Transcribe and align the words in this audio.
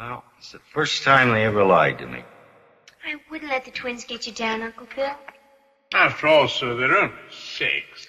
Well, 0.00 0.24
it's 0.38 0.52
the 0.52 0.60
first 0.72 1.02
time 1.02 1.30
they 1.30 1.44
ever 1.44 1.62
lied 1.62 1.98
to 1.98 2.06
me. 2.06 2.24
I 3.06 3.16
wouldn't 3.30 3.50
let 3.50 3.66
the 3.66 3.70
twins 3.70 4.04
get 4.04 4.26
you 4.26 4.32
down, 4.32 4.62
Uncle 4.62 4.86
Bill. 4.96 5.14
After 5.92 6.26
all, 6.26 6.48
sir, 6.48 6.74
they're 6.74 6.96
only 6.96 7.14
six. 7.30 8.08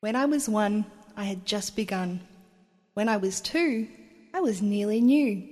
When 0.00 0.16
I 0.16 0.24
was 0.24 0.48
one, 0.48 0.84
I 1.16 1.24
had 1.24 1.46
just 1.46 1.76
begun. 1.76 2.20
When 2.94 3.08
I 3.08 3.18
was 3.18 3.40
two, 3.40 3.86
I 4.34 4.40
was 4.40 4.60
nearly 4.60 5.00
new. 5.00 5.48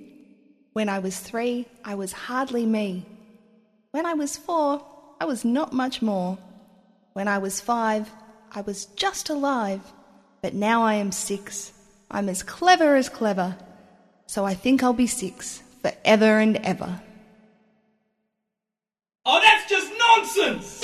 When 0.73 0.89
I 0.89 0.99
was 0.99 1.17
three, 1.17 1.67
I 1.85 1.95
was 1.95 2.11
hardly 2.11 2.65
me. 2.65 3.05
When 3.91 4.05
I 4.05 4.13
was 4.13 4.35
four, 4.35 4.85
I 5.21 5.25
was 5.25 5.45
not 5.45 5.71
much 5.71 6.01
more. 6.01 6.37
When 7.13 7.29
I 7.29 7.37
was 7.37 7.61
five, 7.61 8.11
I 8.51 8.59
was 8.59 8.85
just 8.97 9.29
alive. 9.29 9.81
But 10.41 10.53
now 10.53 10.83
I 10.83 10.95
am 10.95 11.13
six. 11.13 11.71
I'm 12.11 12.27
as 12.27 12.43
clever 12.43 12.97
as 12.97 13.07
clever. 13.07 13.55
So 14.29 14.43
I 14.43 14.55
think 14.55 14.83
I'll 14.83 14.91
be 14.91 15.07
six 15.07 15.63
forever 15.81 16.39
and 16.39 16.57
ever. 16.57 16.99
Oh, 19.25 19.39
that's 19.41 19.69
just 19.69 19.89
nonsense! 19.97 20.81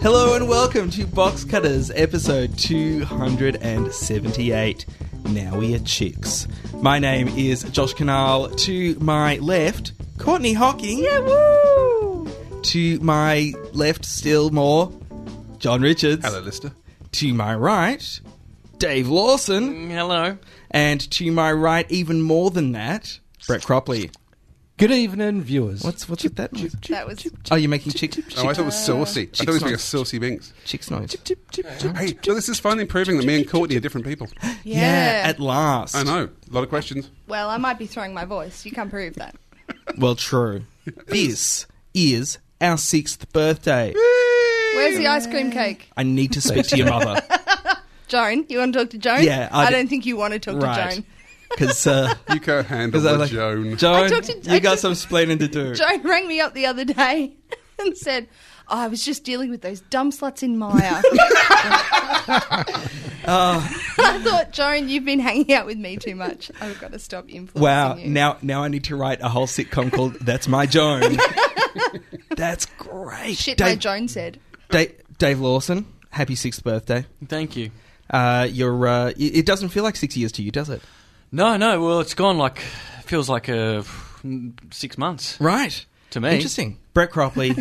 Hello 0.00 0.36
and 0.36 0.48
welcome 0.48 0.88
to 0.90 1.04
Box 1.04 1.42
Cutters, 1.44 1.90
episode 1.90 2.56
278. 2.56 4.86
Now 5.28 5.58
we 5.58 5.74
are 5.74 5.78
chicks. 5.80 6.48
My 6.80 6.98
name 6.98 7.28
is 7.28 7.62
Josh 7.64 7.92
Kinal. 7.92 8.56
To 8.64 8.98
my 8.98 9.36
left, 9.36 9.92
Courtney 10.16 10.54
Hocking. 10.54 11.00
Yeah, 11.00 11.18
woo! 11.18 12.30
To 12.62 12.98
my 13.00 13.52
left, 13.72 14.06
still 14.06 14.48
more, 14.50 14.90
John 15.58 15.82
Richards. 15.82 16.24
Hello, 16.24 16.40
Lister. 16.40 16.72
To 17.12 17.34
my 17.34 17.54
right, 17.54 18.20
Dave 18.78 19.08
Lawson. 19.08 19.88
Mm, 19.88 19.90
hello. 19.90 20.38
And 20.70 21.00
to 21.10 21.30
my 21.30 21.52
right, 21.52 21.90
even 21.90 22.22
more 22.22 22.50
than 22.50 22.72
that, 22.72 23.18
Brett 23.46 23.62
Cropley. 23.62 24.10
Good 24.78 24.92
evening, 24.92 25.42
viewers. 25.42 25.82
What's 25.82 26.08
what's 26.08 26.22
with 26.22 26.36
that 26.36 26.52
noise? 26.52 26.72
That 26.88 27.06
was 27.06 27.26
Oh, 27.50 27.56
you're 27.56 27.68
making 27.68 27.92
chick, 27.92 28.12
chick, 28.12 28.24
Oh, 28.38 28.42
I 28.48 28.54
thought 28.54 28.62
it 28.62 28.64
was 28.66 28.74
uh, 28.74 29.04
saucy. 29.04 29.22
I 29.34 29.36
thought 29.38 29.48
it 29.48 29.52
was 29.54 29.62
like 29.62 29.74
a 29.74 29.78
saucy 29.78 30.18
Binks. 30.20 30.52
chicks 30.64 30.88
noise. 30.88 31.16
Hey, 31.96 32.16
so 32.22 32.32
this 32.32 32.48
is 32.48 32.60
finally 32.60 32.84
proving 32.86 33.16
that 33.16 33.26
me 33.26 33.38
and 33.40 33.48
Courtney 33.50 33.76
are 33.76 33.80
different 33.80 34.06
people. 34.06 34.28
yeah. 34.64 35.22
at 35.24 35.40
last. 35.40 35.96
I 35.96 36.04
know. 36.04 36.28
A 36.48 36.54
lot 36.54 36.62
of 36.62 36.68
questions. 36.68 37.10
well, 37.26 37.50
I 37.50 37.56
might 37.56 37.78
be 37.78 37.86
throwing 37.86 38.14
my 38.14 38.24
voice. 38.24 38.64
You 38.64 38.70
can't 38.72 38.90
prove 38.90 39.14
that. 39.16 39.34
Well, 39.98 40.14
true. 40.14 40.62
This 41.08 41.66
is 41.92 42.38
our 42.60 42.78
sixth 42.78 43.30
birthday. 43.32 43.92
Where's 43.94 44.96
the 44.96 45.06
ice 45.08 45.26
cream 45.26 45.50
cake? 45.50 45.90
I 45.96 46.04
need 46.04 46.32
to 46.32 46.40
speak 46.40 46.66
to 46.68 46.76
your 46.76 46.88
mother 46.88 47.20
Joan, 48.08 48.46
you 48.48 48.58
want 48.58 48.72
to 48.72 48.78
talk 48.78 48.90
to 48.90 48.98
Joan? 48.98 49.22
Yeah, 49.24 49.48
I 49.52 49.64
I, 49.64 49.66
d- 49.66 49.72
don't 49.72 49.88
think 49.88 50.06
you 50.06 50.16
want 50.16 50.32
to 50.34 50.38
talk 50.38 50.62
Right. 50.62 50.90
to 50.90 50.96
Joan. 50.96 51.04
Because 51.50 51.86
uh, 51.86 52.14
You 52.32 52.40
can't 52.40 52.66
handle 52.66 53.00
'cause 53.00 53.06
I 53.06 53.12
the 53.12 53.18
like 53.18 53.30
Joan. 53.30 53.76
Joan, 53.76 54.08
to- 54.10 54.32
you 54.42 54.52
I 54.52 54.58
got 54.58 54.78
talked- 54.78 54.80
some 54.80 54.92
splaining 54.92 55.38
to 55.40 55.48
do. 55.48 55.74
Joan 55.74 56.02
rang 56.02 56.26
me 56.28 56.40
up 56.40 56.54
the 56.54 56.66
other 56.66 56.84
day 56.84 57.34
and 57.78 57.96
said, 57.96 58.28
oh, 58.68 58.76
I 58.78 58.88
was 58.88 59.04
just 59.04 59.24
dealing 59.24 59.50
with 59.50 59.62
those 59.62 59.80
dumb 59.82 60.10
sluts 60.10 60.42
in 60.42 60.58
Maya. 60.58 61.02
I 63.26 64.20
thought, 64.22 64.52
Joan, 64.52 64.88
you've 64.88 65.04
been 65.04 65.20
hanging 65.20 65.52
out 65.52 65.66
with 65.66 65.78
me 65.78 65.96
too 65.96 66.14
much. 66.14 66.50
I've 66.60 66.80
got 66.80 66.92
to 66.92 66.98
stop 66.98 67.24
influencing 67.28 67.62
Wow! 67.62 67.96
you. 67.96 68.08
Now, 68.08 68.38
now 68.42 68.62
I 68.62 68.68
need 68.68 68.84
to 68.84 68.96
write 68.96 69.20
a 69.20 69.28
whole 69.28 69.46
sitcom 69.46 69.92
called 69.92 70.14
"That's 70.14 70.48
My 70.48 70.66
Joan." 70.66 71.18
That's 72.30 72.66
great. 72.78 73.36
Shit, 73.36 73.60
my 73.60 73.74
Joan 73.74 74.08
said. 74.08 74.38
Dave, 74.70 74.94
Dave 75.18 75.40
Lawson, 75.40 75.86
happy 76.10 76.34
sixth 76.34 76.62
birthday. 76.64 77.06
Thank 77.26 77.56
you. 77.56 77.70
Uh, 78.10 78.46
you're. 78.50 78.86
Uh, 78.86 79.08
it 79.10 79.38
it 79.38 79.46
doesn't 79.46 79.68
feel 79.70 79.84
like 79.84 79.96
six 79.96 80.16
years 80.16 80.32
to 80.32 80.42
you, 80.42 80.50
does 80.50 80.70
it? 80.70 80.80
No, 81.32 81.56
no. 81.56 81.82
Well, 81.84 82.00
it's 82.00 82.14
gone 82.14 82.38
like 82.38 82.58
feels 83.04 83.28
like 83.28 83.48
uh, 83.48 83.82
six 84.70 84.96
months 84.98 85.40
Right. 85.40 85.84
to 86.10 86.20
me. 86.20 86.34
Interesting. 86.34 86.78
Brett 86.94 87.10
Cropley. 87.10 87.54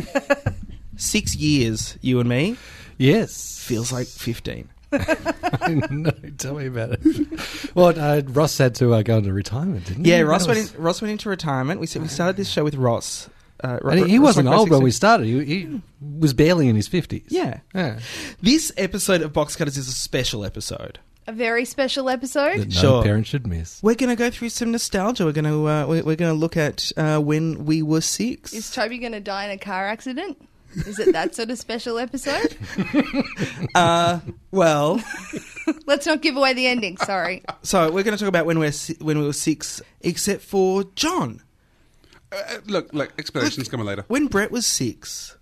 six 0.97 1.35
years, 1.35 1.97
you 2.01 2.19
and 2.19 2.29
me. 2.29 2.57
Yes. 2.97 3.59
Feels 3.59 3.91
like 3.91 4.07
fifteen. 4.07 4.69
no, 4.91 6.11
tell 6.37 6.55
me 6.55 6.67
about 6.67 6.93
it. 6.93 7.75
well, 7.75 7.93
uh, 7.99 8.21
Ross 8.27 8.57
had 8.57 8.73
to 8.75 8.93
uh, 8.93 9.01
go 9.01 9.17
into 9.17 9.33
retirement, 9.33 9.85
didn't 9.85 10.05
he? 10.05 10.11
Yeah, 10.11 10.19
That 10.19 10.25
Ross 10.27 10.47
went. 10.47 10.59
was- 10.59 10.73
In, 10.75 10.81
Ross 10.81 11.01
went 11.01 11.11
into 11.11 11.29
retirement. 11.29 11.81
We 11.81 11.87
said 11.87 12.01
we 12.01 12.07
started 12.07 12.37
this 12.37 12.47
show 12.49 12.63
with 12.63 12.75
Ross. 12.75 13.29
Uh, 13.61 13.79
Ro- 13.81 13.91
And 13.91 13.99
he, 14.05 14.11
he 14.11 14.17
Ross 14.19 14.27
wasn't 14.27 14.45
Mike 14.47 14.57
old 14.57 14.69
when 14.69 14.83
we 14.83 14.91
started. 14.91 15.25
He, 15.25 15.43
he 15.43 15.81
was 16.01 16.33
barely 16.33 16.69
in 16.69 16.75
his 16.77 16.87
50s. 16.87 17.23
Yeah. 17.27 17.59
Yeah. 17.75 17.99
This 18.41 18.71
episode 18.77 19.21
of 19.21 19.33
Box 19.33 19.55
Cutters 19.57 19.77
is 19.77 19.87
a 19.89 19.93
special 19.93 20.45
episode. 20.45 20.99
A 21.27 21.31
very 21.33 21.65
special 21.65 22.09
episode. 22.09 22.57
That 22.59 22.69
no 22.69 22.81
Sure. 22.81 23.03
parent 23.03 23.27
should 23.27 23.45
miss. 23.47 23.83
We're 23.83 23.95
going 23.95 24.09
to 24.09 24.15
go 24.15 24.29
through 24.29 24.49
some 24.49 24.71
nostalgia. 24.71 25.25
We're 25.25 25.33
going 25.33 25.45
to 25.45 25.67
uh, 25.67 25.85
we're, 25.85 26.03
we're 26.03 26.15
going 26.15 26.33
to 26.33 26.39
look 26.39 26.55
at 26.57 26.91
uh, 26.95 27.19
when 27.19 27.65
we 27.65 27.81
were 27.81 28.01
six. 28.01 28.53
Is 28.53 28.71
Toby 28.71 28.97
going 28.97 29.11
to 29.11 29.19
die 29.19 29.45
in 29.45 29.51
a 29.51 29.57
car 29.57 29.87
accident? 29.87 30.37
Is 30.85 30.99
it 30.99 31.11
that 31.13 31.33
sort 31.35 31.49
of 31.49 31.57
special 31.57 31.97
episode? 31.97 32.55
uh, 33.75 34.19
well, 34.51 35.01
Let's 35.85 36.05
not 36.05 36.21
give 36.21 36.35
away 36.37 36.53
the 36.53 36.67
ending. 36.67 36.97
Sorry. 36.97 37.43
so 37.63 37.91
we're 37.91 38.03
going 38.03 38.15
to 38.15 38.19
talk 38.19 38.29
about 38.29 38.45
when 38.45 38.59
we're 38.59 38.71
si- 38.71 38.97
when 39.01 39.17
we 39.19 39.25
were 39.25 39.33
six, 39.33 39.81
except 40.01 40.41
for 40.43 40.83
John. 40.95 41.41
Uh, 42.31 42.57
look, 42.65 42.93
look, 42.93 43.13
explanations 43.17 43.67
coming 43.69 43.85
later. 43.85 44.03
When 44.07 44.27
Brett 44.27 44.51
was 44.51 44.65
six, 44.65 45.36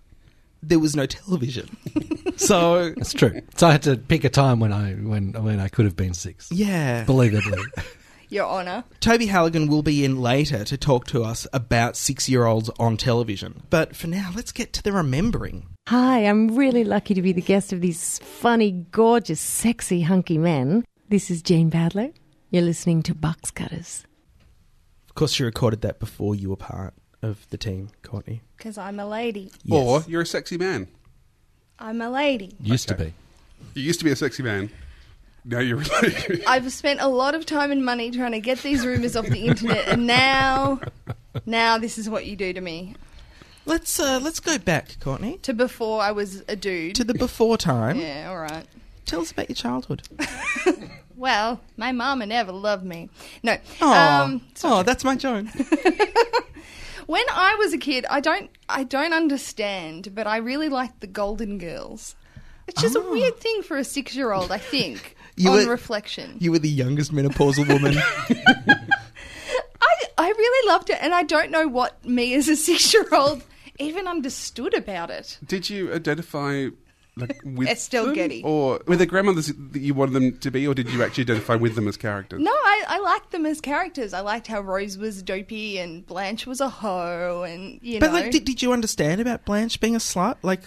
there 0.68 0.80
was 0.80 0.96
no 0.96 1.06
television. 1.06 1.78
so 2.38 2.92
That's 2.92 3.14
true. 3.14 3.42
So 3.56 3.68
I 3.68 3.72
had 3.72 3.84
to 3.84 3.98
pick 3.98 4.24
a 4.24 4.30
time 4.30 4.59
when 4.59 4.74
I 4.74 4.94
when 4.94 5.34
when 5.34 5.59
I 5.59 5.68
could 5.68 5.86
have 5.86 5.96
been 5.96 6.14
six. 6.14 6.52
yeah, 6.52 7.06
Believably. 7.06 7.64
Your 8.30 8.48
Honour. 8.48 8.84
Toby 9.02 9.28
Halligan 9.28 9.68
will 9.68 9.84
be 9.84 10.03
in 10.03 10.20
later 10.20 10.64
to 10.66 10.78
talk 10.78 11.06
to 11.08 11.24
us 11.24 11.46
about 11.53 11.96
six-year-olds 11.96 12.72
on 12.80 12.98
television. 12.98 13.62
But 13.70 13.96
for 13.96 14.08
now, 14.08 14.31
let's 14.36 14.52
get 14.52 14.74
to 14.74 14.84
the 14.84 14.92
remembering. 14.92 15.68
Hi, 15.88 16.26
I'm 16.26 16.56
really 16.56 16.84
lucky 16.84 17.14
to 17.14 17.22
be 17.22 17.34
the 17.34 17.42
guest 17.42 17.72
of 17.72 17.82
these 17.82 18.18
funny, 18.20 18.72
gorgeous, 18.72 19.40
sexy, 19.40 20.02
hunky 20.02 20.40
men. 20.40 20.84
This 21.08 21.30
is 21.30 21.44
Jane 21.44 21.70
Badler. 21.70 22.14
You're 22.50 22.64
listening 22.64 23.03
to 23.03 23.14
Box 23.14 23.52
Cutters. 23.52 24.06
Of 25.08 25.14
course, 25.14 25.32
she 25.32 25.44
recorded 25.44 25.82
that 25.82 26.00
before 26.00 26.34
you 26.34 26.50
were 26.50 26.56
part 26.56 26.96
of 27.25 27.50
the 27.50 27.58
team, 27.58 27.90
Courtney. 28.03 28.41
Because 28.58 28.78
I'm 28.78 29.00
a 29.00 29.06
lady. 29.08 29.52
Or 29.69 30.03
you're 30.08 30.22
a 30.22 30.25
sexy 30.25 30.58
man. 30.58 30.88
I'm 31.80 32.02
a 32.02 32.09
lady. 32.09 32.56
Used 32.62 32.91
Okay. 32.91 32.97
to 32.97 33.09
be. 33.09 33.13
You 33.81 33.86
used 33.88 34.00
to 34.00 34.06
be 34.06 34.12
a 34.12 34.16
sexy 34.16 34.44
man. 34.44 34.69
Now 35.44 35.59
you're 35.59 35.81
a 35.81 36.02
lady. 36.02 36.46
I've 36.47 36.72
spent 36.72 37.02
a 37.02 37.08
lot 37.08 37.35
of 37.35 37.46
time 37.46 37.72
and 37.72 37.84
money 37.85 38.12
trying 38.12 38.31
to 38.31 38.40
get 38.40 38.59
these 38.59 38.85
rumours 38.85 39.16
off 39.16 39.25
the 39.28 39.46
internet, 39.47 39.88
and 39.88 40.08
now, 40.08 40.80
now 41.46 41.78
this 41.78 41.97
is 41.97 42.09
what 42.09 42.25
you 42.25 42.35
do 42.35 42.53
to 42.53 42.62
me. 42.62 42.96
Let's 43.68 44.00
uh, 44.00 44.19
let's 44.24 44.40
go 44.40 44.58
back, 44.58 44.97
Courtney, 45.00 45.38
To 45.40 45.53
before 45.53 46.02
I 46.02 46.12
was 46.12 46.44
a 46.47 46.56
dude. 46.56 46.96
to 46.96 47.03
the 47.03 47.14
before 47.16 47.58
time. 47.58 48.00
yeah, 48.00 48.28
all 48.30 48.38
right. 48.38 48.66
Tell 49.06 49.22
us 49.22 49.31
about 49.31 49.50
your 49.50 49.56
childhood. 49.56 50.03
Well, 51.18 51.62
my 51.78 51.94
mama 51.94 52.25
never 52.25 52.52
loved 52.52 52.84
me. 52.84 53.09
No. 53.41 53.56
Oh, 53.81 53.94
Um, 53.94 54.41
oh, 54.66 54.84
that's 54.84 55.06
my 55.06 55.16
Joan. 55.16 55.50
when 57.05 57.23
I 57.31 57.55
was 57.55 57.73
a 57.73 57.77
kid, 57.77 58.05
I 58.09 58.19
don't, 58.19 58.49
I 58.67 58.83
don't 58.83 59.13
understand, 59.13 60.13
but 60.13 60.27
I 60.27 60.38
really 60.38 60.69
liked 60.69 61.01
the 61.01 61.07
Golden 61.07 61.57
Girls. 61.57 62.16
It's 62.67 62.81
just 62.81 62.95
a 62.95 62.99
ah. 62.99 63.11
weird 63.11 63.38
thing 63.38 63.61
for 63.61 63.77
a 63.77 63.83
six-year-old, 63.83 64.51
I 64.51 64.57
think. 64.57 65.16
You 65.38 65.49
on 65.49 65.66
were- 65.66 65.71
reflection, 65.71 66.38
You 66.39 66.53
were 66.53 66.59
the 66.59 66.69
youngest 66.69 67.11
menopausal 67.11 67.67
woman. 67.67 67.97
I, 68.29 70.03
I 70.17 70.29
really 70.29 70.69
loved 70.69 70.90
it, 70.90 70.97
and 71.02 71.13
I 71.13 71.23
don't 71.23 71.52
know 71.52 71.67
what 71.67 72.05
me 72.05 72.34
as 72.35 72.47
a 72.47 72.55
six-year-old 72.55 73.43
even 73.78 74.08
understood 74.08 74.73
about 74.73 75.09
it. 75.09 75.37
Did 75.46 75.69
you 75.69 75.93
identify 75.93 76.69
like 77.17 77.40
with 77.46 77.78
still 77.79 78.06
them? 78.06 78.16
Getty. 78.16 78.44
or 78.44 78.82
were 78.88 78.96
the 78.96 79.06
grandmothers 79.06 79.47
that 79.47 79.79
you 79.82 79.94
wanted 79.94 80.14
them 80.14 80.38
to 80.40 80.52
be, 80.52 80.67
or 80.67 80.73
did 80.73 80.90
you 80.90 81.03
actually 81.03 81.23
identify 81.23 81.56
with 81.56 81.76
them 81.76 81.88
as 81.88 81.97
characters? 81.97 82.41
No, 82.41 82.52
I, 82.52 82.84
I 82.88 83.00
liked 83.00 83.32
them 83.32 83.46
as 83.46 83.62
characters. 83.62 84.14
I 84.14 84.20
liked 84.22 84.47
how 84.47 84.62
Rose 84.62 84.97
was 84.97 85.23
dopey 85.23 85.78
and 85.78 86.06
Blanche 86.06 86.46
was 86.46 86.62
a 86.62 86.70
hoe, 86.70 87.44
and 87.47 87.79
you 87.82 88.00
but 88.00 88.08
know, 88.08 88.14
like, 88.14 88.32
did, 88.32 88.46
did 88.46 88.62
you 88.62 88.73
understand 88.73 89.22
about 89.22 89.46
Blanche 89.46 89.79
being 89.79 89.96
a 89.96 90.00
slut? 90.00 90.38
Like, 90.41 90.62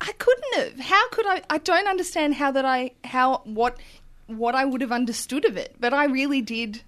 I 0.00 0.12
couldn't 0.12 0.54
have. 0.54 0.80
How 0.80 1.08
could 1.10 1.26
I? 1.26 1.42
I 1.50 1.58
don't 1.58 1.88
understand 1.88 2.34
how 2.34 2.50
that 2.52 2.64
I 2.64 2.92
how 3.04 3.38
what 3.44 3.78
what 4.26 4.54
I 4.54 4.64
would 4.64 4.80
have 4.82 4.92
understood 4.92 5.44
of 5.44 5.56
it, 5.56 5.76
but 5.80 5.92
I 5.94 6.04
really 6.04 6.42
did. 6.42 6.82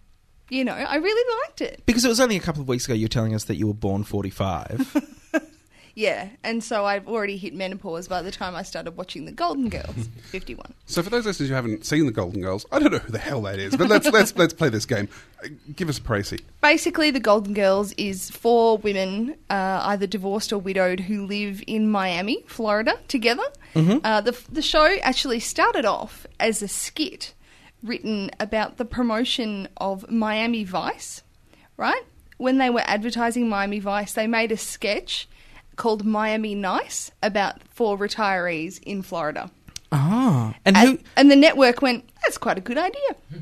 You 0.50 0.64
know, 0.64 0.72
I 0.72 0.96
really 0.96 1.40
liked 1.46 1.60
it. 1.60 1.82
because 1.86 2.04
it 2.04 2.08
was 2.08 2.18
only 2.18 2.36
a 2.36 2.40
couple 2.40 2.60
of 2.60 2.66
weeks 2.66 2.84
ago 2.84 2.92
you 2.92 3.04
were 3.04 3.08
telling 3.08 3.36
us 3.36 3.44
that 3.44 3.54
you 3.54 3.68
were 3.68 3.74
born 3.74 4.02
forty-five. 4.02 5.14
Yeah, 5.94 6.28
and 6.44 6.62
so 6.62 6.84
I've 6.84 7.08
already 7.08 7.36
hit 7.36 7.54
menopause 7.54 8.08
by 8.08 8.22
the 8.22 8.30
time 8.30 8.54
I 8.54 8.62
started 8.62 8.96
watching 8.96 9.24
The 9.24 9.32
Golden 9.32 9.68
Girls. 9.68 10.08
51. 10.30 10.72
So 10.86 11.02
for 11.02 11.10
those 11.10 11.26
listeners 11.26 11.48
who 11.48 11.54
haven't 11.54 11.84
seen 11.84 12.06
the 12.06 12.12
Golden 12.12 12.40
Girls, 12.40 12.64
I 12.70 12.78
don't 12.78 12.92
know 12.92 12.98
who 12.98 13.12
the 13.12 13.18
hell 13.18 13.42
that 13.42 13.58
is, 13.58 13.76
but 13.76 13.88
let's 13.88 14.06
let's 14.12 14.36
let's 14.36 14.52
play 14.52 14.68
this 14.68 14.86
game. 14.86 15.08
Uh, 15.44 15.48
Give 15.74 15.88
us 15.88 15.98
a 15.98 16.02
précis. 16.02 16.40
Basically, 16.62 17.10
The 17.10 17.20
Golden 17.20 17.54
Girls 17.54 17.92
is 17.92 18.30
four 18.30 18.78
women, 18.78 19.36
uh, 19.50 19.80
either 19.84 20.06
divorced 20.06 20.52
or 20.52 20.58
widowed, 20.58 21.00
who 21.00 21.26
live 21.26 21.62
in 21.66 21.90
Miami, 21.90 22.44
Florida, 22.46 22.98
together. 23.08 23.44
Uh, 23.74 24.20
the, 24.20 24.36
the 24.50 24.62
show 24.62 24.96
actually 25.02 25.38
started 25.40 25.84
off 25.84 26.26
as 26.40 26.60
a 26.60 26.68
skit 26.68 27.34
written 27.82 28.30
about 28.40 28.76
the 28.78 28.84
promotion 28.84 29.68
of 29.76 30.10
Miami 30.10 30.64
Vice, 30.64 31.22
right? 31.76 32.02
When 32.36 32.58
they 32.58 32.68
were 32.68 32.82
advertising 32.84 33.48
Miami 33.48 33.78
Vice, 33.78 34.12
they 34.12 34.26
made 34.26 34.50
a 34.52 34.56
sketch 34.56 35.28
called 35.80 36.04
Miami 36.04 36.54
Nice 36.54 37.10
about 37.22 37.62
four 37.70 37.96
retirees 37.96 38.78
in 38.82 39.00
Florida. 39.00 39.50
Ah, 39.90 40.54
and 40.66 40.76
who? 40.76 40.88
And, 40.90 41.04
and 41.16 41.30
the 41.30 41.36
network 41.36 41.80
went, 41.80 42.06
that's 42.22 42.36
quite 42.36 42.58
a 42.58 42.60
good 42.60 42.78
idea. 42.78 43.16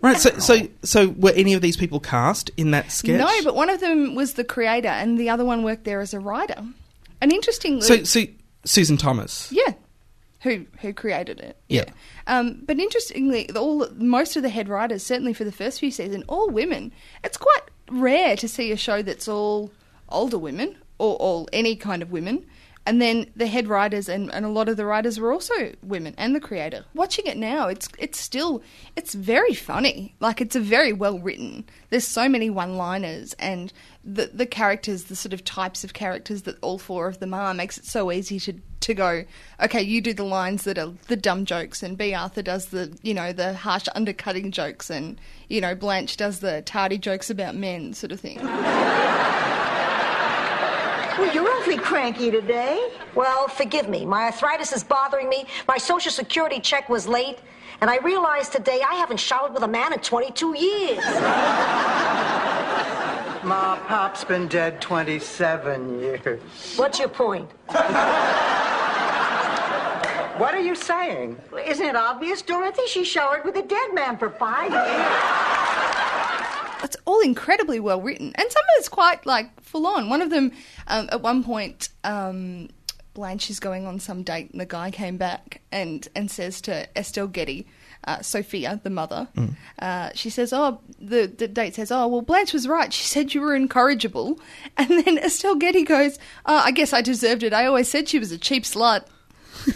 Right. 0.00 0.16
So, 0.16 0.38
so, 0.38 0.68
so 0.84 1.08
were 1.08 1.32
any 1.34 1.54
of 1.54 1.60
these 1.60 1.76
people 1.76 1.98
cast 1.98 2.52
in 2.56 2.70
that 2.70 2.92
sketch? 2.92 3.18
No, 3.18 3.42
but 3.42 3.56
one 3.56 3.68
of 3.68 3.80
them 3.80 4.14
was 4.14 4.34
the 4.34 4.44
creator, 4.44 4.86
and 4.86 5.18
the 5.18 5.28
other 5.28 5.44
one 5.44 5.64
worked 5.64 5.82
there 5.82 6.00
as 6.00 6.14
a 6.14 6.20
writer. 6.20 6.64
And 7.20 7.32
interestingly, 7.32 7.80
so, 7.80 8.04
so 8.04 8.22
Susan 8.64 8.96
Thomas. 8.96 9.50
yeah, 9.50 9.72
who 10.42 10.66
who 10.82 10.92
created 10.92 11.40
it? 11.40 11.56
Yeah. 11.68 11.86
Um, 12.28 12.62
but 12.64 12.78
interestingly, 12.78 13.50
all 13.56 13.88
most 13.96 14.36
of 14.36 14.44
the 14.44 14.50
head 14.50 14.68
writers, 14.68 15.04
certainly 15.04 15.34
for 15.34 15.42
the 15.42 15.50
first 15.50 15.80
few 15.80 15.90
seasons, 15.90 16.22
all 16.28 16.48
women. 16.48 16.92
It's 17.24 17.36
quite 17.36 17.62
rare 17.90 18.36
to 18.36 18.46
see 18.46 18.70
a 18.70 18.76
show 18.76 19.02
that's 19.02 19.26
all 19.26 19.72
older 20.08 20.38
women 20.38 20.76
or 20.98 21.16
all 21.16 21.48
any 21.52 21.76
kind 21.76 22.02
of 22.02 22.12
women. 22.12 22.46
And 22.86 23.02
then 23.02 23.30
the 23.36 23.46
head 23.46 23.68
writers 23.68 24.08
and, 24.08 24.32
and 24.32 24.46
a 24.46 24.48
lot 24.48 24.70
of 24.70 24.78
the 24.78 24.86
writers 24.86 25.20
were 25.20 25.30
also 25.30 25.74
women 25.82 26.14
and 26.16 26.34
the 26.34 26.40
creator. 26.40 26.86
Watching 26.94 27.26
it 27.26 27.36
now, 27.36 27.68
it's 27.68 27.86
it's 27.98 28.18
still 28.18 28.62
it's 28.96 29.12
very 29.12 29.52
funny. 29.52 30.14
Like 30.20 30.40
it's 30.40 30.56
a 30.56 30.60
very 30.60 30.94
well 30.94 31.18
written. 31.18 31.66
There's 31.90 32.06
so 32.06 32.30
many 32.30 32.48
one 32.48 32.78
liners 32.78 33.34
and 33.34 33.74
the 34.02 34.30
the 34.32 34.46
characters, 34.46 35.04
the 35.04 35.16
sort 35.16 35.34
of 35.34 35.44
types 35.44 35.84
of 35.84 35.92
characters 35.92 36.42
that 36.42 36.56
all 36.62 36.78
four 36.78 37.08
of 37.08 37.18
them 37.18 37.34
are, 37.34 37.52
makes 37.52 37.76
it 37.76 37.84
so 37.84 38.10
easy 38.10 38.40
to 38.40 38.54
to 38.80 38.94
go, 38.94 39.24
okay, 39.60 39.82
you 39.82 40.00
do 40.00 40.14
the 40.14 40.24
lines 40.24 40.64
that 40.64 40.78
are 40.78 40.94
the 41.08 41.16
dumb 41.16 41.44
jokes, 41.44 41.82
and 41.82 41.98
Bea 41.98 42.14
Arthur 42.14 42.42
does 42.42 42.66
the, 42.66 42.96
you 43.02 43.12
know, 43.12 43.32
the 43.34 43.52
harsh 43.52 43.86
undercutting 43.94 44.50
jokes, 44.50 44.88
and, 44.88 45.20
you 45.48 45.60
know, 45.60 45.74
Blanche 45.74 46.16
does 46.16 46.40
the 46.40 46.62
tardy 46.62 46.96
jokes 46.96 47.28
about 47.28 47.54
men 47.54 47.92
sort 47.92 48.12
of 48.12 48.20
thing. 48.20 48.38
Well, 51.18 51.34
you're 51.34 51.50
awfully 51.50 51.78
cranky 51.78 52.30
today. 52.30 52.92
Well, 53.16 53.48
forgive 53.48 53.88
me. 53.88 54.06
My 54.06 54.26
arthritis 54.26 54.72
is 54.72 54.84
bothering 54.84 55.28
me. 55.28 55.46
My 55.66 55.76
Social 55.76 56.12
Security 56.12 56.60
check 56.60 56.88
was 56.88 57.08
late. 57.08 57.40
And 57.80 57.90
I 57.90 57.96
realized 57.98 58.52
today 58.52 58.82
I 58.88 58.94
haven't 58.94 59.18
showered 59.18 59.52
with 59.52 59.64
a 59.64 59.68
man 59.68 59.92
in 59.92 59.98
22 59.98 60.56
years. 60.56 60.98
Ma, 63.44 63.78
Pop's 63.88 64.22
been 64.22 64.46
dead 64.46 64.80
27 64.80 66.00
years. 66.00 66.76
What's 66.76 67.00
your 67.00 67.08
point? 67.08 67.50
What 70.38 70.54
are 70.54 70.60
you 70.60 70.76
saying? 70.76 71.36
Isn't 71.66 71.84
it 71.84 71.96
obvious, 71.96 72.42
Dorothy? 72.42 72.86
She 72.86 73.02
showered 73.02 73.44
with 73.44 73.56
a 73.56 73.62
dead 73.62 73.92
man 73.92 74.16
for 74.16 74.30
five 74.30 74.70
years. 74.70 76.07
All 77.08 77.20
incredibly 77.20 77.80
well 77.80 78.02
written, 78.02 78.32
and 78.34 78.52
some 78.52 78.62
of 78.62 78.68
it's 78.76 78.88
quite 78.90 79.24
like 79.24 79.62
full 79.62 79.86
on. 79.86 80.10
One 80.10 80.20
of 80.20 80.28
them, 80.28 80.52
um, 80.88 81.08
at 81.10 81.22
one 81.22 81.42
point, 81.42 81.88
um, 82.04 82.68
Blanche 83.14 83.48
is 83.48 83.60
going 83.60 83.86
on 83.86 83.98
some 83.98 84.22
date, 84.22 84.50
and 84.50 84.60
the 84.60 84.66
guy 84.66 84.90
came 84.90 85.16
back 85.16 85.62
and 85.72 86.06
and 86.14 86.30
says 86.30 86.60
to 86.60 86.86
Estelle 86.94 87.26
Getty, 87.26 87.66
uh, 88.04 88.20
Sophia, 88.20 88.78
the 88.82 88.90
mother, 88.90 89.26
uh, 89.78 90.10
she 90.14 90.28
says, 90.28 90.52
"Oh, 90.52 90.80
the 91.00 91.26
the 91.26 91.48
date 91.48 91.76
says, 91.76 91.90
oh 91.90 92.06
well, 92.08 92.20
Blanche 92.20 92.52
was 92.52 92.68
right. 92.68 92.92
She 92.92 93.04
said 93.04 93.32
you 93.32 93.40
were 93.40 93.56
incorrigible," 93.56 94.38
and 94.76 94.90
then 94.90 95.16
Estelle 95.16 95.56
Getty 95.56 95.84
goes, 95.84 96.18
oh, 96.44 96.60
"I 96.62 96.72
guess 96.72 96.92
I 96.92 97.00
deserved 97.00 97.42
it. 97.42 97.54
I 97.54 97.64
always 97.64 97.88
said 97.88 98.06
she 98.06 98.18
was 98.18 98.32
a 98.32 98.38
cheap 98.38 98.64
slut." 98.64 99.06
and 99.64 99.74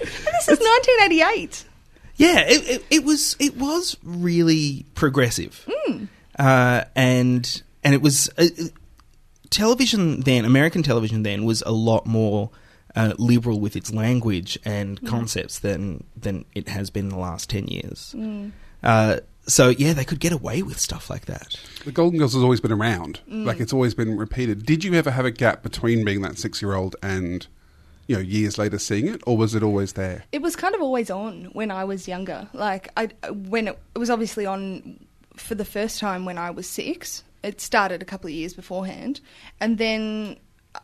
this 0.00 0.48
is 0.48 0.60
1988. 0.60 1.64
Yeah, 2.16 2.40
it, 2.40 2.68
it, 2.68 2.84
it 2.90 3.04
was 3.04 3.36
it 3.38 3.56
was 3.56 3.96
really 4.02 4.84
progressive, 4.94 5.66
uh, 6.38 6.84
and 6.94 7.62
and 7.82 7.94
it 7.94 8.02
was 8.02 8.28
uh, 8.38 8.44
uh, 8.44 8.64
television 9.50 10.20
then. 10.20 10.44
American 10.44 10.82
television 10.82 11.22
then 11.22 11.44
was 11.44 11.62
a 11.66 11.72
lot 11.72 12.06
more 12.06 12.50
uh, 12.94 13.14
liberal 13.18 13.60
with 13.60 13.76
its 13.76 13.92
language 13.92 14.58
and 14.64 15.04
concepts 15.06 15.58
than 15.58 16.04
than 16.16 16.44
it 16.54 16.68
has 16.68 16.90
been 16.90 17.06
in 17.06 17.10
the 17.10 17.18
last 17.18 17.50
ten 17.50 17.66
years. 17.68 18.14
Uh, 18.82 19.18
so 19.48 19.68
yeah, 19.68 19.92
they 19.92 20.04
could 20.04 20.20
get 20.20 20.32
away 20.32 20.62
with 20.62 20.78
stuff 20.78 21.08
like 21.08 21.26
that. 21.26 21.54
The 21.84 21.92
Golden 21.92 22.18
Girls 22.18 22.34
has 22.34 22.42
always 22.42 22.60
been 22.60 22.72
around. 22.72 23.20
Like 23.28 23.60
it's 23.60 23.72
always 23.72 23.94
been 23.94 24.16
repeated. 24.16 24.66
Did 24.66 24.84
you 24.84 24.94
ever 24.94 25.10
have 25.10 25.24
a 25.24 25.30
gap 25.30 25.62
between 25.62 26.04
being 26.04 26.22
that 26.22 26.38
six-year-old 26.38 26.96
and 27.02 27.46
you 28.08 28.16
know 28.16 28.22
years 28.22 28.58
later 28.58 28.78
seeing 28.78 29.06
it, 29.08 29.22
or 29.26 29.36
was 29.36 29.54
it 29.54 29.62
always 29.62 29.92
there? 29.92 30.24
It 30.32 30.42
was 30.42 30.56
kind 30.56 30.74
of 30.74 30.80
always 30.80 31.10
on 31.10 31.44
when 31.52 31.70
I 31.70 31.84
was 31.84 32.08
younger. 32.08 32.48
Like 32.52 32.88
I, 32.96 33.06
when 33.30 33.68
it, 33.68 33.78
it 33.94 33.98
was 33.98 34.10
obviously 34.10 34.46
on 34.46 35.05
for 35.36 35.54
the 35.54 35.64
first 35.64 35.98
time 35.98 36.24
when 36.24 36.38
I 36.38 36.50
was 36.50 36.68
six. 36.68 37.24
It 37.42 37.60
started 37.60 38.02
a 38.02 38.04
couple 38.04 38.28
of 38.28 38.34
years 38.34 38.54
beforehand, 38.54 39.20
and 39.60 39.78
then 39.78 40.36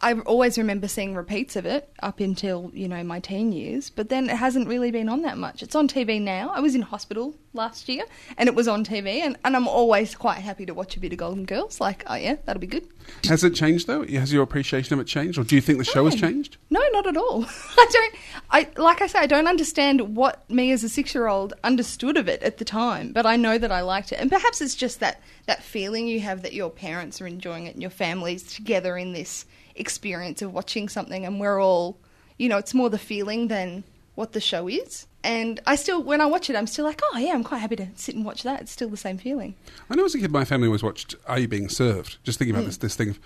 I 0.02 0.14
always 0.20 0.58
remember 0.58 0.88
seeing 0.88 1.14
repeats 1.14 1.54
of 1.54 1.64
it 1.64 1.88
up 2.02 2.19
until 2.19 2.72
you 2.75 2.88
know 2.88 3.04
my 3.04 3.20
teen 3.20 3.52
years. 3.52 3.88
But 3.88 4.08
then 4.08 4.28
it 4.28 4.37
hasn't 4.37 4.66
really 4.66 4.90
been 4.90 5.08
on 5.08 5.22
that 5.22 5.38
much. 5.38 5.62
It's 5.62 5.76
on 5.76 5.87
TV 5.87 6.20
now. 6.20 6.50
I 6.52 6.58
was 6.58 6.75
in 6.75 6.82
hospital 6.82 7.37
last 7.54 7.88
year, 7.88 8.04
and 8.37 8.49
it 8.49 8.54
was 8.56 8.66
on 8.66 8.84
TV, 8.84 9.20
and, 9.20 9.38
and 9.44 9.54
I'm 9.54 9.69
always 9.69 10.16
quite 10.16 10.38
happy 10.38 10.66
to 10.66 10.75
watch 10.75 10.96
a 10.96 11.00
bit 11.00 11.12
of 11.12 11.19
Golden 11.19 11.44
Girls. 11.44 11.81
Like, 11.81 12.02
oh 12.08 12.16
yeah, 12.16 12.37
that'll 12.44 12.60
be 12.60 12.66
good. 12.66 12.88
Has 13.28 13.44
it 13.44 13.54
changed 13.54 13.87
though? 13.87 14.04
Has 14.04 14.32
your 14.32 14.43
appreciation 14.43 14.94
of 14.94 15.00
it 15.00 15.06
changed, 15.06 15.38
or 15.38 15.44
do 15.44 15.54
you 15.54 15.60
think 15.60 15.78
the 15.78 15.84
show 15.84 16.04
has 16.04 16.16
changed? 16.16 16.56
No, 16.69 16.81
not 16.90 17.06
at 17.06 17.16
all. 17.16 17.44
I 17.78 17.87
don't. 17.93 18.14
I 18.50 18.69
like 18.76 19.02
I 19.02 19.06
say, 19.06 19.20
I 19.20 19.26
don't 19.26 19.46
understand 19.46 20.16
what 20.16 20.49
me 20.50 20.72
as 20.72 20.82
a 20.82 20.88
six-year-old 20.88 21.54
understood 21.62 22.16
of 22.16 22.28
it 22.28 22.43
at 22.43 22.58
the 22.58 22.64
time, 22.64 23.12
but 23.12 23.25
I 23.25 23.37
know 23.37 23.56
that 23.56 23.70
I 23.70 23.82
liked 23.82 24.10
it, 24.10 24.16
and 24.16 24.31
perhaps 24.31 24.60
it's 24.60 24.75
just 24.75 24.99
that 24.99 25.20
that 25.46 25.62
feeling 25.62 26.08
you 26.08 26.19
have 26.20 26.43
that 26.43 26.54
your 26.54 26.70
parents 26.70 27.20
are 27.20 27.26
enjoying 27.28 27.66
it 27.66 27.75
and 27.75 27.82
your 27.82 27.90
family's 27.90 28.43
together 28.43 28.96
in 28.96 29.12
this 29.12 29.44
experience 29.76 30.42
of 30.42 30.52
watching 30.52 30.88
something, 30.88 31.24
and 31.26 31.40
we're 31.40 31.60
all, 31.60 31.98
you 32.38 32.48
know, 32.48 32.58
it's 32.58 32.74
more 32.74 32.90
the 32.90 32.98
feeling 32.98 33.48
than 33.48 33.84
what 34.14 34.32
the 34.32 34.40
show 34.40 34.69
is. 34.69 35.06
And 35.24 35.60
I 35.66 35.76
still, 35.76 36.02
when 36.02 36.20
I 36.20 36.26
watch 36.26 36.50
it, 36.50 36.56
I'm 36.56 36.66
still 36.66 36.84
like, 36.84 37.00
oh 37.12 37.19
yeah, 37.19 37.32
I'm 37.32 37.44
quite 37.44 37.58
happy 37.58 37.76
to 37.76 37.88
sit 37.94 38.14
and 38.14 38.24
watch 38.24 38.42
that. 38.42 38.60
It's 38.62 38.72
still 38.72 38.88
the 38.88 38.96
same 38.96 39.19
feeling. 39.19 39.54
I 39.88 39.94
know 39.94 40.04
as 40.04 40.14
a 40.14 40.19
kid, 40.19 40.32
my 40.32 40.44
family 40.44 40.66
always 40.66 40.82
watched 40.82 41.14
Are 41.26 41.38
You 41.38 41.46
Being 41.48 41.69
Served? 41.69 42.18
Just 42.25 42.38
thinking 42.38 42.54
Mm. 42.54 42.58
about 42.58 42.66
this 42.66 42.76
this 42.78 42.97
thing 42.97 43.11
of, 43.11 43.20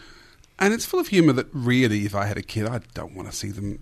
and 0.59 0.73
it's 0.75 0.85
full 0.87 1.01
of 1.01 1.09
humour 1.09 1.33
that 1.35 1.47
really, 1.53 2.05
if 2.05 2.15
I 2.15 2.27
had 2.27 2.37
a 2.37 2.43
kid, 2.43 2.67
I 2.67 2.81
don't 2.95 3.15
want 3.15 3.31
to 3.31 3.37
see 3.37 3.51
them 3.51 3.79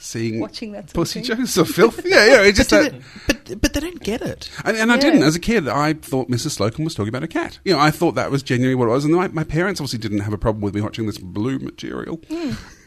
seeing 0.00 0.40
Watching 0.40 0.72
that 0.72 0.92
pussy 0.92 1.20
jokes 1.22 1.56
or 1.58 1.64
filth. 1.64 2.00
yeah, 2.04 2.24
yeah, 2.26 2.42
it's 2.42 2.58
just 2.58 2.70
But, 2.70 2.92
that. 2.92 3.02
but 3.26 3.60
but 3.60 3.72
they 3.74 3.80
don't 3.80 4.00
get 4.00 4.20
it. 4.22 4.50
And, 4.64 4.76
and 4.76 4.92
I 4.92 4.98
didn't. 4.98 5.22
As 5.22 5.34
a 5.36 5.40
kid, 5.40 5.68
I 5.68 5.94
thought 5.94 6.28
Mrs. 6.28 6.58
Slocombe 6.58 6.84
was 6.84 6.94
talking 6.94 7.08
about 7.08 7.22
a 7.22 7.28
cat. 7.28 7.58
You 7.64 7.72
know, 7.72 7.78
I 7.78 7.90
thought 7.90 8.14
that 8.16 8.30
was 8.30 8.42
genuinely 8.42 8.74
what 8.74 8.86
it 8.86 8.90
was. 8.92 9.04
And 9.04 9.14
my, 9.14 9.28
my 9.28 9.44
parents 9.44 9.80
obviously 9.80 9.98
didn't 9.98 10.20
have 10.20 10.32
a 10.32 10.38
problem 10.38 10.60
with 10.62 10.74
me 10.74 10.80
watching 10.82 11.06
this 11.06 11.18
blue 11.18 11.58
material 11.58 12.20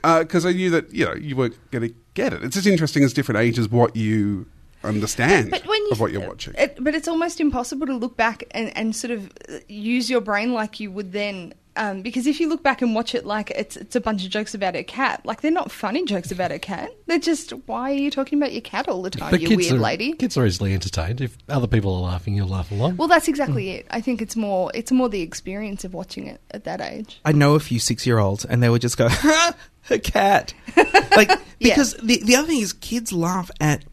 because 0.04 0.46
I 0.46 0.52
knew 0.54 0.70
that 0.72 0.94
you 0.94 1.06
know 1.06 1.14
you 1.16 1.36
weren't 1.36 1.58
going 1.72 1.88
to 1.90 1.96
get 2.14 2.34
it. 2.34 2.44
It's 2.44 2.56
just 2.56 2.68
interesting 2.68 3.04
as 3.04 3.14
different 3.14 3.40
ages 3.40 3.70
what 3.70 3.96
you 3.96 4.46
understand 4.84 5.52
But 5.52 5.66
when 5.68 5.80
you, 5.84 5.90
of 5.92 6.00
what 6.00 6.12
you're 6.12 6.28
watching. 6.28 6.56
It, 6.58 6.78
but 6.84 6.96
it's 6.96 7.08
almost 7.08 7.40
impossible 7.40 7.86
to 7.88 7.94
look 7.94 8.18
back 8.18 8.44
and, 8.52 8.76
and 8.76 8.96
sort 8.96 9.12
of 9.12 9.32
uh, 9.48 9.60
use 9.68 10.10
your 10.10 10.22
brain 10.22 10.54
like 10.54 10.80
you 10.80 10.92
would 10.92 11.12
then. 11.12 11.54
Um, 11.78 12.02
because 12.02 12.28
if 12.28 12.40
you 12.42 12.50
look 12.50 12.64
back 12.64 12.82
and 12.82 12.94
watch 12.94 13.16
it 13.16 13.26
like 13.26 13.50
it's 13.52 13.78
it's 13.78 13.96
a 13.96 14.02
bunch 14.02 14.26
of 14.26 14.30
jokes 14.30 14.54
about 14.54 14.76
a 14.76 14.84
cat, 14.84 15.26
like 15.26 15.40
they're 15.40 15.52
not 15.52 15.72
funny 15.72 16.04
jokes 16.06 16.30
about 16.32 16.52
a 16.52 16.60
cat. 16.60 16.90
They're 17.08 17.18
just 17.18 17.52
why 17.66 17.92
are 17.92 17.96
you 17.96 18.12
talking 18.12 18.38
about 18.40 18.52
your 18.52 18.62
cat 18.62 18.90
all 18.90 19.02
the 19.02 19.10
time, 19.10 19.34
you 19.38 19.56
weird 19.56 19.74
are, 19.74 19.78
lady? 19.78 20.12
Kids 20.14 20.36
are 20.38 20.46
easily 20.46 20.74
entertained. 20.74 21.22
If 21.22 21.38
other 21.48 21.68
people 21.68 21.96
are 21.96 22.02
laughing, 22.02 22.36
you'll 22.36 22.50
laugh 22.50 22.72
along. 22.72 22.98
Well, 22.98 23.08
that's 23.08 23.30
exactly 23.30 23.70
it. 23.72 23.88
I 23.90 24.02
think 24.02 24.22
it's 24.22 24.36
more 24.36 24.70
it's 24.74 24.92
more 24.92 25.08
the 25.08 25.22
experience 25.22 25.86
of 25.86 25.94
watching 25.94 26.28
it 26.28 26.42
at 26.52 26.66
that 26.66 26.82
age. 26.82 27.22
I 27.24 27.32
know 27.32 27.56
a 27.56 27.60
few 27.62 27.80
six 27.80 28.06
year 28.06 28.20
olds 28.20 28.44
and 28.44 28.62
they 28.62 28.70
would 28.70 28.82
just 28.82 28.98
go, 28.98 29.08
ha, 29.08 29.56
a 29.90 29.98
cat. 30.00 30.54
like, 31.16 31.32
because 31.60 31.94
the, 32.04 32.22
the 32.24 32.36
other 32.36 32.48
thing 32.48 32.60
is 32.62 32.74
kids 32.74 33.14
laugh 33.14 33.50
at 33.62 33.86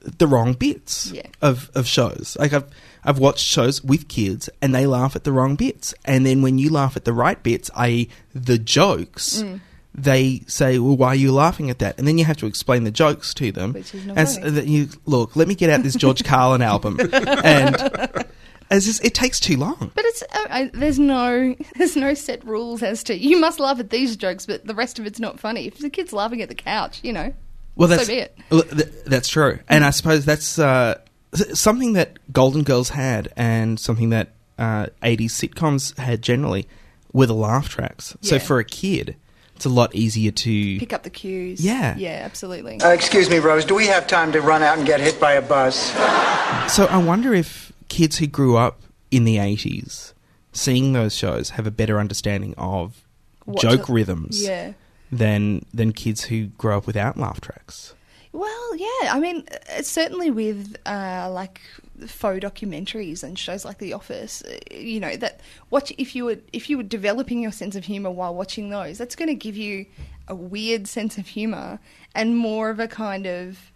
the 0.00 0.26
wrong 0.26 0.54
bits 0.54 1.10
Yeah. 1.12 1.26
of, 1.42 1.70
of 1.74 1.86
shows. 1.86 2.36
Like, 2.38 2.52
I've, 2.52 2.64
I've 3.04 3.18
watched 3.18 3.44
shows 3.44 3.82
with 3.82 4.08
kids 4.08 4.48
and 4.60 4.74
they 4.74 4.86
laugh 4.86 5.14
at 5.16 5.24
the 5.24 5.32
wrong 5.32 5.56
bits. 5.56 5.94
And 6.04 6.24
then 6.26 6.42
when 6.42 6.58
you 6.58 6.70
laugh 6.70 6.96
at 6.96 7.04
the 7.04 7.12
right 7.12 7.42
bits, 7.42 7.70
i.e., 7.76 8.08
the 8.34 8.58
jokes, 8.58 9.42
Mm. 9.42 9.60
they 9.94 10.42
say, 10.46 10.78
well, 10.78 10.96
why 10.96 11.08
are 11.08 11.14
you 11.16 11.32
laughing 11.32 11.70
at 11.70 11.78
that? 11.80 11.98
And 11.98 12.06
then 12.06 12.18
you 12.18 12.24
have 12.24 12.36
to 12.38 12.46
explain 12.46 12.84
the 12.84 12.90
jokes 12.90 13.34
to 13.34 13.50
them. 13.52 13.72
Which 13.72 13.94
is 13.94 14.04
not 14.06 14.16
and 14.18 14.28
s- 14.28 14.66
you, 14.66 14.88
look, 15.06 15.34
let 15.36 15.48
me 15.48 15.54
get 15.54 15.70
out 15.70 15.82
this 15.82 15.94
George 15.96 16.22
Carlin 16.24 16.62
album. 16.62 16.98
and 17.12 18.24
just, 18.70 19.04
it 19.04 19.14
takes 19.14 19.40
too 19.40 19.56
long. 19.56 19.90
But 19.94 20.04
it's 20.04 20.22
uh, 20.22 20.46
I, 20.50 20.70
there's 20.74 20.98
no 20.98 21.54
there's 21.76 21.96
no 21.96 22.14
set 22.14 22.44
rules 22.44 22.82
as 22.82 23.02
to 23.04 23.16
you 23.16 23.38
must 23.40 23.58
laugh 23.60 23.80
at 23.80 23.90
these 23.90 24.16
jokes, 24.16 24.46
but 24.46 24.66
the 24.66 24.74
rest 24.74 24.98
of 24.98 25.06
it's 25.06 25.18
not 25.20 25.40
funny. 25.40 25.66
If 25.66 25.78
the 25.78 25.90
kid's 25.90 26.12
laughing 26.12 26.42
at 26.42 26.48
the 26.48 26.54
couch, 26.54 27.00
you 27.02 27.12
know, 27.12 27.32
Well, 27.76 27.88
that's 27.88 28.06
so 28.06 28.12
be 28.12 28.18
it. 28.18 28.36
well, 28.50 28.62
th- 28.62 28.88
that's 29.06 29.28
true, 29.28 29.58
and 29.68 29.84
I 29.84 29.90
suppose 29.90 30.24
that's 30.24 30.58
uh, 30.58 31.00
something 31.34 31.92
that 31.94 32.18
Golden 32.32 32.62
Girls 32.62 32.90
had, 32.90 33.32
and 33.36 33.78
something 33.78 34.10
that 34.10 34.32
uh, 34.58 34.86
'80s 35.02 35.30
sitcoms 35.30 35.96
had 35.98 36.22
generally 36.22 36.66
were 37.12 37.26
the 37.26 37.34
laugh 37.34 37.68
tracks. 37.68 38.16
So 38.20 38.38
for 38.38 38.58
a 38.58 38.64
kid, 38.64 39.16
it's 39.56 39.64
a 39.64 39.68
lot 39.70 39.94
easier 39.94 40.30
to 40.30 40.78
Pick 40.78 40.92
up 40.92 41.02
the 41.02 41.10
cues. 41.10 41.64
Yeah. 41.64 41.96
yeah, 41.96 42.20
absolutely. 42.24 42.80
Uh, 42.80 42.90
excuse 42.90 43.28
me, 43.30 43.38
Rose. 43.38 43.64
Do 43.64 43.74
we 43.74 43.86
have 43.86 44.06
time 44.06 44.32
to 44.32 44.40
run 44.40 44.62
out 44.62 44.78
and 44.78 44.86
get 44.86 45.00
hit 45.00 45.18
by 45.20 45.32
a 45.34 45.42
bus? 45.42 45.94
So 46.68 46.86
I 46.86 46.98
wonder 46.98 47.34
if 47.34 47.72
kids 47.88 48.18
who 48.18 48.26
grew 48.26 48.56
up 48.56 48.80
in 49.10 49.24
the 49.24 49.36
'80s, 49.36 50.12
seeing 50.52 50.92
those 50.92 51.14
shows, 51.14 51.50
have 51.50 51.66
a 51.66 51.70
better 51.70 51.98
understanding 51.98 52.54
of 52.58 53.04
What 53.44 53.60
joke 53.62 53.86
to- 53.86 53.92
rhythms 53.92 54.42
Yeah. 54.42 54.72
than 55.12 55.64
than 55.72 55.92
kids 55.92 56.24
who 56.24 56.46
grow 56.58 56.78
up 56.78 56.86
without 56.86 57.16
laugh 57.16 57.40
tracks. 57.40 57.94
Well, 58.32 58.76
yeah. 58.76 59.12
I 59.14 59.18
mean, 59.20 59.44
uh, 59.76 59.82
certainly 59.82 60.30
with 60.30 60.76
uh, 60.86 61.30
like 61.32 61.60
faux 62.06 62.38
documentaries 62.44 63.22
and 63.22 63.38
shows 63.38 63.64
like 63.64 63.78
The 63.78 63.92
Office, 63.94 64.42
uh, 64.42 64.58
you 64.74 65.00
know 65.00 65.16
that 65.16 65.40
watch 65.70 65.92
if 65.98 66.14
you 66.14 66.24
were 66.26 66.36
if 66.52 66.68
you 66.70 66.76
were 66.76 66.82
developing 66.82 67.40
your 67.42 67.52
sense 67.52 67.74
of 67.74 67.84
humor 67.86 68.10
while 68.10 68.34
watching 68.34 68.70
those, 68.70 68.98
that's 68.98 69.16
going 69.16 69.28
to 69.28 69.34
give 69.34 69.56
you 69.56 69.86
a 70.28 70.34
weird 70.34 70.86
sense 70.86 71.16
of 71.18 71.26
humor 71.26 71.78
and 72.14 72.36
more 72.36 72.68
of 72.70 72.78
a 72.78 72.86
kind 72.88 73.26
of 73.26 73.72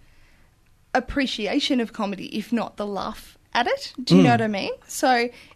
appreciation 0.95 1.81
of 1.81 1.93
comedy, 1.93 2.27
if 2.37 2.53
not 2.53 2.77
the 2.77 2.87
laugh 2.87 3.39
at 3.55 3.67
it. 3.67 3.93
Do 4.03 4.17
you 4.17 4.23
know 4.23 4.31
Mm. 4.31 4.33
what 4.35 4.43
I 4.43 4.49
mean? 4.49 4.73
So 4.87 5.09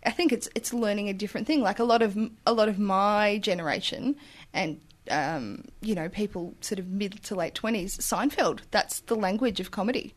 I 0.05 0.11
think 0.11 0.33
it's 0.33 0.49
it's 0.55 0.73
learning 0.73 1.09
a 1.09 1.15
different 1.15 1.47
thing. 1.47 1.61
Like 1.63 1.79
a 1.79 1.85
lot 1.85 2.03
of 2.03 2.17
a 2.47 2.53
lot 2.53 2.69
of 2.69 2.79
my 2.79 3.39
generation 3.39 4.17
and 4.57 4.81
um, 5.11 5.65
you 5.83 5.95
know 5.95 6.09
people 6.09 6.55
sort 6.61 6.81
of 6.81 6.89
mid 6.89 7.23
to 7.25 7.35
late 7.37 7.55
twenties, 7.55 7.97
Seinfeld. 7.99 8.61
That's 8.73 9.01
the 9.01 9.15
language 9.15 9.61
of 9.61 9.71
comedy, 9.71 10.15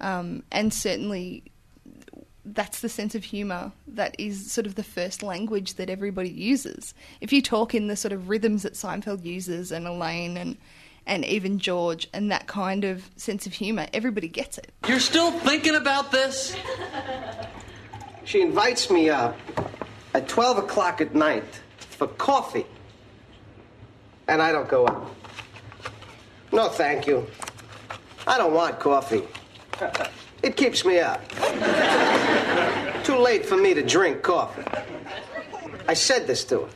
um, 0.00 0.44
and 0.52 0.72
certainly 0.72 1.42
that's 2.44 2.80
the 2.80 2.88
sense 2.88 3.14
of 3.14 3.24
humour 3.24 3.72
that 3.86 4.14
is 4.18 4.50
sort 4.50 4.66
of 4.66 4.74
the 4.74 4.82
first 4.82 5.22
language 5.22 5.74
that 5.74 5.90
everybody 5.90 6.30
uses. 6.30 6.94
If 7.20 7.32
you 7.32 7.42
talk 7.42 7.74
in 7.74 7.88
the 7.88 7.96
sort 7.96 8.12
of 8.12 8.28
rhythms 8.28 8.62
that 8.62 8.74
Seinfeld 8.74 9.24
uses 9.24 9.72
and 9.72 9.86
Elaine 9.86 10.36
and 10.36 10.56
and 11.06 11.24
even 11.24 11.58
George 11.58 12.06
and 12.12 12.30
that 12.30 12.46
kind 12.46 12.84
of 12.84 13.10
sense 13.16 13.46
of 13.46 13.54
humour, 13.54 13.86
everybody 13.92 14.28
gets 14.28 14.58
it. 14.58 14.70
You're 14.86 15.00
still 15.00 15.32
thinking 15.32 15.74
about 15.74 16.12
this? 16.12 16.54
She 18.24 18.42
invites 18.42 18.90
me 18.90 19.08
up 19.10 19.36
at 20.14 20.28
12 20.28 20.58
o'clock 20.58 21.00
at 21.00 21.14
night 21.14 21.60
for 21.78 22.06
coffee. 22.06 22.66
And 24.30 24.40
I 24.40 24.52
don't 24.52 24.68
go 24.68 24.86
up. 24.86 25.10
No, 26.52 26.68
thank 26.68 27.04
you. 27.04 27.26
I 28.28 28.38
don't 28.38 28.54
want 28.54 28.78
coffee. 28.78 29.24
It 30.44 30.56
keeps 30.56 30.84
me 30.84 31.00
up. 31.00 31.20
Too 33.02 33.16
late 33.16 33.44
for 33.44 33.56
me 33.56 33.74
to 33.74 33.82
drink 33.82 34.22
coffee. 34.22 34.62
I 35.88 35.94
said 35.94 36.28
this 36.28 36.44
to 36.44 36.60
her. 36.60 36.68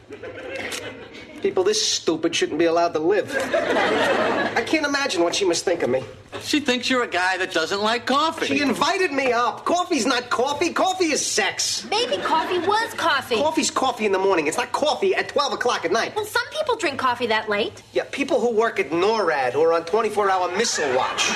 People 1.45 1.63
this 1.63 1.87
stupid 1.87 2.35
shouldn't 2.35 2.59
be 2.59 2.65
allowed 2.65 2.95
to 2.95 2.99
live. 2.99 3.31
I 3.37 4.65
can't 4.67 4.87
imagine 4.87 5.23
what 5.23 5.35
she 5.35 5.45
must 5.45 5.63
think 5.63 5.83
of 5.83 5.91
me. 5.91 6.03
She 6.41 6.59
thinks 6.59 6.89
you're 6.89 7.03
a 7.03 7.07
guy 7.07 7.37
that 7.37 7.53
doesn't 7.53 7.83
like 7.83 8.07
coffee. 8.07 8.47
She 8.47 8.63
invited 8.63 9.13
me 9.13 9.31
up. 9.31 9.67
Coffee's 9.67 10.07
not 10.07 10.31
coffee. 10.31 10.73
Coffee 10.73 11.13
is 11.13 11.25
sex. 11.25 11.87
Maybe 11.91 12.17
coffee 12.23 12.61
was 12.61 12.95
coffee. 12.95 13.37
Coffee's 13.37 13.71
coffee 13.71 14.07
in 14.07 14.13
the 14.13 14.19
morning. 14.19 14.47
It's 14.47 14.57
not 14.57 14.73
coffee 14.73 15.15
at 15.15 15.29
12 15.29 15.53
o'clock 15.53 15.85
at 15.85 15.93
night. 15.93 16.17
Well, 16.17 16.25
some 16.25 16.49
people 16.51 16.77
drink 16.77 16.99
coffee 16.99 17.27
that 17.27 17.51
late. 17.51 17.83
Yeah, 17.93 18.05
people 18.11 18.41
who 18.41 18.51
work 18.51 18.81
at 18.81 18.89
NORAD 18.89 19.53
who 19.53 19.61
are 19.61 19.75
on 19.75 19.85
24 19.85 20.31
hour 20.31 20.51
missile 20.57 20.97
watch. 20.97 21.29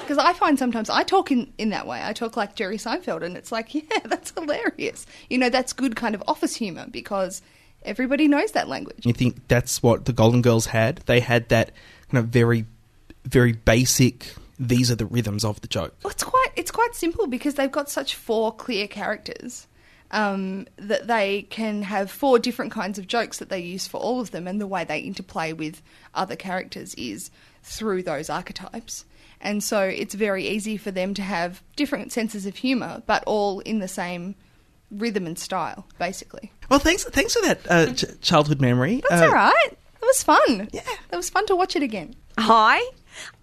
Because 0.00 0.16
I 0.16 0.32
find 0.32 0.58
sometimes 0.58 0.88
I 0.88 1.02
talk 1.02 1.30
in, 1.30 1.52
in 1.58 1.68
that 1.68 1.86
way. 1.86 2.00
I 2.02 2.14
talk 2.14 2.38
like 2.38 2.54
Jerry 2.54 2.78
Seinfeld, 2.78 3.22
and 3.22 3.36
it's 3.36 3.52
like, 3.52 3.74
yeah, 3.74 3.82
that's 4.04 4.30
hilarious. 4.30 5.04
You 5.28 5.36
know, 5.36 5.50
that's 5.50 5.74
good 5.74 5.94
kind 5.94 6.14
of 6.14 6.22
office 6.26 6.56
humour 6.56 6.86
because 6.90 7.42
everybody 7.82 8.28
knows 8.28 8.52
that 8.52 8.68
language. 8.68 9.06
You 9.06 9.12
think 9.12 9.48
that's 9.48 9.82
what 9.82 10.04
the 10.04 10.12
Golden 10.12 10.42
Girls 10.42 10.66
had? 10.66 10.96
They 11.06 11.20
had 11.20 11.48
that 11.48 11.72
kind 12.10 12.24
of 12.24 12.30
very, 12.30 12.66
very 13.24 13.52
basic. 13.52 14.34
These 14.58 14.90
are 14.90 14.96
the 14.96 15.06
rhythms 15.06 15.44
of 15.44 15.60
the 15.60 15.68
joke. 15.68 15.94
Well, 16.02 16.10
it's 16.10 16.24
quite 16.24 16.48
it's 16.56 16.70
quite 16.70 16.94
simple 16.94 17.26
because 17.26 17.54
they've 17.54 17.72
got 17.72 17.88
such 17.88 18.14
four 18.14 18.52
clear 18.52 18.86
characters 18.86 19.66
um, 20.10 20.66
that 20.76 21.06
they 21.06 21.42
can 21.42 21.82
have 21.82 22.10
four 22.10 22.38
different 22.38 22.72
kinds 22.72 22.98
of 22.98 23.06
jokes 23.06 23.38
that 23.38 23.48
they 23.48 23.60
use 23.60 23.86
for 23.86 23.98
all 23.98 24.20
of 24.20 24.32
them, 24.32 24.46
and 24.46 24.60
the 24.60 24.66
way 24.66 24.84
they 24.84 24.98
interplay 24.98 25.52
with 25.52 25.82
other 26.14 26.36
characters 26.36 26.94
is 26.94 27.30
through 27.62 28.02
those 28.02 28.28
archetypes. 28.28 29.04
And 29.40 29.64
so 29.64 29.82
it's 29.82 30.14
very 30.14 30.46
easy 30.46 30.76
for 30.76 30.90
them 30.90 31.14
to 31.14 31.22
have 31.22 31.62
different 31.76 32.12
senses 32.12 32.44
of 32.44 32.56
humour, 32.56 33.02
but 33.06 33.24
all 33.26 33.60
in 33.60 33.78
the 33.78 33.88
same 33.88 34.34
rhythm 34.90 35.26
and 35.26 35.38
style, 35.38 35.86
basically. 35.98 36.52
Well, 36.68 36.78
thanks, 36.80 37.04
thanks 37.04 37.34
for 37.34 37.42
that 37.42 37.60
uh, 37.70 37.92
ch- 37.94 38.20
childhood 38.20 38.60
memory. 38.60 39.02
That's 39.08 39.22
Uh, 39.22 39.26
all 39.26 39.32
right. 39.32 39.68
It 39.72 40.02
was 40.06 40.22
fun. 40.22 40.68
Yeah, 40.72 40.80
it 41.12 41.16
was 41.16 41.28
fun 41.30 41.46
to 41.46 41.56
watch 41.56 41.76
it 41.76 41.82
again. 41.82 42.14
Hi. 42.38 42.80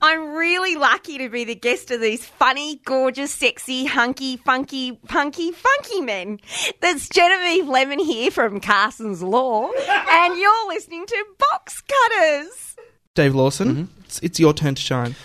I'm 0.01 0.33
really 0.33 0.75
lucky 0.75 1.17
to 1.19 1.29
be 1.29 1.43
the 1.43 1.53
guest 1.53 1.91
of 1.91 1.99
these 2.01 2.25
funny, 2.25 2.77
gorgeous, 2.85 3.33
sexy, 3.33 3.85
hunky, 3.85 4.37
funky, 4.37 4.93
punky, 5.07 5.51
funky 5.51 6.01
men. 6.01 6.39
That's 6.81 7.07
Genevieve 7.09 7.67
Lemon 7.67 7.99
here 7.99 8.31
from 8.31 8.59
Carson's 8.61 9.21
Law, 9.21 9.69
and 9.89 10.37
you're 10.39 10.67
listening 10.69 11.05
to 11.05 11.25
Box 11.51 11.81
Cutters. 11.81 12.75
Dave 13.13 13.35
Lawson, 13.35 13.67
Mm-hmm. 13.69 14.01
it's, 14.05 14.19
it's 14.23 14.39
your 14.39 14.53
turn 14.53 14.73
to 14.75 14.81
shine. 14.81 15.15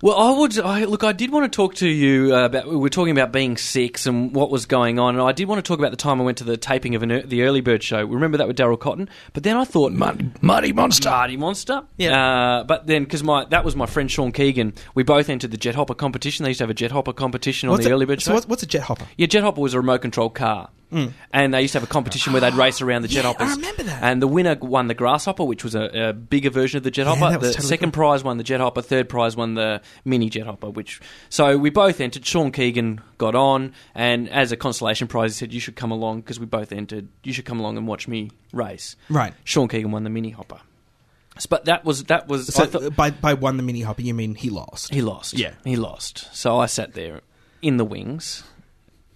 Well, 0.00 0.16
I 0.16 0.38
would 0.38 0.56
I, 0.60 0.84
look. 0.84 1.02
I 1.02 1.10
did 1.10 1.32
want 1.32 1.50
to 1.50 1.56
talk 1.56 1.74
to 1.76 1.88
you 1.88 2.32
uh, 2.32 2.44
about. 2.44 2.68
We 2.68 2.76
were 2.76 2.88
talking 2.88 3.10
about 3.10 3.32
being 3.32 3.56
six 3.56 4.06
and 4.06 4.32
what 4.32 4.48
was 4.48 4.64
going 4.64 5.00
on, 5.00 5.16
and 5.16 5.22
I 5.22 5.32
did 5.32 5.48
want 5.48 5.58
to 5.58 5.68
talk 5.68 5.80
about 5.80 5.90
the 5.90 5.96
time 5.96 6.20
I 6.20 6.24
went 6.24 6.38
to 6.38 6.44
the 6.44 6.56
taping 6.56 6.94
of 6.94 7.02
an, 7.02 7.28
the 7.28 7.42
Early 7.42 7.60
Bird 7.60 7.82
show. 7.82 8.04
Remember 8.04 8.38
that 8.38 8.46
with 8.46 8.56
Daryl 8.56 8.78
Cotton? 8.78 9.08
But 9.32 9.42
then 9.42 9.56
I 9.56 9.64
thought, 9.64 9.90
Muddy, 9.92 10.30
Muddy 10.40 10.72
Monster, 10.72 11.10
Muddy 11.10 11.36
Monster. 11.36 11.82
Yeah. 11.96 12.58
Uh, 12.60 12.64
but 12.64 12.86
then 12.86 13.02
because 13.02 13.24
my 13.24 13.44
that 13.46 13.64
was 13.64 13.74
my 13.74 13.86
friend 13.86 14.08
Sean 14.08 14.30
Keegan, 14.30 14.72
we 14.94 15.02
both 15.02 15.28
entered 15.28 15.50
the 15.50 15.56
Jet 15.56 15.74
Hopper 15.74 15.94
competition. 15.94 16.44
They 16.44 16.50
used 16.50 16.58
to 16.58 16.64
have 16.64 16.70
a 16.70 16.74
Jet 16.74 16.92
Hopper 16.92 17.12
competition 17.12 17.68
on 17.68 17.80
the 17.80 17.88
a- 17.90 17.92
Early 17.92 18.06
Bird 18.06 18.22
so 18.22 18.30
show. 18.30 18.34
what's- 18.34 18.46
what's 18.46 18.62
a 18.62 18.66
Jet 18.66 18.82
Hopper? 18.82 19.06
Yeah, 19.16 19.26
Jet 19.26 19.42
Hopper 19.42 19.60
was 19.60 19.74
a 19.74 19.78
remote 19.80 20.02
control 20.02 20.30
car. 20.30 20.68
Mm. 20.92 21.12
And 21.32 21.52
they 21.52 21.62
used 21.62 21.72
to 21.72 21.80
have 21.80 21.88
a 21.88 21.92
competition 21.92 22.32
where 22.32 22.40
they'd 22.40 22.54
race 22.54 22.80
around 22.80 23.02
the 23.02 23.08
Jet 23.08 23.24
Yeah, 23.24 23.30
I 23.30 23.32
Hoppers. 23.32 23.56
remember 23.56 23.82
that. 23.82 24.02
And 24.02 24.22
the 24.22 24.26
winner 24.26 24.56
won 24.60 24.88
the 24.88 24.94
Grasshopper, 24.94 25.44
which 25.44 25.62
was 25.62 25.74
a, 25.74 26.08
a 26.08 26.12
bigger 26.12 26.50
version 26.50 26.78
of 26.78 26.82
the 26.84 26.90
Jet 26.90 27.06
Hopper. 27.06 27.30
that 27.30 27.40
was 27.40 27.48
The 27.50 27.54
totally 27.56 27.68
second 27.68 27.92
prize 27.92 28.24
won 28.24 28.38
the 28.38 28.44
Jet 28.44 28.60
Hopper. 28.60 28.80
Third 28.80 29.08
prize 29.08 29.36
won 29.36 29.54
the 29.54 29.82
mini 30.04 30.30
Jet 30.30 30.46
Hopper. 30.46 30.70
Which 30.70 31.00
so 31.28 31.58
we 31.58 31.70
both 31.70 32.00
entered. 32.00 32.24
Sean 32.24 32.50
Keegan 32.52 33.00
got 33.18 33.34
on, 33.34 33.74
and 33.94 34.28
as 34.30 34.50
a 34.52 34.56
consolation 34.56 35.08
prize, 35.08 35.34
he 35.34 35.38
said 35.40 35.52
you 35.52 35.60
should 35.60 35.76
come 35.76 35.90
along 35.90 36.20
because 36.22 36.40
we 36.40 36.46
both 36.46 36.72
entered. 36.72 37.08
You 37.22 37.32
should 37.32 37.44
come 37.44 37.60
along 37.60 37.76
and 37.76 37.86
watch 37.86 38.08
me 38.08 38.30
race. 38.52 38.96
Right. 39.10 39.34
Sean 39.44 39.68
Keegan 39.68 39.90
won 39.90 40.04
the 40.04 40.10
mini 40.10 40.30
Hopper. 40.30 40.60
But 41.48 41.66
that 41.66 41.84
was 41.84 42.02
that 42.04 42.26
was 42.26 42.52
So 42.52 42.64
I 42.64 42.66
thought- 42.66 42.96
by 42.96 43.10
by 43.10 43.34
won 43.34 43.58
the 43.58 43.62
mini 43.62 43.82
hopper, 43.82 44.02
you 44.02 44.12
mean 44.14 44.34
he 44.34 44.50
lost? 44.50 44.92
he 44.92 45.02
lost. 45.02 45.38
Yeah. 45.38 45.52
he 45.64 45.76
lost. 45.76 46.34
So 46.34 46.58
I 46.58 46.66
sat 46.66 46.94
there 46.94 47.20
in 47.62 47.76
the 47.76 47.84
wings 47.84 48.42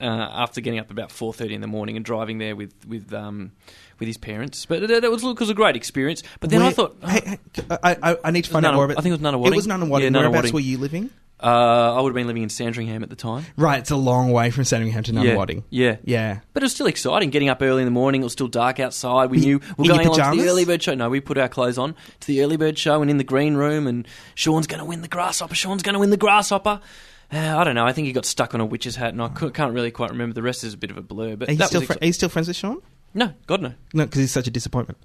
uh, 0.03 0.29
after 0.33 0.61
getting 0.61 0.81
up 0.81 0.91
about 0.91 1.11
four 1.11 1.33
thirty 1.33 1.55
in 1.55 1.61
the 1.61 1.67
morning 1.67 1.97
and 1.97 2.05
driving 2.05 2.39
there 2.39 2.55
with 2.57 2.75
with 2.87 3.13
um, 3.15 3.53
with 3.99 4.07
his 4.09 4.19
parents. 4.19 4.67
But 4.67 4.83
it, 4.83 4.91
it 4.91 5.11
was 5.11 5.23
it 5.25 5.39
was 5.39 5.49
a 5.51 5.55
great 5.55 5.77
experience. 5.77 6.23
But 6.41 6.51
then 6.51 6.61
I 6.61 6.65
Where- 6.67 6.73
thought, 6.73 6.97
hey, 7.07 7.21
hey, 7.25 7.39
I, 7.83 7.97
I, 8.03 8.17
I 8.25 8.31
need 8.31 8.45
to 8.45 8.51
find 8.51 8.67
out 8.67 8.75
more 8.75 8.85
about. 8.85 8.99
I 8.99 9.01
think 9.03 9.15
it 9.15 9.23
was 9.23 9.33
Nunawading. 9.33 9.53
It 9.53 9.57
was 9.57 9.67
Nunawading. 9.67 10.13
Yeah, 10.13 10.19
Whereabouts 10.19 10.53
were 10.53 10.61
you 10.61 10.79
living? 10.79 11.11
uh, 11.43 11.97
I 11.97 12.01
would 12.01 12.11
have 12.11 12.15
been 12.15 12.29
living 12.29 12.45
in 12.45 12.49
Sandringham 12.51 13.03
at 13.03 13.11
the 13.11 13.17
time. 13.17 13.45
Right, 13.57 13.81
it's 13.81 13.91
a 13.91 13.97
long 13.97 14.31
way 14.31 14.53
from 14.53 14.63
Sandringham 14.63 15.03
to 15.03 15.13
Yeah, 15.13 15.23
Nunawading. 15.35 15.65
Yeah, 15.71 15.97
yeah. 16.05 16.39
But 16.55 16.63
it 16.63 16.67
was 16.67 16.73
still 16.73 16.87
exciting 16.87 17.31
getting 17.31 17.49
up 17.49 17.61
early 17.63 17.83
in 17.83 17.87
the 17.87 17.91
morning. 17.91 18.21
It 18.21 18.25
was 18.25 18.33
still 18.33 18.47
dark 18.47 18.79
outside. 18.79 19.29
We 19.29 19.39
knew 19.39 19.61
we 19.77 19.89
were 19.89 19.95
going 19.97 20.07
on 20.09 20.37
to 20.37 20.41
the 20.41 20.49
early 20.49 20.65
bird 20.65 20.83
show. 20.85 20.95
No, 20.95 21.11
we 21.11 21.21
put 21.21 21.39
our 21.39 21.49
clothes 21.49 21.79
on 21.79 21.97
to 22.21 22.27
the 22.29 22.43
early 22.43 22.57
bird 22.57 22.79
show 22.79 23.03
and 23.03 23.11
in 23.11 23.17
the 23.19 23.25
green 23.25 23.55
room. 23.55 23.89
And 23.89 24.07
Sean's 24.37 24.69
going 24.69 24.79
to 24.79 24.85
win 24.85 25.03
the 25.03 25.09
grasshopper. 25.09 25.57
Sean's 25.57 25.83
going 25.83 25.95
to 25.95 25.99
win 25.99 26.11
the 26.11 26.17
grasshopper. 26.17 26.81
Uh, 27.33 27.57
I 27.59 27.65
don't 27.65 27.75
know. 27.75 27.87
I 27.87 27.93
think 27.93 28.07
he 28.07 28.13
got 28.13 28.27
stuck 28.27 28.55
on 28.55 28.61
a 28.61 28.67
witch's 28.67 28.97
hat, 28.97 29.11
and 29.15 29.23
I 29.23 29.29
cou- 29.29 29.51
can't 29.51 29.73
really 29.73 29.91
quite 29.91 30.11
remember. 30.11 30.35
The 30.35 30.43
rest 30.43 30.65
is 30.65 30.75
a 30.75 30.77
bit 30.77 30.91
of 30.91 30.99
a 30.99 31.03
blur. 31.03 31.37
But 31.37 31.49
Are 31.49 31.53
you, 31.53 31.65
still 31.65 31.81
was 31.81 31.87
fri- 31.87 31.97
are 32.03 32.07
you 32.07 32.13
still 32.13 32.29
friends 32.29 32.49
with 32.49 32.57
Sean? 32.57 32.83
no, 33.15 33.33
God 33.47 33.63
no. 33.63 33.73
No, 33.95 34.05
because 34.05 34.21
he's 34.21 34.31
such 34.33 34.47
a 34.47 34.51
disappointment. 34.51 34.99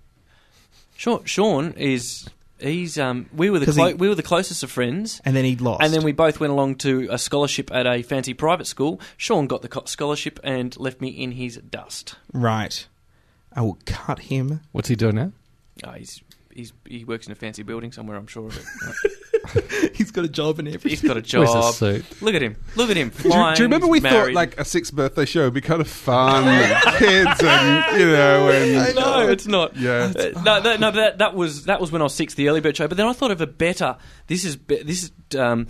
Sean, 0.96 1.24
Sean 1.26 1.72
is 1.78 2.28
he's 2.60 2.98
um 2.98 3.30
we 3.34 3.50
were 3.50 3.60
the 3.60 3.66
'Cause 3.66 3.76
clo- 3.76 3.88
he- 3.90 3.94
we 3.94 4.10
were 4.10 4.16
the 4.16 4.24
closest 4.24 4.64
of 4.64 4.72
friends. 4.72 5.22
And 5.24 5.36
then 5.36 5.46
he 5.46 5.56
lost. 5.56 5.84
And 5.84 5.94
then 5.94 6.04
we 6.04 6.12
both 6.12 6.40
went 6.40 6.52
along 6.52 6.76
to 6.78 7.08
a 7.12 7.18
scholarship 7.18 7.72
at 7.72 7.86
a 7.88 8.02
fancy 8.02 8.34
private 8.34 8.66
school. 8.68 9.00
Sean 9.16 9.48
got 9.48 9.62
the 9.62 9.68
co- 9.70 9.86
scholarship 9.86 10.40
and 10.44 10.76
left 10.78 11.00
me 11.00 11.10
in 11.10 11.34
his 11.34 11.58
dust. 11.58 12.16
Right. 12.34 12.88
I 13.54 13.62
will 13.62 13.78
cut 13.86 14.20
him. 14.20 14.62
What's 14.72 14.90
he 14.90 14.96
doing 14.96 15.16
now? 15.16 15.32
Oh, 15.86 15.92
he's, 15.92 16.22
he's 16.58 16.74
he 16.86 17.06
works 17.06 17.26
in 17.28 17.32
a 17.32 17.36
fancy 17.36 17.64
building 17.64 17.92
somewhere. 17.94 18.18
I'm 18.18 18.28
sure 18.28 18.48
of 18.48 18.58
it. 18.58 18.66
He's 19.96 20.12
got 20.12 20.26
a 20.26 20.28
job 20.30 20.60
and 20.60 20.68
everything. 20.68 20.90
He's 20.90 21.02
got 21.02 21.12
a 21.12 21.22
Where's 21.22 21.28
job. 21.54 21.66
his 21.68 21.76
suit? 21.78 22.22
Look 22.22 22.36
at 22.36 22.42
him. 22.42 22.58
Look 22.76 22.90
at 22.90 22.98
him. 22.98 23.10
Do 23.10 23.24
you, 23.24 23.30
Flying, 23.32 23.56
do 23.56 23.62
you 23.64 23.66
remember 23.68 23.88
we 23.88 24.02
thought 24.02 24.34
like 24.34 24.60
a 24.60 24.66
sixth 24.66 24.94
birthday 24.94 25.24
show 25.24 25.46
would 25.46 25.54
be 25.54 25.62
kind 25.62 25.80
of 25.80 25.88
fun, 25.88 26.44
and 26.50 26.98
kids, 26.98 27.42
and 27.44 27.98
you 28.00 28.08
know, 28.08 28.50
and 28.50 28.96
no, 28.96 29.30
it's 29.30 29.48
not. 29.48 29.78
Yeah. 29.78 30.12
Uh, 30.14 30.42
no, 30.44 30.60
that, 30.62 30.80
no, 30.82 30.92
that, 30.92 31.20
that 31.20 31.34
was 31.34 31.64
that 31.66 31.80
was 31.80 31.94
when 31.94 32.02
I 32.02 32.06
was 32.06 32.14
six, 32.14 32.34
the 32.34 32.50
early 32.50 32.60
bird 32.60 32.76
show. 32.76 32.90
But 32.90 32.98
then 32.98 33.08
I 33.08 33.14
thought 33.14 33.32
of 33.32 33.40
a 33.40 33.48
better. 33.48 33.96
This 34.28 34.44
is 34.44 34.58
be- 34.58 34.84
this 34.84 35.04
is 35.04 35.12
um, 35.40 35.68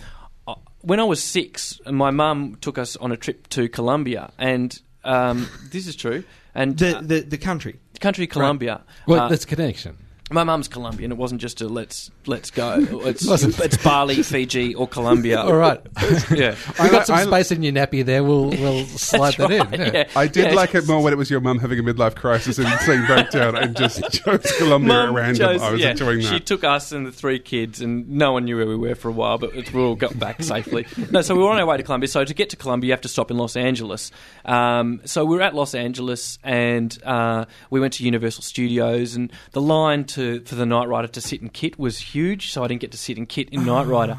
uh, 0.48 0.56
when 0.80 0.98
I 0.98 1.04
was 1.04 1.22
six. 1.22 1.78
My 1.86 2.10
mum 2.10 2.56
took 2.60 2.78
us 2.78 2.96
on 2.96 3.12
a 3.12 3.16
trip 3.16 3.46
to 3.50 3.68
Colombia, 3.68 4.32
and 4.38 4.76
um, 5.04 5.46
this 5.70 5.86
is 5.86 5.94
true. 5.94 6.24
And 6.52 6.76
The 6.76 6.98
the, 7.00 7.20
the 7.20 7.38
country. 7.38 7.78
country 8.00 8.26
Colombia. 8.26 8.80
Well, 9.06 9.20
uh, 9.20 9.28
that's 9.28 9.44
connection. 9.44 9.96
My 10.30 10.44
mum's 10.44 10.68
Colombian. 10.68 11.10
It 11.12 11.16
wasn't 11.18 11.40
just 11.40 11.60
a 11.60 11.68
let's 11.68 12.10
let's 12.26 12.50
go. 12.50 12.76
It's 13.08 13.26
Wasn't. 13.26 13.58
it's 13.60 13.76
Bali, 13.78 14.22
Fiji, 14.22 14.74
or 14.74 14.86
Colombia. 14.86 15.40
All 15.42 15.54
right. 15.56 15.80
yeah. 16.34 16.54
We've 16.80 16.90
got 16.90 17.06
some 17.06 17.16
I- 17.16 17.24
space 17.24 17.50
in 17.52 17.62
your 17.62 17.72
nappy 17.72 18.04
there. 18.04 18.22
We'll 18.22 18.50
we'll 18.50 18.84
slide 18.86 19.34
that 19.34 19.50
in. 19.50 19.72
yeah. 19.80 19.90
yeah. 19.94 20.08
I 20.16 20.26
did 20.26 20.46
Yeah, 20.50 20.54
like 20.54 20.74
it 20.74 20.86
more 20.86 21.02
when 21.02 21.12
it 21.12 21.16
was 21.16 21.30
your 21.30 21.40
mum 21.40 21.58
having 21.58 21.78
a 21.78 21.82
midlife 21.82 22.14
crisis 22.16 22.58
and 22.58 22.68
saying 22.80 23.06
breakdown 23.06 23.56
and 23.56 23.76
just 23.76 24.02
chose 24.12 24.52
Colombia 24.58 25.04
at 25.08 25.12
random. 25.12 25.36
chose- 25.36 25.62
I 25.62 25.70
was 25.72 25.80
yeah, 25.80 25.90
enjoying 25.92 26.20
She 26.20 26.40
took 26.40 26.64
us 26.64 26.92
and 26.92 27.06
the 27.06 27.12
three 27.12 27.38
kids, 27.38 27.80
and 27.80 28.08
no 28.10 28.32
one 28.32 28.44
knew 28.44 28.56
where 28.56 28.66
we 28.66 28.76
were 28.76 28.94
for 28.94 29.08
a 29.08 29.12
while, 29.12 29.38
but 29.38 29.54
we 29.54 29.80
all 29.80 29.94
got 29.96 30.18
back 30.18 30.42
safely. 30.42 30.86
No, 31.10 31.22
so 31.22 31.34
we 31.34 31.42
were 31.42 31.50
on 31.50 31.58
our 31.58 31.66
way 31.66 31.76
to 31.78 31.82
Colombia. 31.82 32.08
So 32.08 32.24
to 32.24 32.34
get 32.34 32.50
to 32.50 32.56
Colombia, 32.56 32.88
you 32.88 32.92
have 32.92 33.00
to 33.02 33.08
stop 33.08 33.30
in 33.30 33.38
Los 33.38 33.56
Angeles. 33.56 34.10
Um, 34.44 35.00
so 35.04 35.24
we 35.24 35.36
were 35.36 35.42
at 35.42 35.54
Los 35.54 35.74
Angeles, 35.74 36.38
and 36.42 36.96
uh, 37.04 37.46
we 37.70 37.80
went 37.80 37.94
to 37.94 38.04
Universal 38.04 38.42
Studios, 38.42 39.14
and 39.14 39.32
the 39.52 39.62
line 39.62 40.04
to 40.04 40.17
for 40.18 40.54
the 40.54 40.66
Knight 40.66 40.88
Rider 40.88 41.08
to 41.08 41.20
sit 41.20 41.40
in 41.40 41.48
kit 41.48 41.78
was 41.78 41.98
huge. 41.98 42.52
So 42.52 42.64
I 42.64 42.68
didn't 42.68 42.80
get 42.80 42.92
to 42.92 42.98
sit 42.98 43.18
in 43.18 43.26
kit 43.26 43.48
in 43.50 43.64
Knight 43.64 43.86
ah. 43.86 43.90
Rider. 43.90 44.18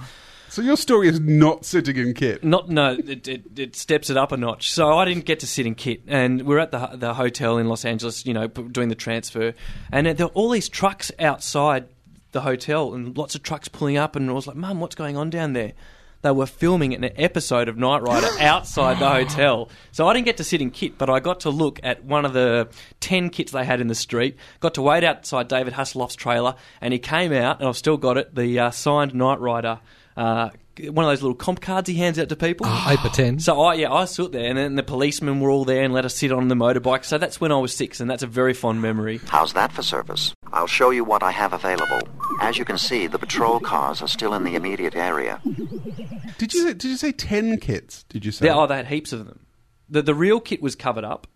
So 0.49 0.63
your 0.63 0.77
story 0.77 1.07
is 1.07 1.19
not 1.19 1.63
sitting 1.63 1.95
in 1.95 2.15
kit. 2.15 2.43
Not 2.43 2.69
no, 2.69 2.93
it, 2.93 3.27
it, 3.27 3.59
it 3.59 3.75
steps 3.75 4.09
it 4.09 4.17
up 4.17 4.31
a 4.31 4.37
notch. 4.37 4.71
So 4.71 4.97
I 4.97 5.05
didn't 5.05 5.25
get 5.25 5.39
to 5.41 5.47
sit 5.47 5.67
in 5.67 5.75
kit, 5.75 6.01
and 6.07 6.41
we're 6.41 6.57
at 6.57 6.71
the 6.71 6.89
the 6.93 7.13
hotel 7.13 7.59
in 7.59 7.69
Los 7.69 7.85
Angeles, 7.85 8.25
you 8.25 8.33
know, 8.33 8.47
doing 8.47 8.89
the 8.89 8.95
transfer, 8.95 9.53
and 9.91 10.07
there 10.07 10.25
are 10.25 10.31
all 10.31 10.49
these 10.49 10.67
trucks 10.67 11.11
outside 11.19 11.85
the 12.31 12.41
hotel, 12.41 12.95
and 12.95 13.15
lots 13.15 13.35
of 13.35 13.43
trucks 13.43 13.67
pulling 13.67 13.97
up, 13.97 14.15
and 14.15 14.27
I 14.27 14.33
was 14.33 14.47
like, 14.47 14.55
"Mum, 14.55 14.79
what's 14.79 14.95
going 14.95 15.15
on 15.17 15.29
down 15.29 15.53
there?" 15.53 15.73
They 16.21 16.31
were 16.31 16.45
filming 16.45 16.93
an 16.93 17.09
episode 17.15 17.69
of 17.69 17.77
Knight 17.77 18.01
Rider 18.01 18.27
outside 18.39 18.99
the 18.99 19.09
hotel, 19.09 19.69
so 19.91 20.07
I 20.07 20.13
didn't 20.13 20.25
get 20.25 20.37
to 20.37 20.43
sit 20.43 20.61
in 20.61 20.71
kit, 20.71 20.97
but 20.97 21.09
I 21.09 21.19
got 21.19 21.41
to 21.41 21.49
look 21.49 21.79
at 21.81 22.03
one 22.03 22.25
of 22.25 22.33
the 22.33 22.67
ten 22.99 23.29
kits 23.29 23.51
they 23.51 23.63
had 23.63 23.79
in 23.79 23.87
the 23.87 23.95
street. 23.95 24.35
Got 24.59 24.73
to 24.75 24.81
wait 24.81 25.03
outside 25.03 25.47
David 25.47 25.73
Hasselhoff's 25.73 26.15
trailer, 26.15 26.55
and 26.81 26.91
he 26.91 26.99
came 26.99 27.31
out, 27.31 27.59
and 27.59 27.69
I've 27.69 27.77
still 27.77 27.97
got 27.97 28.17
it, 28.17 28.35
the 28.35 28.59
uh, 28.59 28.71
signed 28.71 29.13
Knight 29.13 29.39
Rider. 29.39 29.79
Uh, 30.17 30.49
one 30.87 31.05
of 31.05 31.11
those 31.11 31.21
little 31.21 31.35
comp 31.35 31.61
cards 31.61 31.89
he 31.89 31.95
hands 31.95 32.17
out 32.17 32.29
to 32.29 32.35
people. 32.35 32.65
Eight 32.87 32.99
by 33.03 33.09
ten. 33.09 33.39
So 33.39 33.61
I 33.61 33.73
yeah 33.75 33.91
I 33.91 34.05
stood 34.05 34.31
there, 34.31 34.45
and 34.45 34.57
then 34.57 34.75
the 34.75 34.83
policemen 34.83 35.39
were 35.39 35.49
all 35.49 35.65
there 35.65 35.83
and 35.83 35.93
let 35.93 36.05
us 36.05 36.15
sit 36.15 36.31
on 36.31 36.47
the 36.47 36.55
motorbike. 36.55 37.05
So 37.05 37.17
that's 37.17 37.41
when 37.41 37.51
I 37.51 37.57
was 37.57 37.75
six, 37.75 37.99
and 37.99 38.09
that's 38.09 38.23
a 38.23 38.27
very 38.27 38.53
fond 38.53 38.81
memory. 38.81 39.19
How's 39.27 39.53
that 39.53 39.71
for 39.71 39.83
service? 39.83 40.33
I'll 40.51 40.67
show 40.67 40.89
you 40.89 41.03
what 41.03 41.23
I 41.23 41.31
have 41.31 41.53
available. 41.53 42.01
As 42.41 42.57
you 42.57 42.65
can 42.65 42.77
see, 42.77 43.07
the 43.07 43.19
patrol 43.19 43.59
cars 43.59 44.01
are 44.01 44.07
still 44.07 44.33
in 44.33 44.43
the 44.43 44.55
immediate 44.55 44.95
area. 44.95 45.41
Did 46.37 46.53
you 46.53 46.73
did 46.73 46.85
you 46.85 46.97
say 46.97 47.11
ten 47.11 47.59
kits? 47.59 48.03
Did 48.03 48.25
you 48.25 48.31
say? 48.31 48.45
There, 48.45 48.55
oh, 48.55 48.67
they 48.67 48.77
had 48.77 48.87
heaps 48.87 49.11
of 49.13 49.25
them. 49.25 49.45
The 49.89 50.01
the 50.01 50.15
real 50.15 50.39
kit 50.39 50.61
was 50.61 50.75
covered 50.75 51.03
up, 51.03 51.27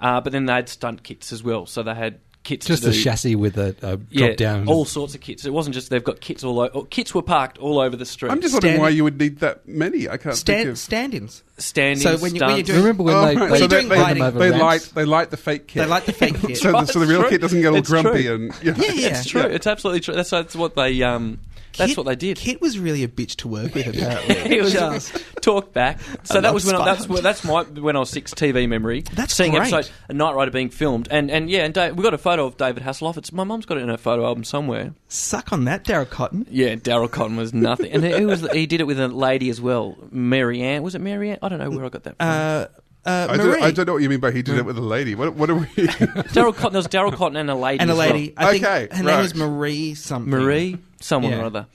uh, 0.00 0.20
but 0.20 0.32
then 0.32 0.46
they 0.46 0.54
had 0.54 0.68
stunt 0.68 1.02
kits 1.02 1.32
as 1.32 1.42
well. 1.42 1.66
So 1.66 1.82
they 1.82 1.94
had 1.94 2.20
kits 2.48 2.66
Just 2.66 2.82
to 2.82 2.88
a 2.88 2.92
do- 2.92 3.02
chassis 3.02 3.34
with 3.36 3.56
a, 3.58 3.76
a 3.82 3.98
Yeah, 4.10 4.26
drop 4.28 4.36
down. 4.38 4.68
all 4.68 4.84
sorts 4.84 5.14
of 5.14 5.20
kits. 5.20 5.44
It 5.44 5.52
wasn't 5.52 5.74
just 5.74 5.90
they've 5.90 6.02
got 6.02 6.20
kits 6.20 6.42
all 6.42 6.60
over. 6.60 6.84
Kits 6.86 7.14
were 7.14 7.22
parked 7.22 7.58
all 7.58 7.78
over 7.78 7.94
the 7.96 8.06
street. 8.06 8.30
I'm 8.32 8.40
just 8.40 8.54
wondering 8.54 8.80
why 8.80 8.88
you 8.88 9.04
would 9.04 9.18
need 9.20 9.40
that 9.40 9.68
many. 9.68 10.08
I 10.08 10.16
can't 10.16 10.34
think 10.34 10.36
Stand, 10.36 10.68
of. 10.70 10.78
stand-ins. 10.78 11.42
Standing 11.58 11.98
So 12.02 12.16
when 12.18 12.34
you, 12.36 12.40
when 12.40 12.50
you're 12.50 12.64
stunts. 12.64 12.68
doing, 12.70 12.78
Remember 12.80 13.02
when 13.02 13.14
Oh, 13.14 13.26
they, 13.26 13.36
right, 13.36 13.50
they, 13.50 13.56
so 13.56 13.60
you're 13.60 13.68
doing 13.68 13.88
they, 13.88 13.96
lighting- 14.00 14.22
they, 14.22 14.28
over 14.50 14.58
light 14.58 14.92
they 14.94 15.04
light 15.04 15.30
the 15.30 15.36
fake 15.36 15.66
kit. 15.66 15.82
They 15.82 15.88
light 15.88 16.06
the 16.06 16.12
fake 16.12 16.40
kit. 16.40 16.56
so, 16.56 16.72
the, 16.72 16.84
so 16.86 17.00
the 17.00 17.06
real 17.06 17.20
It's 17.22 17.30
kit 17.30 17.40
doesn't 17.40 17.60
get 17.60 17.68
all 17.68 17.76
It's 17.76 17.88
grumpy 17.90 18.22
true. 18.24 18.34
and 18.34 18.52
yeah. 18.62 18.74
Yeah, 18.76 18.92
yeah. 18.92 19.08
It's 19.18 19.26
true. 19.28 19.42
It's 19.42 19.66
absolutely 19.66 20.00
true. 20.00 20.14
That's, 20.14 20.30
that's 20.30 20.54
what 20.56 20.74
they. 20.76 21.02
Um, 21.02 21.40
that's 21.76 21.90
Kit- 21.90 21.96
what 21.98 22.06
they 22.06 22.16
did. 22.16 22.36
Kit 22.36 22.60
was 22.60 22.78
really 22.78 23.04
a 23.04 23.08
bitch 23.08 23.36
to 23.36 23.48
work 23.48 23.74
with. 23.74 23.86
Apparently, 23.94 24.34
it 24.56 24.62
was 24.62 24.72
Just- 24.72 25.16
talk 25.42 25.72
back. 25.72 26.00
So 26.24 26.38
I 26.38 26.40
that 26.42 26.54
was 26.54 26.64
when 26.66 26.74
I, 26.76 26.84
that's 26.84 27.04
Spider-Man. 27.04 27.22
that's 27.22 27.44
my 27.44 27.62
when 27.62 27.96
I 27.96 28.00
was 28.00 28.10
six 28.10 28.34
TV 28.34 28.68
memory. 28.68 29.02
That's 29.12 29.34
seeing 29.34 29.52
great. 29.52 29.72
episode 29.72 29.92
a 30.08 30.12
Knight 30.14 30.34
Rider 30.34 30.50
being 30.50 30.70
filmed 30.70 31.08
and 31.10 31.30
and 31.30 31.48
yeah 31.50 31.64
and 31.64 31.72
Dave, 31.74 31.96
we 31.96 32.02
got 32.02 32.14
a 32.14 32.18
photo 32.18 32.46
of 32.46 32.56
David 32.56 32.82
Hasselhoff. 32.82 33.16
It's 33.16 33.32
my 33.32 33.44
mum's 33.44 33.66
got 33.66 33.78
it 33.78 33.82
in 33.82 33.88
her 33.88 33.96
photo 33.96 34.24
album 34.26 34.44
somewhere. 34.44 34.94
suck 35.08 35.52
on 35.52 35.64
that, 35.64 35.84
Daryl 35.84 36.08
Cotton. 36.08 36.46
Yeah, 36.50 36.74
Daryl 36.76 37.10
Cotton 37.10 37.36
was 37.36 37.52
nothing, 37.54 37.92
and 37.92 38.04
he 38.04 38.24
was 38.24 38.48
he 38.52 38.66
did 38.66 38.80
it 38.80 38.84
with 38.86 38.98
a 39.00 39.08
lady 39.08 39.48
as 39.50 39.60
well, 39.60 39.96
Mary 40.10 40.60
Ann. 40.62 40.82
Was 40.82 40.94
it 40.94 41.00
Mary 41.00 41.30
Ann? 41.30 41.38
I 41.42 41.48
don't 41.48 41.58
know 41.58 41.70
where 41.70 41.84
I 41.84 41.88
got 41.88 42.02
that 42.04 42.16
from. 42.16 42.26
Uh, 42.28 42.66
uh, 43.06 43.26
I, 43.30 43.36
Marie 43.38 43.52
don't, 43.52 43.62
I 43.62 43.70
don't 43.70 43.86
know 43.86 43.92
what 43.94 44.02
you 44.02 44.08
mean 44.10 44.20
by 44.20 44.32
he 44.32 44.42
did 44.42 44.58
it 44.58 44.66
with 44.66 44.76
a 44.76 44.82
lady. 44.82 45.14
What, 45.14 45.32
what 45.34 45.48
are 45.48 45.54
we? 45.54 45.66
Daryl 45.66 46.54
Cotton. 46.54 46.72
There 46.72 46.78
was 46.80 46.88
Daryl 46.88 47.12
Cotton 47.14 47.36
and 47.36 47.48
a 47.50 47.54
lady. 47.54 47.80
and 47.80 47.88
a 47.90 47.92
as 47.92 47.98
well. 47.98 48.08
lady. 48.10 48.34
I 48.36 48.50
think 48.52 48.64
Okay, 48.64 48.88
her 48.90 49.02
name 49.02 49.06
right. 49.14 49.22
was 49.22 49.34
Marie 49.34 49.94
something. 49.94 50.30
Marie, 50.30 50.76
someone 51.00 51.32
Yeah. 51.32 51.40
or 51.40 51.44
other. 51.44 51.66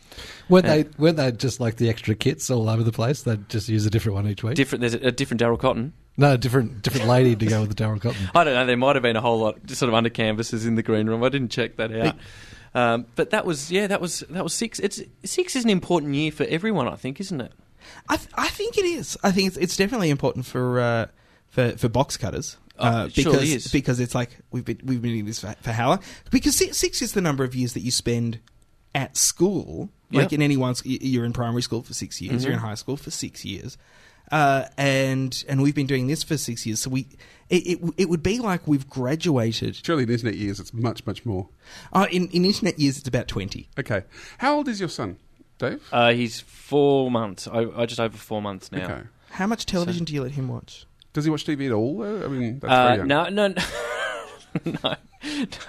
weren't 0.49 0.65
they 0.65 0.85
weren't 0.97 1.17
they 1.17 1.31
just 1.31 1.59
like 1.59 1.77
the 1.77 1.89
extra 1.89 2.15
kits 2.15 2.49
all 2.49 2.69
over 2.69 2.83
the 2.83 2.91
place? 2.91 3.23
They'd 3.23 3.47
just 3.49 3.69
use 3.69 3.85
a 3.85 3.89
different 3.89 4.15
one 4.15 4.27
each 4.27 4.43
week. 4.43 4.55
Different. 4.55 4.81
There's 4.81 4.93
a, 4.95 5.07
a 5.07 5.11
different 5.11 5.41
Daryl 5.41 5.59
Cotton. 5.59 5.93
no, 6.17 6.37
different 6.37 6.81
different 6.81 7.07
lady 7.07 7.35
to 7.35 7.45
go 7.45 7.61
with 7.61 7.75
the 7.75 7.83
Daryl 7.83 8.01
Cotton. 8.01 8.29
I 8.35 8.43
don't 8.43 8.53
know. 8.53 8.65
There 8.65 8.77
might 8.77 8.95
have 8.95 9.03
been 9.03 9.15
a 9.15 9.21
whole 9.21 9.39
lot, 9.39 9.63
just 9.65 9.79
sort 9.79 9.89
of 9.89 9.95
under 9.95 10.09
canvases 10.09 10.65
in 10.65 10.75
the 10.75 10.83
green 10.83 11.07
room. 11.07 11.23
I 11.23 11.29
didn't 11.29 11.49
check 11.49 11.77
that 11.77 11.91
out. 11.91 12.15
Um, 12.75 13.05
but 13.15 13.29
that 13.31 13.45
was 13.45 13.71
yeah, 13.71 13.87
that 13.87 14.01
was 14.01 14.21
that 14.29 14.43
was 14.43 14.53
six. 14.53 14.79
It's 14.79 15.01
six 15.23 15.55
is 15.55 15.63
an 15.63 15.69
important 15.69 16.15
year 16.15 16.31
for 16.31 16.43
everyone, 16.45 16.87
I 16.87 16.95
think, 16.95 17.19
isn't 17.19 17.39
it? 17.39 17.51
I, 18.09 18.15
th- 18.17 18.29
I 18.35 18.47
think 18.47 18.77
it 18.77 18.85
is. 18.85 19.17
I 19.23 19.31
think 19.31 19.47
it's, 19.49 19.57
it's 19.57 19.77
definitely 19.77 20.09
important 20.09 20.45
for 20.45 20.79
uh, 20.79 21.05
for 21.49 21.71
for 21.77 21.87
box 21.89 22.17
cutters. 22.17 22.57
Oh, 22.79 22.85
Uh, 22.87 23.05
it 23.05 23.13
surely 23.13 23.37
because 23.39 23.53
is. 23.53 23.71
because 23.71 23.99
it's 23.99 24.15
like 24.15 24.31
we've 24.49 24.65
been 24.65 24.79
we've 24.83 25.01
been 25.01 25.11
doing 25.11 25.25
this 25.25 25.39
for, 25.39 25.53
for 25.61 25.71
how 25.71 25.89
long? 25.89 25.99
Because 26.31 26.55
six, 26.55 26.77
six 26.77 27.01
is 27.03 27.11
the 27.11 27.21
number 27.21 27.43
of 27.43 27.53
years 27.53 27.73
that 27.73 27.81
you 27.81 27.91
spend 27.91 28.39
at 28.95 29.17
school. 29.17 29.89
Like 30.11 30.25
Yep. 30.25 30.33
in 30.33 30.41
anyone's, 30.43 30.83
y- 30.85 30.99
you're 31.01 31.25
in 31.25 31.33
primary 31.33 31.63
school 31.63 31.81
for 31.81 31.93
six 31.95 32.21
years. 32.21 32.43
You're 32.43 32.53
in 32.53 32.59
Mhm. 32.59 32.63
high 32.63 32.75
school 32.75 32.97
for 32.97 33.09
six 33.09 33.43
years, 33.43 33.77
uh, 34.31 34.65
and 34.77 35.43
and 35.49 35.61
we've 35.63 35.73
been 35.73 35.87
doing 35.87 36.05
this 36.05 36.21
for 36.21 36.37
six 36.37 36.65
years. 36.67 36.81
So 36.81 36.91
we 36.91 37.07
it, 37.49 37.65
it, 37.67 37.93
it 37.97 38.09
would 38.09 38.21
be 38.21 38.37
like 38.39 38.67
we've 38.67 38.87
graduated. 38.87 39.79
Surely 39.83 40.03
in 40.03 40.09
internet 40.11 40.35
years 40.35 40.59
it's 40.59 40.71
much 40.73 41.05
much 41.07 41.25
more. 41.25 41.49
Uh, 41.91 42.05
in 42.11 42.27
in 42.27 42.45
internet 42.45 42.79
years, 42.79 42.99
it's 42.99 43.07
about 43.07 43.27
twenty. 43.27 43.69
Okay, 43.79 44.03
how 44.37 44.55
old 44.55 44.67
is 44.67 44.79
your 44.79 44.89
son, 44.89 45.17
Dave? 45.57 45.81
Uh, 45.91 46.13
he's 46.13 46.41
four 46.41 47.09
months. 47.09 47.47
I, 47.47 47.65
I 47.75 47.85
just 47.87 47.99
over 47.99 48.15
four 48.17 48.39
months 48.41 48.71
now. 48.71 48.83
Okay. 48.85 49.01
How 49.31 49.47
much 49.47 49.65
television 49.65 50.05
do 50.05 50.13
you 50.13 50.21
let 50.21 50.33
him 50.33 50.47
watch? 50.47 50.85
Does 51.13 51.25
he 51.25 51.31
watch 51.31 51.43
TV 51.45 51.65
at 51.65 51.71
all? 51.71 51.97
Though? 51.97 52.23
I 52.25 52.27
mean, 52.27 52.59
that's 52.59 52.71
very 52.71 52.91
Uh, 52.91 52.95
young. 52.97 53.07
no, 53.07 53.29
no, 53.29 53.47
no, 54.65 54.73
no. 54.83 54.95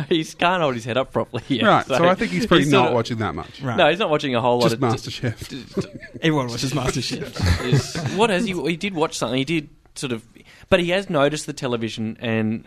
He 0.09 0.25
can't 0.25 0.63
hold 0.63 0.75
his 0.75 0.85
head 0.85 0.97
up 0.97 1.13
properly 1.13 1.43
yet. 1.49 1.65
Right, 1.67 1.87
so 1.87 2.05
I 2.07 2.15
think 2.15 2.33
he's 2.33 2.47
probably 2.47 2.65
sort 2.65 2.73
not 2.73 2.89
of- 2.89 2.95
watching 2.95 3.19
that 3.19 3.35
much. 3.35 3.61
Right. 3.61 3.77
No, 3.77 3.89
he's 3.91 3.99
not 3.99 4.11
watching 4.11 4.35
a 4.35 4.41
whole 4.41 4.61
Just 4.61 4.81
lot 4.81 4.95
of 4.95 5.01
MasterChef. 5.01 6.01
Everyone 6.21 6.49
watches 6.49 6.73
MasterChef. 6.73 7.65
is, 8.11 8.17
what 8.17 8.31
has 8.31 8.45
he? 8.47 8.53
He 8.53 8.77
did 8.77 8.95
watch 8.95 9.17
something. 9.17 9.39
He 9.39 9.45
did 9.45 9.69
sort 9.95 10.13
of, 10.13 10.25
but 10.69 10.81
he 10.81 10.91
has 10.91 11.09
noticed 11.09 11.47
the 11.47 11.53
television 11.53 12.17
and 12.21 12.65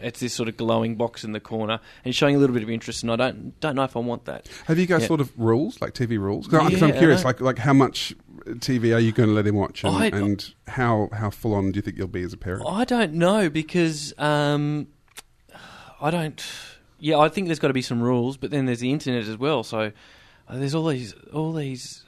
it's 0.00 0.20
this 0.20 0.32
sort 0.32 0.48
of 0.48 0.56
glowing 0.56 0.94
box 0.94 1.24
in 1.24 1.32
the 1.32 1.40
corner 1.40 1.80
and 2.04 2.14
showing 2.14 2.36
a 2.36 2.38
little 2.38 2.54
bit 2.54 2.62
of 2.62 2.70
interest. 2.70 3.02
And 3.02 3.10
I 3.12 3.16
don't 3.16 3.58
don't 3.60 3.74
know 3.74 3.82
if 3.82 3.96
I 3.96 4.00
want 4.00 4.26
that. 4.26 4.48
Have 4.66 4.78
you 4.78 4.86
guys 4.86 5.02
Yeah. 5.02 5.08
thought 5.08 5.20
of 5.20 5.32
rules 5.36 5.80
like 5.80 5.92
TV 5.92 6.18
rules? 6.20 6.46
Because 6.46 6.70
Yeah, 6.80 6.86
I'm 6.86 6.92
curious, 6.92 7.24
like 7.24 7.40
like 7.40 7.58
how 7.58 7.72
much 7.72 8.14
TV 8.46 8.94
are 8.94 9.00
you 9.00 9.10
going 9.12 9.28
to 9.28 9.34
let 9.34 9.46
him 9.46 9.56
watch, 9.56 9.82
and, 9.84 9.96
I- 9.96 10.06
and 10.06 10.54
how 10.68 11.08
how 11.12 11.30
full 11.30 11.52
on 11.54 11.72
do 11.72 11.76
you 11.78 11.82
think 11.82 11.98
you'll 11.98 12.06
be 12.06 12.22
as 12.22 12.32
a 12.32 12.36
parent? 12.36 12.64
I 12.66 12.84
don't 12.84 13.14
know 13.14 13.50
because 13.50 14.14
um, 14.18 14.86
I 16.00 16.10
don't. 16.10 16.44
Yeah, 17.00 17.18
I 17.18 17.28
think 17.28 17.46
there's 17.46 17.58
got 17.58 17.68
to 17.68 17.74
be 17.74 17.82
some 17.82 18.02
rules, 18.02 18.36
but 18.36 18.50
then 18.50 18.66
there's 18.66 18.80
the 18.80 18.92
internet 18.92 19.22
as 19.22 19.36
well. 19.36 19.62
So 19.62 19.92
uh, 20.48 20.58
there's 20.58 20.74
all 20.74 20.86
these 20.86 21.14
all 21.32 21.52
these. 21.52 22.04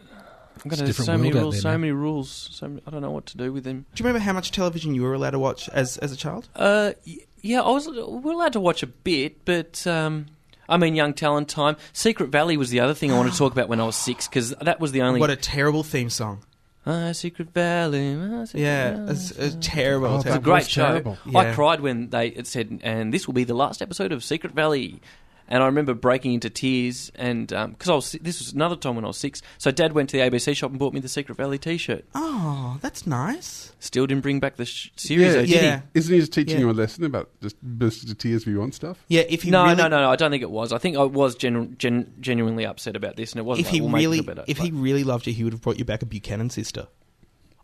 I'm 0.63 0.69
gonna, 0.69 0.85
different 0.85 1.07
so 1.07 1.17
many 1.17 1.33
rules, 1.33 1.55
there 1.55 1.63
so 1.63 1.71
now. 1.71 1.79
many 1.79 1.93
rules. 1.93 2.51
So 2.53 2.69
many, 2.69 2.83
I 2.87 2.91
don't 2.91 3.01
know 3.01 3.11
what 3.11 3.27
to 3.27 3.37
do 3.37 3.53
with 3.53 3.65
them. 3.65 3.87
Do 3.95 4.03
you 4.03 4.07
remember 4.07 4.23
how 4.23 4.33
much 4.33 4.51
television 4.51 4.95
you 4.95 5.03
were 5.03 5.15
allowed 5.15 5.31
to 5.31 5.39
watch 5.39 5.69
as 5.71 5.97
as 5.99 6.13
a 6.13 6.17
child? 6.17 6.49
Uh, 6.55 6.93
yeah, 7.41 7.63
I 7.63 7.71
was. 7.71 7.89
We're 7.89 8.33
allowed 8.33 8.53
to 8.55 8.61
watch 8.61 8.83
a 8.83 8.87
bit, 8.87 9.45
but 9.45 9.87
um, 9.87 10.27
I 10.69 10.77
mean, 10.77 10.95
Young 10.95 11.15
Talent 11.15 11.49
Time. 11.49 11.77
Secret 11.93 12.29
Valley 12.31 12.57
was 12.57 12.71
the 12.71 12.81
other 12.81 12.95
thing 12.95 13.11
I 13.13 13.17
wanted 13.17 13.33
to 13.33 13.39
talk 13.39 13.53
about 13.53 13.69
when 13.69 13.81
I 13.81 13.85
was 13.85 13.97
six 13.97 14.29
because 14.29 14.51
that 14.61 14.81
was 14.81 14.93
the 14.93 15.03
only. 15.03 15.21
What 15.21 15.31
a 15.31 15.37
terrible 15.37 15.83
theme 15.83 16.11
song. 16.11 16.45
Ah, 16.87 17.13
Secret 17.13 17.51
Valley. 17.53 18.15
ah, 18.19 18.45
Secret 18.47 18.61
Yeah, 18.63 18.93
Valley. 18.97 19.13
it's, 19.13 19.31
it's 19.33 19.57
terrible. 19.61 20.07
Oh, 20.09 20.17
It's 20.17 20.27
a 20.27 20.31
that 20.31 20.43
great 20.43 20.67
show. 20.69 20.87
terrible. 20.87 21.19
I 21.35 21.43
Yeah. 21.45 21.55
cried 21.55 21.81
when 21.81 22.09
they 22.11 22.29
it 22.29 22.47
said, 22.47 22.81
and 22.83 23.13
this 23.13 23.27
will 23.27 23.35
be 23.35 23.45
the 23.45 23.55
last 23.55 23.83
episode 23.83 24.13
of 24.13 24.25
Secret 24.25 24.53
Valley. 24.55 25.01
And 25.51 25.63
I 25.65 25.67
remember 25.67 25.95
breaking 25.95 26.33
into 26.35 26.49
tears, 26.49 27.11
and 27.17 27.53
um, 27.53 27.73
because 27.73 27.89
I 27.89 27.95
was 27.97 28.13
this 28.13 28.39
was 28.39 28.53
another 28.53 28.77
time 28.77 28.95
when 28.95 29.05
I 29.05 29.09
was 29.09 29.17
six, 29.17 29.43
so 29.59 29.73
Dad 29.73 29.93
went 29.95 30.09
to 30.11 30.17
the 30.17 30.23
ABC 30.31 30.57
shop 30.57 30.71
and 30.71 30.79
bought 30.79 30.95
me 30.95 31.01
the 31.01 31.09
Secret 31.09 31.35
Valley 31.37 31.59
T-shirt. 31.59 32.05
Oh, 32.15 32.79
that's 32.81 33.05
nice. 33.07 33.73
Still 33.81 34.07
didn't 34.07 34.23
bring 34.23 34.39
back 34.39 34.57
the 34.57 34.65
sh- 34.65 34.91
series, 34.95 35.35
though, 35.35 35.41
did 35.41 35.49
yeah. 35.51 35.79
he? 35.93 35.99
Isn't 35.99 36.15
he 36.15 36.21
just 36.21 36.33
teaching 36.33 36.55
Yeah. 36.59 36.61
you 36.67 36.71
a 36.71 36.73
lesson 36.73 37.03
about 37.05 37.31
just 37.43 37.61
burst 37.63 38.03
into 38.05 38.15
tears 38.15 38.43
if 38.43 38.49
you 38.49 38.61
want 38.61 38.75
stuff? 38.77 39.05
Yeah, 39.09 39.23
if 39.29 39.43
he 39.43 39.51
no, 39.51 39.65
really, 39.65 39.75
no, 39.75 39.89
no, 39.89 40.01
no. 40.03 40.11
I 40.11 40.17
don't 40.17 40.31
think 40.31 40.43
it 40.45 40.51
was. 40.51 40.73
I 40.73 40.79
think 40.79 40.97
I 40.97 41.03
was 41.03 41.35
genu- 41.35 41.75
gen- 41.77 42.13
genuinely 42.21 42.65
upset 42.65 42.95
about 42.95 43.17
this, 43.17 43.33
and 43.33 43.41
it 43.41 43.45
wasn't. 43.45 43.67
if 43.67 43.73
like, 43.73 43.75
he 43.75 43.81
we'll 43.81 43.91
make 43.91 44.03
it 44.05 44.07
really, 44.07 44.21
better, 44.21 44.45
if 44.47 44.59
but- 44.59 44.65
he 44.67 44.71
really 44.71 45.03
loved 45.03 45.27
you, 45.27 45.33
he 45.33 45.43
would 45.43 45.53
have 45.53 45.63
brought 45.63 45.79
you 45.81 45.85
back 45.85 46.03
a 46.03 46.07
Buchanan 46.07 46.51
sister. 46.51 46.87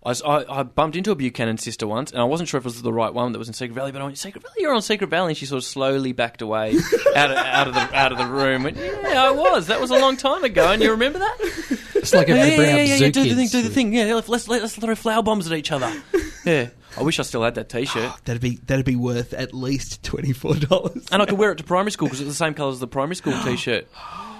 I, 0.07 0.13
I, 0.25 0.61
I 0.61 0.63
bumped 0.63 0.97
into 0.97 1.11
a 1.11 1.17
Buchanan 1.17 1.59
sister 1.59 1.87
once, 1.87 2.13
and 2.13 2.21
I 2.21 2.25
wasn't 2.25 2.49
sure 2.49 2.59
if 2.59 2.65
it 2.65 2.69
was 2.69 2.81
the 2.81 2.93
right 2.93 3.13
one 3.13 3.33
that 3.33 3.39
was 3.39 3.49
in 3.49 3.55
Secret 3.55 3.75
Valley. 3.75 3.91
But 3.93 4.01
I 4.03 4.05
went, 4.05 4.17
"Secret 4.19 4.41
Valley, 4.43 4.55
you're 4.59 4.73
on 4.73 4.81
Secret 4.83 5.11
Valley," 5.11 5.31
and 5.31 5.37
she 5.37 5.47
sort 5.47 5.59
of 5.59 5.65
slowly 5.65 6.13
backed 6.13 6.43
away 6.43 6.77
out 7.17 7.31
of, 7.31 7.37
out 7.37 7.69
of 7.69 7.75
the 7.75 7.81
out 7.97 8.13
of 8.13 8.19
the 8.19 8.27
room. 8.27 8.63
Went, 8.63 8.77
"Yeah, 8.77 9.25
I 9.25 9.31
was. 9.33 9.67
That 9.67 9.81
was 9.81 9.91
a 9.91 9.99
long 9.99 10.17
time 10.17 10.45
ago, 10.45 10.71
and 10.71 10.81
you 10.83 10.93
remember 10.93 11.19
that?" 11.19 11.37
It's 11.97 12.15
like 12.15 12.29
if 12.29 12.37
yeah, 12.37 12.43
they 12.45 12.51
yeah, 12.51 12.57
bring 12.57 12.69
yeah, 12.69 12.83
up 12.83 12.89
yeah, 12.89 12.95
yeah, 13.07 13.11
do 13.11 13.25
the 13.25 13.35
thing, 13.35 13.49
do 13.49 13.63
the 13.63 13.69
thing. 13.69 13.93
Yeah, 13.93 14.15
let's 14.15 14.29
let's, 14.29 14.47
let's 14.47 14.77
throw 14.77 14.95
flower 14.95 15.23
bombs 15.25 15.51
at 15.51 15.57
each 15.59 15.73
other. 15.73 15.93
Yeah, 16.45 16.69
I 16.97 17.03
wish 17.03 17.19
I 17.19 17.25
still 17.25 17.43
had 17.43 17.57
that 17.57 17.69
T-shirt, 17.69 18.05
oh, 18.05 18.17
That'd 18.25 18.41
be 18.41 18.61
that'd 18.67 18.85
be 18.87 18.95
worth 18.95 19.33
at 19.35 19.53
least 19.53 20.05
twenty 20.05 20.33
four 20.33 20.55
dollars. 20.55 21.05
and 21.11 21.21
I 21.21 21.27
could 21.27 21.39
wear 21.39 21.51
it 21.51 21.59
to 21.59 21.65
primary 21.65 21.91
school 21.91 22.07
because 22.07 22.21
it's 22.21 22.31
the 22.31 22.37
same 22.37 22.55
colour 22.55 22.71
as 22.71 22.79
the 22.79 22.87
primary 22.87 23.17
school 23.17 23.33
T-shirt. 23.43 23.89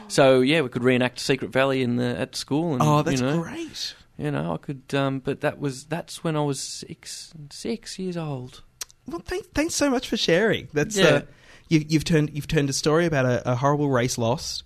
So 0.07 0.41
yeah, 0.41 0.61
we 0.61 0.69
could 0.69 0.85
reenact 0.85 1.19
Secret 1.19 1.51
Valley 1.51 1.83
in 1.83 1.97
the 1.97 2.17
at 2.17 2.37
school. 2.37 2.75
And, 2.75 2.83
Oh, 2.83 3.03
that's 3.03 3.21
you 3.21 3.27
know, 3.27 3.43
great. 3.43 3.95
You 4.19 4.31
know, 4.31 4.55
I 4.55 4.57
could, 4.57 4.95
um, 4.95 5.19
but 5.21 5.43
that 5.43 5.59
was 5.59 5.85
that's 5.85 6.25
when 6.25 6.37
I 6.37 6.41
was 6.43 6.59
six 6.61 7.33
six 7.51 7.99
years 7.99 8.17
old. 8.17 8.63
Well, 9.07 9.21
thank, 9.25 9.47
thanks 9.53 9.75
so 9.75 9.91
much 9.91 10.09
for 10.09 10.17
sharing. 10.17 10.69
That's 10.73 10.97
Yeah. 10.97 11.05
uh, 11.07 11.21
you, 11.69 11.85
you've 11.87 12.05
turned 12.05 12.31
you've 12.33 12.49
turned 12.49 12.71
a 12.71 12.73
story 12.73 13.05
about 13.07 13.27
a, 13.27 13.53
a 13.53 13.55
horrible 13.57 13.91
race 13.91 14.17
loss 14.19 14.63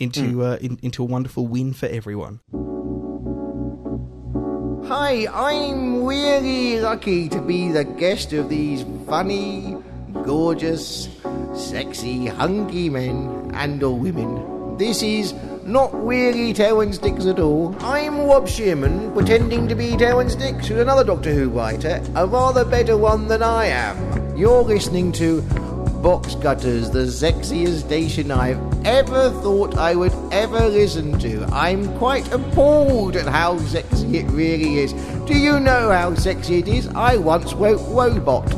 into 0.00 0.22
Hmm. 0.30 0.40
uh, 0.40 0.56
in, 0.56 0.78
into 0.82 1.02
a 1.02 1.06
wonderful 1.06 1.46
win 1.46 1.72
for 1.74 1.86
everyone. 1.86 2.40
Hi, 4.88 5.26
I'm 5.34 6.04
really 6.06 6.80
lucky 6.80 7.28
to 7.28 7.42
be 7.42 7.70
the 7.70 7.84
guest 7.84 8.32
of 8.32 8.48
these 8.48 8.86
funny, 9.06 9.76
gorgeous, 10.24 11.08
sexy, 11.54 12.26
hunky 12.26 12.88
men 12.88 13.50
and 13.52 13.82
or 13.82 13.98
women. 13.98 14.76
This 14.78 15.02
is 15.02 15.34
not 15.68 15.92
really 16.06 16.50
and 16.58 16.94
Sticks 16.94 17.26
at 17.26 17.38
all. 17.38 17.76
I'm 17.80 18.18
Rob 18.20 18.48
Shearman, 18.48 19.12
pretending 19.12 19.68
to 19.68 19.74
be 19.74 19.90
and 19.90 20.30
Sticks, 20.30 20.66
who's 20.66 20.80
another 20.80 21.04
Doctor 21.04 21.34
Who 21.34 21.50
writer, 21.50 22.02
a 22.14 22.26
rather 22.26 22.64
better 22.64 22.96
one 22.96 23.28
than 23.28 23.42
I 23.42 23.66
am. 23.66 24.34
You're 24.36 24.62
listening 24.62 25.12
to 25.12 25.42
Box 26.02 26.36
Cutters, 26.36 26.90
the 26.90 27.00
sexiest 27.00 27.80
station 27.80 28.30
I've 28.30 28.86
ever 28.86 29.30
thought 29.42 29.76
I 29.76 29.94
would 29.94 30.14
ever 30.32 30.68
listen 30.68 31.18
to. 31.18 31.44
I'm 31.52 31.96
quite 31.98 32.32
appalled 32.32 33.16
at 33.16 33.26
how 33.26 33.58
sexy 33.58 34.16
it 34.18 34.30
really 34.30 34.78
is. 34.78 34.94
Do 35.26 35.36
you 35.36 35.60
know 35.60 35.90
how 35.90 36.14
sexy 36.14 36.60
it 36.60 36.68
is? 36.68 36.88
I 36.88 37.18
once 37.18 37.52
wrote 37.52 37.82
Robot. 37.88 38.54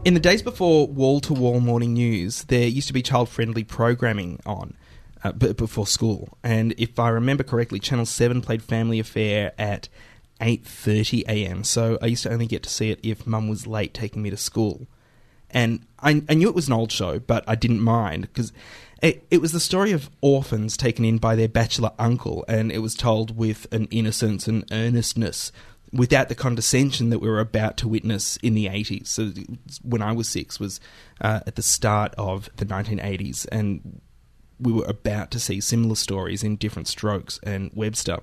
In 0.02 0.14
the 0.14 0.20
days 0.20 0.40
before 0.40 0.86
wall 0.86 1.20
to 1.20 1.34
wall 1.34 1.60
morning 1.60 1.92
news, 1.92 2.44
there 2.44 2.66
used 2.66 2.86
to 2.86 2.94
be 2.94 3.02
child 3.02 3.28
friendly 3.28 3.64
programming 3.64 4.40
on 4.46 4.74
uh, 5.22 5.32
b- 5.32 5.52
before 5.52 5.86
school, 5.86 6.38
and 6.42 6.74
if 6.78 6.98
I 6.98 7.10
remember 7.10 7.42
correctly, 7.42 7.78
Channel 7.78 8.06
Seven 8.06 8.40
played 8.40 8.62
Family 8.62 8.98
Affair 8.98 9.52
at 9.58 9.90
eight 10.40 10.64
thirty 10.64 11.22
a.m. 11.28 11.64
So 11.64 11.98
I 12.00 12.06
used 12.06 12.22
to 12.22 12.32
only 12.32 12.46
get 12.46 12.62
to 12.62 12.70
see 12.70 12.90
it 12.90 12.98
if 13.02 13.26
Mum 13.26 13.48
was 13.48 13.66
late 13.66 13.92
taking 13.92 14.22
me 14.22 14.30
to 14.30 14.38
school, 14.38 14.86
and 15.50 15.84
I, 15.98 16.22
I 16.30 16.34
knew 16.34 16.48
it 16.48 16.54
was 16.54 16.68
an 16.68 16.72
old 16.72 16.90
show, 16.90 17.18
but 17.18 17.44
I 17.46 17.54
didn't 17.54 17.80
mind 17.80 18.22
because. 18.22 18.54
It, 19.02 19.26
it 19.30 19.40
was 19.40 19.52
the 19.52 19.60
story 19.60 19.92
of 19.92 20.10
orphans 20.20 20.76
taken 20.76 21.06
in 21.06 21.16
by 21.16 21.34
their 21.34 21.48
bachelor 21.48 21.92
uncle, 21.98 22.44
and 22.46 22.70
it 22.70 22.80
was 22.80 22.94
told 22.94 23.34
with 23.34 23.66
an 23.72 23.86
innocence 23.90 24.46
and 24.46 24.62
earnestness 24.70 25.52
without 25.92 26.28
the 26.28 26.34
condescension 26.34 27.10
that 27.10 27.18
we 27.18 27.28
were 27.28 27.40
about 27.40 27.76
to 27.78 27.88
witness 27.88 28.36
in 28.38 28.54
the 28.54 28.66
80s. 28.66 29.08
So 29.08 29.32
when 29.82 30.02
I 30.02 30.12
was 30.12 30.28
six 30.28 30.60
was 30.60 30.80
uh, 31.20 31.40
at 31.46 31.56
the 31.56 31.62
start 31.62 32.14
of 32.16 32.48
the 32.56 32.64
1980s, 32.64 33.46
and 33.50 34.00
we 34.58 34.72
were 34.72 34.84
about 34.84 35.30
to 35.32 35.40
see 35.40 35.60
similar 35.60 35.96
stories 35.96 36.44
in 36.44 36.56
different 36.56 36.86
strokes 36.86 37.40
and 37.42 37.70
Webster. 37.74 38.18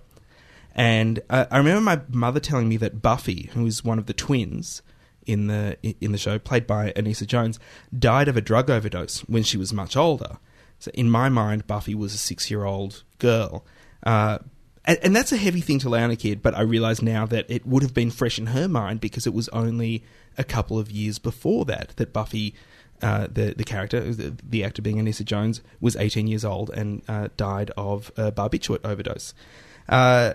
And 0.75 1.21
uh, 1.30 1.45
I 1.49 1.58
remember 1.58 1.82
my 1.82 2.01
mother 2.10 2.39
telling 2.39 2.69
me 2.69 2.77
that 2.77 3.01
Buffy, 3.01 3.49
who 3.53 3.65
is 3.65 3.84
one 3.84 3.97
of 3.97 4.06
the 4.06 4.13
twins 4.13 4.84
in 5.25 5.47
the 5.47 5.77
in 5.99 6.12
the 6.12 6.17
show, 6.17 6.38
played 6.38 6.67
by 6.67 6.91
Anissa 6.91 7.25
Jones, 7.25 7.60
died 7.97 8.27
of 8.27 8.38
a 8.38 8.41
drug 8.41 8.69
overdose 8.69 9.21
when 9.21 9.43
she 9.43 9.58
was 9.58 9.73
much 9.73 9.97
older. 9.97 10.38
So 10.80 10.91
in 10.93 11.10
my 11.10 11.30
mind, 11.30 11.65
Buffy 11.65 11.95
was 11.95 12.13
a 12.13 12.19
six 12.19 12.51
year 12.51 12.63
old 12.63 13.03
girl. 13.17 13.65
Uh, 14.03 14.38
and, 14.88 14.97
and 15.04 15.15
that's 15.15 15.32
a 15.32 15.38
heavy 15.38 15.62
thing 15.62 15.80
to 15.80 15.89
lay 15.89 16.02
on 16.02 16.10
a 16.10 16.15
kid, 16.15 16.41
but 16.41 16.56
I 16.56 16.62
realise 16.62 17.02
now 17.02 17.26
that 17.28 17.45
it 17.50 17.67
would 17.67 17.84
have 17.84 17.93
been 17.93 18.10
fresh 18.10 18.39
in 18.39 18.47
her 18.47 18.67
mind 18.67 19.02
because 19.02 19.28
it 19.28 19.34
was 19.34 19.50
only 19.50 20.04
a 20.38 20.43
couple 20.43 20.80
of 20.80 20.89
years 20.89 21.19
before 21.19 21.65
that 21.65 21.89
that 21.97 22.13
Buffy, 22.13 22.56
uh, 23.02 23.28
the 23.32 23.54
the 23.56 23.65
character, 23.65 24.00
the, 24.00 24.36
the 24.41 24.63
actor 24.63 24.82
being 24.82 24.97
Anissa 24.97 25.26
Jones, 25.26 25.62
was 25.82 25.95
18 25.97 26.28
years 26.28 26.45
old 26.45 26.69
and 26.69 27.04
uh, 27.08 27.28
died 27.36 27.71
of 27.76 28.12
a 28.17 28.32
barbiturate 28.32 28.86
overdose. 28.86 29.34
Uh, 29.89 30.34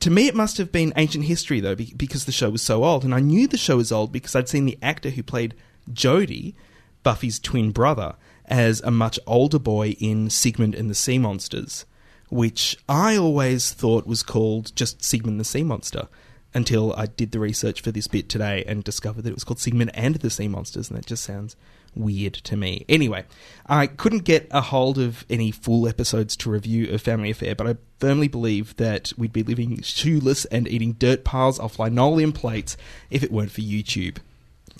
to 0.00 0.10
me, 0.10 0.26
it 0.26 0.34
must 0.34 0.58
have 0.58 0.70
been 0.70 0.92
ancient 0.96 1.24
history 1.24 1.60
though, 1.60 1.74
be- 1.74 1.94
because 1.96 2.26
the 2.26 2.32
show 2.32 2.50
was 2.50 2.62
so 2.62 2.84
old, 2.84 3.02
and 3.02 3.14
I 3.14 3.20
knew 3.20 3.48
the 3.48 3.56
show 3.56 3.78
was 3.78 3.90
old 3.90 4.12
because 4.12 4.36
I'd 4.36 4.48
seen 4.48 4.66
the 4.66 4.78
actor 4.82 5.10
who 5.10 5.22
played 5.22 5.54
Jody, 5.90 6.54
Buffy's 7.02 7.38
twin 7.38 7.70
brother, 7.70 8.16
as 8.44 8.80
a 8.82 8.90
much 8.90 9.18
older 9.26 9.58
boy 9.58 9.90
in 9.98 10.28
Sigmund 10.28 10.74
and 10.74 10.90
the 10.90 10.94
Sea 10.94 11.18
Monsters, 11.18 11.86
which 12.28 12.76
I 12.88 13.16
always 13.16 13.72
thought 13.72 14.06
was 14.06 14.22
called 14.22 14.74
just 14.76 15.04
Sigmund 15.04 15.40
the 15.40 15.44
Sea 15.44 15.62
Monster. 15.62 16.08
Until 16.54 16.94
I 16.94 17.04
did 17.04 17.32
the 17.32 17.38
research 17.38 17.82
for 17.82 17.90
this 17.90 18.06
bit 18.06 18.30
today 18.30 18.64
and 18.66 18.82
discovered 18.82 19.22
that 19.22 19.30
it 19.30 19.34
was 19.34 19.44
called 19.44 19.58
Sigmund 19.58 19.90
and 19.92 20.14
the 20.14 20.30
Sea 20.30 20.48
Monsters, 20.48 20.88
and 20.88 20.96
that 20.96 21.04
just 21.04 21.22
sounds 21.22 21.54
weird 21.94 22.34
to 22.34 22.56
me. 22.56 22.86
Anyway, 22.88 23.24
I 23.66 23.86
couldn't 23.86 24.24
get 24.24 24.46
a 24.50 24.60
hold 24.60 24.98
of 24.98 25.26
any 25.28 25.50
full 25.50 25.88
episodes 25.88 26.36
to 26.36 26.50
review 26.50 26.90
of 26.92 27.02
Family 27.02 27.30
Affair, 27.30 27.54
but 27.54 27.66
I 27.66 27.76
firmly 27.98 28.28
believe 28.28 28.76
that 28.76 29.12
we'd 29.18 29.32
be 29.32 29.42
living 29.42 29.82
shoeless 29.82 30.44
and 30.46 30.68
eating 30.68 30.92
dirt 30.92 31.24
piles 31.24 31.58
off 31.58 31.78
linoleum 31.78 32.32
plates 32.32 32.76
if 33.10 33.22
it 33.22 33.32
weren't 33.32 33.52
for 33.52 33.62
YouTube. 33.62 34.18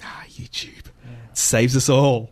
Ah, 0.03 0.25
YouTube. 0.31 0.87
It 0.87 1.37
saves 1.39 1.77
us 1.77 1.89
all. 1.89 2.31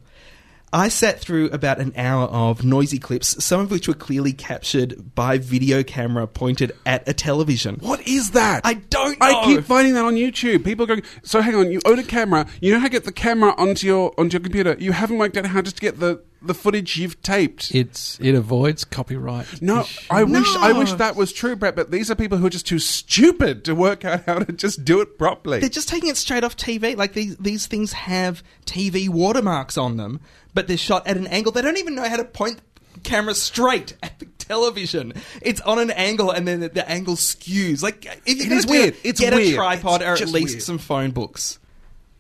I 0.75 0.89
sat 0.89 1.21
through 1.21 1.51
about 1.51 1.79
an 1.79 1.93
hour 1.97 2.25
of 2.25 2.65
noisy 2.65 2.99
clips, 2.99 3.45
some 3.45 3.61
of 3.61 3.71
which 3.71 3.87
were 3.87 3.95
clearly 3.95 4.33
captured 4.33 5.15
by 5.15 5.39
video 5.39 5.85
camera 5.85 6.27
pointed 6.27 6.73
at 6.85 7.09
a 7.09 7.13
television. 7.15 7.77
What 7.77 8.05
is 8.09 8.33
that? 8.33 8.63
I 8.65 8.75
don't 8.75 9.21
know. 9.21 9.27
I 9.27 9.45
keep 9.45 9.65
finding 9.65 9.95
that 9.95 10.05
on 10.05 10.17
YouTube. 10.17 10.65
People 10.65 10.83
are 10.83 10.89
going, 10.89 11.05
so 11.23 11.41
hang 11.41 11.55
on, 11.55 11.71
you 11.71 11.81
own 11.85 12.01
a 12.01 12.03
camera. 12.03 12.49
You 12.61 12.73
know 12.73 12.81
how 12.81 12.87
to 12.87 12.91
get 12.91 13.05
the 13.05 13.13
camera 13.13 13.55
onto 13.57 13.87
your 13.87 14.13
onto 14.19 14.35
your 14.35 14.43
computer. 14.43 14.75
You 14.81 14.91
haven't 14.91 15.19
worked 15.19 15.37
out 15.37 15.47
how 15.47 15.63
just 15.63 15.77
to 15.77 15.81
get 15.81 16.01
the, 16.01 16.21
the 16.47 16.55
footage 16.55 16.97
you've 16.97 17.21
taped. 17.23 17.75
It's 17.75 18.19
it 18.21 18.35
avoids 18.35 18.85
copyright. 18.85 19.63
No, 19.63 19.85
I 20.11 20.25
wish 20.25 20.47
I 20.57 20.73
wish 20.73 20.93
that 20.95 21.17
was 21.17 21.33
true, 21.33 21.57
Brett. 21.57 21.75
But 21.77 21.91
these 21.91 22.11
are 22.11 22.15
people 22.15 22.39
who 22.39 22.47
are 22.47 22.51
just 22.51 22.67
too 22.67 22.79
stupid 22.79 23.65
to 23.65 23.75
work 23.75 24.05
out 24.05 24.25
how 24.27 24.39
to 24.41 24.53
just 24.53 24.85
do 24.85 25.01
it 25.01 25.19
properly. 25.19 25.61
They're 25.61 25.69
just 25.69 25.89
taking 25.89 26.09
it 26.11 26.17
straight 26.17 26.45
off 26.45 26.57
TV. 26.57 26.97
Like 26.97 27.13
these 27.15 27.37
these 27.37 27.67
things 27.67 27.93
have 27.93 28.43
TV 28.67 29.09
watermarks 29.09 29.77
on 29.79 29.97
them, 29.97 30.21
but 30.55 30.69
they're 30.69 30.77
shot 30.77 31.07
at 31.07 31.17
an 31.17 31.27
angle. 31.29 31.53
They 31.53 31.63
don't 31.63 31.79
even 31.79 31.95
know 31.95 32.09
how 32.09 32.17
to 32.17 32.25
point 32.25 32.61
the 32.95 33.01
camera 33.01 33.35
straight 33.35 33.97
at 34.03 34.19
the 34.19 34.27
television. 34.39 35.15
It's 35.43 35.61
on 35.63 35.79
an 35.79 35.91
angle, 35.91 36.31
and 36.31 36.47
then 36.47 36.61
the, 36.61 36.69
the 36.69 36.89
angle 36.89 37.17
skews. 37.17 37.83
Like 37.83 38.05
if 38.27 38.37
you're 38.39 38.47
It 38.47 38.63
gonna 38.67 38.71
weird. 38.71 38.95
it, 38.95 39.01
It's 39.05 39.21
get 39.21 39.33
weird. 39.35 39.55
a 39.55 39.57
tripod 39.57 40.03
It's 40.03 40.21
or 40.21 40.25
at 40.25 40.31
least 40.31 40.55
weird. 40.55 40.63
some 40.63 40.79
phone 40.79 41.11
books. 41.11 41.59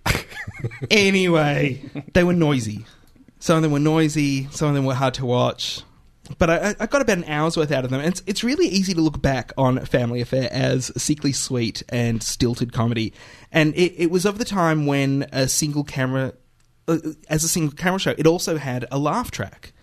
anyway, 0.90 1.80
they 2.12 2.24
were 2.24 2.32
noisy. 2.32 2.84
Some 3.44 3.58
of 3.58 3.62
them 3.62 3.72
were 3.72 3.78
noisy. 3.78 4.48
Some 4.52 4.68
of 4.68 4.74
them 4.74 4.86
were 4.86 4.94
hard 4.94 5.12
to 5.14 5.26
watch. 5.26 5.82
But 6.38 6.48
I, 6.48 6.74
I 6.80 6.86
got 6.86 7.02
about 7.02 7.18
an 7.18 7.24
hour's 7.24 7.58
worth 7.58 7.72
out 7.72 7.84
of 7.84 7.90
them. 7.90 8.00
It's, 8.00 8.22
it's 8.26 8.42
really 8.42 8.68
easy 8.68 8.94
to 8.94 9.00
look 9.02 9.20
back 9.20 9.52
on 9.58 9.84
Family 9.84 10.22
Affair 10.22 10.48
as 10.50 10.90
sickly 10.96 11.32
sweet 11.32 11.82
and 11.90 12.22
stilted 12.22 12.72
comedy. 12.72 13.12
And 13.52 13.74
it, 13.74 13.92
it 13.98 14.10
was 14.10 14.24
of 14.24 14.38
the 14.38 14.46
time 14.46 14.86
when 14.86 15.26
a 15.30 15.46
single 15.46 15.84
camera, 15.84 16.32
uh, 16.88 16.96
as 17.28 17.44
a 17.44 17.48
single 17.48 17.76
camera 17.76 17.98
show, 17.98 18.14
it 18.16 18.26
also 18.26 18.56
had 18.56 18.86
a 18.90 18.98
laugh 18.98 19.30
track. 19.30 19.73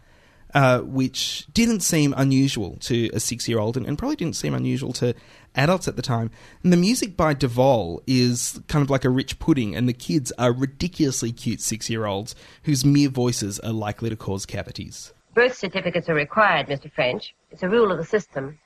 Uh, 0.54 0.80
which 0.80 1.48
didn't 1.54 1.80
seem 1.80 2.14
unusual 2.18 2.76
to 2.82 3.10
a 3.14 3.22
six 3.22 3.48
year 3.48 3.58
old 3.58 3.78
and, 3.78 3.86
and 3.86 3.98
probably 3.98 4.18
didn't 4.18 4.36
seem 4.36 4.54
unusual 4.54 4.92
to 4.92 5.14
adults 5.56 5.88
at 5.88 5.96
the 5.96 6.02
time. 6.02 6.30
And 6.64 6.74
the 6.74 6.78
music 6.78 7.16
by 7.16 7.34
De 7.34 7.48
Vol 7.48 8.02
is 8.06 8.60
kind 8.68 8.84
of 8.84 8.90
like 8.90 9.06
a 9.06 9.10
rich 9.10 9.40
pudding, 9.40 9.76
and 9.76 9.88
the 9.88 9.94
kids 9.94 10.32
are 10.38 10.52
ridiculously 10.52 11.32
cute 11.32 11.62
six 11.62 11.90
year 11.90 12.06
olds 12.06 12.36
whose 12.64 12.84
mere 12.84 13.10
voices 13.10 13.60
are 13.62 13.72
likely 13.72 14.10
to 14.10 14.16
cause 14.16 14.46
cavities. 14.46 15.14
Birth 15.34 15.56
certificates 15.56 16.10
are 16.10 16.16
required, 16.16 16.68
Mr. 16.68 16.92
French. 16.92 17.34
It's 17.52 17.64
a 17.64 17.70
rule 17.70 17.92
of 17.92 17.98
the 17.98 18.06
system. 18.06 18.60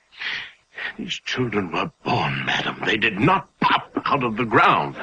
These 0.98 1.14
children 1.24 1.70
were 1.72 1.90
born, 2.04 2.44
madam. 2.44 2.82
They 2.84 2.96
did 2.96 3.18
not 3.20 3.48
pop 3.60 3.90
out 4.04 4.24
of 4.24 4.36
the 4.36 4.44
ground. 4.44 4.96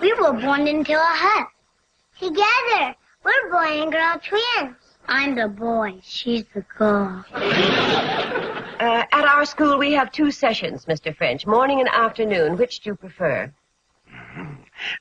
We 0.00 0.12
were 0.14 0.32
born 0.32 0.66
into 0.66 0.92
a 0.92 0.98
hut. 0.98 1.48
Together. 2.18 2.96
We're 3.24 3.50
boy 3.50 3.82
and 3.82 3.92
girl 3.92 4.20
twins. 4.20 4.76
I'm 5.08 5.34
the 5.34 5.48
boy. 5.48 6.00
She's 6.02 6.44
the 6.54 6.62
girl. 6.76 7.24
Uh, 8.82 9.04
at 9.12 9.24
our 9.24 9.44
school, 9.44 9.78
we 9.78 9.92
have 9.92 10.10
two 10.10 10.32
sessions, 10.32 10.86
Mr. 10.86 11.14
French, 11.16 11.46
morning 11.46 11.78
and 11.78 11.88
afternoon. 11.90 12.56
Which 12.56 12.80
do 12.80 12.90
you 12.90 12.96
prefer? 12.96 13.52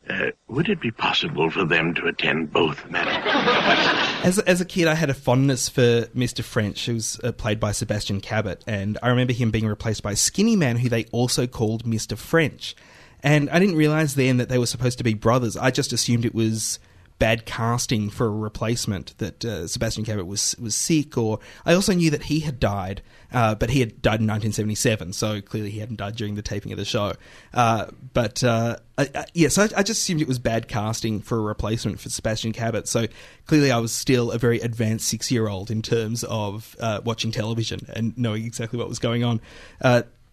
Uh, 0.08 0.28
would 0.48 0.70
it 0.70 0.80
be 0.80 0.92
possible 0.92 1.50
for 1.50 1.66
them 1.66 1.96
to 1.96 2.06
attend 2.06 2.54
both, 2.54 2.88
madam? 2.92 3.14
As, 4.24 4.38
as 4.38 4.62
a 4.62 4.66
kid, 4.66 4.88
I 4.88 4.94
had 4.94 5.10
a 5.10 5.14
fondness 5.16 5.70
for 5.70 6.02
Mr. 6.16 6.44
French, 6.44 6.86
who 6.86 6.94
was 6.96 7.20
uh, 7.24 7.32
played 7.32 7.60
by 7.60 7.72
Sebastian 7.72 8.22
Cabot, 8.22 8.64
and 8.68 9.00
I 9.02 9.10
remember 9.10 9.34
him 9.34 9.50
being 9.50 9.66
replaced 9.66 10.04
by 10.04 10.12
a 10.12 10.16
skinny 10.16 10.56
man 10.56 10.78
who 10.78 10.90
they 10.90 11.06
also 11.06 11.48
called 11.48 11.84
Mr. 11.84 12.16
French. 12.16 12.76
And 13.24 13.50
I 13.50 13.58
didn't 13.58 13.76
realize 13.76 14.14
then 14.14 14.38
that 14.38 14.50
they 14.50 14.60
were 14.60 14.68
supposed 14.68 15.00
to 15.00 15.04
be 15.04 15.16
brothers. 15.16 15.58
I 15.58 15.72
just 15.72 15.94
assumed 15.94 16.26
it 16.26 16.36
was 16.36 16.78
bad 17.22 17.46
casting 17.46 18.10
for 18.10 18.26
a 18.26 18.32
replacement 18.32 19.16
that 19.20 19.46
uh, 19.46 19.68
Sebastian 19.68 20.04
Cabot 20.04 20.26
was 20.26 20.56
was 20.60 20.74
sick, 20.74 21.16
or 21.20 21.38
I 21.68 21.76
also 21.76 21.94
knew 21.94 22.10
that 22.10 22.24
he 22.24 22.40
had 22.40 22.60
died, 22.60 23.04
uh, 23.32 23.54
but 23.54 23.70
he 23.70 23.80
had 23.80 24.02
died 24.02 24.22
in 24.22 24.28
1977, 24.28 25.14
so 25.14 25.40
clearly 25.40 25.70
he 25.70 25.78
hadn't 25.78 25.98
died 25.98 26.16
during 26.16 26.34
the 26.34 26.42
taping 26.42 26.72
of 26.72 26.80
the 26.80 26.84
show. 26.84 27.14
Uh, 27.54 27.86
but 28.14 28.44
uh, 28.44 28.78
I, 28.98 29.08
I, 29.14 29.26
yeah, 29.36 29.50
so 29.50 29.62
I, 29.62 29.66
I 29.78 29.84
just 29.84 30.02
assumed 30.02 30.24
it 30.24 30.28
was 30.28 30.40
bad 30.40 30.68
casting 30.68 31.22
for 31.22 31.38
a 31.38 31.42
replacement 31.42 32.00
for 32.00 32.10
Sebastian 32.10 32.54
Cabot. 32.54 32.88
So 32.88 33.06
clearly, 33.46 33.72
I 33.72 33.78
was 33.78 33.92
still 33.92 34.32
a 34.32 34.40
very 34.40 34.60
advanced 34.60 35.08
six 35.08 35.30
year 35.30 35.48
old 35.48 35.70
in 35.70 35.84
terms 35.84 36.24
of 36.24 36.76
uh, 36.80 37.02
watching 37.06 37.32
television 37.32 37.82
and 37.94 38.18
knowing 38.18 38.46
exactly 38.46 38.80
what 38.80 38.90
was 38.90 38.98
going 38.98 39.24
on. 39.24 39.42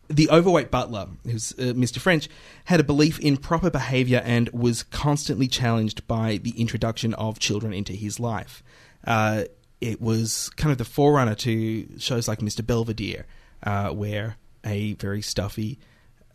The 0.09 0.31
overweight 0.31 0.71
butler, 0.71 1.09
who's 1.25 1.53
uh, 1.53 1.75
Mr. 1.75 1.99
French, 1.99 2.29
had 2.64 2.81
a 2.81 2.85
belief 2.85 3.18
in 3.21 3.37
proper 3.37 3.71
behaviour 3.71 4.23
and 4.25 4.49
was 4.51 4.83
constantly 4.83 5.49
challenged 5.49 6.07
by 6.07 6.38
the 6.38 6.59
introduction 6.59 7.12
of 7.14 7.38
children 7.38 7.75
into 7.75 7.92
his 7.92 8.18
life. 8.18 8.62
Uh, 9.07 9.44
it 9.81 10.01
was 10.01 10.51
kind 10.57 10.73
of 10.73 10.79
the 10.79 10.85
forerunner 10.85 11.35
to 11.37 11.99
shows 11.99 12.27
like 12.27 12.40
Mr. 12.40 12.66
Belvedere, 12.66 13.27
uh, 13.62 13.90
where 13.90 14.37
a 14.64 14.94
very 14.94 15.23
stuffy 15.23 15.79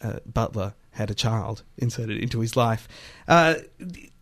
uh, 0.02 0.20
butler 0.26 0.76
had 0.92 1.10
a 1.10 1.16
child 1.16 1.64
inserted 1.78 2.22
into 2.22 2.40
his 2.40 2.56
life. 2.56 2.88
Uh, 3.28 3.56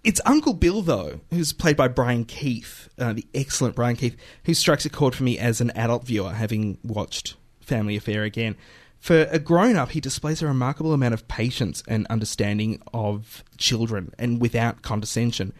it's 0.03 0.21
Uncle 0.25 0.53
Bill, 0.53 0.81
though, 0.81 1.19
who's 1.29 1.53
played 1.53 1.77
by 1.77 1.87
Brian 1.87 2.25
Keith, 2.25 2.89
uh, 2.97 3.13
the 3.13 3.27
excellent 3.33 3.75
Brian 3.75 3.95
Keith, 3.95 4.15
who 4.45 4.53
strikes 4.53 4.85
a 4.85 4.89
chord 4.89 5.13
for 5.13 5.23
me 5.23 5.37
as 5.37 5.61
an 5.61 5.71
adult 5.71 6.05
viewer, 6.05 6.31
having 6.31 6.77
watched 6.83 7.35
Family 7.59 7.95
Affair 7.95 8.23
again. 8.23 8.55
For 9.01 9.23
a 9.31 9.39
grown 9.39 9.77
up, 9.77 9.89
he 9.89 9.99
displays 9.99 10.43
a 10.43 10.47
remarkable 10.47 10.93
amount 10.93 11.15
of 11.15 11.27
patience 11.27 11.81
and 11.87 12.05
understanding 12.07 12.79
of 12.93 13.43
children 13.57 14.13
and 14.19 14.39
without 14.39 14.83
condescension. 14.83 15.53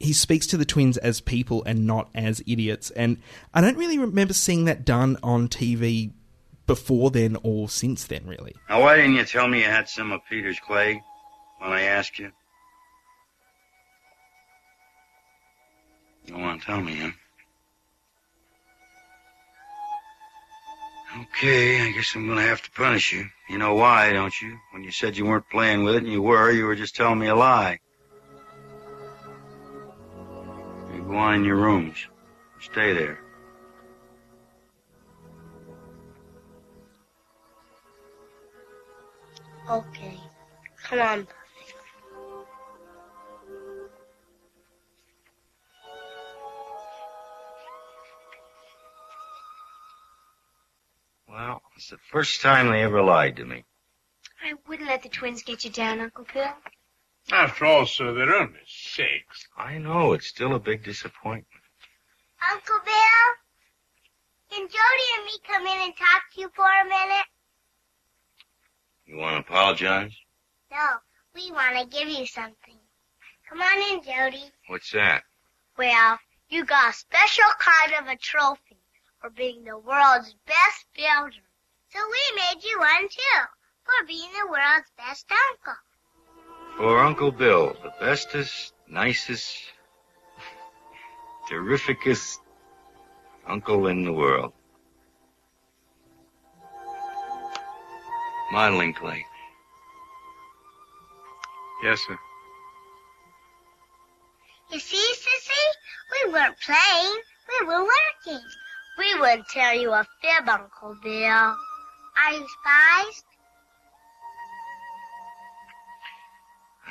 He 0.00 0.12
speaks 0.12 0.48
to 0.48 0.56
the 0.56 0.64
twins 0.64 0.96
as 0.96 1.20
people 1.20 1.62
and 1.64 1.86
not 1.86 2.08
as 2.12 2.42
idiots. 2.44 2.90
And 2.90 3.18
I 3.54 3.60
don't 3.60 3.78
really 3.78 3.98
remember 3.98 4.34
seeing 4.34 4.64
that 4.64 4.84
done 4.84 5.16
on 5.22 5.46
TV 5.46 6.10
before 6.66 7.12
then 7.12 7.36
or 7.44 7.68
since 7.68 8.04
then, 8.04 8.26
really. 8.26 8.54
Now, 8.68 8.80
why 8.80 8.96
didn't 8.96 9.14
you 9.14 9.24
tell 9.24 9.46
me 9.46 9.60
you 9.60 9.66
had 9.66 9.88
some 9.88 10.10
of 10.10 10.20
Peter's 10.28 10.58
clay 10.58 11.00
when 11.58 11.70
I 11.70 11.82
asked 11.82 12.18
you? 12.18 12.32
You 16.26 16.36
want 16.36 16.60
to 16.60 16.66
tell 16.66 16.80
me, 16.80 16.96
huh? 16.96 17.10
Okay, 21.20 21.82
I 21.82 21.90
guess 21.90 22.14
I'm 22.14 22.28
gonna 22.28 22.42
have 22.42 22.62
to 22.62 22.70
punish 22.70 23.12
you. 23.12 23.26
You 23.48 23.58
know 23.58 23.74
why, 23.74 24.12
don't 24.12 24.40
you? 24.40 24.56
When 24.72 24.84
you 24.84 24.92
said 24.92 25.16
you 25.16 25.26
weren't 25.26 25.48
playing 25.50 25.82
with 25.82 25.96
it 25.96 26.04
and 26.04 26.12
you 26.12 26.22
were, 26.22 26.50
you 26.50 26.64
were 26.64 26.76
just 26.76 26.94
telling 26.94 27.18
me 27.18 27.26
a 27.26 27.34
lie. 27.34 27.80
You 30.94 31.02
go 31.02 31.16
on 31.16 31.34
in 31.34 31.44
your 31.44 31.56
rooms. 31.56 31.96
Stay 32.60 32.92
there. 32.92 33.18
Okay. 39.68 40.18
Come 40.84 41.00
on, 41.00 41.26
Well, 51.38 51.62
it's 51.76 51.90
the 51.90 51.98
first 52.10 52.40
time 52.40 52.68
they 52.68 52.82
ever 52.82 53.00
lied 53.00 53.36
to 53.36 53.44
me. 53.44 53.64
I 54.44 54.54
wouldn't 54.66 54.88
let 54.88 55.04
the 55.04 55.08
twins 55.08 55.44
get 55.44 55.62
you 55.62 55.70
down, 55.70 56.00
Uncle 56.00 56.26
Bill. 56.34 56.52
After 57.30 57.64
all, 57.64 57.86
sir, 57.86 58.12
they're 58.12 58.34
only 58.34 58.58
six. 58.66 59.46
I 59.56 59.78
know, 59.78 60.14
it's 60.14 60.26
still 60.26 60.56
a 60.56 60.58
big 60.58 60.82
disappointment. 60.82 61.62
Uncle 62.50 62.80
Bill? 62.84 63.28
Can 64.50 64.66
Jody 64.66 65.06
and 65.16 65.24
me 65.26 65.32
come 65.46 65.66
in 65.68 65.80
and 65.84 65.96
talk 65.96 66.22
to 66.34 66.40
you 66.40 66.50
for 66.56 66.64
a 66.64 66.84
minute? 66.88 67.26
You 69.06 69.18
want 69.18 69.46
to 69.46 69.52
apologize? 69.52 70.12
No, 70.72 70.96
we 71.36 71.52
want 71.52 71.78
to 71.78 71.96
give 71.96 72.08
you 72.08 72.26
something. 72.26 72.74
Come 73.48 73.62
on 73.62 73.92
in, 73.92 74.02
Jody. 74.02 74.50
What's 74.66 74.90
that? 74.90 75.22
Well, 75.76 76.18
you 76.48 76.64
got 76.64 76.90
a 76.90 76.96
special 76.96 77.44
kind 77.60 77.92
of 78.02 78.12
a 78.12 78.16
trophy 78.16 78.67
for 79.20 79.30
being 79.30 79.64
the 79.64 79.78
world's 79.78 80.34
best 80.46 80.86
builder. 80.94 81.42
So 81.90 81.98
we 81.98 82.36
made 82.36 82.62
you 82.62 82.78
one 82.78 83.08
too, 83.08 83.40
for 83.84 84.06
being 84.06 84.30
the 84.32 84.50
world's 84.50 84.90
best 84.96 85.26
uncle. 85.30 85.74
For 86.76 86.98
Uncle 87.00 87.32
Bill, 87.32 87.76
the 87.82 87.92
bestest, 87.98 88.74
nicest, 88.88 89.56
terrificest 91.50 92.38
uncle 93.46 93.88
in 93.88 94.04
the 94.04 94.12
world. 94.12 94.52
Modeling 98.52 98.94
clay. 98.94 99.24
Yes, 101.82 102.00
sir. 102.06 102.18
You 104.70 104.78
see, 104.78 104.96
Sissy? 104.96 106.24
We 106.26 106.32
weren't 106.32 106.56
playing. 106.60 107.22
We 107.48 107.66
were 107.66 107.82
working. 107.82 108.44
We 108.98 109.14
wouldn't 109.20 109.48
tell 109.48 109.78
you 109.78 109.92
a 109.92 110.04
fib, 110.20 110.48
Uncle 110.48 110.96
Bill. 111.02 111.56
Are 112.18 112.32
you 112.32 112.46
surprised? 112.48 113.24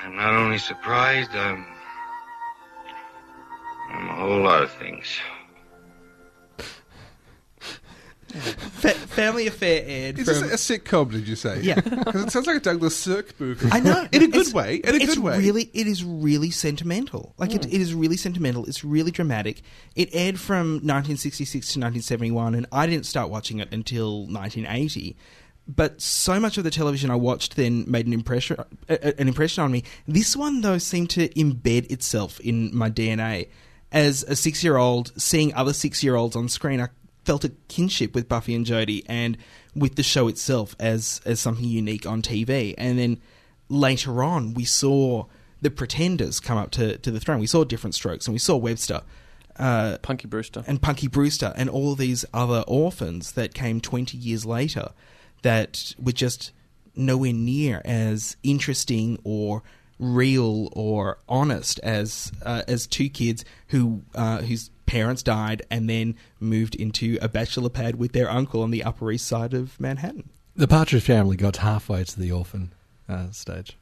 I'm 0.02 0.16
not 0.16 0.34
only 0.34 0.58
surprised, 0.58 1.32
I'm. 1.32 1.66
I'm 3.92 4.10
a 4.10 4.16
whole 4.16 4.42
lot 4.42 4.64
of 4.64 4.72
things. 4.72 5.06
Fa- 8.82 8.90
Family 8.90 9.48
Affair 9.48 9.84
aired 9.86 10.20
Is 10.20 10.26
from. 10.30 10.48
this 10.50 10.70
a 10.70 10.80
sitcom, 10.80 11.12
did 11.12 11.28
you 11.28 11.36
say? 11.36 11.62
Yeah. 11.62 11.80
Because 12.08 12.24
it 12.26 12.32
sounds 12.32 12.48
like 12.48 12.58
a 12.58 12.60
Douglas 12.60 12.96
Sirk 12.96 13.40
movie. 13.40 13.70
I 13.72 13.80
know 13.80 14.08
In 14.12 14.24
a 14.24 14.28
good 14.28 14.42
It's- 14.48 14.54
way. 14.54 14.76
In 14.78 14.96
a 14.96 15.06
good 15.06 15.20
way. 15.20 15.38
Really, 15.40 15.70
it 15.74 15.88
is 15.88 16.04
really 16.04 16.52
sentimental. 16.52 17.34
Like 17.38 17.54
it, 17.56 17.62
Mm. 17.64 17.74
it 17.74 17.82
is 17.82 17.94
really 17.94 18.18
sentimental. 18.18 18.66
It's 18.66 18.84
really 18.84 19.12
dramatic. 19.12 19.62
It 19.96 20.10
aired 20.14 20.40
from 20.40 20.74
1966 20.84 21.52
to 21.74 21.80
1971, 21.80 22.56
and 22.56 22.66
I 22.72 22.88
didn't 22.88 23.06
start 23.06 23.30
watching 23.30 23.60
it 23.60 23.74
until 23.74 24.22
1980. 24.28 25.16
But 25.68 26.02
so 26.02 26.40
much 26.40 26.58
of 26.58 26.64
the 26.64 26.72
television 26.72 27.12
I 27.12 27.16
watched 27.16 27.58
then 27.58 27.84
made 27.90 28.08
an 28.08 28.14
impression, 28.14 28.58
an 28.88 29.28
impression 29.28 29.64
on 29.66 29.72
me. 29.72 29.84
This 30.08 30.34
one 30.36 30.62
though 30.62 30.78
seemed 30.78 31.10
to 31.12 31.28
embed 31.30 31.92
itself 31.92 32.40
in 32.40 32.74
my 32.76 32.90
DNA. 32.90 33.50
As 33.92 34.24
a 34.24 34.36
six-year-old, 34.36 35.12
seeing 35.22 35.54
other 35.54 35.74
six-year-olds 35.74 36.36
on 36.38 36.48
screen, 36.50 36.80
I 36.82 36.88
felt 37.28 37.44
a 37.44 37.50
kinship 37.68 38.16
with 38.16 38.30
Buffy 38.30 38.56
and 38.56 38.66
Jody 38.66 39.04
and 39.06 39.38
with 39.76 39.96
the 39.96 40.02
show 40.02 40.30
itself 40.30 40.78
as 40.80 41.20
as 41.26 41.42
something 41.42 41.66
unique 41.66 42.06
on 42.06 42.22
TV. 42.22 42.74
And 42.78 42.98
then 42.98 43.22
later 43.68 44.24
on, 44.24 44.54
we 44.54 44.64
saw 44.64 45.26
the 45.62 45.70
Pretenders 45.70 46.40
come 46.40 46.58
up 46.58 46.72
to, 46.72 46.98
to 46.98 47.12
the 47.12 47.20
throne. 47.20 47.40
We 47.40 47.48
saw 47.48 47.66
Different 47.66 47.96
Strokes 47.96 48.28
and 48.28 48.34
we 48.34 48.40
saw 48.40 48.56
Webster. 48.56 49.02
Uh, 49.60 49.98
Punky 50.04 50.28
Brewster. 50.28 50.64
And 50.68 50.82
Punky 50.82 51.08
Brewster 51.08 51.52
and 51.56 51.68
all 51.68 51.96
these 51.96 52.24
other 52.32 52.64
orphans 52.68 53.32
that 53.32 53.56
came 53.56 53.82
20 53.82 54.16
years 54.16 54.46
later 54.46 54.92
that 55.42 55.96
were 55.98 56.12
just 56.12 56.52
nowhere 56.96 57.34
near 57.34 57.82
as 57.84 58.38
interesting 58.44 59.20
or 59.24 59.64
real 60.00 60.70
or 60.74 61.18
honest 61.28 61.80
as 61.80 62.32
uh, 62.44 62.62
as 62.68 62.86
two 62.86 63.10
kids 63.10 63.44
who 63.70 64.04
uh, 64.14 64.44
whose 64.44 64.70
parents 64.88 65.22
died 65.22 65.62
and 65.70 65.88
then 65.88 66.16
moved 66.40 66.74
into 66.74 67.20
a 67.22 67.28
bachelor 67.30 67.70
pad 67.70 67.96
with 67.98 68.14
their 68.14 68.30
uncle 68.30 68.64
on 68.64 68.72
the 68.72 68.84
Upper 68.84 69.12
East 69.12 69.28
Side 69.28 69.54
of 69.54 69.80
Manhattan. 69.80 70.30
The 70.56 70.68
Partridge 70.68 71.04
Family 71.04 71.38
got 71.38 71.58
halfway 71.58 72.04
to 72.04 72.20
the 72.20 72.32
orphan 72.32 72.72
uh, 73.08 73.30
stage. 73.30 73.78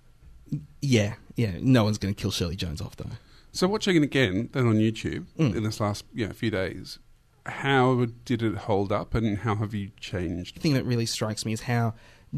Yeah, 0.82 1.14
yeah. 1.38 1.54
No 1.62 1.86
one's 1.86 1.98
going 1.98 2.14
to 2.14 2.22
kill 2.22 2.32
Shirley 2.32 2.58
Jones 2.58 2.82
off 2.82 2.98
though. 2.98 3.10
So 3.54 3.68
watching 3.70 3.96
it 3.96 4.04
again, 4.04 4.50
then 4.52 4.68
on 4.68 4.76
YouTube 4.76 5.26
Mm. 5.40 5.56
in 5.56 5.64
this 5.64 5.80
last 5.80 6.04
you 6.14 6.28
know, 6.28 6.34
few 6.34 6.52
days, 6.52 7.00
how 7.46 8.08
did 8.26 8.42
it 8.44 8.56
hold 8.56 8.92
up, 8.92 9.14
and 9.16 9.38
how 9.40 9.56
have 9.56 9.74
you 9.74 9.92
changed? 10.00 10.58
The 10.58 10.60
thing 10.60 10.74
that 10.74 10.84
really 10.84 11.06
strikes 11.06 11.46
me 11.46 11.54
is 11.54 11.62
how 11.62 11.94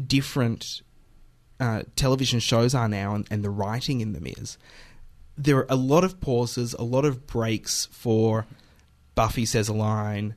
different 0.06 0.82
uh, 1.58 1.82
television 1.96 2.38
shows 2.38 2.74
are 2.74 2.88
now 2.88 3.14
and, 3.16 3.26
and 3.30 3.42
the 3.42 3.50
writing 3.50 4.00
in 4.00 4.12
them 4.12 4.26
is, 4.26 4.58
there 5.36 5.56
are 5.56 5.66
a 5.68 5.76
lot 5.76 6.04
of 6.04 6.20
pauses, 6.20 6.72
a 6.74 6.82
lot 6.84 7.04
of 7.04 7.26
breaks 7.26 7.86
for 7.90 8.46
Buffy 9.18 9.46
says 9.46 9.68
a 9.68 9.72
line, 9.72 10.36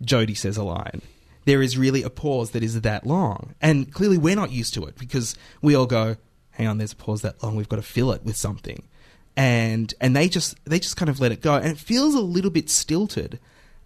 Jody 0.00 0.32
says 0.32 0.56
a 0.56 0.64
line. 0.64 1.02
There 1.44 1.60
is 1.60 1.76
really 1.76 2.02
a 2.02 2.08
pause 2.08 2.52
that 2.52 2.62
is 2.62 2.80
that 2.80 3.06
long. 3.06 3.54
And 3.60 3.92
clearly 3.92 4.16
we're 4.16 4.34
not 4.34 4.50
used 4.50 4.72
to 4.72 4.86
it 4.86 4.96
because 4.96 5.36
we 5.60 5.74
all 5.74 5.84
go, 5.84 6.16
hang 6.52 6.68
on, 6.68 6.78
there's 6.78 6.94
a 6.94 6.96
pause 6.96 7.20
that 7.20 7.42
long, 7.42 7.54
we've 7.54 7.68
got 7.68 7.76
to 7.76 7.82
fill 7.82 8.12
it 8.12 8.24
with 8.24 8.38
something. 8.38 8.82
And 9.36 9.92
and 10.00 10.16
they 10.16 10.30
just 10.30 10.58
they 10.64 10.78
just 10.78 10.96
kind 10.96 11.10
of 11.10 11.20
let 11.20 11.32
it 11.32 11.42
go. 11.42 11.56
And 11.56 11.66
it 11.66 11.76
feels 11.76 12.14
a 12.14 12.20
little 12.22 12.50
bit 12.50 12.70
stilted. 12.70 13.38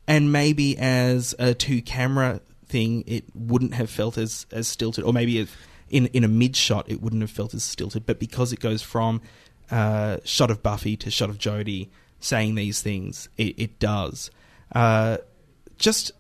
And 0.07 0.31
maybe 0.31 0.79
as 0.79 1.35
a 1.41 1.53
two 1.53 1.83
camera 1.83 2.41
thing 2.67 3.03
it 3.09 3.25
wouldn't 3.35 3.75
have 3.75 3.91
felt 3.91 4.17
as, 4.17 4.47
as 4.53 4.69
stilted. 4.69 5.03
Or 5.03 5.13
maybe 5.13 5.41
if 5.41 5.67
in 5.91 6.07
in 6.13 6.23
a 6.23 6.29
mid 6.29 6.55
shot 6.55 6.89
it 6.89 7.03
wouldn't 7.03 7.23
have 7.23 7.31
felt 7.33 7.55
as 7.55 7.65
stilted. 7.65 8.07
But 8.07 8.21
because 8.21 8.53
it 8.53 8.61
goes 8.61 8.83
from 8.83 9.21
uh, 9.69 10.19
shot 10.23 10.53
of 10.53 10.63
Buffy 10.63 10.97
to 10.99 11.11
shot 11.11 11.29
of 11.29 11.39
Jody 11.39 11.91
saying 12.21 12.55
these 12.55 12.81
things, 12.81 13.29
it, 13.37 13.59
it 13.59 13.79
does. 13.79 14.31
Uh, 14.75 15.19
just 15.79 16.13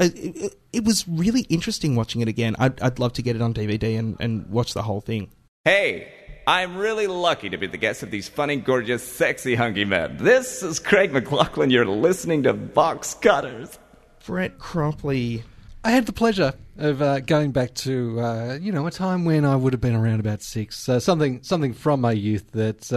uh, 0.00 0.04
it, 0.04 0.36
it, 0.36 0.54
it 0.72 0.84
was 0.84 1.06
really 1.08 1.42
interesting 1.42 1.96
watching 1.96 2.20
it 2.20 2.28
again. 2.28 2.56
I'd, 2.58 2.80
I'd 2.80 2.98
love 2.98 3.14
to 3.14 3.22
get 3.22 3.36
it 3.36 3.42
on 3.42 3.54
DVD 3.54 3.98
and, 3.98 4.16
and 4.20 4.48
watch 4.48 4.74
the 4.74 4.82
whole 4.82 5.00
thing. 5.00 5.30
Hey, 5.64 6.12
I'm 6.46 6.76
really 6.76 7.06
lucky 7.06 7.50
to 7.50 7.56
be 7.56 7.66
the 7.66 7.76
guest 7.76 8.02
of 8.02 8.10
these 8.10 8.28
funny, 8.28 8.56
gorgeous, 8.56 9.02
sexy, 9.02 9.54
hunky 9.54 9.84
men. 9.84 10.16
This 10.18 10.62
is 10.62 10.78
Craig 10.78 11.12
McLaughlin. 11.12 11.70
You're 11.70 11.86
listening 11.86 12.44
to 12.44 12.52
Box 12.52 13.14
Cutters. 13.14 13.78
Brett 14.24 14.58
Cropley. 14.58 15.42
I 15.82 15.90
had 15.90 16.06
the 16.06 16.12
pleasure 16.12 16.52
of 16.78 17.00
uh, 17.00 17.20
going 17.20 17.52
back 17.52 17.74
to 17.74 18.20
uh, 18.20 18.58
you 18.60 18.72
know 18.72 18.86
a 18.86 18.90
time 18.90 19.24
when 19.24 19.44
I 19.44 19.56
would 19.56 19.72
have 19.72 19.80
been 19.80 19.94
around 19.94 20.20
about 20.20 20.42
six, 20.42 20.88
uh, 20.88 21.00
something 21.00 21.42
something 21.42 21.72
from 21.72 22.00
my 22.00 22.12
youth 22.12 22.50
that 22.52 22.92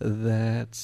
uh, 0.00 0.08
that 0.08 0.76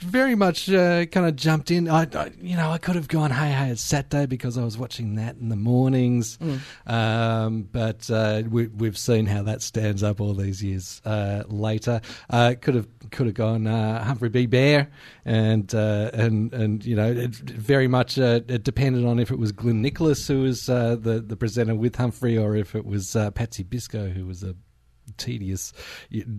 very 0.00 0.34
much 0.34 0.70
uh, 0.70 1.06
kind 1.06 1.26
of 1.26 1.36
jumped 1.36 1.70
in. 1.70 1.88
I, 1.88 2.06
I, 2.14 2.30
you 2.40 2.56
know, 2.56 2.70
I 2.70 2.78
could 2.78 2.94
have 2.94 3.08
gone, 3.08 3.30
hey, 3.30 3.50
hey, 3.50 3.70
it's 3.70 3.82
Saturday 3.82 4.26
because 4.26 4.56
I 4.56 4.64
was 4.64 4.78
watching 4.78 5.16
that 5.16 5.36
in 5.36 5.48
the 5.48 5.56
mornings. 5.56 6.38
Mm. 6.38 6.60
Um, 6.86 7.62
but 7.62 8.08
uh, 8.10 8.42
we, 8.48 8.68
we've 8.68 8.98
seen 8.98 9.26
how 9.26 9.42
that 9.44 9.62
stands 9.62 10.02
up 10.02 10.20
all 10.20 10.34
these 10.34 10.62
years 10.62 11.02
uh, 11.04 11.42
later. 11.48 12.00
Uh, 12.30 12.54
could 12.60 12.74
have 12.74 12.86
could 13.10 13.26
have 13.26 13.34
gone 13.34 13.66
uh, 13.66 14.04
Humphrey 14.04 14.28
B. 14.28 14.46
Bear, 14.46 14.90
and 15.24 15.74
uh, 15.74 16.10
and 16.12 16.52
and 16.52 16.84
you 16.84 16.94
know, 16.94 17.10
it 17.10 17.34
very 17.34 17.88
much 17.88 18.18
it 18.18 18.62
depended 18.62 19.04
on 19.04 19.18
if 19.18 19.30
it 19.30 19.38
was 19.38 19.52
Glenn 19.52 19.82
Nicholas 19.82 20.26
who 20.28 20.42
was 20.42 20.66
the 20.66 21.24
the 21.26 21.36
presenter 21.36 21.74
with 21.74 21.96
Humphrey, 21.96 22.36
or 22.38 22.54
if 22.54 22.74
it 22.74 22.84
was 22.84 23.16
Patsy 23.34 23.64
Biscoe 23.64 24.12
who 24.12 24.26
was 24.26 24.42
a 24.42 24.54
tedious, 25.16 25.72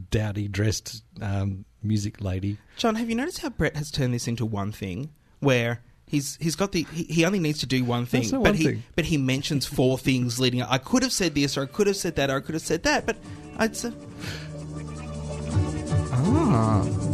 dowdy 0.10 0.47
dressed 0.47 1.03
um, 1.21 1.65
music 1.84 2.21
lady. 2.21 2.58
John, 2.77 2.95
have 2.95 3.10
you 3.10 3.15
noticed 3.15 3.39
how 3.39 3.49
Brett 3.49 3.75
has 3.75 3.91
turned 3.91 4.13
this 4.13 4.27
into 4.27 4.45
one 4.45 4.71
thing 4.71 5.12
where 5.39 5.82
he's 6.05 6.38
he's 6.41 6.55
got 6.55 6.71
the 6.71 6.86
he, 6.91 7.03
he 7.03 7.25
only 7.25 7.39
needs 7.39 7.60
to 7.60 7.65
do 7.65 7.84
one 7.84 8.05
thing, 8.05 8.29
but 8.29 8.41
one 8.41 8.53
he 8.53 8.63
thing. 8.63 8.84
but 8.95 9.05
he 9.05 9.17
mentions 9.17 9.65
four 9.65 9.97
things 9.97 10.39
leading 10.39 10.62
up. 10.62 10.71
I 10.71 10.77
could 10.77 11.03
have 11.03 11.13
said 11.13 11.36
this, 11.36 11.58
or 11.58 11.63
I 11.63 11.65
could 11.65 11.88
have 11.88 11.95
said 11.95 12.15
that, 12.17 12.29
or 12.29 12.38
I 12.38 12.39
could 12.41 12.55
have 12.55 12.62
said 12.62 12.84
that, 12.84 13.05
but 13.05 13.17
I'd 13.58 13.75
say. 13.75 13.93
Ah. 16.12 17.09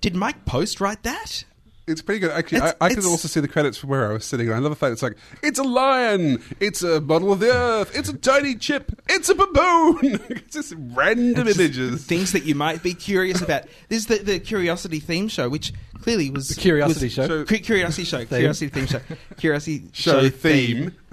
Did 0.00 0.16
Mike 0.16 0.44
Post 0.46 0.80
write 0.80 1.02
that? 1.02 1.44
It's 1.88 2.02
pretty 2.02 2.20
good. 2.20 2.30
Actually, 2.30 2.58
It's- 2.58 2.74
I, 2.80 2.84
I 2.86 2.88
could 2.90 2.98
it's- 2.98 3.10
also 3.10 3.28
see 3.28 3.40
the 3.40 3.48
credits 3.48 3.78
from 3.78 3.90
where 3.90 4.10
I 4.10 4.12
was 4.12 4.24
sitting. 4.24 4.52
I 4.52 4.58
love 4.58 4.70
the 4.70 4.76
fact 4.76 4.92
it's 4.92 5.02
like, 5.02 5.16
it's 5.42 5.58
a 5.58 5.62
lion, 5.64 6.42
it's 6.60 6.82
a 6.82 7.00
model 7.00 7.32
of 7.32 7.40
the 7.40 7.50
earth, 7.52 7.96
it's 7.96 8.08
a 8.08 8.16
tiny 8.16 8.54
chip, 8.54 8.92
it's 9.08 9.28
a 9.28 9.34
baboon. 9.34 10.20
it's 10.30 10.54
just 10.54 10.74
random 10.76 11.48
It's 11.48 11.56
just 11.56 11.60
images. 11.78 12.04
Things 12.06 12.32
that 12.32 12.44
you 12.44 12.54
might 12.54 12.82
be 12.82 12.94
curious 12.94 13.40
about. 13.40 13.64
This 13.88 14.00
is 14.00 14.06
the, 14.06 14.18
the 14.18 14.38
Curiosity 14.38 15.00
theme 15.00 15.28
show, 15.28 15.48
which 15.48 15.72
clearly 16.02 16.30
was 16.30 16.48
The 16.48 16.60
Curiosity 16.60 17.06
was- 17.06 17.12
Show. 17.14 17.44
Cu- 17.44 17.58
Curiosity 17.58 18.04
show. 18.04 18.18
Theme. 18.18 18.38
Curiosity 18.38 18.68
theme 18.68 18.86
show. 18.86 19.00
Curiosity 19.38 19.88
Show 19.92 20.22
show, 20.22 20.28
theme. 20.30 20.94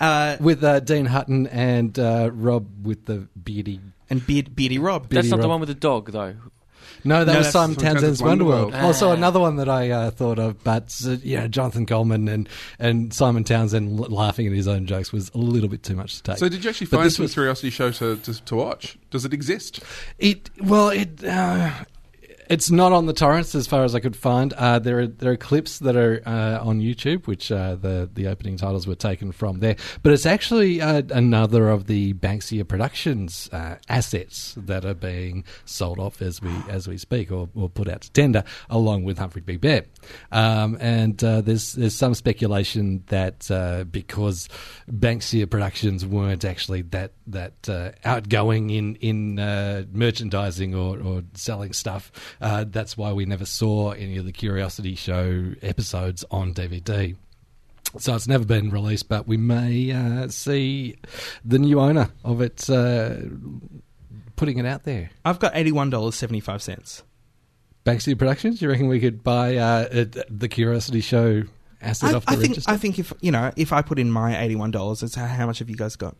Uh, 0.00 0.38
with 0.40 0.64
uh, 0.64 0.80
Deane 0.80 1.04
Hutton 1.04 1.46
and 1.48 1.98
uh, 1.98 2.30
Rob 2.32 2.86
with 2.86 3.04
the 3.04 3.28
beardy 3.36 3.80
and 4.08 4.26
beard, 4.26 4.56
beardy 4.56 4.78
Rob. 4.78 5.10
That's 5.10 5.28
not 5.28 5.42
the 5.42 5.48
one 5.48 5.60
with 5.60 5.68
the 5.68 5.74
dog, 5.74 6.10
though. 6.10 6.36
No, 7.04 7.24
that 7.24 7.32
No, 7.32 7.38
was 7.38 7.46
that's 7.46 7.52
Simon 7.52 7.74
from 7.74 7.82
Townsend's 7.84 8.20
Townsend's 8.20 8.42
Wonderworld. 8.42 8.72
Wonderworld. 8.72 8.82
Also, 8.82 9.08
Ah. 9.10 9.12
another 9.12 9.40
one 9.40 9.56
that 9.56 9.68
I 9.68 9.90
uh, 9.90 10.10
thought 10.10 10.38
of, 10.38 10.62
but 10.64 10.94
uh, 11.06 11.10
you 11.22 11.36
know, 11.38 11.48
Jonathan 11.48 11.86
Coleman 11.86 12.28
and 12.28 12.48
and 12.78 13.12
Simon 13.12 13.44
Townsend 13.44 13.98
l- 14.00 14.06
laughing 14.10 14.46
at 14.46 14.52
his 14.52 14.68
own 14.68 14.86
jokes 14.86 15.12
was 15.12 15.30
a 15.34 15.38
little 15.38 15.68
bit 15.68 15.82
too 15.82 15.96
much 15.96 16.16
to 16.16 16.22
take. 16.22 16.38
So, 16.38 16.48
did 16.48 16.62
you 16.64 16.70
actually 16.70 16.86
But 16.88 16.96
find 16.98 17.06
this 17.06 17.16
some 17.16 17.24
was- 17.24 17.32
Curiosity 17.34 17.70
Show 17.70 17.90
to, 17.92 18.16
to, 18.16 18.44
to 18.44 18.54
watch? 18.56 18.98
Does 19.10 19.24
it 19.24 19.32
exist? 19.32 19.80
It 20.18 20.50
well, 20.60 20.90
it 20.90 21.22
uh, 21.24 21.70
it's 22.50 22.68
not 22.68 22.92
on 22.92 23.06
the 23.06 23.12
torrents 23.12 23.54
as 23.54 23.68
far 23.68 23.84
as 23.84 23.94
I 23.94 24.00
could 24.00 24.16
find. 24.16 24.52
Uh, 24.54 24.80
there 24.80 24.98
are 24.98 25.06
there 25.06 25.30
are 25.30 25.36
clips 25.36 25.78
that 25.78 25.94
are 25.94 26.20
uh, 26.26 26.58
on 26.60 26.80
YouTube, 26.80 27.28
which 27.28 27.52
uh, 27.52 27.76
the 27.76 28.10
the 28.12 28.26
opening 28.26 28.56
titles 28.56 28.88
were 28.88 28.96
taken 28.96 29.30
from 29.30 29.60
there. 29.60 29.76
But 30.02 30.12
it's 30.12 30.26
actually 30.26 30.80
uh, 30.80 31.02
another 31.10 31.68
of 31.68 31.86
the 31.86 32.12
Banksia 32.14 32.66
Productions 32.66 33.48
uh, 33.52 33.76
assets 33.88 34.54
that 34.56 34.84
are 34.84 34.94
being 34.94 35.44
sold 35.64 36.00
off 36.00 36.20
as 36.20 36.42
we 36.42 36.50
as 36.68 36.88
we 36.88 36.98
speak, 36.98 37.30
or, 37.30 37.48
or 37.54 37.68
put 37.68 37.88
out 37.88 38.00
to 38.00 38.10
tender, 38.10 38.42
along 38.68 39.04
with 39.04 39.18
Humphrey 39.18 39.42
B. 39.42 39.56
Bear. 39.56 39.84
Um, 40.32 40.76
and 40.80 41.22
uh, 41.22 41.42
there's 41.42 41.74
there's 41.74 41.94
some 41.94 42.14
speculation 42.14 43.04
that 43.06 43.46
because 43.92 44.48
Banksia 44.90 45.48
Productions 45.48 46.04
weren't 46.04 46.44
actually 46.44 46.82
that 46.82 47.12
that 47.28 47.94
outgoing 48.04 48.70
in 48.70 48.96
in 48.96 49.36
merchandising 49.92 50.74
or, 50.74 51.00
or 51.00 51.22
selling 51.34 51.72
stuff, 51.72 52.10
uh, 52.40 52.64
that's 52.68 52.96
why 52.96 53.12
we 53.12 53.26
never 53.26 53.44
saw 53.44 53.90
any 53.92 54.16
of 54.16 54.24
the 54.24 54.32
Curiosity 54.32 54.94
Show 54.94 55.52
episodes 55.62 56.24
on 56.30 56.54
DVD. 56.54 57.16
So 57.98 58.14
it's 58.14 58.28
never 58.28 58.44
been 58.44 58.70
released, 58.70 59.08
but 59.08 59.26
we 59.26 59.36
may 59.36 59.90
uh, 59.90 60.28
see 60.28 60.96
the 61.44 61.58
new 61.58 61.80
owner 61.80 62.10
of 62.24 62.40
it 62.40 62.70
uh, 62.70 63.16
putting 64.36 64.58
it 64.58 64.66
out 64.66 64.84
there. 64.84 65.10
I've 65.24 65.40
got 65.40 65.56
eighty-one 65.56 65.90
dollars 65.90 66.14
seventy-five 66.14 66.62
cents. 66.62 67.02
Banksia 67.84 68.16
Productions, 68.16 68.62
you 68.62 68.68
reckon 68.68 68.88
we 68.88 69.00
could 69.00 69.24
buy 69.24 69.56
uh, 69.56 69.88
the 70.28 70.48
Curiosity 70.48 71.00
Show 71.00 71.42
asset 71.82 72.12
I, 72.12 72.16
off 72.16 72.26
the 72.26 72.32
I 72.32 72.36
think 72.36 72.48
register? 72.50 72.70
I 72.70 72.76
think 72.76 72.98
if 72.98 73.12
you 73.20 73.32
know 73.32 73.50
if 73.56 73.72
I 73.72 73.82
put 73.82 73.98
in 73.98 74.10
my 74.10 74.40
eighty-one 74.40 74.70
dollars, 74.70 75.02
it's 75.02 75.16
how, 75.16 75.26
how 75.26 75.46
much 75.46 75.58
have 75.58 75.68
you 75.68 75.76
guys 75.76 75.96
got? 75.96 76.16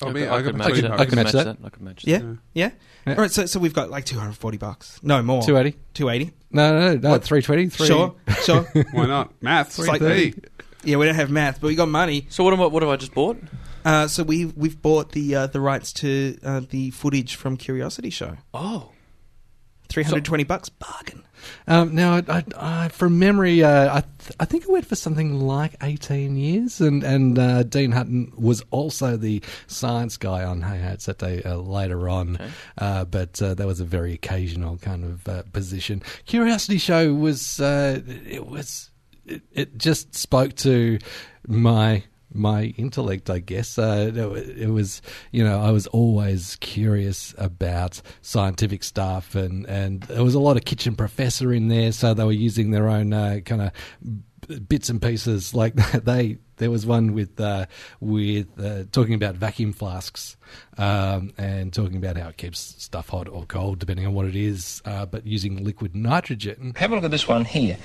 Oh, 0.00 0.08
I 0.08 0.12
me, 0.12 0.20
could- 0.20 0.28
I, 0.28 0.34
I 0.34 0.42
could 0.42 0.44
got 0.44 0.54
match 0.58 0.66
twenty 0.68 0.80
that. 0.82 0.92
I 1.00 1.04
could 1.06 1.14
match 1.16 1.32
that. 1.32 1.56
I 1.64 1.68
could 1.70 1.82
match 1.82 2.04
Yeah, 2.06 2.18
that. 2.18 2.38
yeah. 2.54 2.70
Yeah. 3.06 3.14
All 3.14 3.20
right, 3.22 3.30
so 3.30 3.46
so 3.46 3.58
we've 3.58 3.72
got 3.74 3.90
like 3.90 4.04
two 4.04 4.18
hundred 4.18 4.36
forty 4.36 4.58
bucks. 4.58 5.00
No 5.02 5.22
more. 5.22 5.42
280? 5.42 5.78
Two 5.94 6.08
eighty. 6.08 6.32
no, 6.50 6.72
no, 6.72 6.80
no, 6.80 6.94
no 6.98 7.10
What? 7.10 7.24
320, 7.24 7.68
three. 7.70 7.86
Sure, 7.86 8.14
sure. 8.42 8.62
Why 8.92 9.06
not? 9.06 9.32
Maths. 9.42 9.78
It's 9.78 9.88
like 9.88 10.00
Hey. 10.00 10.34
yeah, 10.84 10.96
we 10.98 11.06
don't 11.06 11.14
have 11.14 11.30
math, 11.30 11.60
but 11.60 11.68
we 11.68 11.74
got 11.74 11.88
money. 11.88 12.26
So 12.28 12.44
what 12.44 12.52
am 12.52 12.60
I, 12.60 12.66
what 12.66 12.82
have 12.82 12.90
I 12.90 12.96
just 12.96 13.14
bought? 13.14 13.38
Uh, 13.84 14.06
so 14.06 14.22
we 14.22 14.44
we've 14.46 14.80
bought 14.80 15.12
the 15.12 15.34
uh, 15.34 15.46
the 15.46 15.60
rights 15.60 15.92
to 15.94 16.36
uh, 16.44 16.60
the 16.68 16.90
footage 16.90 17.36
from 17.36 17.56
Curiosity 17.56 18.10
Show. 18.10 18.36
Oh, 18.52 18.90
Three 19.88 20.02
hundred 20.04 20.24
twenty 20.26 20.44
bucks, 20.44 20.68
bargain. 20.68 21.24
Um, 21.66 21.94
now, 21.94 22.16
I, 22.16 22.24
I, 22.28 22.44
I, 22.56 22.88
from 22.88 23.18
memory, 23.18 23.62
uh, 23.62 23.96
I, 23.96 24.00
th- 24.00 24.36
I 24.40 24.44
think 24.44 24.64
it 24.64 24.70
went 24.70 24.86
for 24.86 24.96
something 24.96 25.40
like 25.40 25.76
18 25.82 26.36
years, 26.36 26.80
and, 26.80 27.02
and 27.02 27.38
uh, 27.38 27.62
Deane 27.62 27.92
Hutton 27.92 28.32
was 28.36 28.62
also 28.70 29.16
the 29.16 29.42
science 29.66 30.16
guy 30.16 30.44
on 30.44 30.62
Hey 30.62 30.78
It's 30.78 31.04
Saturday 31.04 31.44
uh, 31.44 31.56
later 31.56 32.08
on, 32.08 32.38
uh, 32.78 33.04
but 33.04 33.40
uh, 33.42 33.54
that 33.54 33.66
was 33.66 33.80
a 33.80 33.84
very 33.84 34.12
occasional 34.14 34.78
kind 34.78 35.04
of 35.04 35.28
uh, 35.28 35.42
position. 35.52 36.02
Curiosity 36.26 36.78
Show 36.78 37.14
was, 37.14 37.60
uh, 37.60 38.00
it 38.06 38.46
was, 38.46 38.90
it, 39.26 39.42
it 39.52 39.78
just 39.78 40.14
spoke 40.14 40.54
to 40.56 40.98
my 41.46 42.04
my 42.32 42.74
intellect, 42.76 43.30
I 43.30 43.38
guess. 43.38 43.78
Uh, 43.78 44.12
it, 44.14 44.68
was, 44.68 45.02
you 45.32 45.42
know, 45.42 45.60
I 45.60 45.70
was 45.70 45.86
always 45.88 46.56
curious 46.56 47.34
about 47.38 48.00
scientific 48.22 48.84
stuff, 48.84 49.34
and, 49.34 49.66
and 49.66 50.02
there 50.02 50.24
was 50.24 50.34
a 50.34 50.40
lot 50.40 50.56
of 50.56 50.64
kitchen 50.64 50.94
professor 50.94 51.52
in 51.52 51.68
there, 51.68 51.92
so 51.92 52.14
they 52.14 52.24
were 52.24 52.32
using 52.32 52.70
their 52.70 52.88
own 52.88 53.12
uh, 53.12 53.40
kind 53.44 53.62
of 53.62 53.72
bits 54.68 54.88
and 54.88 55.00
pieces 55.00 55.54
like. 55.54 55.74
They 56.08 56.38
there 56.58 56.70
was 56.70 56.84
one 56.86 57.12
with 57.14 57.40
uh, 57.40 57.66
with 58.00 58.48
uh, 58.60 58.84
talking 58.92 59.14
about 59.14 59.36
vacuum 59.36 59.72
flasks 59.72 60.36
um, 60.76 61.32
and 61.38 61.72
talking 61.72 61.96
about 61.96 62.16
how 62.16 62.28
it 62.28 62.36
keeps 62.36 62.60
stuff 62.82 63.08
hot 63.08 63.28
or 63.28 63.44
cold 63.46 63.78
depending 63.78 64.06
on 64.06 64.14
what 64.14 64.26
it 64.26 64.36
is, 64.36 64.82
uh, 64.84 65.06
but 65.06 65.26
using 65.26 65.64
liquid 65.64 65.94
nitrogen. 65.94 66.72
Have 66.76 66.92
a 66.92 66.96
look 66.96 67.04
at 67.04 67.10
this 67.10 67.26
one 67.26 67.44
here. 67.44 67.76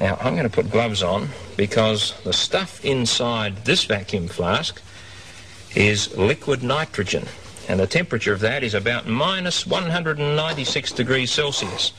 Now, 0.00 0.16
I'm 0.20 0.34
going 0.34 0.48
to 0.48 0.54
put 0.54 0.70
gloves 0.70 1.02
on 1.02 1.28
because 1.56 2.20
the 2.22 2.32
stuff 2.32 2.84
inside 2.84 3.64
this 3.64 3.84
vacuum 3.84 4.28
flask 4.28 4.82
is 5.74 6.14
liquid 6.16 6.62
nitrogen, 6.62 7.26
and 7.68 7.80
the 7.80 7.86
temperature 7.86 8.32
of 8.32 8.40
that 8.40 8.62
is 8.62 8.74
about 8.74 9.06
minus 9.06 9.66
196 9.66 10.92
degrees 10.92 11.30
Celsius. 11.30 11.92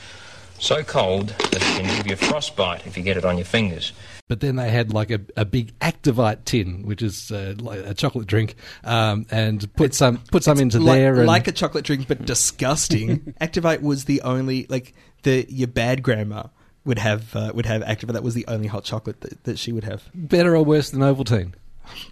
So 0.60 0.84
cold 0.84 1.30
that 1.30 1.56
it 1.56 1.62
can 1.62 1.98
give 1.98 2.08
you 2.08 2.16
frostbite 2.16 2.88
if 2.88 2.98
you 2.98 3.04
get 3.04 3.18
it 3.18 3.26
on 3.26 3.38
your 3.38 3.46
fingers. 3.46 3.94
But 4.28 4.42
then 4.42 4.56
they 4.56 4.70
had 4.70 4.92
like 4.92 5.12
a, 5.12 5.22
a 5.36 5.46
big 5.46 5.78
Aktavite 5.80 6.46
tin, 6.46 6.84
which 6.84 7.02
is 7.02 7.32
uh, 7.32 7.56
like 7.60 7.80
a 7.80 7.94
chocolate 7.94 8.28
drink, 8.28 8.56
um, 8.84 9.26
and 9.32 9.72
put 9.76 9.94
some 9.94 10.18
put 10.32 10.44
some 10.44 10.60
into 10.60 10.80
like, 10.80 10.98
there. 10.98 11.16
And, 11.16 11.28
like 11.28 11.48
a 11.48 11.52
chocolate 11.52 11.86
drink, 11.86 12.08
but 12.08 12.26
disgusting. 12.26 13.36
Aktavite 13.42 13.82
was 13.82 14.06
the 14.06 14.22
only 14.22 14.66
like 14.68 14.94
the 15.24 15.46
your 15.48 15.68
bad 15.68 16.04
grandma 16.04 16.48
would 16.84 17.00
have 17.00 17.36
uh, 17.36 17.52
would 17.54 17.68
have 17.68 17.84
Aktavite. 17.84 18.14
That 18.14 18.24
was 18.24 18.34
the 18.34 18.48
only 18.48 18.68
hot 18.68 18.84
chocolate 18.84 19.22
that, 19.22 19.44
that 19.46 19.60
she 19.60 19.72
would 19.72 19.84
have. 19.84 20.10
better 20.14 20.56
or 20.56 20.66
worse 20.66 20.90
than 20.90 21.02
Ovaltine? 21.02 21.54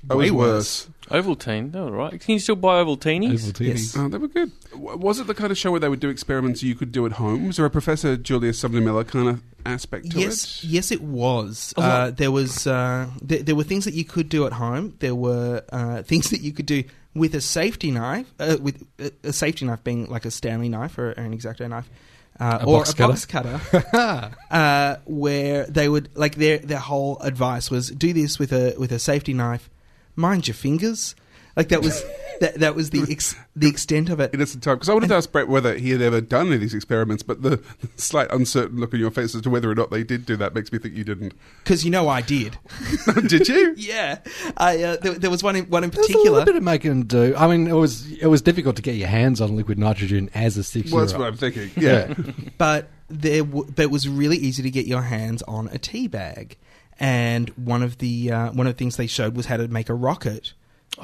Way 0.07 0.31
worse. 0.31 0.87
Ovaltine, 1.09 1.71
they're 1.71 1.83
right. 1.85 2.19
Can 2.19 2.33
you 2.33 2.39
still 2.39 2.55
buy 2.55 2.81
Ovalteenies? 2.83 3.95
Oh, 3.97 4.07
they 4.09 4.17
were 4.17 4.27
good. 4.27 4.51
W- 4.71 4.97
Was 4.97 5.19
it 5.19 5.27
the 5.27 5.35
kind 5.35 5.51
of 5.51 5.57
show 5.57 5.69
where 5.71 5.79
they 5.79 5.89
would 5.89 5.99
do 5.99 6.09
experiments 6.09 6.63
you 6.63 6.73
could 6.75 6.91
do 6.91 7.05
at 7.05 7.13
home? 7.13 7.45
Was 7.47 7.57
there 7.57 7.65
a 7.65 7.69
Professor 7.69 8.17
Julius 8.17 8.57
Sumner 8.59 8.81
Miller 8.81 9.03
kind 9.03 9.29
of 9.29 9.41
aspect 9.65 10.11
to 10.11 10.19
yes, 10.19 10.63
it? 10.63 10.67
yes, 10.67 10.91
it 10.91 11.01
was. 11.01 11.73
Uh, 11.77 12.11
there 12.11 12.31
was 12.31 12.65
uh, 12.65 13.07
th- 13.27 13.45
there 13.45 13.55
were 13.55 13.63
things 13.63 13.85
that 13.85 13.93
you 13.93 14.03
could 14.03 14.29
do 14.29 14.45
at 14.47 14.53
home. 14.53 14.95
There 14.99 15.15
were 15.15 15.63
uh, 15.71 16.01
things 16.03 16.29
that 16.31 16.41
you 16.41 16.51
could 16.51 16.65
do 16.65 16.83
with 17.13 17.35
a 17.35 17.41
safety 17.41 17.91
knife, 17.91 18.33
uh, 18.39 18.57
with 18.59 18.85
a, 18.99 19.11
a 19.29 19.31
safety 19.33 19.65
knife 19.65 19.83
being 19.83 20.07
like 20.07 20.25
a 20.25 20.31
Stanley 20.31 20.69
knife 20.69 20.97
or 20.97 21.11
an 21.11 21.33
X-Acto 21.33 21.69
knife. 21.69 21.89
Uh, 22.37 22.57
A 22.61 22.65
or 22.65 22.79
box 22.79 22.89
a 22.91 22.95
cutter? 22.95 23.11
box 23.13 23.25
cutter, 23.25 24.31
uh, 24.51 24.95
where 25.05 25.65
they 25.67 25.87
would 25.87 26.09
like 26.17 26.35
their 26.35 26.57
their 26.57 26.79
whole 26.79 27.17
advice 27.19 27.71
was 27.71 27.89
do 27.91 28.11
this 28.11 28.37
with 28.37 28.51
a 28.51 28.75
with 28.77 28.91
a 28.91 28.99
safety 28.99 29.33
knife, 29.33 29.69
mind 30.15 30.47
your 30.47 30.55
fingers, 30.55 31.15
like 31.55 31.69
that 31.69 31.81
was 31.81 32.03
that 32.41 32.55
that 32.55 32.75
was 32.75 32.89
the 32.89 33.05
ex- 33.09 33.35
the 33.55 33.67
extent 33.69 34.09
of 34.09 34.19
it. 34.19 34.33
Innocent 34.33 34.61
time. 34.63 34.75
Because 34.75 34.89
I 34.89 34.93
wanted 34.93 35.07
to 35.07 35.15
ask 35.15 35.31
Brett 35.31 35.47
whether 35.47 35.77
he 35.77 35.91
had 35.91 36.01
ever 36.01 36.19
done 36.19 36.47
any 36.47 36.55
of 36.55 36.61
these 36.61 36.73
experiments, 36.73 37.23
but 37.23 37.41
the 37.43 37.63
slight 37.95 38.29
uncertain 38.31 38.77
look 38.79 38.93
on 38.93 38.99
your 38.99 39.11
face 39.11 39.33
as 39.35 39.41
to 39.43 39.49
whether 39.49 39.71
or 39.71 39.75
not 39.75 39.89
they 39.89 40.03
did 40.03 40.25
do 40.25 40.35
that 40.35 40.53
makes 40.53 40.71
me 40.73 40.79
think 40.79 40.95
you 40.95 41.05
didn't. 41.05 41.33
Because 41.63 41.85
you 41.85 41.91
know 41.91 42.09
I 42.09 42.19
did. 42.21 42.57
did 43.27 43.47
you? 43.47 43.73
yeah, 43.77 44.19
I 44.57 44.83
uh, 44.83 44.97
there, 44.97 45.13
there 45.13 45.29
was 45.29 45.43
one 45.43 45.55
in, 45.55 45.65
one 45.69 45.85
in 45.85 45.91
There's 45.91 46.05
a 46.05 46.07
particular. 46.09 46.39
little 46.39 46.45
bit 46.45 46.55
of 46.57 46.63
making 46.63 46.91
and 46.91 47.07
do. 47.07 47.33
I 47.37 47.47
mean, 47.47 47.67
it 47.67 47.73
was 47.73 48.11
it 48.11 48.27
was 48.27 48.41
difficult 48.41 48.75
to 48.75 48.81
get 48.81 48.95
your 48.95 49.07
hands 49.07 49.39
on 49.39 49.55
liquid 49.55 49.79
nitrogen 49.79 50.29
as 50.33 50.57
a 50.57 50.63
six 50.63 50.91
Well, 50.91 51.01
year 51.03 51.07
that's 51.07 51.17
what 51.17 51.27
I'm 51.27 51.37
thinking. 51.37 51.71
Yeah. 51.77 52.13
but 52.57 52.89
there, 53.07 53.43
w- 53.43 53.71
but 53.73 53.83
it 53.83 53.91
was 53.91 54.09
really 54.09 54.37
easy 54.37 54.61
to 54.63 54.69
get 54.71 54.87
your 54.87 55.03
hands 55.03 55.41
on 55.43 55.69
a 55.71 55.77
tea 55.77 56.07
bag, 56.07 56.57
and 56.99 57.49
one 57.49 57.83
of 57.83 57.97
the 57.99 58.31
uh, 58.31 58.51
one 58.51 58.67
of 58.67 58.73
the 58.73 58.77
things 58.77 58.97
they 58.97 59.07
showed 59.07 59.35
was 59.35 59.45
how 59.47 59.57
to 59.57 59.67
make 59.67 59.89
a 59.89 59.93
rocket 59.93 60.53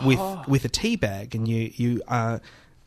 with 0.06 0.20
Oh. 0.20 0.44
with 0.48 0.64
a 0.66 0.70
tea 0.70 0.96
bag, 0.96 1.36
and 1.36 1.48
you 1.48 1.72
you 1.76 2.02
uh, 2.08 2.40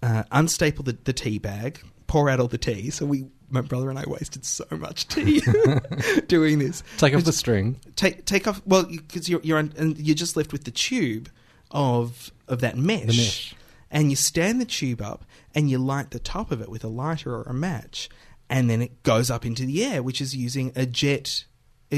uh, 0.02 0.24
unstaple 0.32 0.84
the, 0.84 0.96
the 1.05 1.12
tea 1.12 1.38
bag, 1.38 1.80
pour 2.07 2.28
out 2.30 2.40
all 2.40 2.48
the 2.48 2.59
tea. 2.59 2.90
So 2.90 3.05
we, 3.07 3.26
my 3.50 3.61
brother 3.61 3.90
and 3.90 3.98
I, 3.98 4.05
wasted 4.07 4.44
so 4.44 4.64
much 4.70 5.07
tea 5.09 5.40
doing 6.28 6.59
this. 6.59 6.82
Take 6.98 7.14
off 7.14 7.24
the 7.24 7.32
string. 7.32 7.78
Take 7.96 8.24
take 8.24 8.46
off. 8.46 8.62
Well, 8.66 8.84
because 8.84 9.28
you're 9.28 9.40
you're 9.42 9.59
on, 9.59 9.72
and 9.76 9.98
you're 9.98 10.14
just 10.14 10.36
left 10.36 10.52
with 10.52 10.64
the 10.64 10.70
tube 10.70 11.28
of 11.70 12.30
of 12.48 12.61
that 12.61 12.76
mesh. 12.76 13.07
mesh. 13.07 13.55
And 13.90 14.11
you 14.11 14.16
stand 14.16 14.61
the 14.61 14.64
tube 14.64 15.00
up 15.00 15.24
and 15.55 15.70
you 15.70 15.78
light 15.78 16.11
the 16.11 16.18
top 16.18 16.50
of 16.50 16.61
it 16.61 16.68
with 16.68 16.82
a 16.82 16.88
lighter 16.88 17.32
or 17.32 17.42
a 17.44 17.55
match, 17.55 18.09
and 18.50 18.68
then 18.68 18.82
it 18.82 19.02
goes 19.05 19.30
up 19.30 19.46
into 19.46 19.64
the 19.66 19.84
air, 19.84 20.02
which 20.02 20.20
is 20.20 20.34
using 20.34 20.72
a 20.74 20.84
jet. 20.86 21.44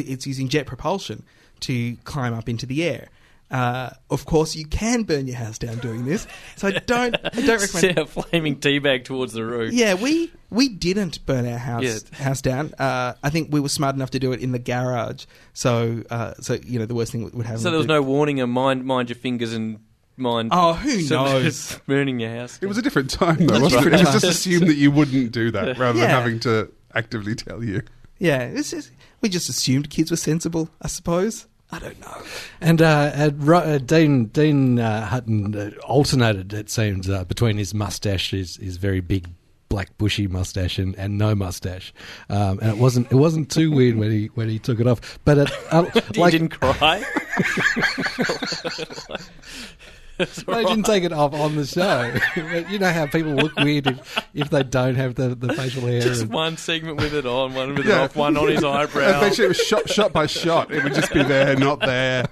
It- 0.01 0.09
It's 0.09 0.27
using 0.27 0.49
jet 0.49 0.67
propulsion 0.67 1.23
to 1.61 1.97
climb 2.05 2.35
up 2.35 2.49
into 2.49 2.67
the 2.67 2.85
air. 2.85 3.09
Uh, 3.49 3.91
of 4.11 4.25
course, 4.27 4.57
you 4.57 4.67
can 4.67 5.05
burn 5.05 5.29
your 5.29 5.37
house 5.37 5.57
down 5.57 5.79
doing 5.79 6.05
this, 6.05 6.27
so 6.57 6.67
I 6.67 6.73
don't. 6.87 7.15
I 7.23 7.29
don't 7.31 7.61
recommend. 7.61 7.69
Set 7.71 7.99
a 7.99 8.05
flaming 8.07 8.57
teabag 8.57 9.05
towards 9.05 9.35
the 9.35 9.45
roof. 9.45 9.73
Yeah, 9.73 9.95
we 9.95 10.33
we 10.51 10.69
didn't 10.69 11.25
burn 11.27 11.47
our 11.47 11.57
house 11.59 11.85
Yeah. 11.85 12.25
house 12.25 12.43
down. 12.43 12.75
Uh, 12.77 13.15
I 13.23 13.31
think 13.31 13.53
we 13.53 13.61
were 13.61 13.69
smart 13.69 13.95
enough 13.95 14.11
to 14.11 14.19
do 14.19 14.33
it 14.33 14.41
in 14.41 14.51
the 14.51 14.59
garage. 14.59 15.27
So, 15.55 16.03
uh, 16.11 16.35
so 16.41 16.55
you 16.67 16.81
know, 16.81 16.87
the 16.87 16.95
worst 16.97 17.13
thing 17.13 17.23
would 17.23 17.35
would 17.35 17.47
happen. 17.47 17.61
So 17.63 17.71
there 17.71 17.79
was 17.79 17.87
no 17.87 18.03
warning 18.03 18.41
And 18.41 18.51
mind, 18.51 18.85
mind 18.85 19.11
your 19.11 19.17
fingers 19.17 19.53
and 19.55 19.79
mind. 20.17 20.49
Oh, 20.53 20.73
who 20.73 21.01
some- 21.03 21.25
knows? 21.27 21.79
burning 21.87 22.19
your 22.19 22.31
house. 22.35 22.59
It 22.61 22.67
was 22.67 22.79
a 22.79 22.83
different 22.83 23.11
time, 23.11 23.47
though, 23.47 23.61
That's 23.61 23.63
wasn't 23.75 23.87
it? 23.87 23.91
right. 23.93 24.01
It 24.01 24.05
was 24.07 24.23
just 24.23 24.25
assumed 24.41 24.67
that 24.67 24.75
you 24.77 24.91
wouldn't 24.91 25.31
do 25.31 25.53
that 25.53 25.79
rather 25.79 26.01
than 26.01 26.11
having 26.11 26.41
to 26.41 26.69
actively 26.97 27.37
tell 27.37 27.63
you. 27.63 27.83
Be- 28.19 28.27
yeah, 28.27 28.41
it's 28.43 28.71
just, 28.71 28.91
we 29.21 29.29
just 29.29 29.49
assumed 29.49 29.91
kids 29.91 30.11
were 30.11 30.17
sensible. 30.17 30.69
I 30.83 30.89
suppose. 30.89 31.47
I 31.73 31.81
don't 31.81 32.01
know. 32.01 32.23
And 32.61 32.81
uh, 32.81 33.11
uh, 33.15 33.31
Ro- 33.35 33.59
uh, 33.59 33.79
Deane 33.79 34.27
Deane 34.27 34.79
uh, 34.79 35.05
Hutton 35.07 35.55
uh, 35.57 35.71
alternated, 35.85 36.53
it 36.53 36.71
seems, 36.71 37.11
uh, 37.11 37.25
between 37.25 37.57
his 37.59 37.75
mustache, 37.75 38.31
his, 38.31 38.55
his 38.57 38.77
very 38.77 39.01
big 39.01 39.27
black 39.69 39.99
bushy 39.99 40.29
mustache, 40.29 40.79
and, 40.79 40.95
and 40.95 41.19
no 41.19 41.35
mustache. 41.35 41.93
Um, 42.31 42.61
and 42.61 42.71
it 42.71 42.79
wasn't 42.79 43.11
it 43.11 43.17
wasn't 43.17 43.51
too 43.51 43.73
weird 43.73 43.97
when 43.97 44.13
he 44.13 44.27
when 44.35 44.49
he 44.49 44.61
took 44.61 44.79
it 44.79 44.87
off. 44.87 45.19
But 45.25 45.39
it, 45.39 45.51
uh, 45.73 45.87
You 46.15 46.21
like 46.21 46.31
didn't 46.31 46.51
cry. 46.51 47.05
they 50.19 50.65
didn't 50.65 50.85
take 50.85 51.05
it 51.05 51.13
off 51.13 51.35
on 51.35 51.57
the 51.57 51.67
show. 51.67 52.13
but 52.37 52.71
you 52.71 52.79
know 52.79 52.93
how 52.93 53.07
people 53.07 53.33
look 53.35 53.55
weird 53.57 53.87
if, 53.87 54.27
if 54.35 54.51
they 54.51 54.63
don't 54.63 54.95
have 54.95 55.15
the, 55.15 55.35
the 55.35 55.53
facial 55.53 55.83
hair. 55.83 56.01
Just 56.01 56.23
and- 56.23 56.33
one 56.33 56.57
segment 56.57 56.99
with 56.99 57.15
it 57.15 57.27
on, 57.27 57.55
one 57.55 57.75
with 57.75 57.87
it 57.87 57.93
off, 57.93 58.17
one 58.17 58.37
on 58.37 58.49
his 58.49 58.65
eyebrow. 58.65 59.19
Eventually, 59.19 59.47
it 59.47 59.49
was 59.49 59.59
shot, 59.59 59.89
shot 59.89 60.13
by 60.13 60.27
shot. 60.27 60.73
It 60.73 60.83
would 60.85 60.95
just 60.95 61.13
be 61.13 61.23
there, 61.23 61.57
not 61.57 61.81
there. 61.81 62.27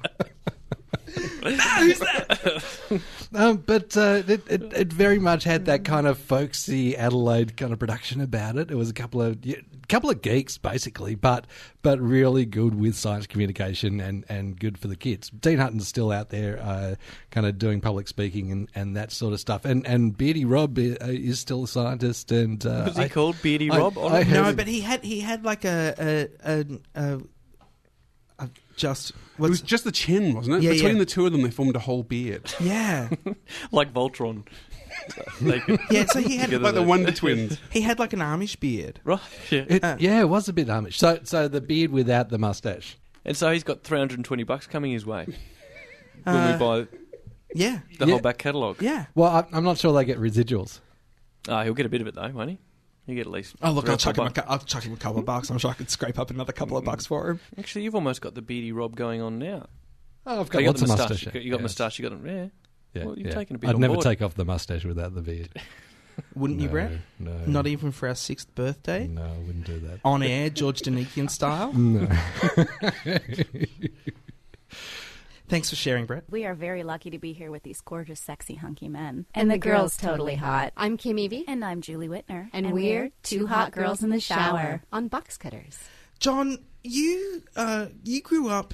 Who's 1.42 1.98
that? 2.00 2.64
Um, 3.36 3.56
but 3.66 3.96
uh, 3.96 4.22
it, 4.28 4.48
it, 4.48 4.72
it 4.72 4.92
very 4.92 5.18
much 5.18 5.42
had 5.42 5.64
that 5.64 5.84
kind 5.84 6.06
of 6.06 6.18
folksy 6.18 6.96
Adelaide 6.96 7.56
kind 7.56 7.72
of 7.72 7.80
production 7.80 8.20
about 8.20 8.56
it. 8.56 8.70
It 8.70 8.76
was 8.76 8.90
a 8.90 8.94
couple 8.94 9.20
of 9.20 9.44
yeah, 9.44 9.56
couple 9.94 10.10
of 10.10 10.22
geeks 10.22 10.58
basically, 10.58 11.14
but 11.14 11.46
but 11.82 12.00
really 12.00 12.44
good 12.44 12.74
with 12.74 12.96
science 12.96 13.26
communication 13.28 14.00
and, 14.00 14.24
and 14.28 14.58
good 14.58 14.76
for 14.76 14.88
the 14.88 14.96
kids. 14.96 15.30
Deane 15.30 15.58
Hutton's 15.58 15.86
still 15.86 16.10
out 16.10 16.30
there, 16.30 16.58
uh, 16.60 16.94
kind 17.30 17.46
of 17.46 17.58
doing 17.58 17.80
public 17.80 18.08
speaking 18.08 18.50
and, 18.50 18.68
and 18.74 18.96
that 18.96 19.12
sort 19.12 19.32
of 19.32 19.40
stuff. 19.40 19.64
And 19.64 19.86
and 19.86 20.16
Beardy 20.16 20.44
Rob 20.44 20.76
uh, 20.78 20.96
is 21.00 21.38
still 21.38 21.64
a 21.64 21.68
scientist. 21.68 22.32
And 22.32 22.64
uh, 22.66 22.84
Was 22.86 22.96
he 22.96 23.04
I- 23.04 23.08
called 23.08 23.36
Beardy 23.40 23.70
I- 23.70 23.78
Rob? 23.78 23.96
I 23.98 24.24
no, 24.24 24.52
but 24.52 24.66
he 24.66 24.80
had 24.80 25.04
he 25.04 25.20
had 25.20 25.44
like 25.44 25.64
a 25.64 26.28
a, 26.44 26.60
a, 26.60 26.64
a, 26.94 27.20
a 28.40 28.48
just 28.76 29.10
It 29.10 29.16
was 29.38 29.60
just 29.60 29.84
the 29.84 29.92
chin, 29.92 30.34
wasn't 30.34 30.56
it? 30.56 30.62
Yeah, 30.64 30.72
Between 30.72 30.94
yeah. 30.94 30.98
the 30.98 31.06
two 31.06 31.24
of 31.26 31.32
them, 31.32 31.42
they 31.42 31.50
formed 31.52 31.76
a 31.76 31.80
whole 31.80 32.02
beard. 32.02 32.52
yeah 32.60 33.08
like 33.70 33.92
Voltron. 33.92 34.44
They 35.40 35.60
yeah. 35.90 36.06
So 36.06 36.20
he 36.20 36.36
had 36.36 36.50
Like 36.50 36.62
the 36.74 36.80
there. 36.80 36.82
Wonder 36.88 37.12
Twins. 37.12 37.58
he 37.70 37.80
had 37.80 37.98
like 37.98 38.12
an 38.12 38.20
Amish 38.20 38.58
beard. 38.60 39.00
Right. 39.04 39.20
Yeah. 39.50 39.64
it, 39.68 39.84
uh, 39.84 39.96
yeah, 39.98 40.20
it 40.20 40.28
was 40.28 40.48
a 40.48 40.52
bit 40.52 40.68
Amish. 40.68 40.94
So 40.94 41.20
so 41.24 41.48
the 41.48 41.60
beard 41.60 41.90
without 41.90 42.28
the 42.30 42.38
mustache. 42.38 42.96
And 43.24 43.36
so 43.36 43.50
he's 43.52 43.64
got 43.64 43.82
320 43.82 44.42
bucks 44.44 44.66
coming 44.66 44.92
his 44.92 45.06
way 45.06 45.26
when 46.24 46.36
Uh, 46.36 46.52
we 46.52 46.58
buy 46.58 46.86
Yeah, 47.54 47.80
the 47.98 48.06
yeah. 48.06 48.12
whole 48.12 48.20
back 48.20 48.38
catalogue. 48.38 48.82
yeah. 48.82 49.06
Well, 49.14 49.30
I, 49.30 49.44
I'm 49.56 49.64
not 49.64 49.78
sure 49.78 49.92
they 49.92 50.04
get 50.04 50.18
residuals. 50.18 50.80
Oh, 51.48 51.60
he'll 51.62 51.74
get 51.74 51.86
a 51.86 51.90
bit 51.90 52.00
of 52.00 52.06
it 52.06 52.14
though, 52.14 52.28
won't 52.30 52.50
he? 52.50 52.58
He'll 53.06 53.16
get 53.16 53.26
at 53.26 53.32
least. 53.32 53.54
Oh 53.62 53.70
look, 53.72 53.88
I'll 53.88 53.96
chuck 53.98 54.16
him. 54.16 54.30
i'll 54.48 54.58
chuck 54.60 54.82
him 54.82 54.94
a 54.94 54.96
couple 54.96 55.18
of 55.20 55.26
bucks. 55.26 55.50
I'm 55.50 55.58
sure 55.58 55.70
I 55.70 55.74
could 55.74 55.90
scrape 55.90 56.18
up 56.18 56.30
another 56.30 56.52
couple 56.52 56.76
of 56.78 56.84
bucks 56.84 57.04
for 57.06 57.28
him. 57.30 57.40
Actually, 57.58 57.84
you've 57.84 57.94
almost 57.94 58.20
got 58.22 58.34
the 58.34 58.40
Beardy 58.42 58.72
Rob 58.72 58.96
going 58.96 59.20
on 59.20 59.38
now. 59.38 59.66
Oh, 60.26 60.40
I've 60.40 60.46
Oh, 60.46 60.50
got 60.50 60.60
you 60.62 60.68
lots 60.68 60.80
the 60.80 60.84
of 60.84 60.88
moustache. 60.90 61.10
mustache. 61.10 61.26
You 61.26 61.32
got, 61.32 61.42
you 61.44 61.50
got 61.50 61.56
yes. 61.58 61.62
moustache. 61.62 61.98
You 61.98 62.08
got 62.08 62.18
it. 62.18 62.26
Yeah. 62.26 62.46
Yeah, 62.94 63.04
Well, 63.06 63.18
you've 63.18 63.26
yeah. 63.28 63.34
taken 63.34 63.56
a 63.56 63.58
bit 63.58 63.68
I'd 63.68 63.74
on 63.74 63.80
never 63.80 63.94
board. 63.94 64.04
take 64.04 64.22
off 64.22 64.34
the 64.34 64.44
mustache 64.44 64.84
without 64.84 65.14
the 65.14 65.20
beard. 65.22 65.48
Wouldn't 66.36 66.60
you, 66.60 66.66
No, 66.68 66.72
Brett? 66.72 66.92
No, 67.18 67.36
Not 67.46 67.66
even 67.66 67.90
for 67.90 68.06
our 68.08 68.14
sixth 68.14 68.54
birthday, 68.54 69.08
No, 69.08 69.22
I 69.24 69.38
wouldn't 69.38 69.66
do 69.66 69.80
that. 69.80 69.98
on 70.04 70.22
air, 70.22 70.48
George 70.48 70.80
Danikian 70.82 71.28
style. 71.28 71.72
No. 71.76 72.06
Thanks 75.46 75.68
for 75.68 75.76
sharing, 75.76 76.06
Brett. 76.06 76.24
We 76.30 76.46
are 76.46 76.54
very 76.54 76.82
lucky 76.82 77.10
to 77.10 77.18
be 77.18 77.32
here 77.34 77.50
with 77.50 77.64
these 77.64 77.80
gorgeous, 77.82 78.18
sexy, 78.18 78.54
hunky 78.54 78.88
men. 78.88 79.26
And 79.34 79.50
the 79.50 79.58
girl's 79.58 79.94
totally 79.96 80.36
hot. 80.36 80.72
I'm 80.76 80.96
Kim 80.96 81.18
Evie. 81.18 81.44
And 81.46 81.62
I'm 81.64 81.82
Julie 81.82 82.08
Whitner. 82.08 82.48
And, 82.54 82.72
we're 82.72 83.10
two 83.22 83.46
hot 83.46 83.70
girls 83.72 84.02
in 84.02 84.08
the 84.08 84.20
shower 84.20 84.82
on 84.90 85.08
Box 85.08 85.36
Cutters. 85.36 85.78
John, 86.18 86.58
you 86.82 87.42
uh, 87.56 87.86
you 88.04 88.22
grew 88.22 88.48
up 88.48 88.72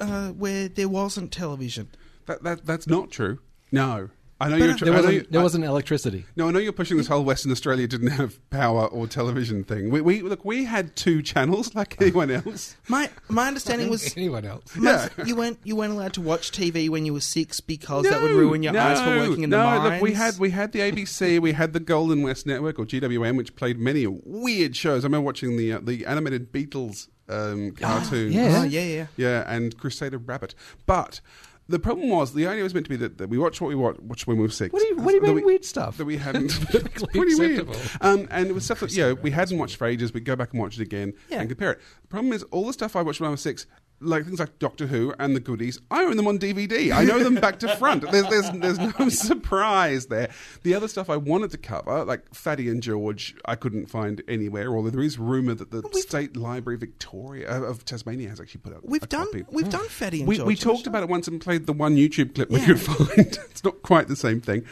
uh, 0.00 0.30
where 0.30 0.68
there 0.68 0.88
wasn't 0.88 1.30
television. 1.32 1.88
That, 2.26 2.42
that 2.42 2.66
That's 2.66 2.88
not 2.88 3.10
true. 3.12 3.38
No. 3.72 4.10
I 4.40 4.50
know 4.50 4.56
But 4.56 4.64
you're. 4.66 4.76
Tr- 4.76 4.84
there 4.84 4.94
I 4.94 4.96
know 4.98 5.02
wasn't, 5.02 5.14
you- 5.14 5.26
there 5.32 5.40
I- 5.40 5.42
wasn't 5.42 5.64
electricity. 5.64 6.24
No, 6.36 6.46
I 6.46 6.52
know 6.52 6.60
you're 6.60 6.72
pushing 6.72 6.96
this 6.96 7.08
whole 7.08 7.24
Western 7.24 7.50
Australia 7.50 7.88
didn't 7.88 8.10
have 8.12 8.38
power 8.50 8.86
or 8.86 9.08
television 9.08 9.64
thing. 9.64 9.90
We, 9.90 10.00
we 10.00 10.22
look, 10.22 10.44
we 10.44 10.64
had 10.64 10.94
two 10.94 11.22
channels 11.22 11.74
like 11.74 11.96
anyone 12.00 12.30
else. 12.30 12.76
My 12.86 13.10
my 13.28 13.48
understanding 13.48 13.90
was 13.90 14.12
anyone 14.16 14.44
else. 14.44 14.76
Most- 14.76 15.10
Yeah. 15.18 15.24
you 15.24 15.34
weren't 15.34 15.58
you 15.64 15.74
weren't 15.74 15.92
allowed 15.92 16.12
to 16.12 16.20
watch 16.20 16.52
TV 16.52 16.88
when 16.88 17.04
you 17.04 17.12
were 17.14 17.20
six 17.20 17.58
because 17.60 18.04
that 18.04 18.22
would 18.22 18.30
ruin 18.30 18.62
your 18.62 18.78
eyes 18.78 19.00
for 19.00 19.28
working 19.28 19.42
in 19.42 19.50
no, 19.50 19.58
the 19.58 19.64
mines. 19.64 19.82
No, 19.82 19.90
look, 19.90 20.02
we 20.02 20.12
had 20.12 20.38
we 20.38 20.50
had 20.50 20.70
the 20.70 20.78
ABC, 20.80 21.40
we 21.42 21.50
had 21.50 21.72
the 21.72 21.80
Golden 21.80 22.22
West 22.22 22.46
Network 22.46 22.78
or 22.78 22.84
GWN, 22.86 23.36
which 23.36 23.56
played 23.56 23.80
many 23.80 24.06
weird 24.06 24.76
shows. 24.76 25.02
I 25.04 25.06
remember 25.08 25.24
watching 25.26 25.56
the 25.56 25.72
uh, 25.72 25.80
the 25.82 26.06
animated 26.06 26.52
Beatles 26.52 27.08
um, 27.28 27.72
cartoons. 27.76 28.36
yeah. 28.36 28.60
Oh, 28.60 28.62
yeah, 28.62 28.82
yeah. 28.84 29.06
yeah, 29.16 29.44
and 29.52 29.76
Crusader 29.76 30.18
Rabbit. 30.18 30.54
But 30.86 31.20
the 31.68 31.78
problem 31.78 32.08
was 32.08 32.32
the 32.34 32.46
idea 32.46 32.62
was 32.62 32.72
meant 32.74 32.86
to 32.86 32.90
be 32.90 32.96
that, 32.96 33.18
that 33.18 33.28
we 33.28 33.36
watch 33.38 33.60
what 33.60 33.68
we 33.68 33.74
watch, 33.74 33.96
watched 34.00 34.26
when 34.26 34.38
we 34.38 34.42
were 34.42 34.48
six. 34.50 34.72
What 34.72 34.80
do 34.82 34.88
you- 34.88 34.96
what 34.96 35.08
do 35.10 35.14
you 35.16 35.22
mean 35.22 35.34
we- 35.34 35.44
weird 35.44 35.64
stuff? 35.64 35.96
that 35.98 36.04
we 36.06 36.16
hadn't? 36.26 36.48
Perfectly 36.70 37.06
pretty 37.12 37.34
weird. 37.34 37.68
Um, 38.00 38.26
and 38.30 38.46
it 38.48 38.52
was 38.54 38.64
stuff 38.64 38.80
that 38.80 38.92
you 38.92 39.02
know 39.02 39.14
we 39.14 39.30
hadn't 39.30 39.58
watched 39.58 39.76
for 39.76 39.86
ages. 39.86 40.12
We'd 40.14 40.24
go 40.24 40.34
back 40.36 40.52
and 40.52 40.60
watch 40.60 40.78
it 40.78 40.82
again 40.82 41.12
Yeah. 41.28 41.40
and 41.40 41.48
compare 41.48 41.72
it. 41.72 41.80
The 42.02 42.08
problem 42.08 42.32
is 42.32 42.42
all 42.44 42.66
the 42.66 42.72
stuff 42.72 42.96
I 42.96 43.02
watched 43.02 43.20
when 43.20 43.28
I 43.28 43.30
was 43.32 43.40
six. 43.42 43.66
Like 44.00 44.24
things 44.24 44.38
like 44.38 44.58
Doctor 44.60 44.86
Who 44.86 45.12
and 45.18 45.34
the 45.34 45.40
goodies, 45.40 45.80
I 45.90 46.04
own 46.04 46.16
them 46.16 46.28
on 46.28 46.38
DVD. 46.38 46.92
I 46.92 47.02
know 47.04 47.18
them 47.22 47.34
back 47.34 47.58
to 47.60 47.76
front. 47.76 48.08
There's, 48.10 48.28
there's, 48.28 48.50
there's 48.52 48.78
no 48.78 49.08
surprise 49.08 50.06
there. 50.06 50.30
The 50.62 50.74
other 50.74 50.86
stuff 50.86 51.10
I 51.10 51.16
wanted 51.16 51.50
to 51.50 51.58
cover, 51.58 52.04
like 52.04 52.32
Fatty 52.34 52.68
and 52.68 52.80
George, 52.82 53.34
I 53.44 53.56
couldn't 53.56 53.86
find 53.86 54.22
anywhere. 54.28 54.74
Although 54.76 54.90
there 54.90 55.00
is 55.02 55.18
rumor 55.18 55.54
that 55.54 55.70
the 55.72 55.82
State 55.94 56.36
Library 56.36 56.78
Victoria 56.78 57.50
uh, 57.50 57.62
of 57.64 57.84
Tasmania 57.84 58.28
has 58.28 58.40
actually 58.40 58.60
put 58.60 58.72
out. 58.74 58.88
We've 58.88 59.02
a 59.02 59.06
done 59.06 59.26
copy. 59.26 59.44
we've 59.50 59.68
done 59.68 59.88
Fatty 59.88 60.20
and 60.20 60.28
We, 60.28 60.36
George. 60.36 60.46
we 60.46 60.54
talked 60.56 60.86
about 60.86 61.02
it 61.02 61.08
once 61.08 61.26
and 61.26 61.40
played 61.40 61.66
the 61.66 61.72
one 61.72 61.96
YouTube 61.96 62.34
clip 62.36 62.50
we 62.50 62.60
could 62.60 62.80
find. 62.80 63.10
it's 63.50 63.64
not 63.64 63.82
quite 63.82 64.06
the 64.06 64.16
same 64.16 64.40
thing. 64.40 64.64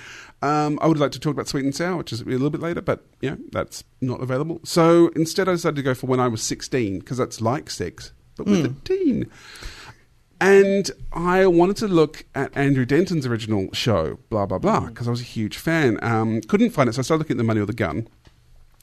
Um, 0.42 0.78
I 0.80 0.86
would 0.86 0.98
like 0.98 1.12
to 1.12 1.18
talk 1.18 1.32
about 1.32 1.48
Sweet 1.48 1.64
and 1.64 1.74
Sour, 1.74 1.96
which 1.96 2.12
is 2.12 2.20
a 2.20 2.24
little 2.26 2.50
bit 2.50 2.60
later, 2.60 2.80
but 2.82 3.04
yeah, 3.20 3.36
that's 3.50 3.82
not 4.00 4.20
available. 4.22 4.60
So 4.64 5.08
instead, 5.16 5.48
I 5.48 5.52
decided 5.52 5.76
to 5.76 5.82
go 5.82 5.94
for 5.94 6.06
when 6.06 6.20
I 6.20 6.28
was 6.28 6.42
16, 6.42 7.00
because 7.00 7.16
that's 7.16 7.40
like 7.40 7.70
six, 7.70 8.12
but 8.36 8.46
with 8.46 8.60
hmm. 8.60 8.72
a 8.72 8.80
teen. 8.84 9.30
And 10.38 10.90
I 11.12 11.46
wanted 11.46 11.76
to 11.78 11.88
look 11.88 12.26
at 12.34 12.54
Andrew 12.56 12.84
Denton's 12.84 13.26
original 13.26 13.68
show, 13.72 14.18
blah, 14.28 14.44
blah, 14.44 14.58
blah, 14.58 14.80
hmm. 14.80 14.86
because 14.88 15.08
I 15.08 15.10
was 15.10 15.20
a 15.20 15.24
huge 15.24 15.56
fan. 15.58 15.98
Um, 16.02 16.40
couldn't 16.42 16.70
find 16.70 16.88
it, 16.88 16.94
so 16.94 17.00
I 17.00 17.02
started 17.02 17.20
looking 17.20 17.34
at 17.34 17.38
The 17.38 17.44
Money 17.44 17.60
or 17.60 17.66
the 17.66 17.72
Gun. 17.72 18.08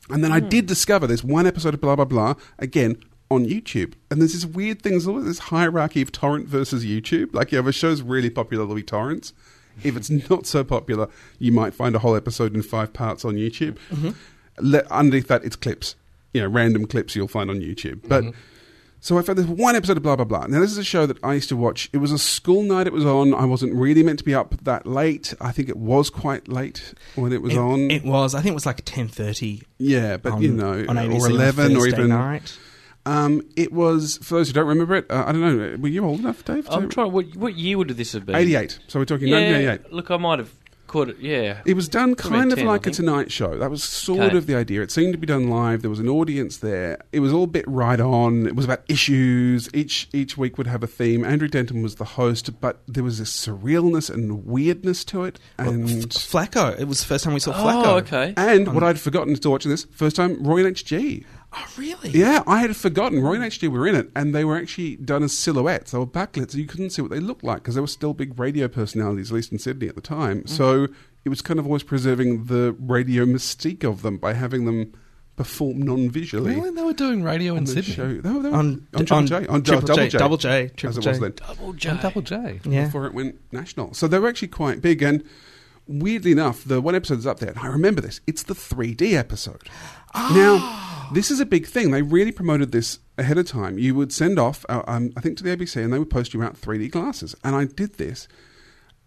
And 0.10 0.24
then 0.24 0.32
I 0.32 0.40
hmm. 0.40 0.50
did 0.50 0.66
discover 0.66 1.08
there's 1.08 1.24
one 1.24 1.48
episode 1.48 1.74
of 1.74 1.82
blah 1.82 1.96
blah 1.96 2.06
blah 2.06 2.36
again 2.60 2.98
on 3.30 3.46
YouTube, 3.46 3.94
and 4.12 4.20
there's 4.20 4.34
this 4.34 4.46
weird 4.46 4.82
thing. 4.82 4.94
There's 4.94 5.08
always 5.08 5.26
this 5.26 5.40
hierarchy 5.40 6.02
of 6.02 6.12
torrent 6.12 6.48
versus 6.48 6.86
YouTube. 6.86 7.34
Like, 7.34 7.52
yeah, 7.52 7.60
if 7.60 7.66
a 7.68 7.72
show's 7.72 8.02
really 8.02 8.30
popular, 8.30 8.66
there'll 8.66 8.76
be 8.76 8.84
torrents. 8.84 9.34
If 9.82 9.96
it's 9.96 10.10
not 10.30 10.46
so 10.46 10.64
popular, 10.64 11.08
you 11.40 11.52
might 11.52 11.74
find 11.74 11.96
a 11.96 12.00
whole 12.00 12.16
episode 12.16 12.54
in 12.54 12.62
five 12.62 12.94
parts 12.94 13.24
on 13.24 13.36
YouTube. 13.36 13.78
Mm-hmm. 13.90 14.10
Le- 14.60 14.84
underneath 14.92 15.28
that, 15.30 15.44
it's 15.44 15.56
clips. 15.56 15.96
You 16.34 16.42
know, 16.42 16.48
random 16.48 16.86
clips 16.86 17.16
you'll 17.16 17.28
find 17.28 17.50
on 17.50 17.60
YouTube. 17.60 18.02
But 18.08 18.24
mm-hmm. 18.24 18.40
So 19.04 19.18
I 19.18 19.22
found 19.22 19.38
this 19.38 19.46
one 19.46 19.76
episode 19.76 19.98
of 19.98 20.04
blah 20.04 20.16
blah 20.16 20.24
blah. 20.24 20.48
Now 20.48 20.62
this 20.62 20.72
is 20.72 20.78
a 20.78 20.84
show 20.84 21.06
that 21.06 21.22
I 21.22 21.34
used 21.34 21.50
to 21.50 21.58
watch. 21.58 21.90
It 21.92 21.98
was 21.98 22.14
a 22.14 22.18
school 22.18 22.64
night. 22.64 22.88
It 22.88 22.94
was 22.94 23.06
on. 23.06 23.34
I 23.34 23.44
wasn't 23.44 23.76
really 23.76 24.02
meant 24.02 24.18
to 24.20 24.26
be 24.26 24.34
up 24.34 24.56
that 24.64 24.86
late. 24.88 25.34
I 25.42 25.52
think 25.52 25.68
it 25.68 25.76
was 25.76 26.10
quite 26.10 26.48
late 26.48 26.94
when 27.16 27.34
it 27.34 27.42
was 27.42 27.54
it, 27.54 27.60
on. 27.60 27.92
It 27.92 28.06
was. 28.06 28.34
I 28.34 28.42
think 28.42 28.52
it 28.52 28.56
was 28.56 28.66
like 28.66 28.82
ten 28.86 29.10
thirty. 29.10 29.64
Yeah, 29.78 30.16
but 30.16 30.32
on- 30.32 30.42
you 30.42 30.54
know, 30.54 30.86
on 30.88 30.96
ABC 30.96 31.20
or 31.20 31.30
eleven, 31.30 31.76
or 31.76 31.82
Thursday 31.82 31.98
even. 31.98 32.10
night. 32.10 32.58
Um, 33.06 33.42
it 33.58 33.74
was 33.74 34.20
for 34.24 34.36
those 34.36 34.48
who 34.48 34.54
don't 34.54 34.68
remember 34.68 34.96
it. 34.96 35.12
Uh, 35.12 35.26
I 35.28 35.34
don't 35.34 35.42
know. 35.42 35.78
Were 35.82 35.90
you 35.90 36.06
old 36.06 36.22
enough, 36.22 36.46
Dave? 36.46 36.66
I'm 36.72 36.84
to- 36.84 36.88
trying. 36.88 37.12
What, 37.12 37.36
what 37.36 37.58
year 37.58 37.78
would 37.78 37.90
this 37.90 38.14
have 38.14 38.26
been? 38.26 38.38
88. 38.38 38.80
So 38.88 39.00
we're 39.00 39.06
talking 39.06 39.28
yeah, 39.28 39.52
1988. 39.52 39.92
Look, 39.94 40.12
I 40.12 40.16
might 40.16 40.40
have 40.40 40.50
caught 40.94 41.10
it. 41.10 41.18
Yeah. 41.20 41.62
It 41.66 41.74
was 41.76 41.90
done 41.90 42.16
Could 42.16 42.26
have 42.26 42.32
been 42.32 42.40
kind 42.42 42.52
of 42.54 42.58
10, 42.60 42.68
like 42.68 42.88
a. 42.88 42.92
Tonight 42.92 43.32
Show. 43.32 43.58
That 43.58 43.70
was 43.72 43.84
sort 43.84 44.20
Okay. 44.22 44.38
of 44.38 44.46
the 44.48 44.56
idea. 44.56 44.82
It 44.82 44.92
seemed 44.92 45.14
to 45.14 45.18
be 45.18 45.28
done 45.28 45.50
live. 45.50 45.82
There 45.82 45.90
was 45.90 46.00
an 46.00 46.08
audience 46.08 46.58
there. 46.58 47.00
It 47.12 47.20
was 47.20 47.34
all 47.34 47.44
a 47.44 47.48
bit 47.48 47.66
right 47.68 48.00
on. 48.00 48.46
It 48.48 48.56
was 48.56 48.66
about 48.66 48.82
issues. 48.88 49.70
Each 49.74 50.08
each 50.14 50.38
week 50.38 50.58
would 50.58 50.68
have 50.68 50.84
a 50.84 50.88
theme. 50.88 51.26
Andrew 51.26 51.48
Denton 51.48 51.82
was 51.82 51.96
the 51.96 52.06
host, 52.06 52.60
but 52.62 52.82
there 52.88 53.04
was 53.04 53.20
this 53.20 53.32
surrealness 53.36 54.10
and 54.14 54.46
weirdness 54.46 55.04
to 55.06 55.24
it. 55.24 55.40
And 55.58 55.88
Flacco. 56.12 56.80
It 56.80 56.86
was 56.88 57.00
the 57.00 57.06
first 57.08 57.24
time 57.26 57.34
we 57.34 57.40
saw 57.40 57.52
Oh, 57.52 57.64
Flacco. 57.66 57.88
okay. 58.04 58.34
and 58.38 58.68
what 58.74 58.84
um, 58.84 58.90
I'd 58.90 59.00
forgotten 59.00 59.36
still 59.36 59.52
watching 59.52 59.72
this 59.72 59.86
first 59.92 60.16
time, 60.16 60.42
Roy 60.44 60.66
and 60.66 60.76
HG. 60.76 61.26
Oh, 61.56 61.68
really? 61.78 62.10
Yeah, 62.10 62.44
I 62.48 62.62
had 62.62 62.76
forgotten. 62.76 63.22
Roy 63.22 63.36
and 63.36 63.44
HG 63.44 63.68
were 63.70 63.88
in 63.88 63.96
it, 63.96 64.10
and 64.16 64.34
they 64.34 64.44
were 64.44 64.58
actually 64.58 64.96
done 64.96 65.24
as 65.24 65.38
silhouettes. 65.38 65.92
They 65.92 65.98
were 65.98 66.08
backlit, 66.08 66.52
so 66.52 66.58
you 66.58 66.66
couldn't 66.66 66.90
see 66.92 67.02
what 67.02 67.12
they 67.12 67.20
looked 67.20 67.44
like 67.44 67.58
because 67.58 67.76
they 67.76 67.82
were 67.82 67.88
still 67.88 68.14
big 68.14 68.40
radio 68.40 68.68
personalities, 68.68 69.32
at 69.32 69.36
least 69.36 69.52
in 69.52 69.60
Sydney 69.60 69.88
at 69.88 69.96
the 69.96 70.02
time. 70.02 70.42
Mm. 70.44 70.50
So 70.50 70.88
it 71.26 71.30
was 71.30 71.42
kind 71.42 71.60
of 71.60 71.66
always 71.66 71.84
preserving 71.84 72.46
the 72.46 72.76
radio 72.80 73.26
mystique 73.26 73.84
of 73.84 74.02
them 74.02 74.18
by 74.18 74.34
having 74.34 74.66
them 74.66 74.94
perform 75.36 75.82
non-visually. 75.82 76.56
Really? 76.56 76.72
They 76.72 76.84
were 76.84 76.94
doing 76.94 77.24
radio 77.24 77.56
in 77.56 77.66
Sydney. 77.66 77.94
show. 77.94 78.08
They 78.22 78.30
were, 78.32 78.42
they 78.44 78.50
were 78.50 78.56
On- 78.56 78.88
on, 78.94 79.06
Triple 79.06 79.18
on 79.18 79.28
J, 79.28 79.48
on 79.48 79.64
Triple 79.64 79.88
Double 79.88 79.96
J, 80.04 80.10
J, 80.10 80.18
Double 80.18 80.38
J, 80.38 80.64
as 80.66 80.72
Triple 80.76 80.94
it 80.94 81.06
was 81.08 81.18
J. 81.18 81.20
then 81.22 81.34
Double 81.48 81.74
J. 81.74 81.90
On 81.90 81.98
Double 81.98 82.22
J. 82.22 82.60
Yeah. 82.66 82.86
before 82.86 83.06
it 83.08 83.14
went 83.14 83.36
national. 83.52 83.94
So 83.94 84.08
they 84.08 84.20
were 84.20 84.28
actually 84.28 84.50
quite 84.50 84.82
big. 84.82 85.02
And 85.02 85.24
weirdly 85.88 86.32
enough, 86.32 86.64
the 86.64 86.82
one 86.82 86.94
episode 86.96 87.16
that's 87.16 87.26
up 87.26 87.40
there, 87.40 87.50
and 87.50 87.60
I 87.60 87.68
remember 87.68 88.00
this, 88.02 88.22
it's 88.28 88.44
the 88.44 88.54
3D 88.54 89.14
episode. 89.14 89.62
Now, 90.16 91.10
this 91.14 91.32
is 91.32 91.40
a 91.40 91.46
big 91.46 91.68
thing. 91.68 91.92
They 91.92 92.02
really 92.02 92.32
promoted 92.32 92.72
this 92.72 93.00
ahead 93.18 93.38
of 93.38 93.48
time. 93.48 93.78
You 93.78 93.96
would 93.96 94.12
send 94.12 94.40
off, 94.40 94.66
uh, 94.70 94.84
um, 94.88 95.12
I 95.18 95.22
think, 95.22 95.38
to 95.38 95.44
the 95.44 95.56
ABC, 95.56 95.84
and 95.84 95.92
they 95.92 96.00
would 96.00 96.10
post 96.10 96.34
you 96.34 96.44
out 96.44 96.60
3D 96.60 96.92
glasses. 96.92 97.36
And 97.44 97.56
I 97.56 97.66
did 97.66 97.96
this. 97.96 98.28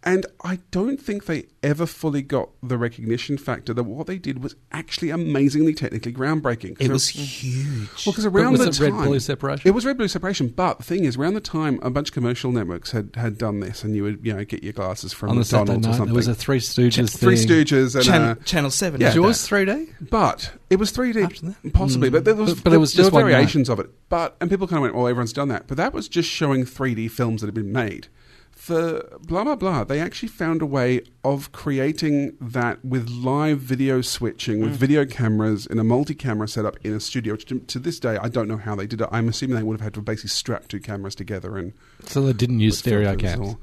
And 0.06 0.24
I 0.44 0.60
don't 0.70 0.98
think 1.00 1.26
they 1.26 1.46
ever 1.64 1.84
fully 1.84 2.22
got 2.22 2.50
the 2.62 2.78
recognition 2.78 3.36
factor 3.36 3.74
that 3.74 3.82
what 3.82 4.06
they 4.06 4.18
did 4.18 4.40
was 4.40 4.54
actually 4.70 5.10
amazingly 5.10 5.74
technically 5.74 6.12
groundbreaking. 6.12 6.76
It 6.80 6.92
was 6.92 7.08
huge. 7.08 7.88
well, 8.06 8.12
because 8.12 8.24
around 8.24 8.52
was 8.52 8.60
the 8.60 8.68
it 8.84 8.88
time, 8.88 8.98
red-blue 9.00 9.18
separation? 9.18 9.66
It 9.68 9.72
was 9.72 9.84
red 9.84 9.98
blue 9.98 10.06
separation, 10.06 10.46
but 10.46 10.78
the 10.78 10.84
thing 10.84 11.04
is, 11.04 11.16
around 11.16 11.34
the 11.34 11.40
time 11.40 11.80
a 11.82 11.90
bunch 11.90 12.10
of 12.10 12.14
commercial 12.14 12.52
networks 12.52 12.92
had, 12.92 13.10
had 13.16 13.36
done 13.36 13.58
this, 13.58 13.82
and 13.82 13.96
you 13.96 14.04
would 14.04 14.24
you 14.24 14.32
know 14.32 14.44
get 14.44 14.62
your 14.62 14.72
glasses 14.74 15.12
from 15.12 15.30
On 15.30 15.38
the 15.38 15.44
Saturday 15.44 15.72
McDonald's 15.72 15.88
or 15.88 15.98
something. 15.98 16.06
there 16.06 16.14
was 16.14 16.28
a 16.28 16.34
Three 16.36 16.60
Stooges 16.60 17.18
Three 17.18 17.36
thing. 17.36 17.48
Stooges 17.48 17.94
and 17.96 18.04
Chan- 18.04 18.22
uh, 18.22 18.34
Channel 18.44 18.70
Seven. 18.70 19.00
Yeah. 19.00 19.08
Was 19.08 19.14
yours 19.16 19.48
3D? 19.48 19.88
but 20.08 20.52
it 20.70 20.76
was 20.76 20.92
3D, 20.92 21.72
possibly, 21.72 22.10
but 22.10 22.24
there 22.24 22.36
was 22.36 22.54
But- 22.54 22.62
but 22.64 22.72
it 22.74 22.78
was 22.78 22.92
there 22.92 23.02
just 23.02 23.12
were 23.12 23.22
one 23.22 23.24
night. 23.24 23.32
variations 23.32 23.68
of 23.68 23.80
it. 23.80 23.90
But 24.08 24.36
and 24.40 24.48
people 24.48 24.68
kind 24.68 24.78
of 24.78 24.82
went, 24.82 24.94
"Well, 24.94 25.08
everyone's 25.08 25.32
done 25.32 25.48
that," 25.48 25.66
but 25.66 25.76
that 25.78 25.92
was 25.92 26.06
just 26.06 26.28
showing 26.30 26.64
3D 26.64 27.08
films 27.10 27.40
that 27.40 27.48
had 27.48 27.54
been 27.54 27.72
made. 27.72 28.06
For 28.66 29.00
blah 29.22 29.44
blah 29.44 29.54
blah, 29.54 29.84
they 29.84 30.00
actually 30.00 30.28
found 30.30 30.60
a 30.60 30.66
way 30.66 31.02
of 31.22 31.52
creating 31.52 32.36
that 32.40 32.84
with 32.84 33.08
live 33.08 33.60
video 33.60 34.00
switching, 34.00 34.58
Mm. 34.58 34.64
with 34.64 34.76
video 34.76 35.04
cameras 35.04 35.66
in 35.66 35.78
a 35.78 35.84
multi-camera 35.84 36.48
setup 36.48 36.76
in 36.82 36.92
a 36.92 36.98
studio. 36.98 37.34
Which 37.34 37.44
to, 37.46 37.60
to 37.60 37.78
this 37.78 38.00
day, 38.00 38.18
I 38.20 38.28
don't 38.28 38.48
know 38.48 38.56
how 38.56 38.74
they 38.74 38.88
did 38.88 39.00
it. 39.02 39.08
I'm 39.12 39.28
assuming 39.28 39.54
they 39.54 39.62
would 39.62 39.74
have 39.74 39.84
had 39.84 39.94
to 39.94 40.02
basically 40.02 40.30
strap 40.30 40.66
two 40.66 40.80
cameras 40.80 41.14
together 41.14 41.56
and 41.56 41.74
So 42.06 42.22
they 42.26 42.32
didn't 42.32 42.58
use 42.58 42.78
stereo 42.78 43.10
filters 43.10 43.30
cams. 43.36 43.48
or- 43.50 43.58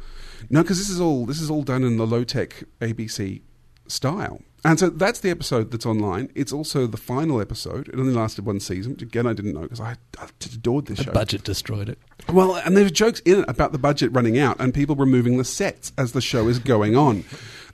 No, 0.50 0.62
because 0.62 0.78
this 0.78 0.90
is 0.90 1.02
all 1.02 1.26
this 1.26 1.42
is 1.42 1.50
all 1.50 1.64
done 1.64 1.84
in 1.84 1.98
the 1.98 2.08
low 2.08 2.24
tech 2.24 2.64
ABC 2.80 3.42
style. 3.88 4.42
And 4.66 4.80
so 4.80 4.90
that's 4.90 5.20
the 5.20 5.30
episode 5.30 5.72
that's 5.72 5.86
online. 5.86 6.32
It's 6.36 6.54
also 6.54 6.88
the 6.88 6.98
final 6.98 7.42
episode. 7.42 7.90
It 7.90 7.96
only 8.00 8.14
lasted 8.14 8.46
one 8.46 8.60
season, 8.62 8.94
which 8.94 9.02
again 9.02 9.28
I 9.28 9.34
didn't 9.34 9.54
know 9.54 9.62
because 9.64 9.82
I, 9.82 9.98
I 10.18 10.28
just 10.40 10.56
adored 10.56 10.86
this 10.86 11.00
The 11.00 11.04
show. 11.06 11.12
budget 11.12 11.44
destroyed 11.44 11.90
it. 11.90 12.00
Well, 12.32 12.56
and 12.56 12.78
there's 12.78 12.92
jokes 12.92 13.20
in 13.22 13.40
it 13.42 13.46
about 13.50 13.74
the 13.74 13.78
budget 13.78 14.12
running 14.14 14.40
out 14.40 14.56
and 14.62 14.74
people 14.74 14.96
removing 14.96 15.38
the 15.38 15.44
sets 15.44 15.92
as 15.98 16.14
the 16.14 16.22
show 16.22 16.48
is 16.48 16.60
going 16.60 16.96
on. 16.96 17.26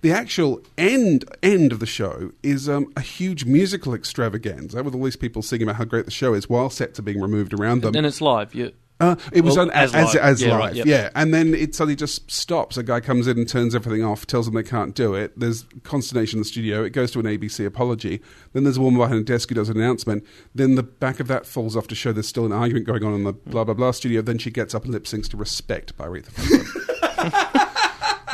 The 0.01 0.11
actual 0.11 0.61
end 0.77 1.25
end 1.43 1.71
of 1.71 1.79
the 1.79 1.85
show 1.85 2.31
is 2.41 2.67
um, 2.67 2.91
a 2.95 3.01
huge 3.01 3.45
musical 3.45 3.93
extravaganza 3.93 4.81
with 4.81 4.95
all 4.95 5.03
these 5.03 5.15
people 5.17 5.41
singing 5.41 5.67
about 5.67 5.75
how 5.75 5.83
great 5.83 6.05
the 6.05 6.11
show 6.11 6.33
is 6.33 6.49
while 6.49 6.69
sets 6.69 6.97
are 6.97 7.03
being 7.03 7.21
removed 7.21 7.53
around 7.53 7.81
them. 7.83 7.95
And 7.95 8.05
it's 8.05 8.21
live. 8.21 8.55
You, 8.55 8.71
Uh, 8.99 9.15
it 9.31 9.45
was 9.45 9.55
Well, 9.55 9.67
on 9.67 9.71
as 9.71 9.95
as, 9.95 10.13
as 10.15 10.41
live, 10.41 10.51
live. 10.51 10.75
Yeah, 10.75 10.83
right, 10.83 10.85
yeah. 10.85 11.09
And 11.15 11.33
then 11.33 11.53
it 11.53 11.73
suddenly 11.73 11.95
just 11.95 12.29
stops. 12.29 12.75
A 12.75 12.83
guy 12.83 12.99
comes 12.99 13.27
in 13.27 13.37
and 13.37 13.47
turns 13.47 13.73
everything 13.73 14.03
off, 14.03 14.27
tells 14.27 14.45
them 14.45 14.55
they 14.55 14.63
can't 14.63 14.93
do 14.93 15.13
it. 15.13 15.39
There's 15.39 15.63
consternation 15.83 16.37
in 16.37 16.41
the 16.41 16.45
studio. 16.45 16.83
It 16.83 16.89
goes 16.89 17.11
to 17.11 17.19
an 17.19 17.25
ABC 17.25 17.65
apology. 17.65 18.21
Then 18.51 18.65
there's 18.65 18.75
a 18.77 18.81
woman 18.81 18.99
behind 18.99 19.19
a 19.21 19.23
desk 19.23 19.49
who 19.49 19.55
does 19.55 19.69
an 19.69 19.77
announcement. 19.77 20.25
Then 20.53 20.75
the 20.75 20.83
back 20.83 21.21
of 21.21 21.27
that 21.27 21.45
falls 21.45 21.77
off 21.77 21.87
to 21.87 21.95
show 21.95 22.11
there's 22.11 22.27
still 22.27 22.45
an 22.45 22.51
argument 22.51 22.87
going 22.87 23.03
on 23.05 23.13
in 23.13 23.23
the 23.23 23.31
blah 23.33 23.63
blah 23.63 23.73
blah 23.73 23.91
studio. 23.91 24.21
Then 24.21 24.37
she 24.37 24.51
gets 24.51 24.75
up 24.75 24.83
and 24.83 24.91
lip 24.91 25.05
syncs 25.05 25.29
to 25.29 25.37
"Respect" 25.37 25.95
by 25.95 26.05
Aretha 26.07 26.31
Franklin. 26.31 27.65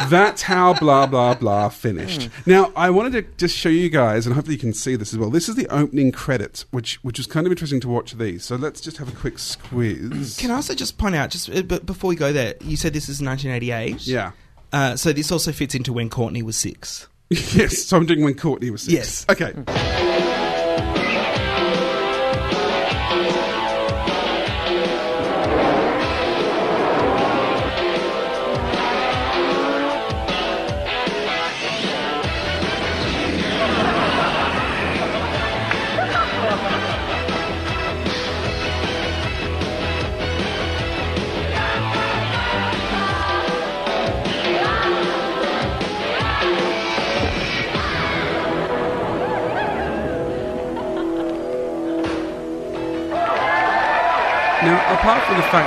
That's 0.10 0.42
how 0.42 0.74
blah 0.74 1.06
blah 1.06 1.36
blah 1.36 1.70
finished. 1.70 2.30
Now 2.46 2.72
I 2.76 2.90
wanted 2.90 3.12
to 3.14 3.22
just 3.38 3.56
show 3.56 3.70
you 3.70 3.90
guys, 3.90 4.26
and 4.26 4.36
hopefully 4.36 4.56
you 4.56 4.60
can 4.60 4.74
see 4.74 4.96
this 4.96 5.14
as 5.14 5.20
well. 5.20 5.30
This 5.30 5.50
is 5.50 5.56
the 5.56 5.68
opening 5.68 6.12
credits, 6.12 6.66
which 6.72 6.96
which 7.04 7.18
was 7.18 7.28
kind 7.28 7.46
of 7.46 7.52
interesting 7.52 7.80
to 7.82 7.88
watch 7.88 8.14
these. 8.14 8.44
So 8.44 8.56
let's 8.56 8.82
just 8.82 8.98
have 8.98 9.08
a 9.08 9.16
quick 9.16 9.40
squeeze. 9.40 10.38
Can 10.38 10.52
I 10.52 10.56
also 10.56 10.76
just 10.76 10.98
point 10.98 11.16
out, 11.16 11.30
just 11.30 11.50
uh, 11.50 11.62
but 11.62 11.86
before 11.86 12.10
we 12.10 12.16
go 12.16 12.34
there, 12.34 12.56
you 12.62 12.78
said 12.78 12.94
this 12.94 13.10
is 13.10 13.22
1988. 13.22 14.06
Yeah. 14.06 14.32
Uh, 14.72 14.96
so 14.96 15.14
this 15.14 15.32
also 15.32 15.52
fits 15.52 15.76
into 15.76 15.94
when 15.94 16.10
Courtney 16.10 16.44
was 16.44 16.58
six. 16.58 17.08
yes, 17.30 17.84
so 17.84 17.98
I'm 17.98 18.06
doing 18.06 18.24
when 18.24 18.36
Courtney 18.36 18.70
was 18.70 18.84
six. 18.84 18.94
Yes. 18.94 19.26
Okay. 19.30 19.54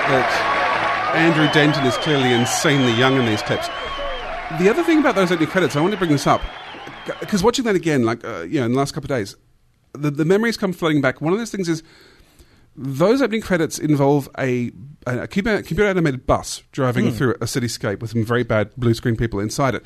That 0.09 1.13
Andrew 1.15 1.49
Denton 1.53 1.85
is 1.87 1.97
clearly 1.99 2.33
insanely 2.33 2.93
young 2.93 3.17
in 3.17 3.27
these 3.27 3.43
clips, 3.43 3.69
the 4.59 4.69
other 4.69 4.83
thing 4.83 4.99
about 5.01 5.15
those 5.15 5.31
opening 5.31 5.49
credits, 5.51 5.77
I 5.77 5.81
want 5.81 5.93
to 5.93 5.99
bring 5.99 6.11
this 6.11 6.27
up 6.27 6.41
because 7.21 7.43
watching 7.43 7.65
that 7.65 7.75
again, 7.75 8.05
like 8.05 8.25
uh, 8.25 8.41
you 8.43 8.61
know, 8.61 8.67
in 8.67 8.73
the 8.73 8.79
last 8.79 8.93
couple 8.93 9.11
of 9.11 9.19
days, 9.19 9.37
the, 9.93 10.11
the 10.11 10.25
memories 10.25 10.57
come 10.57 10.73
flooding 10.73 11.01
back. 11.01 11.21
One 11.21 11.33
of 11.33 11.39
those 11.39 11.51
things 11.51 11.69
is 11.69 11.83
those 12.77 13.21
opening 13.23 13.41
credits 13.41 13.79
involve 13.79 14.29
a, 14.39 14.71
a 15.07 15.27
computer 15.27 15.85
animated 15.87 16.27
bus 16.27 16.63
driving 16.73 17.07
Hmm. 17.07 17.11
through 17.17 17.31
a 17.35 17.47
cityscape 17.47 18.01
with 18.01 18.11
some 18.11 18.25
very 18.25 18.43
bad 18.45 18.75
blue 18.77 18.95
screen 18.95 19.17
people 19.17 19.41
inside 19.41 19.75
it. 19.75 19.85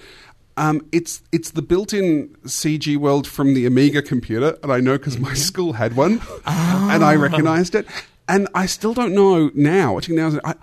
Um, 0.58 0.86
it's 0.92 1.22
it's 1.32 1.52
the 1.52 1.62
built-in 1.62 2.28
CG 2.44 2.96
world 2.98 3.26
from 3.26 3.54
the 3.54 3.64
Amiga 3.64 4.02
computer, 4.02 4.58
and 4.62 4.70
I 4.70 4.80
know 4.80 4.98
because 4.98 5.18
my 5.18 5.32
school 5.32 5.72
had 5.72 5.96
one, 5.96 6.20
and 6.44 7.02
I 7.02 7.14
recognised 7.14 7.74
it. 7.74 7.86
And 8.28 8.48
I 8.54 8.66
still 8.66 8.94
don't 8.94 9.14
know 9.14 9.50
now. 9.54 9.94
Watching 9.94 10.16
now, 10.16 10.32
I, 10.44 10.54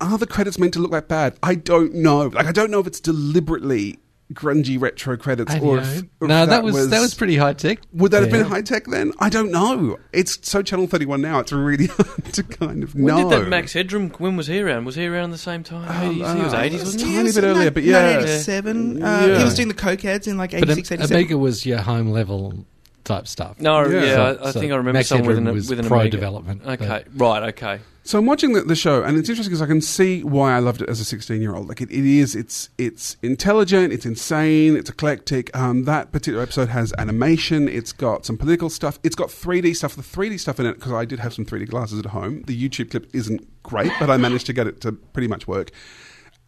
are 0.00 0.18
the 0.18 0.26
credits 0.26 0.58
meant 0.58 0.72
to 0.74 0.78
look 0.80 0.92
that 0.92 1.08
bad? 1.08 1.38
I 1.42 1.54
don't 1.56 1.94
know. 1.94 2.26
Like 2.28 2.46
I 2.46 2.52
don't 2.52 2.70
know 2.70 2.78
if 2.80 2.86
it's 2.86 3.00
deliberately 3.00 3.98
grungy 4.34 4.78
retro 4.78 5.16
credits 5.16 5.54
I 5.54 5.58
or 5.58 5.76
know. 5.78 5.82
if, 5.82 6.02
no, 6.20 6.40
or 6.40 6.42
if 6.42 6.48
that, 6.50 6.62
was, 6.62 6.90
that 6.90 7.00
was 7.00 7.14
pretty 7.14 7.36
high 7.38 7.54
tech. 7.54 7.78
would 7.94 8.10
that 8.12 8.20
have 8.22 8.30
been 8.30 8.44
high 8.44 8.60
tech 8.60 8.84
then? 8.84 9.12
I 9.18 9.30
don't 9.30 9.50
know. 9.50 9.98
It's 10.12 10.38
so 10.46 10.60
Channel 10.62 10.86
31 10.86 11.22
now, 11.22 11.38
it's 11.40 11.50
really 11.50 11.86
hard 11.88 12.24
to 12.34 12.42
kind 12.42 12.82
of 12.82 12.94
When 12.94 13.06
know. 13.06 13.30
did 13.30 13.40
that 13.40 13.48
Max 13.48 13.72
Headroom? 13.72 14.10
When 14.18 14.36
was 14.36 14.46
he 14.46 14.60
around? 14.60 14.84
Was 14.84 14.96
he 14.96 15.06
around 15.06 15.30
the 15.30 15.38
same 15.38 15.62
time? 15.64 15.88
80s? 15.88 16.12
he 16.36 16.42
was 16.42 16.52
uh, 16.52 16.58
80s, 16.60 16.72
wasn't 16.72 17.02
he? 17.04 17.14
tiny 17.16 17.32
bit 17.32 17.44
earlier, 17.44 17.70
but 17.70 17.82
yeah. 17.84 18.18
87. 18.18 19.02
Uh, 19.02 19.06
Yeah. 19.28 19.38
He 19.38 19.44
was 19.44 19.54
doing 19.54 19.68
the 19.68 19.74
coke 19.74 20.04
ads 20.04 20.26
in 20.26 20.36
like 20.36 20.50
But 20.50 20.68
86, 20.70 20.90
Am- 20.90 20.98
87. 20.98 21.16
Amiga 21.16 21.38
was 21.38 21.64
your 21.64 21.78
home 21.78 22.10
level 22.10 22.66
type 23.08 23.26
stuff. 23.26 23.60
No, 23.60 23.84
yeah, 23.86 24.14
So- 24.14 24.22
I, 24.42 24.48
I 24.48 24.50
so 24.52 24.60
think 24.60 24.72
I 24.72 24.76
remember 24.76 24.98
Max 24.98 25.08
someone 25.08 25.26
with 25.26 25.36
Headroom 25.36 25.48
an, 25.48 25.54
was 25.54 25.68
with 25.68 25.86
pro 25.88 26.00
Amiga. 26.00 26.16
development. 26.16 26.62
but- 26.64 26.80
Okay, 26.80 27.04
right, 27.16 27.42
okay. 27.54 27.80
So 28.04 28.18
I'm 28.18 28.24
watching 28.24 28.54
the, 28.54 28.62
the 28.62 28.74
show, 28.74 29.02
and 29.02 29.18
it's 29.18 29.28
interesting 29.28 29.50
because 29.50 29.60
I 29.60 29.66
can 29.66 29.82
see 29.82 30.24
why 30.24 30.54
I 30.56 30.60
loved 30.60 30.80
it 30.80 30.88
as 30.88 30.98
a 30.98 31.04
16 31.04 31.42
year 31.42 31.54
old. 31.54 31.68
Like 31.68 31.82
it, 31.82 31.90
it 31.90 32.06
is, 32.06 32.34
it's 32.34 32.70
it's 32.78 33.18
intelligent, 33.22 33.92
it's 33.92 34.06
insane, 34.06 34.76
it's 34.76 34.88
eclectic. 34.88 35.54
Um, 35.54 35.84
that 35.84 36.10
particular 36.10 36.42
episode 36.42 36.70
has 36.70 36.94
animation. 36.96 37.68
It's 37.68 37.92
got 37.92 38.24
some 38.24 38.38
political 38.38 38.70
stuff. 38.70 38.98
It's 39.02 39.14
got 39.14 39.28
3D 39.28 39.76
stuff. 39.76 39.94
The 39.94 40.00
3D 40.00 40.40
stuff 40.40 40.58
in 40.58 40.64
it 40.64 40.76
because 40.76 40.92
I 40.92 41.04
did 41.04 41.18
have 41.18 41.34
some 41.34 41.44
3D 41.44 41.68
glasses 41.68 41.98
at 41.98 42.06
home. 42.06 42.44
The 42.46 42.56
YouTube 42.68 42.90
clip 42.92 43.10
isn't 43.14 43.46
great, 43.62 43.92
but 44.00 44.08
I 44.08 44.16
managed 44.16 44.46
to 44.46 44.54
get 44.54 44.66
it 44.66 44.80
to 44.82 44.92
pretty 44.92 45.28
much 45.28 45.46
work. 45.46 45.70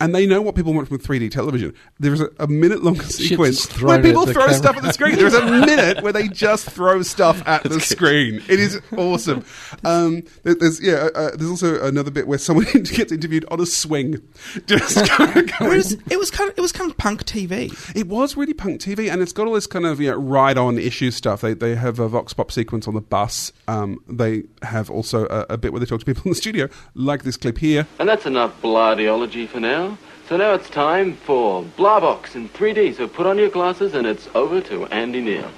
And 0.01 0.15
they 0.15 0.27
know 0.27 0.41
what 0.41 0.55
people 0.55 0.73
want 0.73 0.89
from 0.89 0.99
3D 0.99 1.31
television. 1.31 1.75
There 1.99 2.13
is 2.15 2.21
a, 2.23 2.31
a 2.39 2.47
minute 2.47 2.83
long 2.83 3.01
sequence 3.03 3.67
where 3.83 4.03
people 4.03 4.25
throw 4.27 4.45
camera. 4.45 4.55
stuff 4.55 4.77
at 4.79 4.83
the 4.83 4.93
screen. 4.93 5.17
There's 5.17 5.35
a 5.35 5.45
minute 5.51 6.03
where 6.03 6.13
they 6.13 6.27
just 6.29 6.71
throw 6.71 7.03
stuff 7.03 7.43
at 7.47 7.63
the 7.65 7.81
screen. 7.81 8.37
It 8.49 8.59
is 8.61 8.81
awesome. 8.97 9.45
Um, 9.85 10.23
there's 10.43 10.81
yeah. 10.83 11.09
Uh, 11.15 11.31
there's 11.37 11.51
also 11.51 11.85
another 11.87 12.11
bit 12.11 12.27
where 12.27 12.39
someone 12.39 12.65
gets 12.73 13.13
interviewed 13.13 13.45
on 13.51 13.61
a 13.61 13.67
swing. 13.67 14.23
Just 14.67 15.07
kind 15.11 15.31
of 15.31 15.37
It 15.37 15.59
going. 15.59 15.77
was, 15.77 15.93
it 16.11 16.19
was 16.19 16.31
kind 16.31 16.51
of 16.51 16.57
it 16.59 16.61
was 16.63 16.73
kind 16.73 16.91
of 16.91 16.97
punk 16.97 17.25
TV. 17.27 17.71
It 17.95 18.07
was 18.09 18.37
really 18.37 18.55
punk 18.55 18.81
TV, 18.81 19.11
and 19.13 19.21
it's 19.21 19.33
got 19.33 19.47
all 19.47 19.55
this 19.55 19.67
kind 19.67 19.85
of 19.87 20.01
you 20.01 20.11
know, 20.11 20.17
ride-on 20.17 20.79
issue 20.79 21.11
stuff. 21.11 21.43
They 21.43 21.55
they 21.55 21.75
have 21.75 21.99
a 21.99 22.09
vox 22.09 22.33
pop 22.33 22.51
sequence 22.51 22.89
on 22.89 22.95
the 22.95 23.01
bus. 23.01 23.53
Um, 23.69 23.99
they 24.09 24.45
have 24.63 24.91
also 24.91 25.27
a, 25.27 25.47
a 25.51 25.59
bit 25.59 25.73
where 25.73 25.81
they 25.81 25.87
talk 25.87 26.01
to 26.01 26.07
people 26.07 26.23
in 26.25 26.31
the 26.31 26.35
studio, 26.37 26.69
like 26.95 27.23
this 27.23 27.37
clip 27.37 27.59
here. 27.59 27.87
And 27.99 28.09
that's 28.09 28.25
enough 28.27 28.61
blardeology 28.63 29.47
for 29.49 29.61
now. 29.61 29.90
So 30.31 30.37
now 30.37 30.55
it's 30.55 30.71
time 30.71 31.15
for 31.15 31.65
Blabox 31.77 32.37
in 32.37 32.49
3D. 32.51 32.95
So 32.95 33.09
put 33.09 33.27
on 33.27 33.37
your 33.37 33.49
glasses 33.49 33.97
and 33.97 34.07
it's 34.07 34.29
over 34.33 34.61
to 34.61 34.87
Andy 34.87 35.21
Neal. 35.21 35.51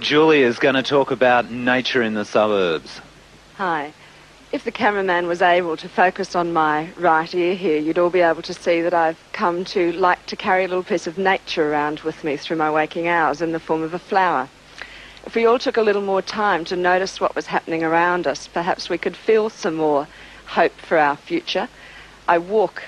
Julie 0.00 0.42
is 0.42 0.58
going 0.58 0.74
to 0.74 0.82
talk 0.82 1.12
about 1.12 1.52
nature 1.52 2.02
in 2.02 2.14
the 2.14 2.24
suburbs. 2.24 3.00
Hi. 3.54 3.92
If 4.50 4.64
the 4.64 4.72
cameraman 4.72 5.28
was 5.28 5.42
able 5.42 5.76
to 5.76 5.88
focus 5.88 6.34
on 6.34 6.52
my 6.52 6.88
right 6.96 7.32
ear 7.36 7.54
here, 7.54 7.78
you'd 7.78 7.96
all 7.96 8.10
be 8.10 8.18
able 8.18 8.42
to 8.42 8.52
see 8.52 8.82
that 8.82 8.94
I've 8.94 9.22
come 9.32 9.64
to 9.66 9.92
like 9.92 10.26
to 10.26 10.34
carry 10.34 10.64
a 10.64 10.66
little 10.66 10.82
piece 10.82 11.06
of 11.06 11.16
nature 11.16 11.70
around 11.70 12.00
with 12.00 12.24
me 12.24 12.36
through 12.36 12.56
my 12.56 12.72
waking 12.72 13.06
hours 13.06 13.40
in 13.40 13.52
the 13.52 13.60
form 13.60 13.82
of 13.84 13.94
a 13.94 14.00
flower. 14.00 14.48
If 15.24 15.36
we 15.36 15.46
all 15.46 15.60
took 15.60 15.76
a 15.76 15.82
little 15.82 16.02
more 16.02 16.20
time 16.20 16.64
to 16.64 16.74
notice 16.74 17.20
what 17.20 17.36
was 17.36 17.46
happening 17.46 17.84
around 17.84 18.26
us, 18.26 18.48
perhaps 18.48 18.88
we 18.88 18.98
could 18.98 19.16
feel 19.16 19.50
some 19.50 19.76
more 19.76 20.08
hope 20.46 20.74
for 20.78 20.98
our 20.98 21.14
future. 21.14 21.68
I 22.26 22.38
walk 22.38 22.82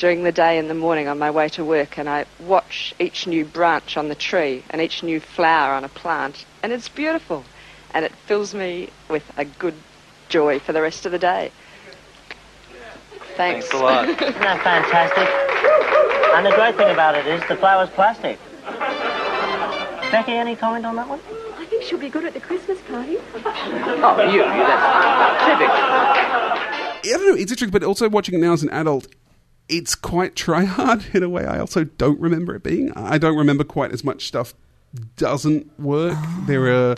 during 0.00 0.22
the 0.22 0.32
day 0.32 0.56
in 0.56 0.66
the 0.66 0.74
morning 0.74 1.08
on 1.08 1.18
my 1.18 1.30
way 1.30 1.46
to 1.46 1.62
work 1.62 1.98
and 1.98 2.08
I 2.08 2.24
watch 2.40 2.94
each 2.98 3.26
new 3.26 3.44
branch 3.44 3.98
on 3.98 4.08
the 4.08 4.14
tree 4.14 4.64
and 4.70 4.80
each 4.80 5.02
new 5.02 5.20
flower 5.20 5.74
on 5.74 5.84
a 5.84 5.90
plant, 5.90 6.46
and 6.62 6.72
it's 6.72 6.88
beautiful 6.88 7.44
and 7.92 8.06
it 8.06 8.12
fills 8.26 8.54
me 8.54 8.88
with 9.10 9.30
a 9.36 9.44
good 9.44 9.74
joy 10.30 10.58
for 10.58 10.72
the 10.72 10.80
rest 10.80 11.04
of 11.04 11.12
the 11.12 11.18
day. 11.18 11.52
Thanks. 13.36 13.68
Thanks 13.68 13.72
a 13.74 13.76
lot. 13.76 14.08
Isn't 14.08 14.18
that 14.18 14.64
fantastic? 14.64 15.28
And 16.34 16.46
the 16.46 16.52
great 16.52 16.76
thing 16.76 16.90
about 16.90 17.14
it 17.14 17.26
is 17.26 17.46
the 17.46 17.56
flower's 17.56 17.90
plastic. 17.90 18.38
Becky, 20.10 20.32
any 20.32 20.56
comment 20.56 20.86
on 20.86 20.96
that 20.96 21.08
one? 21.08 21.20
I 21.58 21.66
think 21.66 21.82
she'll 21.82 21.98
be 21.98 22.08
good 22.08 22.24
at 22.24 22.32
the 22.32 22.40
Christmas 22.40 22.80
party. 22.82 23.18
Oh, 24.02 24.30
you, 24.30 24.38
you 24.38 24.44
that's 24.44 25.44
typical. 25.44 25.74
I 27.02 27.18
don't 27.18 27.26
know. 27.26 27.34
It's 27.34 27.52
interesting, 27.52 27.70
but 27.70 27.82
also 27.82 28.08
watching 28.08 28.34
it 28.34 28.38
now 28.38 28.54
as 28.54 28.62
an 28.62 28.70
adult, 28.70 29.06
it's 29.70 29.94
quite 29.94 30.36
try 30.36 30.64
hard 30.64 31.04
in 31.14 31.22
a 31.22 31.28
way. 31.28 31.46
I 31.46 31.58
also 31.58 31.84
don't 31.84 32.20
remember 32.20 32.54
it 32.54 32.62
being. 32.62 32.92
I 32.92 33.16
don't 33.18 33.36
remember 33.36 33.64
quite 33.64 33.92
as 33.92 34.04
much 34.04 34.26
stuff 34.26 34.52
doesn't 35.16 35.78
work. 35.78 36.18
There 36.46 36.66
are 36.66 36.96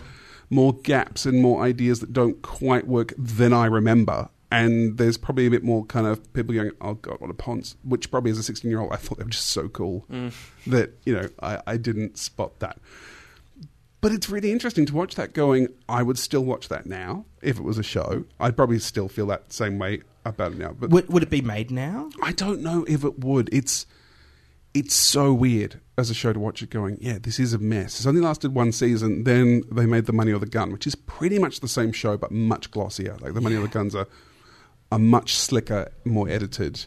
more 0.51 0.73
gaps 0.75 1.27
and 1.27 1.41
more 1.43 1.63
ideas 1.63 2.01
that 2.01 2.13
don't 2.13 2.41
quite 2.43 2.87
work 2.87 3.13
than 3.19 3.53
I 3.53 3.67
remember. 3.67 4.29
And 4.51 4.99
there's 4.99 5.17
probably 5.17 5.47
a 5.47 5.51
bit 5.51 5.65
more 5.65 5.85
kind 5.87 6.07
of 6.07 6.31
people 6.35 6.55
going, 6.55 6.73
"Oh 6.81 6.95
God, 6.95 7.17
what 7.21 7.31
a 7.31 7.35
ponce!" 7.35 7.77
Which 7.85 8.11
probably 8.11 8.31
as 8.31 8.39
a 8.39 8.43
16 8.43 8.71
year 8.71 8.81
old, 8.81 8.93
I 8.93 8.97
thought 8.97 9.17
they 9.19 9.25
were 9.25 9.31
just 9.31 9.47
so 9.49 9.69
cool 9.69 10.05
Mm. 10.13 10.33
that 10.67 10.93
you 11.07 11.15
know 11.15 11.29
I, 11.43 11.61
I 11.67 11.77
didn't 11.79 12.19
spot 12.19 12.59
that. 12.61 12.79
But 14.03 14.13
it's 14.13 14.29
really 14.29 14.53
interesting 14.53 14.85
to 14.87 14.95
watch 14.95 15.15
that 15.15 15.33
going. 15.33 15.69
I 15.89 16.03
would 16.03 16.19
still 16.19 16.45
watch 16.45 16.69
that 16.69 16.85
now 16.87 17.25
if 17.41 17.57
it 17.57 17.63
was 17.63 17.79
a 17.79 17.83
show. 17.83 18.25
I'd 18.39 18.57
probably 18.57 18.79
still 18.81 19.09
feel 19.09 19.27
that 19.29 19.53
same 19.53 19.79
way 19.79 20.03
about 20.25 20.53
it 20.53 20.59
now. 20.59 20.73
But 20.79 20.91
Would, 20.91 21.09
would 21.09 21.23
it 21.23 21.31
be 21.31 21.41
made 21.41 21.71
now? 21.71 22.11
I 22.23 22.33
don't 22.33 22.63
know 22.63 22.85
if 22.89 23.05
it 23.05 23.21
would. 23.21 23.49
It's 23.53 23.87
it's 24.75 24.95
so 24.95 25.33
weird 25.33 25.81
as 25.99 26.09
a 26.11 26.15
show 26.15 26.33
to 26.33 26.41
watch 26.41 26.63
it 26.63 26.71
going, 26.71 26.97
yeah, 27.01 27.19
this 27.21 27.39
is 27.39 27.53
a 27.53 27.59
mess. 27.59 27.97
It's 27.99 28.07
only 28.07 28.23
lasted 28.23 28.55
one 28.55 28.73
season, 28.73 29.25
then 29.25 29.63
they 29.71 29.85
made 29.85 30.07
The 30.07 30.15
Money 30.15 30.33
or 30.33 30.39
the 30.39 30.47
Gun, 30.47 30.73
which 30.73 30.87
is 30.87 30.95
pretty 30.95 31.39
much 31.39 31.61
the 31.61 31.69
same 31.69 31.93
show 31.93 32.17
but 32.17 32.31
much 32.33 32.71
glossier. 32.71 33.17
Like 33.21 33.35
The 33.35 33.41
Money 33.43 33.57
or 33.57 33.63
the 33.63 33.69
Gun's 33.69 33.95
a, 33.95 34.07
a 34.91 34.99
much 34.99 35.35
slicker, 35.37 35.93
more 36.07 36.27
edited 36.29 36.87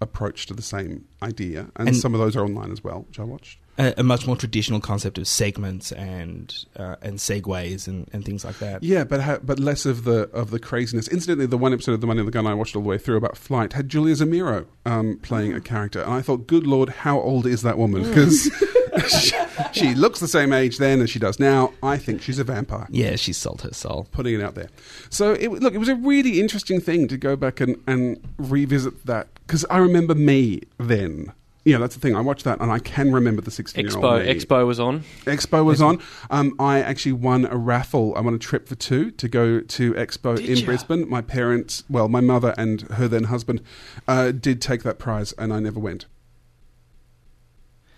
approach 0.00 0.46
to 0.46 0.54
the 0.54 0.62
same 0.62 1.04
idea. 1.20 1.70
And, 1.76 1.88
And- 1.88 1.96
some 1.96 2.14
of 2.14 2.20
those 2.20 2.36
are 2.36 2.44
online 2.44 2.70
as 2.70 2.82
well, 2.84 3.00
which 3.08 3.18
I 3.18 3.24
watched. 3.24 3.58
A, 3.80 3.94
a 4.00 4.02
much 4.02 4.26
more 4.26 4.36
traditional 4.36 4.80
concept 4.80 5.18
of 5.18 5.26
segments 5.26 5.90
and 5.92 6.54
uh, 6.76 6.96
and 7.02 7.18
segues 7.18 7.88
and, 7.88 8.08
and 8.12 8.24
things 8.24 8.44
like 8.44 8.58
that. 8.58 8.82
Yeah, 8.82 9.04
but 9.04 9.20
ha- 9.20 9.38
but 9.42 9.58
less 9.58 9.86
of 9.86 10.04
the 10.04 10.28
of 10.32 10.50
the 10.50 10.58
craziness. 10.58 11.08
Incidentally, 11.08 11.46
the 11.46 11.58
one 11.58 11.72
episode 11.72 11.92
of 11.92 12.00
The 12.00 12.06
Money 12.06 12.20
of 12.20 12.26
the 12.26 12.32
Gun 12.32 12.46
I 12.46 12.54
watched 12.54 12.76
all 12.76 12.82
the 12.82 12.88
way 12.88 12.98
through 12.98 13.16
about 13.16 13.36
flight 13.36 13.72
had 13.72 13.88
Julia 13.88 14.14
Zemiro 14.14 14.66
um, 14.84 15.18
playing 15.22 15.54
a 15.54 15.60
character, 15.60 16.02
and 16.02 16.12
I 16.12 16.20
thought, 16.20 16.46
good 16.46 16.66
lord, 16.66 16.88
how 16.90 17.20
old 17.20 17.46
is 17.46 17.62
that 17.62 17.78
woman? 17.78 18.02
Because 18.02 18.50
she, 19.08 19.32
she 19.72 19.94
looks 19.94 20.20
the 20.20 20.28
same 20.28 20.52
age 20.52 20.78
then 20.78 21.00
as 21.00 21.10
she 21.10 21.18
does 21.18 21.38
now. 21.38 21.72
I 21.82 21.96
think 21.96 22.22
she's 22.22 22.38
a 22.38 22.44
vampire. 22.44 22.86
Yeah, 22.90 23.16
she 23.16 23.32
sold 23.32 23.62
her 23.62 23.72
soul. 23.72 24.08
Putting 24.12 24.34
it 24.34 24.42
out 24.42 24.54
there. 24.54 24.68
So 25.10 25.32
it, 25.32 25.50
look, 25.50 25.74
it 25.74 25.78
was 25.78 25.88
a 25.88 25.94
really 25.94 26.40
interesting 26.40 26.80
thing 26.80 27.08
to 27.08 27.16
go 27.16 27.36
back 27.36 27.60
and, 27.60 27.82
and 27.86 28.20
revisit 28.38 29.06
that 29.06 29.28
because 29.46 29.64
I 29.70 29.78
remember 29.78 30.14
me 30.14 30.62
then. 30.78 31.32
Yeah, 31.64 31.76
that's 31.76 31.94
the 31.94 32.00
thing. 32.00 32.16
I 32.16 32.20
watched 32.20 32.44
that 32.44 32.60
and 32.60 32.70
I 32.70 32.78
can 32.78 33.12
remember 33.12 33.42
the 33.42 33.50
16 33.50 33.84
year 33.84 33.94
old. 33.94 34.04
Expo, 34.04 34.26
Expo 34.26 34.66
was 34.66 34.80
on. 34.80 35.00
Expo 35.24 35.64
was 35.64 35.82
on. 35.82 36.00
Um, 36.30 36.54
I 36.58 36.80
actually 36.80 37.12
won 37.12 37.44
a 37.44 37.56
raffle. 37.56 38.14
I 38.16 38.20
won 38.20 38.34
a 38.34 38.38
trip 38.38 38.66
for 38.66 38.76
two 38.76 39.10
to 39.12 39.28
go 39.28 39.60
to 39.60 39.92
Expo 39.94 40.36
Did 40.36 40.48
in 40.48 40.56
ya? 40.58 40.64
Brisbane. 40.64 41.08
My 41.08 41.20
parents, 41.20 41.84
well, 41.90 42.08
my 42.08 42.20
mother 42.20 42.54
and 42.56 42.82
her 42.92 43.08
then 43.08 43.24
husband, 43.24 43.60
uh, 44.08 44.30
did 44.32 44.62
take 44.62 44.82
that 44.84 44.98
prize, 44.98 45.32
and 45.32 45.52
I 45.52 45.60
never 45.60 45.80
went. 45.80 46.06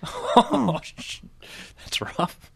Oh, 0.35 0.81
that's 0.81 2.01
rough. 2.01 2.51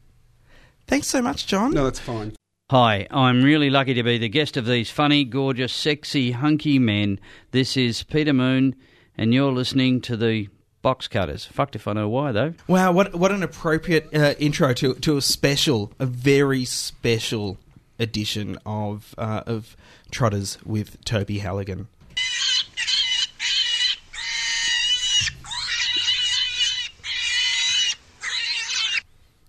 Thanks 0.87 1.07
so 1.09 1.21
much, 1.21 1.47
John. 1.47 1.73
No, 1.73 1.85
that's 1.85 2.01
fine. 2.01 2.35
Hi, 2.71 3.07
I'm 3.11 3.43
really 3.43 3.69
lucky 3.71 3.93
to 3.95 4.03
be 4.03 4.19
the 4.19 4.31
guest 4.31 4.57
of 4.57 4.65
these 4.65 4.91
funny, 4.91 5.25
gorgeous, 5.25 5.73
sexy, 5.73 6.31
hunky 6.31 6.79
men. 6.79 7.21
This 7.51 7.77
is 7.77 8.03
Peter 8.03 8.33
Moon, 8.33 8.75
and 9.17 9.35
you're 9.35 9.53
listening 9.53 10.01
to 10.03 10.17
the 10.17 10.49
Box 10.87 11.09
Cutters. 11.09 11.45
Fucked 11.47 11.75
if 11.75 11.89
I 11.89 11.95
know 11.95 12.09
why, 12.09 12.31
though. 12.31 12.55
Wow, 12.69 12.93
what 12.93 13.13
what 13.13 13.33
an 13.33 13.43
appropriate 13.43 14.09
uh, 14.15 14.35
intro 14.39 14.73
to 14.75 14.95
to 14.95 15.17
a 15.17 15.21
special, 15.21 15.93
a 15.99 16.07
very 16.07 16.65
special 16.65 17.59
edition 17.99 18.57
of 18.65 19.13
uh, 19.19 19.43
of 19.47 19.77
Trotters 20.13 20.59
with 20.65 21.05
Toby 21.05 21.41
Halligan. 21.41 21.89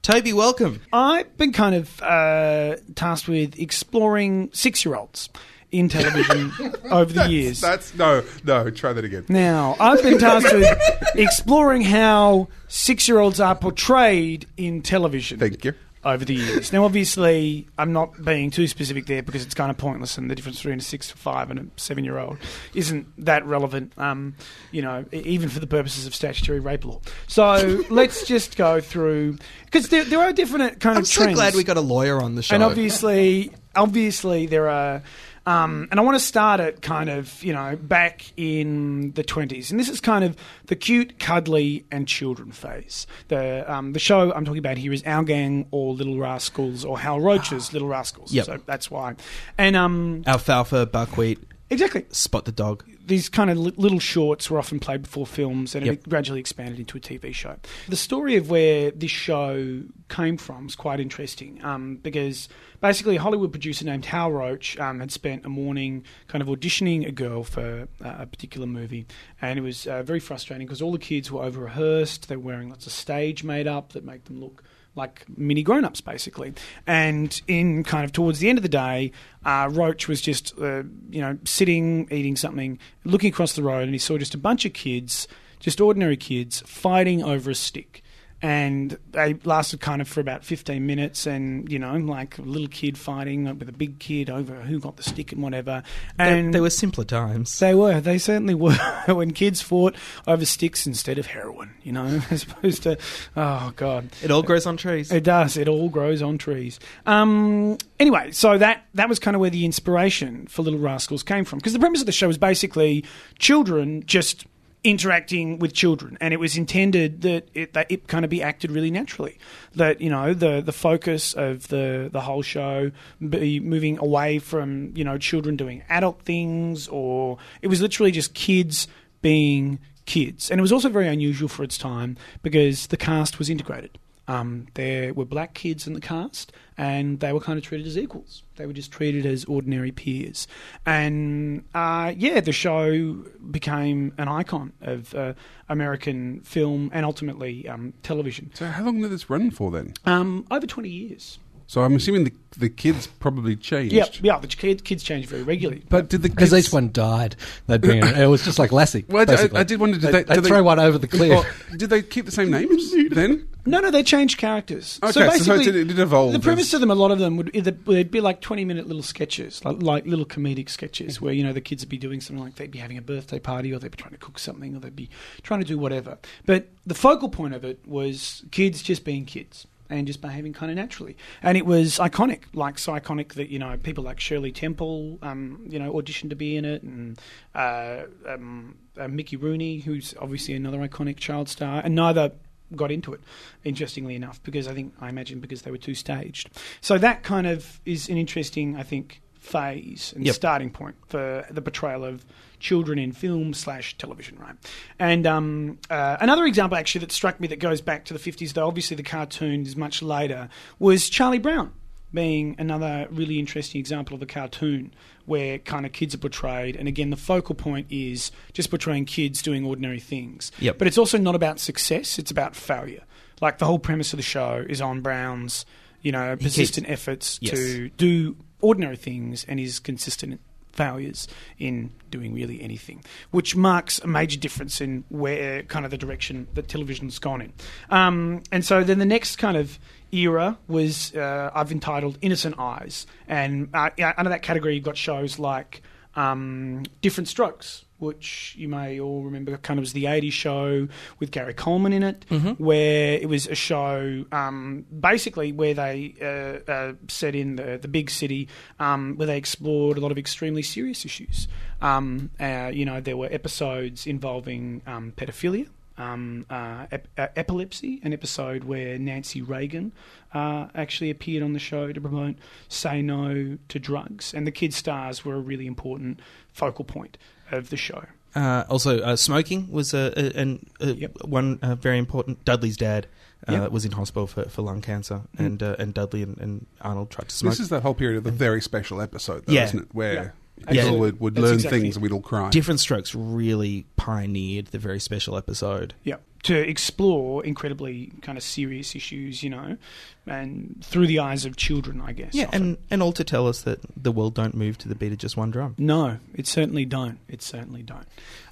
Toby, 0.02 0.34
welcome. 0.34 0.82
I've 0.92 1.38
been 1.38 1.54
kind 1.54 1.76
of 1.76 2.02
uh, 2.02 2.78
tasked 2.96 3.28
with 3.28 3.60
exploring 3.60 4.50
six 4.54 4.84
year 4.84 4.96
olds 4.96 5.30
in 5.72 5.90
television 5.90 6.52
over 6.92 7.12
the 7.12 7.28
years. 7.30 7.60
That's 7.62 7.94
no, 7.96 8.24
no. 8.44 8.70
Try 8.70 8.94
that 8.94 9.04
again. 9.04 9.26
Now, 9.30 9.76
I've 9.80 10.02
been 10.02 10.18
tasked 10.18 10.54
with 10.54 10.78
exploring 11.16 11.82
how 11.82 12.48
six 12.68 13.08
year 13.08 13.20
olds 13.20 13.40
are 13.40 13.56
portrayed 13.56 14.48
in 14.58 14.82
television. 14.82 15.40
Thank 15.40 15.66
you. 15.66 15.74
Over 16.04 16.24
the 16.24 16.36
years. 16.36 16.72
Now, 16.72 16.86
obviously, 16.86 17.68
I'm 17.78 17.92
not 17.92 18.24
being 18.24 18.50
too 18.50 18.68
specific 18.68 19.08
there 19.08 19.22
because 19.22 19.44
it's 19.44 19.56
kind 19.56 19.70
of 19.70 19.78
pointless, 19.78 20.18
and 20.18 20.32
the 20.32 20.36
difference 20.36 20.58
between 20.60 20.78
a 20.78 20.82
six, 20.82 21.12
five, 21.12 21.50
and 21.52 21.60
a 21.60 21.66
seven 21.82 22.06
year 22.06 22.18
old 22.18 22.38
isn't 22.74 23.08
that 23.26 23.46
relevant, 23.46 23.92
um, 23.98 24.36
you 24.72 24.82
know, 24.82 25.04
e- 25.12 25.18
even 25.18 25.50
for 25.50 25.60
the 25.60 25.68
purposes 25.68 26.06
of 26.08 26.16
statutory 26.16 26.62
rape 26.62 26.86
law. 26.86 27.02
So 27.28 27.84
let's 27.90 28.26
just 28.26 28.56
go 28.56 28.80
through 28.80 29.38
because 29.66 29.90
there, 29.90 30.06
there 30.06 30.20
are 30.22 30.32
different 30.32 30.80
kind 30.80 30.94
of. 30.94 30.98
I'm 30.98 31.02
of 31.02 31.08
so 31.08 31.24
trends. 31.24 31.36
glad 31.36 31.56
we 31.56 31.66
got 31.66 31.78
a 31.78 31.82
lawyer 31.82 32.22
on 32.22 32.36
the 32.36 32.44
show. 32.44 32.54
And 32.56 32.64
obviously, 32.64 33.52
obviously 33.76 34.46
there 34.46 34.70
are, 34.70 35.02
um, 35.48 35.88
and 35.90 36.00
I 36.00 36.04
want 36.04 36.16
to 36.20 36.24
start 36.24 36.60
it 36.60 36.82
kind 36.82 37.10
of, 37.10 37.42
you 37.44 37.54
know, 37.54 37.76
back 37.82 38.32
in 38.38 39.14
the 39.14 39.24
twenties, 39.24 39.72
and 39.72 39.80
this 39.80 39.90
is 39.90 40.00
kind 40.00 40.24
of 40.24 40.36
the 40.68 40.76
cute, 40.76 41.18
cuddly, 41.20 41.86
and 41.92 42.08
children 42.08 42.52
phase. 42.52 43.08
The 43.30 43.64
um, 43.74 43.94
the 43.94 44.00
show 44.00 44.32
I'm 44.34 44.46
talking 44.46 44.60
about 44.60 44.78
here 44.78 44.94
is 44.94 45.02
Our 45.06 45.24
Gang 45.24 45.66
or 45.72 45.94
Little 45.94 46.18
Rascals 46.20 46.84
or 46.86 47.00
Hal 47.00 47.20
Roach's 47.22 47.74
Little 47.74 47.88
Rascals. 47.88 48.34
Yep. 48.34 48.46
So 48.46 48.58
that's 48.66 48.92
why, 48.92 49.16
and 49.58 49.76
um, 49.76 50.24
alfalfa, 50.28 50.86
buckwheat, 50.86 51.40
exactly. 51.70 52.06
spot 52.12 52.46
the 52.46 52.52
dog. 52.52 52.84
These 53.06 53.30
kind 53.30 53.50
of 53.50 53.58
li- 53.58 53.74
little 53.78 54.00
shorts 54.00 54.52
were 54.52 54.60
often 54.60 54.80
played 54.82 55.04
before 55.04 55.26
films 55.26 55.76
and 55.76 55.86
Yep. 55.86 55.94
it 55.94 56.10
gradually 56.10 56.42
expanded 56.42 56.78
into 56.78 56.98
a 56.98 57.00
TV 57.00 57.34
show. 57.34 57.56
The 57.88 57.96
story 57.96 58.36
of 58.36 58.50
where 58.50 58.92
this 58.92 59.12
show 59.12 59.84
came 60.10 60.36
from 60.36 60.66
is 60.68 60.76
quite 60.76 61.00
interesting 61.00 61.64
um, 61.64 61.96
because 62.04 62.50
basically 62.80 63.18
a 63.18 63.22
Hollywood 63.22 63.52
producer 63.52 63.86
named 63.86 64.06
Hal 64.06 64.32
Roach 64.32 64.78
um, 64.80 65.00
had 65.00 65.12
spent 65.12 65.46
a 65.46 65.50
morning 65.50 66.04
kind 66.28 66.42
of 66.42 66.48
auditioning 66.48 67.08
a 67.08 67.12
girl 67.12 67.44
for 67.44 67.88
uh, 68.04 68.16
a 68.20 68.26
particular 68.26 68.68
movie. 68.68 69.06
And 69.42 69.58
it 69.58 69.62
was 69.62 69.88
uh, 69.88 70.04
very 70.04 70.20
frustrating 70.20 70.68
because 70.68 70.82
all 70.82 70.92
the 70.92 71.00
kids 71.00 71.32
were 71.32 71.44
over 71.44 71.62
rehearsed, 71.62 72.30
they 72.30 72.36
were 72.36 72.44
wearing 72.44 72.70
lots 72.70 72.86
of 72.86 72.92
stage 72.92 73.44
made 73.44 73.68
up 73.68 73.94
that 73.94 74.06
make 74.06 74.26
them 74.26 74.40
look 74.40 74.64
like 74.96 75.26
mini 75.38 75.62
grown-ups 75.62 76.02
basically. 76.02 76.54
And 76.86 77.40
in 77.48 77.84
kind 77.84 78.04
of 78.04 78.12
towards 78.12 78.40
the 78.40 78.50
end 78.50 78.58
of 78.58 78.64
the 78.64 78.70
day 78.70 79.12
uh, 79.46 79.70
roach 79.72 80.08
was 80.08 80.22
just 80.22 80.58
uh, 80.60 80.84
you 81.10 81.22
know 81.22 81.38
sitting 81.46 82.08
eating 82.12 82.36
something 82.36 82.80
looking 83.04 83.30
across 83.30 83.54
the 83.54 83.64
road 83.64 83.84
and 83.84 83.94
he 83.94 84.00
saw 84.00 84.18
just 84.18 84.34
a 84.34 84.40
bunch 84.40 84.66
of 84.66 84.74
kids 84.74 85.28
just 85.60 85.80
ordinary 85.80 86.18
kids 86.18 86.62
fighting 86.66 87.24
over 87.24 87.52
a 87.52 87.56
stick 87.56 88.04
and 88.42 88.98
they 89.14 89.34
lasted 89.46 89.80
kind 89.80 90.02
of 90.02 90.08
for 90.08 90.20
about 90.20 90.44
15 90.46 90.86
minutes 90.86 91.26
and 91.26 91.72
you 91.72 91.80
know 91.80 91.96
like 91.98 92.38
a 92.38 92.44
little 92.44 92.68
kid 92.68 92.96
fighting 92.98 93.46
with 93.58 93.68
a 93.68 93.72
big 93.72 93.98
kid 93.98 94.30
over 94.30 94.62
who 94.62 94.80
got 94.80 94.96
the 94.96 95.02
stick 95.04 95.32
and 95.32 95.42
whatever 95.42 95.82
They- 96.18 96.40
and 96.40 96.54
they 96.54 96.60
were 96.62 96.70
simpler 96.70 97.04
times. 97.04 97.58
they 97.60 97.74
were. 97.74 98.00
They 98.00 98.18
certainly 98.20 98.54
were. 98.64 98.76
when 99.08 99.32
kids 99.32 99.62
fought 99.62 99.96
over 100.28 100.46
sticks 100.46 100.86
instead 100.86 101.18
of 101.18 101.26
heroin, 101.28 101.72
you 101.84 101.92
know, 101.92 102.06
as 102.30 102.44
opposed 102.44 102.84
to, 102.84 102.98
oh 103.36 103.74
god, 103.76 104.10
It 104.24 104.30
all 104.32 104.44
grows 104.44 104.66
on 104.68 104.78
trees. 104.78 105.12
It 105.12 105.24
does. 105.24 105.58
It 105.58 105.68
all 105.68 105.90
grows 105.90 106.22
on 106.22 106.38
trees. 106.38 106.80
Um, 107.08 107.78
anyway, 108.00 108.32
so 108.32 108.58
that 108.58 108.86
that 108.94 109.10
was 109.10 109.18
kind 109.20 109.36
of 109.36 109.42
where 109.42 109.50
the 109.50 109.66
inspiration 109.66 110.46
for 110.48 110.62
Little 110.62 110.80
Rascals 110.80 111.24
came 111.24 111.44
from, 111.44 111.58
because 111.60 111.74
the 111.74 111.80
premise 111.80 112.02
of 112.02 112.06
the 112.06 112.12
show 112.12 112.28
was 112.28 112.38
basically 112.38 113.04
children 113.40 114.04
just 114.06 114.46
interacting 114.84 115.60
with 115.60 115.74
children, 115.74 116.18
and 116.22 116.34
it 116.34 116.38
was 116.38 116.58
intended 116.58 117.22
that 117.22 117.48
it, 117.54 117.74
that 117.74 117.92
it 117.92 118.08
kind 118.08 118.24
of 118.24 118.30
be 118.30 118.42
acted 118.42 118.72
really 118.72 118.92
naturally. 118.92 119.38
That 119.76 120.02
you 120.02 120.10
know 120.10 120.34
the 120.34 120.62
the 120.62 120.72
focus 120.72 121.34
of 121.34 121.68
the 121.68 122.10
the 122.12 122.22
whole 122.22 122.42
show 122.42 122.92
be 123.28 123.60
moving 123.60 123.98
away 123.98 124.40
from 124.40 124.94
you 124.96 125.04
know 125.04 125.18
children 125.18 125.56
doing 125.56 125.84
adult 125.90 126.22
things, 126.22 126.88
or 126.88 127.38
it 127.62 127.68
was 127.68 127.82
literally 127.82 128.12
just 128.12 128.34
kids 128.34 128.88
being 129.22 129.80
kids, 130.06 130.50
and 130.50 130.60
it 130.60 130.62
was 130.62 130.72
also 130.72 130.90
very 130.90 131.08
unusual 131.08 131.50
for 131.50 131.64
its 131.64 131.78
time 131.78 132.18
because 132.42 132.88
the 132.88 132.98
cast 132.98 133.40
was 133.40 133.50
integrated. 133.50 133.98
Um, 134.28 134.68
there 134.74 135.14
were 135.14 135.26
black 135.26 135.54
kids 135.54 135.88
in 135.88 135.94
the 135.94 136.02
cast, 136.02 136.52
and 136.78 137.20
they 137.20 137.32
were 137.32 137.40
kind 137.40 137.58
of 137.58 137.64
treated 137.64 137.88
as 137.88 137.98
equals. 137.98 138.44
They 138.58 138.66
were 138.66 138.74
just 138.74 138.92
treated 138.92 139.26
as 139.26 139.46
ordinary 139.46 139.92
peers. 139.92 140.48
And 140.86 141.64
uh, 141.74 142.14
yeah, 142.18 142.42
the 142.42 142.52
show 142.52 143.14
became 143.50 144.14
an 144.18 144.28
icon 144.28 144.74
of 144.82 145.16
uh, 145.16 145.34
American 145.70 146.42
film 146.42 146.90
and 146.94 147.06
ultimately 147.06 147.68
um, 147.68 147.94
television. 148.04 148.52
So 148.54 148.68
how 148.68 148.84
long 148.84 149.02
did 149.02 149.12
this 149.12 149.30
run 149.30 149.52
for 149.52 149.72
then? 149.72 149.94
Um, 150.06 150.46
over 150.52 150.68
20 150.68 150.90
years. 150.90 151.40
So 151.68 151.84
I'm 151.84 151.96
assuming 151.96 152.24
the 152.24 152.34
the 152.58 152.70
kids 152.70 153.06
probably 153.06 153.56
changed. 153.56 153.94
Yeah, 153.94 154.06
yeah, 154.22 154.40
the 154.40 154.48
kid, 154.48 154.84
kids 154.84 155.04
change 155.04 155.28
very 155.28 155.44
regularly. 155.44 155.84
But 155.90 156.10
did 156.10 156.24
the 156.24 156.30
Because 156.30 156.50
kids... 156.52 156.68
each 156.68 156.74
one 156.74 156.92
died, 156.92 157.36
they'd 157.68 157.82
bring 157.82 158.04
it. 158.04 158.18
It 158.18 158.26
was 158.28 158.44
just 158.44 158.58
like 158.58 158.72
Lassie. 158.72 159.06
Well, 159.08 159.20
I, 159.20 159.22
I, 159.22 159.26
basically. 159.26 159.60
I 159.60 159.64
did 159.64 159.80
wonder, 159.80 159.98
did 160.00 160.08
They'd- 160.08 160.12
they, 160.14 160.24
did 160.24 160.28
they'd 160.28 160.44
they 160.44 160.48
throw 160.50 160.64
one 160.64 160.80
over 160.80 160.98
the 160.98 161.08
cliff. 161.08 161.46
Or 161.72 161.78
did 161.78 161.90
they 161.92 162.02
keep 162.02 162.26
the 162.26 162.32
same 162.32 162.50
names 162.50 162.92
then? 163.12 163.48
No, 163.68 163.80
no, 163.82 163.92
they 163.92 164.02
changed 164.02 164.40
characters. 164.40 164.98
Okay, 165.04 165.12
so 165.12 165.22
so 165.22 165.30
basically, 165.30 165.62
it 165.62 165.66
did- 165.66 165.76
it 165.76 165.88
did 165.90 166.00
evolve 166.00 166.34
The 166.34 166.40
premise 166.40 166.70
as- 166.70 166.76
of 166.76 166.80
them, 166.80 166.90
a 166.90 166.96
lot 166.96 167.12
of 167.12 167.20
them 167.20 167.36
would 167.38 167.52
either 167.54 167.72
they'd 167.72 168.10
be 168.10 168.22
like 168.22 168.42
twenty-minute 168.42 168.88
little 168.88 169.04
sketches, 169.04 169.64
like, 169.64 169.82
like 169.84 170.06
little 170.08 170.26
comedic 170.26 170.70
sketches, 170.70 171.22
where 171.22 171.34
you 171.34 171.44
know 171.44 171.54
the 171.54 171.62
kids 171.62 171.84
would 171.84 171.90
be 171.90 171.98
doing 171.98 172.22
something 172.22 172.44
like 172.44 172.56
they'd 172.56 172.72
be 172.72 172.80
having 172.80 172.98
a 172.98 173.02
birthday 173.02 173.40
party, 173.40 173.72
or 173.74 173.78
they'd 173.78 173.92
be 173.92 173.98
trying 173.98 174.14
to 174.14 174.18
cook 174.18 174.40
something, 174.40 174.74
or 174.76 174.80
they'd 174.80 174.96
be 174.96 175.10
trying 175.44 175.60
to 175.60 175.66
do 175.68 175.78
whatever. 175.78 176.18
But 176.46 176.70
the 176.88 176.96
focal 176.96 177.28
point 177.30 177.54
of 177.54 177.64
it 177.66 177.80
was 177.86 178.44
kids 178.52 178.82
just 178.82 179.04
being 179.04 179.26
kids 179.26 179.68
and 179.90 180.08
just 180.08 180.22
behaving 180.22 180.54
kind 180.54 180.72
of 180.72 180.76
naturally, 180.76 181.18
and 181.42 181.58
it 181.58 181.66
was 181.66 181.98
iconic, 181.98 182.44
like 182.54 182.78
so 182.80 182.94
iconic 182.94 183.34
that 183.34 183.50
you 183.50 183.60
know 183.60 183.78
people 183.78 184.04
like 184.04 184.20
Shirley 184.20 184.52
Temple, 184.52 185.20
um, 185.22 185.66
you 185.68 185.80
know, 185.80 185.94
auditioned 185.94 186.30
to 186.30 186.36
be 186.36 186.56
in 186.56 186.66
it, 186.66 186.84
and 186.84 187.20
uh, 187.56 188.04
um, 188.28 188.76
uh, 188.98 189.08
Mickey 189.08 189.36
Rooney, 189.36 189.80
who's 189.80 190.14
obviously 190.20 190.54
another 190.54 190.80
iconic 190.80 191.18
child 191.18 191.50
star, 191.50 191.82
and 191.84 191.96
neither 191.96 192.32
got 192.76 192.92
into 192.92 193.14
it, 193.14 193.22
interestingly 193.64 194.16
enough, 194.16 194.42
because 194.44 194.68
I 194.68 194.74
think 194.74 194.94
I 195.00 195.10
imagine 195.10 195.40
because 195.40 195.62
they 195.62 195.72
were 195.72 195.78
too 195.78 195.96
staged. 195.96 196.50
So 196.82 196.98
that 196.98 197.24
kind 197.24 197.48
of 197.48 197.80
is 197.86 198.10
an 198.10 198.18
interesting, 198.18 198.76
I 198.76 198.84
think, 198.84 199.22
phase 199.40 200.14
and 200.16 200.26
Yep. 200.26 200.36
starting 200.36 200.70
point 200.70 200.96
for 201.08 201.46
the 201.50 201.62
portrayal 201.62 202.04
of 202.04 202.26
children 202.60 202.98
in 203.00 203.12
film 203.12 203.54
slash 203.54 203.98
television, 203.98 204.38
right? 204.40 204.56
And 205.00 205.28
um, 205.28 205.78
uh, 205.90 206.18
another 206.20 206.46
example 206.46 206.78
actually 206.78 207.00
that 207.02 207.12
struck 207.12 207.40
me 207.40 207.48
that 207.50 207.60
goes 207.60 207.82
back 207.82 208.06
to 208.06 208.14
the 208.14 208.20
fifties, 208.20 208.54
though 208.54 208.68
obviously 208.68 208.96
the 208.98 209.04
cartoon 209.04 209.62
is 209.64 209.76
much 209.76 210.02
later, 210.02 210.50
was 210.80 211.10
Charlie 211.10 211.40
Brown 211.40 211.72
being 212.14 212.56
another 212.58 213.06
really 213.12 213.38
interesting 213.38 213.80
example 213.80 214.16
of 214.16 214.22
a 214.22 214.26
cartoon 214.26 214.94
where 215.26 215.58
kind 215.60 215.86
of 215.86 215.92
kids 215.92 216.16
are 216.16 216.20
portrayed 216.20 216.74
and 216.78 216.88
again 216.88 217.10
the 217.10 217.18
focal 217.18 217.54
point 217.54 217.86
is 217.90 218.32
just 218.54 218.70
portraying 218.70 219.04
kids 219.04 219.42
doing 219.42 219.66
ordinary 219.66 220.00
things 220.00 220.50
Yep. 220.60 220.78
but 220.78 220.88
it's 220.88 220.98
also 220.98 221.18
not 221.18 221.36
about 221.36 221.60
success 221.60 222.18
it's 222.18 222.32
about 222.32 222.56
failure 222.56 223.04
like 223.42 223.58
the 223.58 223.66
whole 223.66 223.78
premise 223.78 224.14
of 224.14 224.18
the 224.18 224.24
show 224.24 224.66
is 224.70 224.80
on 224.80 225.02
brown's 225.02 225.66
you 226.02 226.14
know 226.14 226.38
persistent 226.38 226.90
efforts 226.90 227.40
Yes. 227.42 227.52
to 227.56 227.90
do 227.98 228.38
ordinary 228.62 228.96
things 228.96 229.46
and 229.48 229.60
his 229.60 229.80
consistent 229.80 230.40
failures 230.78 231.28
in 231.58 231.92
doing 232.12 232.34
really 232.34 232.62
anything, 232.62 233.04
which 233.32 233.56
marks 233.56 234.00
a 234.00 234.08
major 234.08 234.40
difference 234.40 234.80
in 234.80 235.04
where 235.10 235.64
kind 235.64 235.84
of 235.84 235.92
the 235.92 235.98
direction 235.98 236.48
that 236.54 236.68
television's 236.68 237.20
gone 237.20 237.42
in. 237.42 237.54
Um, 237.90 238.44
and 238.52 238.64
so 238.64 238.84
then 238.84 239.00
the 239.00 239.06
next 239.06 239.38
kind 239.38 239.58
of 239.58 239.80
era 240.12 240.58
was 240.68 241.14
uh, 241.16 241.52
I've 241.54 241.72
entitled 241.72 242.18
Innocent 242.22 242.58
Eyes, 242.60 243.08
and 243.28 243.70
uh, 243.74 243.90
under 244.18 244.30
that 244.30 244.44
category 244.44 244.76
you've 244.76 244.84
got 244.84 244.96
shows 244.98 245.40
like 245.40 245.82
um, 246.16 246.84
Diff'rent 247.02 247.28
Strokes. 247.28 247.84
Which 248.00 248.54
you 248.58 248.68
may 248.68 249.00
all 249.00 249.24
remember, 249.24 249.58
kind 249.58 249.80
of 249.80 249.82
was 249.82 249.94
the 249.94 250.04
'80s 250.06 250.32
show 250.32 250.88
with 251.20 251.32
Gary 251.32 251.54
Coleman 251.56 251.94
in 251.94 252.04
it, 252.04 252.26
Mhm. 252.30 252.60
where 252.60 253.14
it 253.14 253.28
was 253.28 253.48
a 253.48 253.56
show 253.56 254.24
um, 254.32 254.86
basically 255.00 255.52
where 255.52 255.74
they 255.74 256.14
uh, 256.22 256.72
uh, 256.72 256.94
set 257.08 257.34
in 257.34 257.56
the, 257.56 257.80
the 257.82 257.88
big 257.88 258.12
city, 258.12 258.48
um, 258.80 259.16
where 259.18 259.26
they 259.26 259.38
explored 259.38 259.98
a 259.98 260.02
lot 260.02 260.12
of 260.12 260.18
extremely 260.20 260.62
serious 260.62 261.06
issues. 261.06 261.48
Um, 261.82 262.30
uh, 262.40 262.70
you 262.74 262.86
know, 262.86 263.02
there 263.02 263.18
were 263.18 263.30
episodes 263.32 264.06
involving 264.06 264.82
um, 264.86 265.14
pedophilia. 265.18 265.68
Um, 266.00 266.46
uh, 266.52 266.86
ep- 266.92 267.08
uh, 267.18 267.28
epilepsy, 267.36 268.00
an 268.04 268.14
episode 268.14 268.66
where 268.66 269.00
Nancy 269.00 269.42
Reagan 269.42 269.94
uh, 270.32 270.68
actually 270.76 271.10
appeared 271.10 271.42
on 271.42 271.54
the 271.54 271.60
show 271.60 271.92
to 271.92 272.00
promote 272.00 272.36
"Say 272.68 273.02
No 273.02 273.58
to 273.68 273.80
Drugs," 273.80 274.32
and 274.36 274.46
the 274.46 274.52
kid 274.52 274.76
stars 274.76 275.26
were 275.26 275.34
a 275.34 275.40
really 275.40 275.66
important 275.66 276.20
focal 276.54 276.86
point 276.86 277.18
of 277.52 277.70
the 277.70 277.78
show. 277.78 278.04
Uh, 278.36 278.64
also, 278.70 279.00
uh, 279.00 279.16
smoking 279.16 279.72
was 279.72 279.94
a, 279.94 280.14
a, 280.16 280.40
an- 280.40 280.66
a 280.80 280.94
one 281.26 281.60
uh, 281.62 281.76
very 281.76 281.98
important. 281.98 282.44
Dudley's 282.46 282.78
dad 282.78 283.08
uh, 283.48 283.52
Yep. 283.54 283.72
was 283.72 283.86
in 283.86 283.92
hospital 283.94 284.28
for, 284.28 284.44
for 284.50 284.62
lung 284.62 284.82
cancer, 284.82 285.22
Mm. 285.38 285.46
and 285.46 285.64
uh, 285.64 285.76
and 285.80 285.94
Dudley 285.94 286.24
and, 286.24 286.38
and 286.40 286.66
Arnold 286.82 287.10
tried 287.10 287.30
to 287.30 287.36
smoke. 287.36 287.52
This 287.54 287.60
is 287.60 287.70
that 287.70 287.82
whole 287.84 287.94
period 287.96 288.18
of 288.18 288.24
the 288.26 288.32
very 288.32 288.62
special 288.62 289.02
episode, 289.02 289.46
though, 289.46 289.54
Yeah. 289.54 289.64
isn't 289.66 289.80
it? 289.80 289.88
Where 289.94 290.14
Yeah. 290.14 290.66
people 290.72 290.76
Yeah. 290.94 291.00
would, 291.00 291.20
would 291.20 291.38
learn 291.40 291.54
exactly- 291.56 291.82
things 291.82 291.96
and 291.96 292.04
we'd 292.04 292.12
all 292.12 292.22
cry. 292.22 292.50
Diff'rent 292.50 292.80
Strokes 292.80 293.16
really 293.16 293.86
pioneered 293.96 294.68
the 294.68 294.80
very 294.80 295.00
special 295.00 295.38
episode. 295.38 295.94
Yep. 296.04 296.22
To 296.44 296.56
explore 296.56 297.44
incredibly 297.46 298.12
kind 298.22 298.38
of 298.38 298.44
serious 298.44 298.96
issues, 298.96 299.44
you 299.44 299.50
know, 299.50 299.78
and 300.26 300.82
through 300.84 301.08
the 301.08 301.20
eyes 301.20 301.46
of 301.46 301.56
children, 301.56 302.02
I 302.02 302.14
guess. 302.14 302.34
Yeah, 302.34 302.46
often. 302.46 302.62
and, 302.62 302.78
and 302.92 303.04
all 303.04 303.14
to 303.14 303.24
tell 303.24 303.48
us 303.48 303.62
that 303.64 303.80
the 303.96 304.12
world 304.12 304.34
don't 304.34 304.56
move 304.56 304.78
to 304.80 304.88
the 304.88 304.96
beat 304.96 305.12
of 305.12 305.18
just 305.18 305.38
one 305.38 305.52
drum. 305.52 305.76
No, 305.78 306.20
it 306.36 306.48
certainly 306.48 306.86
don't. 306.86 307.20
It 307.28 307.42
certainly 307.42 307.84
don't. 307.84 308.08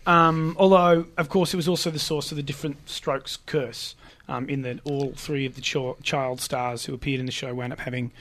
Um, 0.05 0.55
although, 0.59 1.07
of 1.17 1.29
course, 1.29 1.53
it 1.53 1.57
was 1.57 1.67
also 1.67 1.89
the 1.89 1.99
source 1.99 2.31
of 2.31 2.37
the 2.37 2.43
different 2.43 2.89
strokes 2.89 3.37
curse, 3.45 3.95
um, 4.27 4.49
in 4.49 4.61
that 4.63 4.79
all 4.83 5.13
three 5.15 5.45
of 5.45 5.55
the 5.55 5.61
ch- 5.61 6.03
child 6.03 6.41
stars 6.41 6.85
who 6.85 6.93
appeared 6.93 7.19
in 7.19 7.25
the 7.25 7.31
show 7.31 7.53
wound 7.53 7.73
up 7.73 7.79
having 7.79 8.11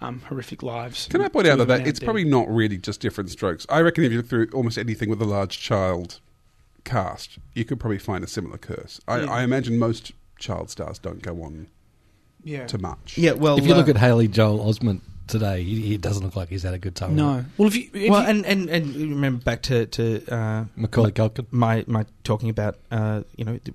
um, 0.00 0.20
horrific 0.28 0.62
lives. 0.62 1.06
Can 1.08 1.20
I 1.20 1.24
point 1.24 1.32
point 1.32 1.46
out 1.48 1.56
that, 1.58 1.62
of 1.62 1.68
them 1.68 1.78
that 1.78 1.84
now 1.84 1.88
it's 1.88 2.00
dead. 2.00 2.06
probably 2.06 2.24
not 2.24 2.48
really 2.48 2.78
just 2.78 3.00
different 3.00 3.30
strokes. 3.30 3.66
I 3.68 3.80
reckon 3.80 4.04
if 4.04 4.12
you 4.12 4.18
look 4.18 4.28
through 4.28 4.48
almost 4.52 4.78
anything 4.78 5.08
with 5.08 5.20
a 5.22 5.26
large 5.26 5.60
child 5.60 6.20
cast, 6.84 7.38
you 7.54 7.64
could 7.64 7.80
probably 7.80 7.98
find 7.98 8.22
a 8.22 8.26
similar 8.26 8.58
curse. 8.58 9.00
I, 9.08 9.20
Yeah. 9.20 9.30
I 9.30 9.42
imagine 9.42 9.78
most 9.78 10.12
child 10.38 10.70
stars 10.70 10.98
don't 10.98 11.22
go 11.22 11.42
on 11.42 11.68
Yeah. 12.42 12.66
to 12.66 12.78
much. 12.78 13.16
Yeah, 13.18 13.32
well, 13.32 13.58
if 13.58 13.66
you 13.66 13.74
look 13.74 13.88
uh, 13.88 13.92
at 13.92 13.96
Haley 13.98 14.28
Joel 14.28 14.58
Osment 14.58 15.00
today, 15.26 15.62
he, 15.62 15.80
he 15.80 15.96
doesn't 15.96 16.22
look 16.22 16.36
like 16.36 16.48
he's 16.50 16.62
had 16.62 16.74
a 16.74 16.78
good 16.78 16.94
time. 16.94 17.16
No. 17.16 17.44
Well, 17.56 17.68
if 17.68 17.76
you, 17.76 17.88
if 17.94 18.10
well, 18.10 18.22
you- 18.22 18.28
and, 18.28 18.44
and 18.46 18.68
and 18.68 18.94
remember 18.94 19.42
back 19.42 19.62
to 19.62 19.86
to 19.86 20.24
uh, 20.34 20.64
Macaulay 20.76 21.08
my, 21.08 21.28
Culkin. 21.28 21.46
My 21.50 21.84
my 21.86 22.04
talking 22.24 22.50
about 22.50 22.78
uh, 22.90 23.22
you 23.36 23.44
know 23.46 23.58
the 23.64 23.72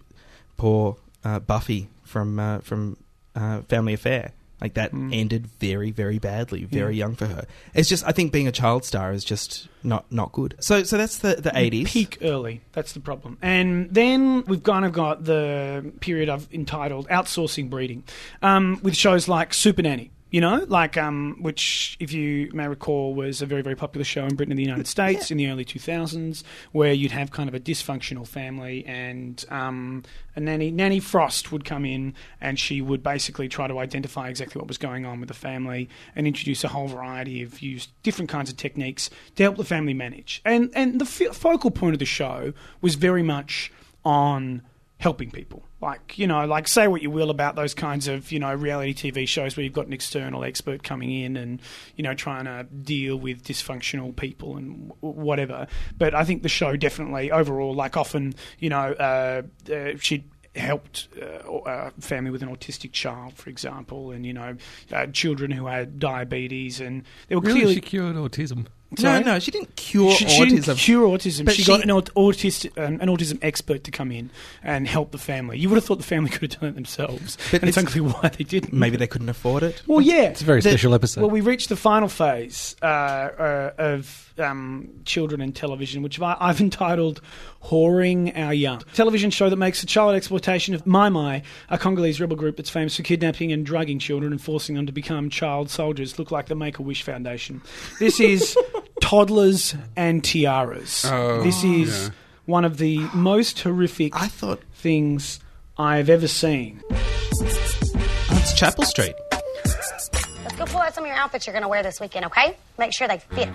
poor 0.58 0.98
uh, 1.24 1.40
Buffy 1.40 1.90
from 2.04 2.40
uh, 2.40 2.60
from 2.60 2.98
uh, 3.36 3.62
Family 3.64 3.94
Affair. 3.94 4.34
Like 4.62 4.74
that 4.74 4.94
ended 4.94 5.48
very 5.60 5.92
very 5.92 6.20
badly, 6.20 6.66
very 6.66 6.96
Yeah. 6.96 7.06
young 7.06 7.16
for 7.16 7.28
her. 7.28 7.46
It's 7.74 7.88
just 7.88 8.06
I 8.06 8.12
think 8.12 8.32
being 8.34 8.48
a 8.48 8.52
child 8.52 8.84
star 8.86 9.14
is 9.14 9.24
just 9.24 9.68
not 9.84 10.06
not 10.12 10.32
good. 10.34 10.56
So 10.60 10.84
so 10.84 10.98
that's 10.98 11.20
the 11.20 11.36
the 11.36 11.52
eighties. 11.58 11.90
peak 11.92 12.18
early. 12.22 12.62
That's 12.74 12.94
the 12.94 13.00
problem. 13.00 13.38
And 13.42 13.90
then 13.94 14.44
we've 14.48 14.64
kind 14.64 14.84
of 14.86 14.92
got 14.92 15.24
the 15.24 15.92
period 16.02 16.28
I've 16.30 16.48
entitled 16.52 17.08
outsourcing 17.08 17.70
breeding, 17.70 18.04
um, 18.42 18.80
with 18.84 18.96
shows 18.96 19.28
like 19.28 19.54
Super 19.54 19.82
Nanny. 19.82 20.12
You 20.32 20.42
know, 20.42 20.64
like 20.68 20.96
um, 20.96 21.38
which, 21.42 21.98
if 22.00 22.14
you 22.14 22.52
may 22.54 22.68
recall, 22.68 23.16
was 23.16 23.42
a 23.42 23.48
very, 23.48 23.64
very 23.64 23.76
popular 23.76 24.04
show 24.04 24.26
in 24.26 24.36
Britain 24.36 24.52
and 24.52 24.60
the 24.60 24.64
United 24.64 24.86
States 24.86 25.32
in 25.32 25.38
the 25.38 25.48
early 25.48 25.66
2000s, 25.66 26.44
where 26.72 26.94
you'd 26.94 27.12
have 27.12 27.32
kind 27.32 27.50
of 27.50 27.56
a 27.56 27.60
dysfunctional 27.60 28.28
family, 28.28 28.86
and 28.86 29.44
um, 29.50 30.04
a 30.36 30.40
nanny, 30.40 30.70
Nanny 30.70 31.00
Frost 31.00 31.52
would 31.52 31.66
come 31.66 31.84
in, 31.84 32.14
and 32.40 32.60
she 32.60 32.80
would 32.80 33.02
basically 33.02 33.50
try 33.50 33.68
to 33.68 33.80
identify 33.80 34.30
exactly 34.30 34.60
what 34.60 34.68
was 34.68 34.78
going 34.78 35.04
on 35.04 35.20
with 35.20 35.30
the 35.30 35.36
family, 35.36 35.90
and 36.16 36.28
introduce 36.28 36.64
a 36.64 36.68
whole 36.68 36.88
variety 36.88 37.42
of 37.42 37.60
used 37.62 37.90
different 38.04 38.30
kinds 38.30 38.52
of 38.52 38.58
techniques 38.58 39.10
to 39.36 39.42
help 39.42 39.58
the 39.58 39.64
family 39.64 39.96
manage. 39.96 40.42
And 40.46 40.70
and 40.76 41.02
the 41.02 41.06
f- 41.06 41.36
focal 41.36 41.72
point 41.72 41.94
of 41.94 42.00
the 42.00 42.06
show 42.06 42.54
was 42.82 42.94
very 42.94 43.24
much 43.24 43.72
on 44.06 44.62
helping 45.00 45.32
people. 45.32 45.64
Like, 45.82 46.20
you 46.20 46.28
know, 46.28 46.46
like 46.46 46.68
say 46.68 46.88
what 46.88 47.02
you 47.02 47.10
will 47.10 47.30
about 47.30 47.56
those 47.56 47.74
kinds 47.74 48.10
of, 48.10 48.34
you 48.34 48.40
know, 48.40 48.54
reality 48.54 48.94
TV 48.94 49.28
shows 49.28 49.56
where 49.56 49.64
you've 49.64 49.74
got 49.74 49.88
an 49.88 49.94
external 49.94 50.44
expert 50.44 50.84
coming 50.84 51.10
in 51.10 51.38
and, 51.38 51.62
you 51.96 52.04
know, 52.04 52.14
trying 52.14 52.46
to 52.46 52.66
deal 52.66 53.16
with 53.16 53.44
dysfunctional 53.44 54.14
people 54.14 54.58
and 54.58 54.90
w- 54.90 55.20
whatever. 55.22 55.68
But 55.98 56.14
I 56.14 56.26
think 56.26 56.44
the 56.44 56.50
show 56.50 56.76
definitely 56.76 57.32
overall, 57.32 57.74
like 57.74 57.96
often, 57.96 58.36
you 58.60 58.70
know, 58.70 58.92
uh, 58.92 59.44
uh, 59.74 59.92
she 60.00 60.26
helped 60.54 61.08
uh, 61.22 61.50
a 61.66 61.92
family 62.02 62.30
with 62.30 62.44
an 62.44 62.54
autistic 62.54 62.92
child, 62.92 63.36
for 63.36 63.50
example, 63.50 64.12
and, 64.12 64.26
you 64.26 64.34
know, 64.34 64.58
uh, 64.92 65.08
children 65.08 65.50
who 65.50 65.68
had 65.68 65.98
diabetes 65.98 66.82
and 66.82 67.04
they 67.30 67.36
were 67.36 67.42
Really, 67.42 67.62
clearly... 67.62 67.82
cured 67.82 68.16
autism. 68.18 68.68
No, 68.98 69.04
Sorry? 69.04 69.24
no, 69.24 69.38
she 69.38 69.52
didn't 69.52 69.76
cure 69.76 70.12
she, 70.14 70.28
she 70.28 70.46
didn't 70.46 70.64
autism. 70.64 70.78
cure 70.78 71.08
autism. 71.08 71.46
But 71.46 71.54
she, 71.54 71.62
she- 71.62 71.68
got 71.72 71.84
an, 71.84 71.92
aut- 71.92 72.12
autistic, 72.16 72.76
um, 72.84 73.00
an 73.00 73.08
autism 73.08 73.38
expert 73.44 73.84
to 73.84 73.92
come 73.92 74.12
in 74.12 74.32
and 74.64 74.88
help 74.88 75.12
the 75.12 75.20
family. 75.20 75.60
You 75.60 75.70
would 75.70 75.76
have 75.76 75.86
thought 75.86 75.98
the 76.00 76.04
family 76.04 76.30
could 76.32 76.52
have 76.52 76.60
done 76.60 76.70
it 76.70 76.74
themselves, 76.76 77.38
But 77.52 77.62
and 77.62 77.70
it's, 77.70 77.78
it's- 77.78 77.94
unclear 77.96 78.12
why 78.12 78.30
they 78.30 78.44
didn't. 78.44 78.74
Maybe 78.74 78.98
they 78.98 79.06
couldn't 79.06 79.30
afford 79.30 79.62
it. 79.62 79.84
Well, 79.86 80.02
yeah, 80.02 80.24
It's 80.30 80.42
a 80.42 80.46
very 80.46 80.62
The- 80.62 80.72
special 80.72 80.96
episode. 80.96 81.22
Well, 81.22 81.30
we 81.30 81.42
reached 81.42 81.70
the 81.70 81.76
final 81.76 82.08
phase 82.10 82.76
uh, 82.82 82.86
uh, 82.86 83.72
of 83.78 84.34
um, 84.40 84.90
children 85.06 85.42
and 85.42 85.56
television, 85.56 86.02
which 86.02 86.20
I- 86.20 86.38
I've 86.40 86.60
entitled 86.62 87.22
"Whoring 87.66 88.36
Our 88.38 88.54
Young." 88.54 88.80
Television 88.94 89.30
show 89.30 89.50
that 89.52 89.56
makes 89.58 89.82
the 89.82 89.88
child 89.88 90.16
exploitation 90.16 90.74
of 90.74 90.88
Mai 90.88 91.10
Mai, 91.10 91.44
a 91.70 91.78
Congolese 91.78 92.20
rebel 92.20 92.36
group 92.38 92.58
that's 92.58 92.70
famous 92.70 92.96
for 92.96 93.04
kidnapping 93.04 93.52
and 93.52 93.66
drugging 93.66 94.00
children 94.00 94.32
and 94.32 94.42
forcing 94.42 94.76
them 94.76 94.86
to 94.88 94.92
become 94.92 95.30
child 95.30 95.70
soldiers, 95.70 96.18
look 96.18 96.32
like 96.32 96.48
the 96.48 96.56
Make 96.56 96.80
a 96.80 96.82
Wish 96.82 97.04
Foundation. 97.04 97.62
This 98.00 98.20
is 98.20 98.58
toddlers 99.02 99.76
and 99.96 100.24
tiaras. 100.24 101.06
Oh, 101.06 101.42
this 101.44 101.64
is 101.64 102.04
yeah. 102.04 102.10
one 102.46 102.66
of 102.66 102.78
the 102.78 103.00
most 103.14 103.60
horrific 103.62 104.16
I 104.16 104.28
thought 104.28 104.62
things 104.74 105.40
I've 105.78 106.10
ever 106.10 106.28
seen. 106.28 106.82
it's 106.92 108.54
Chapel 108.54 108.84
Street. 108.84 109.16
Let's 109.64 110.56
go 110.58 110.66
pull 110.66 110.82
out 110.82 110.94
some 110.94 111.04
of 111.04 111.08
your 111.08 111.18
outfits 111.18 111.48
you're 111.48 111.54
going 111.54 111.64
to 111.64 111.70
wear 111.70 111.84
this 111.84 112.00
weekend, 112.00 112.26
okay? 112.26 112.56
Make 112.78 112.94
sure 112.94 113.08
they 113.08 113.20
fit. 113.20 113.50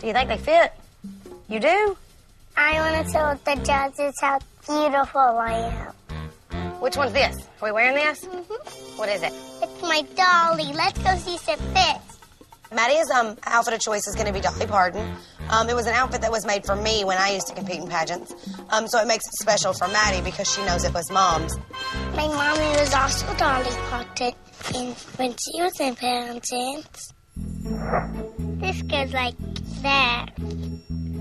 Do 0.00 0.06
you 0.06 0.12
think 0.12 0.28
they 0.28 0.38
fit? 0.38 0.72
You 1.48 1.60
do? 1.60 1.96
I 2.56 2.80
want 2.80 3.06
to 3.06 3.12
tell 3.12 3.34
the 3.44 3.62
judges 3.62 4.14
how 4.20 4.38
beautiful 4.66 5.20
I 5.20 5.52
am. 5.52 5.94
Which 6.80 6.96
one's 6.96 7.12
this? 7.12 7.36
Are 7.60 7.68
we 7.68 7.72
wearing 7.72 7.94
this? 7.94 8.24
Mm-hmm. 8.24 8.98
What 8.98 9.08
is 9.08 9.22
it? 9.22 9.32
It's 9.62 9.82
my 9.82 10.02
dolly. 10.14 10.72
Let's 10.72 10.98
go 10.98 11.14
see 11.16 11.36
some 11.38 11.58
fits. 11.74 12.09
Maddie's 12.72 13.10
um, 13.10 13.36
outfit 13.44 13.74
of 13.74 13.80
choice 13.80 14.06
is 14.06 14.14
going 14.14 14.26
to 14.26 14.32
be 14.32 14.40
Dolly 14.40 14.66
Parton. 14.66 15.14
Um, 15.48 15.68
it 15.68 15.74
was 15.74 15.86
an 15.86 15.94
outfit 15.94 16.20
that 16.20 16.30
was 16.30 16.46
made 16.46 16.64
for 16.64 16.76
me 16.76 17.04
when 17.04 17.18
I 17.18 17.30
used 17.30 17.48
to 17.48 17.54
compete 17.54 17.80
in 17.80 17.88
pageants. 17.88 18.32
Um, 18.70 18.86
so 18.86 19.00
it 19.00 19.08
makes 19.08 19.26
it 19.26 19.34
special 19.40 19.72
for 19.72 19.88
Maddie 19.88 20.22
because 20.22 20.52
she 20.52 20.64
knows 20.64 20.84
it 20.84 20.94
was 20.94 21.10
mom's. 21.10 21.56
My 22.14 22.28
mommy 22.28 22.78
was 22.78 22.94
also 22.94 23.26
Dolly 23.34 23.70
Parton 23.88 24.32
in, 24.74 24.92
when 25.16 25.34
she 25.36 25.60
was 25.60 25.80
in 25.80 25.96
pageants. 25.96 27.12
This 28.60 28.82
goes 28.82 29.12
like 29.12 29.34
that. 29.82 30.28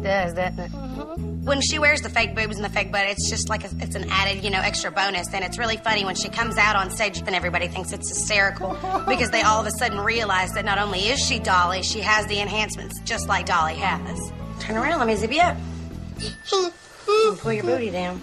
Does, 0.03 0.33
doesn't 0.33 0.59
it? 0.59 0.69
When 0.69 1.61
she 1.61 1.79
wears 1.79 2.01
the 2.01 2.09
fake 2.09 2.35
boobs 2.35 2.55
and 2.55 2.65
the 2.65 2.69
fake 2.69 2.91
butt, 2.91 3.05
it's 3.07 3.29
just 3.29 3.49
like 3.49 3.63
a, 3.63 3.69
it's 3.79 3.95
an 3.95 4.05
added, 4.09 4.43
you 4.43 4.49
know, 4.49 4.59
extra 4.59 4.91
bonus. 4.91 5.33
And 5.33 5.43
it's 5.43 5.57
really 5.57 5.77
funny 5.77 6.05
when 6.05 6.15
she 6.15 6.29
comes 6.29 6.57
out 6.57 6.75
on 6.75 6.89
stage, 6.91 7.19
and 7.19 7.29
everybody 7.29 7.67
thinks 7.67 7.91
it's 7.91 8.09
hysterical 8.09 8.77
because 9.07 9.31
they 9.31 9.41
all 9.41 9.61
of 9.61 9.67
a 9.67 9.71
sudden 9.71 9.99
realize 9.99 10.51
that 10.53 10.65
not 10.65 10.77
only 10.77 10.99
is 11.09 11.19
she 11.19 11.39
Dolly, 11.39 11.83
she 11.83 12.01
has 12.01 12.27
the 12.27 12.39
enhancements 12.39 12.99
just 13.01 13.27
like 13.27 13.45
Dolly 13.45 13.75
has. 13.75 14.31
Turn 14.59 14.77
around, 14.77 14.99
let 14.99 15.07
me 15.07 15.15
zip 15.15 15.31
you 15.31 15.41
up. 15.41 15.57
Pull 17.39 17.53
your 17.53 17.63
booty 17.63 17.89
down. 17.89 18.21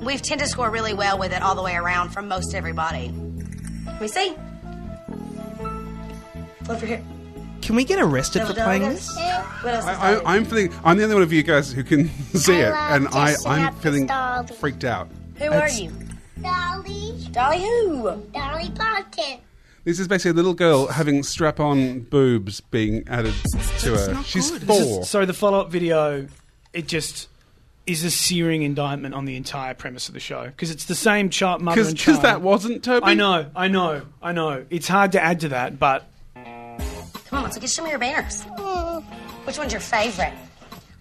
We've 0.00 0.22
tend 0.22 0.40
to 0.40 0.46
score 0.46 0.70
really 0.70 0.94
well 0.94 1.18
with 1.18 1.32
it 1.32 1.42
all 1.42 1.54
the 1.54 1.62
way 1.62 1.74
around 1.74 2.10
from 2.10 2.28
most 2.28 2.54
everybody. 2.54 3.12
Let 3.86 4.00
me 4.00 4.08
see. 4.08 4.34
Flip 6.64 6.80
her 6.80 6.86
here. 6.86 7.02
Can 7.70 7.76
we 7.76 7.84
get 7.84 8.00
arrested 8.00 8.44
for 8.48 8.52
playing 8.52 8.82
this? 8.82 9.16
Eh, 9.16 9.42
what 9.62 9.74
else? 9.74 9.84
is 9.84 9.88
I, 9.90 10.10
there? 10.10 10.26
I, 10.26 10.34
I'm 10.34 10.44
feeling. 10.44 10.72
I'm 10.82 10.96
the 10.96 11.04
only 11.04 11.14
one 11.14 11.22
of 11.22 11.32
you 11.32 11.44
guys 11.44 11.70
who 11.72 11.84
can 11.84 12.08
see 12.34 12.56
I 12.56 12.66
it, 12.66 12.70
love 12.72 12.92
and 12.96 13.06
I, 13.14 13.26
dressing 13.26 13.52
I'm 13.52 13.66
up 13.68 13.74
as 13.76 13.80
feeling 13.80 14.06
Dolly. 14.06 14.46
freaked 14.56 14.84
out. 14.84 15.08
Who 15.36 15.44
It's- 15.44 15.78
are 15.78 15.80
you? 15.80 15.92
Dolly. 16.42 17.28
Dolly 17.30 17.60
who? 17.60 18.22
Dolly 18.32 18.70
Parton. 18.70 19.38
This 19.84 20.00
is 20.00 20.08
basically 20.08 20.32
a 20.32 20.34
little 20.34 20.52
girl 20.54 20.88
having 20.88 21.22
strap-on 21.22 22.00
boobs 22.00 22.60
being 22.60 23.06
added 23.06 23.34
to 23.82 23.94
her. 23.96 24.14
not 24.14 24.26
She's 24.26 24.50
good. 24.50 24.64
four. 24.64 25.04
So 25.04 25.24
the 25.24 25.32
follow 25.32 25.60
up 25.60 25.70
video, 25.70 26.26
it 26.72 26.88
just 26.88 27.28
is 27.86 28.02
a 28.02 28.10
searing 28.10 28.62
indictment 28.62 29.14
on 29.14 29.26
the 29.26 29.36
entire 29.36 29.74
premise 29.74 30.08
of 30.08 30.14
the 30.14 30.20
show 30.20 30.46
because 30.46 30.72
it's 30.72 30.86
the 30.86 30.96
same 30.96 31.30
chart 31.30 31.60
mother 31.60 31.80
and 31.82 31.96
child. 31.96 32.16
Because 32.16 32.22
that 32.22 32.42
wasn't 32.42 32.82
Toby. 32.82 33.06
I 33.06 33.14
know, 33.14 33.48
I 33.54 33.68
know, 33.68 34.02
I 34.20 34.32
know. 34.32 34.66
It's 34.70 34.88
hard 34.88 35.12
to 35.12 35.22
add 35.22 35.38
to 35.42 35.50
that, 35.50 35.78
but 35.78 36.09
Come 37.30 37.38
on, 37.38 37.44
let's 37.44 37.56
get 37.58 37.70
some 37.70 37.84
of 37.84 37.90
your 37.92 38.00
banners. 38.00 38.42
Mm. 38.58 39.04
Which 39.46 39.56
one's 39.56 39.72
your 39.72 39.80
favorite? 39.80 40.32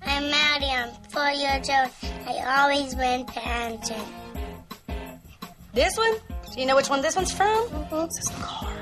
I'm 0.05 0.29
Maddie. 0.29 0.67
I'm 0.67 0.91
four 1.09 1.31
years 1.31 1.67
old. 1.67 1.89
I 2.27 2.61
always 2.61 2.95
win 2.95 3.25
pageant. 3.25 4.07
This 5.73 5.97
one? 5.97 6.13
Do 6.53 6.61
you 6.61 6.67
know 6.67 6.75
which 6.75 6.87
one 6.87 7.01
this 7.01 7.15
one's 7.15 7.31
from? 7.31 7.67
Mm-hmm. 7.69 8.05
This 8.05 8.19
is 8.19 8.29
car. 8.43 8.77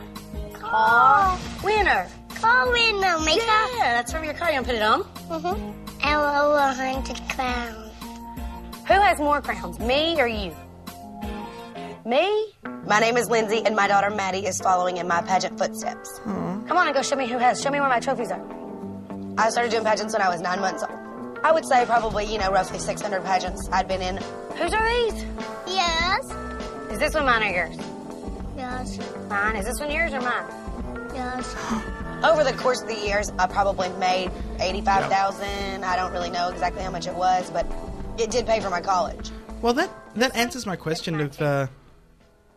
Car 0.59 1.39
winner. 1.63 2.07
Call 2.35 2.69
winner. 2.69 3.17
Make 3.19 3.37
Yeah, 3.37 3.93
that's 3.93 4.11
from 4.11 4.25
your 4.25 4.33
car. 4.33 4.51
You 4.51 4.55
want 4.55 4.67
to 4.67 4.73
put 4.73 4.75
it 4.75 4.83
on? 4.83 5.03
Mm-hmm. 5.03 5.99
Hello, 5.99 6.51
a 6.51 6.73
hundred 6.73 7.29
crowns. 7.29 7.93
Who 8.87 8.93
has 8.93 9.19
more 9.19 9.41
crowns, 9.41 9.79
me 9.79 10.19
or 10.19 10.27
you? 10.27 10.53
Me? 12.05 12.53
My 12.85 12.99
name 12.99 13.15
is 13.15 13.29
Lindsay, 13.29 13.61
and 13.65 13.73
my 13.73 13.87
daughter 13.87 14.09
Maddie 14.09 14.45
is 14.45 14.59
following 14.59 14.97
in 14.97 15.07
my 15.07 15.21
pageant 15.21 15.57
footsteps. 15.57 16.19
Hmm. 16.19 16.46
Come 16.67 16.77
on 16.77 16.87
and 16.87 16.95
go 16.95 17.01
show 17.01 17.15
me 17.15 17.27
who 17.27 17.37
has. 17.37 17.61
Show 17.61 17.69
me 17.69 17.79
where 17.79 17.89
my 17.89 17.99
trophies 17.99 18.31
are. 18.31 18.43
I 19.37 19.49
started 19.49 19.71
doing 19.71 19.83
pageants 19.83 20.13
when 20.13 20.21
I 20.21 20.29
was 20.29 20.41
nine 20.41 20.59
months 20.59 20.83
old. 20.83 20.91
I 21.43 21.51
would 21.51 21.65
say 21.65 21.85
probably, 21.85 22.25
you 22.25 22.37
know, 22.39 22.51
roughly 22.51 22.79
600 22.79 23.23
pageants 23.23 23.69
I'd 23.71 23.87
been 23.87 24.01
in. 24.01 24.17
Whose 24.57 24.73
are 24.73 25.11
these? 25.11 25.25
Yes. 25.67 26.25
Is 26.91 26.99
this 26.99 27.13
one 27.13 27.25
mine 27.25 27.43
or 27.43 27.53
yours? 27.55 27.77
Yes. 28.57 28.99
Mine. 29.29 29.55
Is 29.55 29.65
this 29.65 29.79
one 29.79 29.91
yours 29.91 30.13
or 30.13 30.21
mine? 30.21 30.45
Yes. 31.13 31.55
Over 32.23 32.43
the 32.43 32.53
course 32.53 32.81
of 32.81 32.87
the 32.87 32.95
years, 32.95 33.31
I 33.37 33.45
probably 33.45 33.89
made 33.89 34.31
eighty-five 34.59 35.05
thousand. 35.07 35.85
I 35.85 35.95
don't 35.95 36.11
really 36.11 36.31
know 36.31 36.49
exactly 36.49 36.81
how 36.81 36.89
much 36.89 37.05
it 37.05 37.13
was, 37.13 37.49
but 37.51 37.67
it 38.17 38.31
did 38.31 38.47
pay 38.47 38.59
for 38.59 38.71
my 38.71 38.81
college. 38.81 39.29
Well, 39.61 39.73
that 39.73 39.91
that 40.15 40.35
answers 40.35 40.65
my 40.65 40.75
question 40.75 41.19
of 41.21 41.39
uh, 41.39 41.67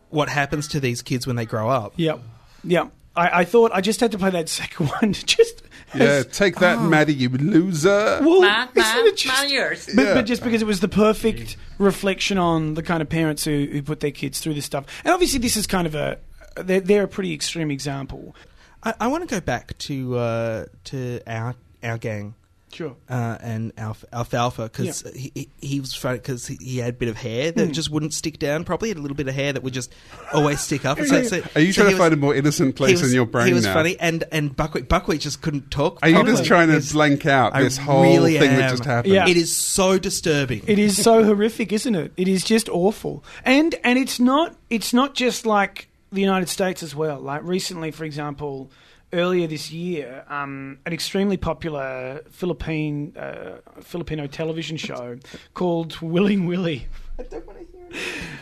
what 0.09 0.29
happens 0.29 0.67
to 0.69 0.79
these 0.79 1.03
kids 1.03 1.27
when 1.27 1.35
they 1.35 1.45
grow 1.45 1.69
up. 1.69 1.93
Yep. 1.97 2.19
Yep. 2.63 2.91
I, 3.15 3.41
I 3.41 3.45
thought 3.45 3.71
I 3.73 3.81
just 3.81 3.99
had 3.99 4.11
to 4.13 4.17
play 4.17 4.29
that 4.31 4.47
second 4.49 4.87
one. 5.01 5.13
just 5.13 5.61
Yeah, 5.93 6.03
as- 6.03 6.25
take 6.27 6.55
that, 6.57 6.77
Oh. 6.77 6.83
Maddie, 6.83 7.13
you 7.13 7.29
loser. 7.29 8.19
Well, 8.21 8.41
Ma, 8.41 8.67
isn't 8.73 8.75
ma, 8.75 9.07
it 9.09 9.17
just- 9.17 9.41
ma, 9.43 9.47
yours. 9.49 9.89
But, 9.93 10.01
Yeah. 10.05 10.13
but 10.13 10.25
just 10.25 10.43
because 10.43 10.61
it 10.61 10.65
was 10.65 10.79
the 10.79 10.87
perfect 10.87 11.57
reflection 11.77 12.37
on 12.37 12.75
the 12.75 12.83
kind 12.83 13.01
of 13.01 13.09
parents 13.09 13.43
who, 13.43 13.67
who 13.71 13.81
put 13.81 13.99
their 13.99 14.11
kids 14.11 14.39
through 14.39 14.53
this 14.53 14.65
stuff, 14.65 14.85
and 15.03 15.13
obviously 15.13 15.39
this 15.39 15.57
is 15.57 15.67
kind 15.67 15.87
of 15.87 15.95
a 15.95 16.17
they're, 16.55 16.79
they're 16.81 17.03
a 17.03 17.07
pretty 17.07 17.33
extreme 17.33 17.71
example. 17.71 18.35
I, 18.83 18.93
I 19.01 19.07
want 19.07 19.27
to 19.27 19.33
go 19.35 19.39
back 19.41 19.77
to 19.79 20.17
uh, 20.17 20.65
to 20.85 21.19
our 21.27 21.55
our 21.83 21.97
gang. 21.97 22.35
Sure. 22.73 22.95
Uh, 23.09 23.37
and 23.41 23.73
Alf, 23.77 24.05
Alfalfa, 24.13 24.63
because 24.63 25.03
Yeah. 25.05 25.11
he, 25.19 25.31
he, 25.35 25.49
he 25.67 25.79
was 25.79 25.93
funny 25.93 26.19
because 26.19 26.47
he, 26.47 26.57
he 26.61 26.77
had 26.77 26.89
a 26.89 26.97
bit 26.97 27.09
of 27.09 27.17
hair 27.17 27.51
that 27.51 27.65
Hmm. 27.67 27.71
just 27.71 27.89
wouldn't 27.89 28.13
stick 28.13 28.39
down 28.39 28.63
properly. 28.63 28.89
He 28.89 28.91
had 28.91 28.97
a 28.97 29.01
little 29.01 29.15
bit 29.17 29.27
of 29.27 29.35
hair 29.35 29.53
that 29.53 29.61
would 29.63 29.73
just 29.73 29.93
always 30.33 30.61
stick 30.61 30.85
up. 30.85 30.97
And 31.01 31.07
so- 31.07 31.23
so- 31.23 31.41
Are 31.55 31.61
you 31.61 31.73
so 31.73 31.81
trying 31.81 31.87
he 31.89 31.93
to 31.95 31.99
find 31.99 32.13
a 32.13 32.17
more 32.17 32.33
innocent 32.35 32.75
place 32.75 33.01
was- 33.01 33.11
in 33.11 33.15
your 33.15 33.25
brain 33.25 33.47
He 33.47 33.53
was 33.53 33.65
now? 33.65 33.73
funny, 33.73 33.97
and 33.99 34.23
and 34.31 34.55
Buckwheat 34.55 34.87
Buckwheat 34.87 35.21
just 35.21 35.41
couldn't 35.41 35.69
talk. 35.71 35.99
Are 36.01 36.09
you 36.09 36.23
just 36.25 36.45
trying 36.45 36.67
to 36.69 36.75
It's- 36.75 36.91
blank 36.93 37.25
out 37.25 37.55
I 37.55 37.63
this 37.63 37.77
whole 37.77 38.03
really 38.03 38.37
thing 38.39 38.55
that 38.57 38.69
just 38.71 38.85
happened? 38.85 39.13
Yeah. 39.13 39.27
It 39.27 39.37
is 39.37 39.55
so 39.55 39.97
disturbing. 39.99 40.63
It 40.67 40.79
is 40.79 41.01
so 41.01 41.23
horrific, 41.23 41.71
isn't 41.73 41.95
it? 41.95 42.13
It 42.17 42.27
is 42.27 42.43
just 42.43 42.69
awful, 42.69 43.23
and 43.43 43.75
and 43.83 43.99
it's 43.99 44.19
not 44.19 44.55
it's 44.69 44.93
not 44.93 45.13
just 45.15 45.45
like 45.45 45.87
the 46.11 46.21
United 46.21 46.49
States 46.49 46.83
as 46.83 46.93
well. 46.95 47.19
Like 47.19 47.41
recently, 47.43 47.91
for 47.91 48.03
example, 48.05 48.69
earlier 49.13 49.47
this 49.47 49.71
year, 49.71 50.23
um, 50.29 50.79
an 50.85 50.93
extremely 50.93 51.37
popular 51.37 52.21
Philippine 52.29 53.15
uh, 53.17 53.57
Filipino 53.81 54.27
television 54.27 54.77
show 54.87 55.17
called 55.53 55.99
Willing 56.01 56.45
Willie. 56.45 56.87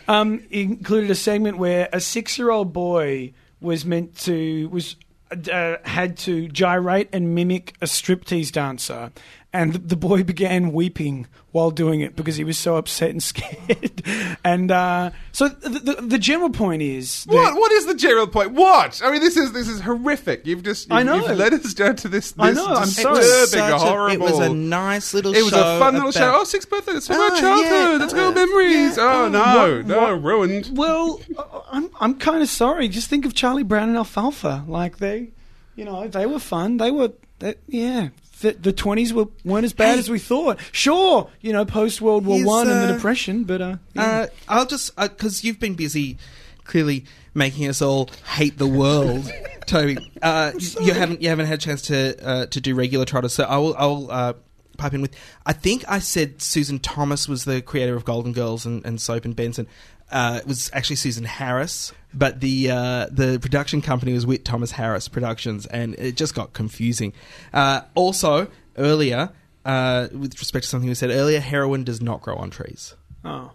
Um, 0.08 0.44
included 0.52 1.10
a 1.12 1.16
segment 1.16 1.58
where 1.58 1.90
a 1.92 2.00
six-year-old 2.00 2.72
boy 2.72 3.34
was 3.62 3.86
meant 3.86 4.18
to 4.20 4.70
was 4.70 4.96
uh, 5.32 5.78
had 5.84 6.18
to 6.18 6.48
gyrate 6.48 7.10
and 7.14 7.36
mimic 7.36 7.76
a 7.82 7.86
striptease 7.86 8.52
dancer, 8.52 9.12
and 9.52 9.74
the, 9.74 9.80
the 9.80 9.96
boy 9.96 10.24
began 10.24 10.72
weeping 10.74 11.26
while 11.52 11.72
doing 11.72 12.02
it 12.02 12.16
because 12.16 12.36
he 12.36 12.44
was 12.44 12.58
so 12.58 12.76
upset 12.76 13.10
and 13.10 13.24
scared. 13.32 14.04
and 14.44 14.70
uh, 14.72 15.10
so 15.32 15.48
the, 15.48 15.70
the, 15.80 15.94
the 16.02 16.18
general 16.20 16.52
point 16.52 16.84
is 16.84 17.24
that 17.26 17.34
What? 17.34 17.56
What 17.56 17.72
is 17.72 17.88
the 17.88 17.96
general 17.96 18.28
point? 18.28 18.52
What? 18.52 19.02
I 19.04 19.12
mean, 19.12 19.22
this 19.22 19.36
is 19.36 19.52
this 19.52 19.68
is 19.68 19.82
horrific. 19.82 20.46
You've 20.46 20.62
just 20.62 20.88
you've, 20.90 20.98
I 21.00 21.02
know. 21.04 21.16
you've 21.16 21.36
led 21.38 21.54
us 21.54 21.74
down 21.74 21.96
to 21.98 22.08
this. 22.08 22.32
this 22.34 22.40
I 22.40 22.52
know, 22.52 22.68
I'm 22.68 22.86
sorry. 22.86 23.24
such 23.24 23.60
a- 23.60 23.78
horrible. 23.80 24.14
it 24.28 24.30
was 24.30 24.40
a 24.40 24.54
nice 24.54 25.14
little 25.16 25.34
show. 25.34 25.40
It 25.40 25.44
was 25.44 25.54
show 25.54 25.76
a 25.78 25.80
fun 25.80 25.96
little 25.96 26.12
show. 26.12 26.30
about- 26.30 26.42
Oh, 26.42 26.44
sixth 26.44 26.70
birthday. 26.70 26.92
It's 26.94 27.10
Ah, 27.10 27.14
about 27.16 27.40
childhood. 27.40 27.72
yeah, 27.72 27.98
Let's 27.98 28.14
go 28.14 28.30
uh, 28.30 28.32
memories. 28.32 28.98
yeah. 28.98 29.04
Oh 29.04 29.30
no, 29.30 29.40
What- 29.78 29.86
no, 29.88 30.00
what- 30.00 30.24
ruined. 30.24 30.70
Well, 30.74 31.22
I- 31.40 31.62
I'm 31.72 31.90
I'm 32.00 32.16
kind 32.20 32.44
of 32.44 32.50
sorry. 32.50 32.88
Just 32.88 33.10
think 33.10 33.26
of 33.26 33.34
Charlie 33.34 33.64
Brown 33.64 33.90
and 33.90 33.98
Alfalfa. 33.98 34.64
Like 34.68 34.98
they, 35.00 35.30
you 35.76 35.86
know, 35.86 36.08
they 36.08 36.28
were 36.28 36.40
fun. 36.40 36.78
They 36.78 36.92
were, 36.92 37.14
that 37.40 37.58
yeah. 37.68 38.10
The, 38.42 38.54
the 38.54 38.74
20s 38.74 39.12
were, 39.12 39.28
weren't 39.44 39.66
as 39.66 39.74
bad 39.74 39.94
Hey. 39.94 40.00
as 40.00 40.10
we 40.10 40.20
thought. 40.20 40.60
Sure, 40.72 41.30
you 41.42 41.52
know, 41.54 41.66
post 41.66 42.02
World 42.02 42.26
War 42.26 42.44
One 42.46 42.68
and 42.70 42.82
the 42.90 42.94
uh, 42.94 42.96
Depression, 42.96 43.44
but 43.44 43.62
uh, 43.62 43.76
yeah. 43.94 44.04
Uh, 44.04 44.28
I'll 44.48 44.66
just 44.66 44.96
because 44.96 45.44
you've 45.44 45.60
been 45.60 45.76
busy, 45.76 46.18
clearly 46.64 47.06
making 47.34 47.68
us 47.68 47.82
all 47.82 48.10
hate 48.36 48.58
the 48.58 48.68
world, 48.68 49.30
Toby. 49.68 49.98
Uh, 50.22 50.52
you 50.82 50.94
haven't 50.94 51.22
you 51.22 51.30
haven't 51.30 51.48
had 51.48 51.56
a 51.60 51.62
chance 51.62 51.82
to 51.84 52.16
uh, 52.26 52.46
to 52.48 52.62
do 52.62 52.76
regular 52.76 53.06
trotters, 53.06 53.34
so 53.34 53.44
I 53.44 53.58
will 53.58 53.76
I'll 53.78 54.12
uh, 54.12 54.34
pipe 54.78 54.94
in 54.94 55.02
with. 55.02 55.16
I 55.46 55.54
think 55.54 55.84
I 55.88 56.00
said 56.00 56.42
Susan 56.42 56.80
Thomas 56.80 57.28
was 57.28 57.44
the 57.46 57.62
creator 57.62 57.96
of 57.96 58.06
Golden 58.06 58.32
Girls 58.32 58.66
and, 58.66 58.86
and 58.86 59.02
Soap 59.02 59.26
and 59.26 59.36
Benson. 59.36 59.68
Uh, 60.12 60.40
it 60.42 60.48
was 60.48 60.70
actually 60.74 60.96
Susan 60.96 61.24
Harris, 61.24 61.94
but 62.14 62.40
the 62.40 62.72
uh, 62.72 63.08
the 63.12 63.40
production 63.40 63.82
company 63.82 64.14
was 64.14 64.26
Witt 64.26 64.44
Thomas 64.44 64.72
Harris 64.72 65.08
Productions, 65.08 65.66
and 65.68 65.96
it 65.96 66.18
just 66.18 66.34
got 66.34 66.54
confusing. 66.54 67.14
Uh, 67.54 67.82
also, 67.96 68.48
earlier, 68.78 69.32
uh, 69.66 70.08
with 70.12 70.40
respect 70.40 70.64
to 70.64 70.70
something 70.70 70.90
we 70.90 70.96
said 70.96 71.12
earlier, 71.12 71.40
heroin 71.40 71.84
does 71.84 72.02
not 72.02 72.22
grow 72.22 72.36
on 72.36 72.50
trees. 72.50 72.96
oh, 73.24 73.52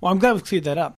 well, 0.00 0.12
I'm 0.12 0.18
glad 0.18 0.34
we've 0.34 0.44
cleared 0.44 0.64
that 0.64 0.78
up. 0.78 0.94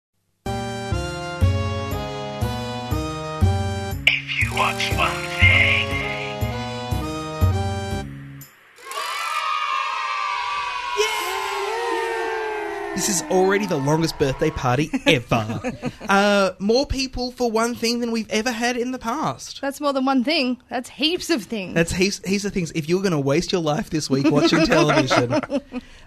This 12.98 13.10
is 13.10 13.22
already 13.30 13.68
the 13.68 13.78
longest 13.78 14.18
birthday 14.18 14.50
party 14.50 14.90
ever. 15.06 15.72
uh, 16.10 16.52
more 16.58 16.88
people 16.88 17.32
for 17.32 17.52
one 17.52 17.76
thing 17.76 18.00
than 18.00 18.12
we've 18.12 18.28
ever 18.32 18.50
had 18.52 18.76
in 18.76 18.90
the 18.90 18.98
past. 18.98 19.62
That's 19.62 19.80
more 19.80 19.94
than 19.94 20.04
one 20.04 20.24
thing. 20.24 20.58
That's 20.72 20.90
heaps 20.90 21.30
of 21.30 21.44
things. 21.44 21.76
That's 21.76 21.92
heaps, 21.92 22.22
heaps 22.26 22.44
of 22.46 22.54
things. 22.54 22.72
If 22.74 22.90
you're 22.90 23.04
going 23.04 23.12
to 23.12 23.20
waste 23.20 23.52
your 23.52 23.62
life 23.62 23.92
this 23.92 24.10
week 24.10 24.32
watching 24.32 24.66
television, 24.66 25.40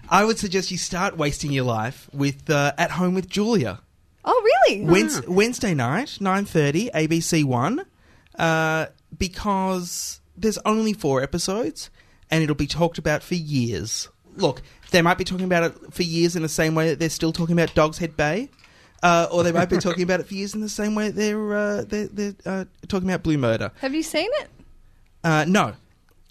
I 0.09 0.25
would 0.25 0.37
suggest 0.37 0.69
you 0.69 0.77
start 0.77 1.15
wasting 1.17 1.53
your 1.53 1.63
life 1.63 2.09
with 2.11 2.49
uh, 2.49 2.73
At 2.77 2.91
Home 2.91 3.13
with 3.13 3.29
Julia. 3.29 3.79
oh, 4.25 4.41
really? 4.67 4.81
Wednes- 4.81 5.25
Wednesday 5.29 5.73
night, 5.73 6.17
nine 6.19 6.43
thirty, 6.43 6.89
ABC 6.89 7.45
One, 7.45 7.85
uh, 8.37 8.87
because 9.17 10.19
there's 10.35 10.57
only 10.65 10.91
four 10.91 11.23
episodes, 11.23 11.89
and 12.29 12.43
it'll 12.43 12.53
be 12.53 12.67
talked 12.67 12.97
about 12.97 13.23
for 13.23 13.35
years. 13.35 14.09
Look, 14.35 14.61
they 14.91 15.01
might 15.01 15.17
be 15.17 15.23
talking 15.23 15.45
about 15.45 15.63
it 15.63 15.93
for 15.93 16.03
years 16.03 16.35
in 16.35 16.41
the 16.43 16.49
same 16.49 16.75
way 16.75 16.89
that 16.89 16.99
they're 16.99 17.09
still 17.09 17.31
talking 17.33 17.53
about 17.59 17.73
Dog's 17.73 17.97
Head 17.97 18.15
Bay, 18.15 18.49
uh, 19.03 19.27
or 19.31 19.43
they 19.43 19.51
might 19.51 19.69
be 19.69 19.77
talking 19.79 20.03
about 20.03 20.19
it 20.19 20.27
for 20.27 20.33
years 20.35 20.53
in 20.53 20.61
the 20.61 20.69
same 20.69 20.95
way 20.95 21.09
they're 21.09 21.53
uh, 21.55 21.83
they're, 21.87 22.07
they're 22.07 22.33
uh, 22.45 22.65
talking 22.87 23.09
about 23.09 23.23
Blue 23.23 23.37
Murder. 23.37 23.71
Have 23.79 23.93
you 23.95 24.03
seen 24.03 24.29
it? 24.41 24.49
Uh, 25.23 25.45
no, 25.47 25.73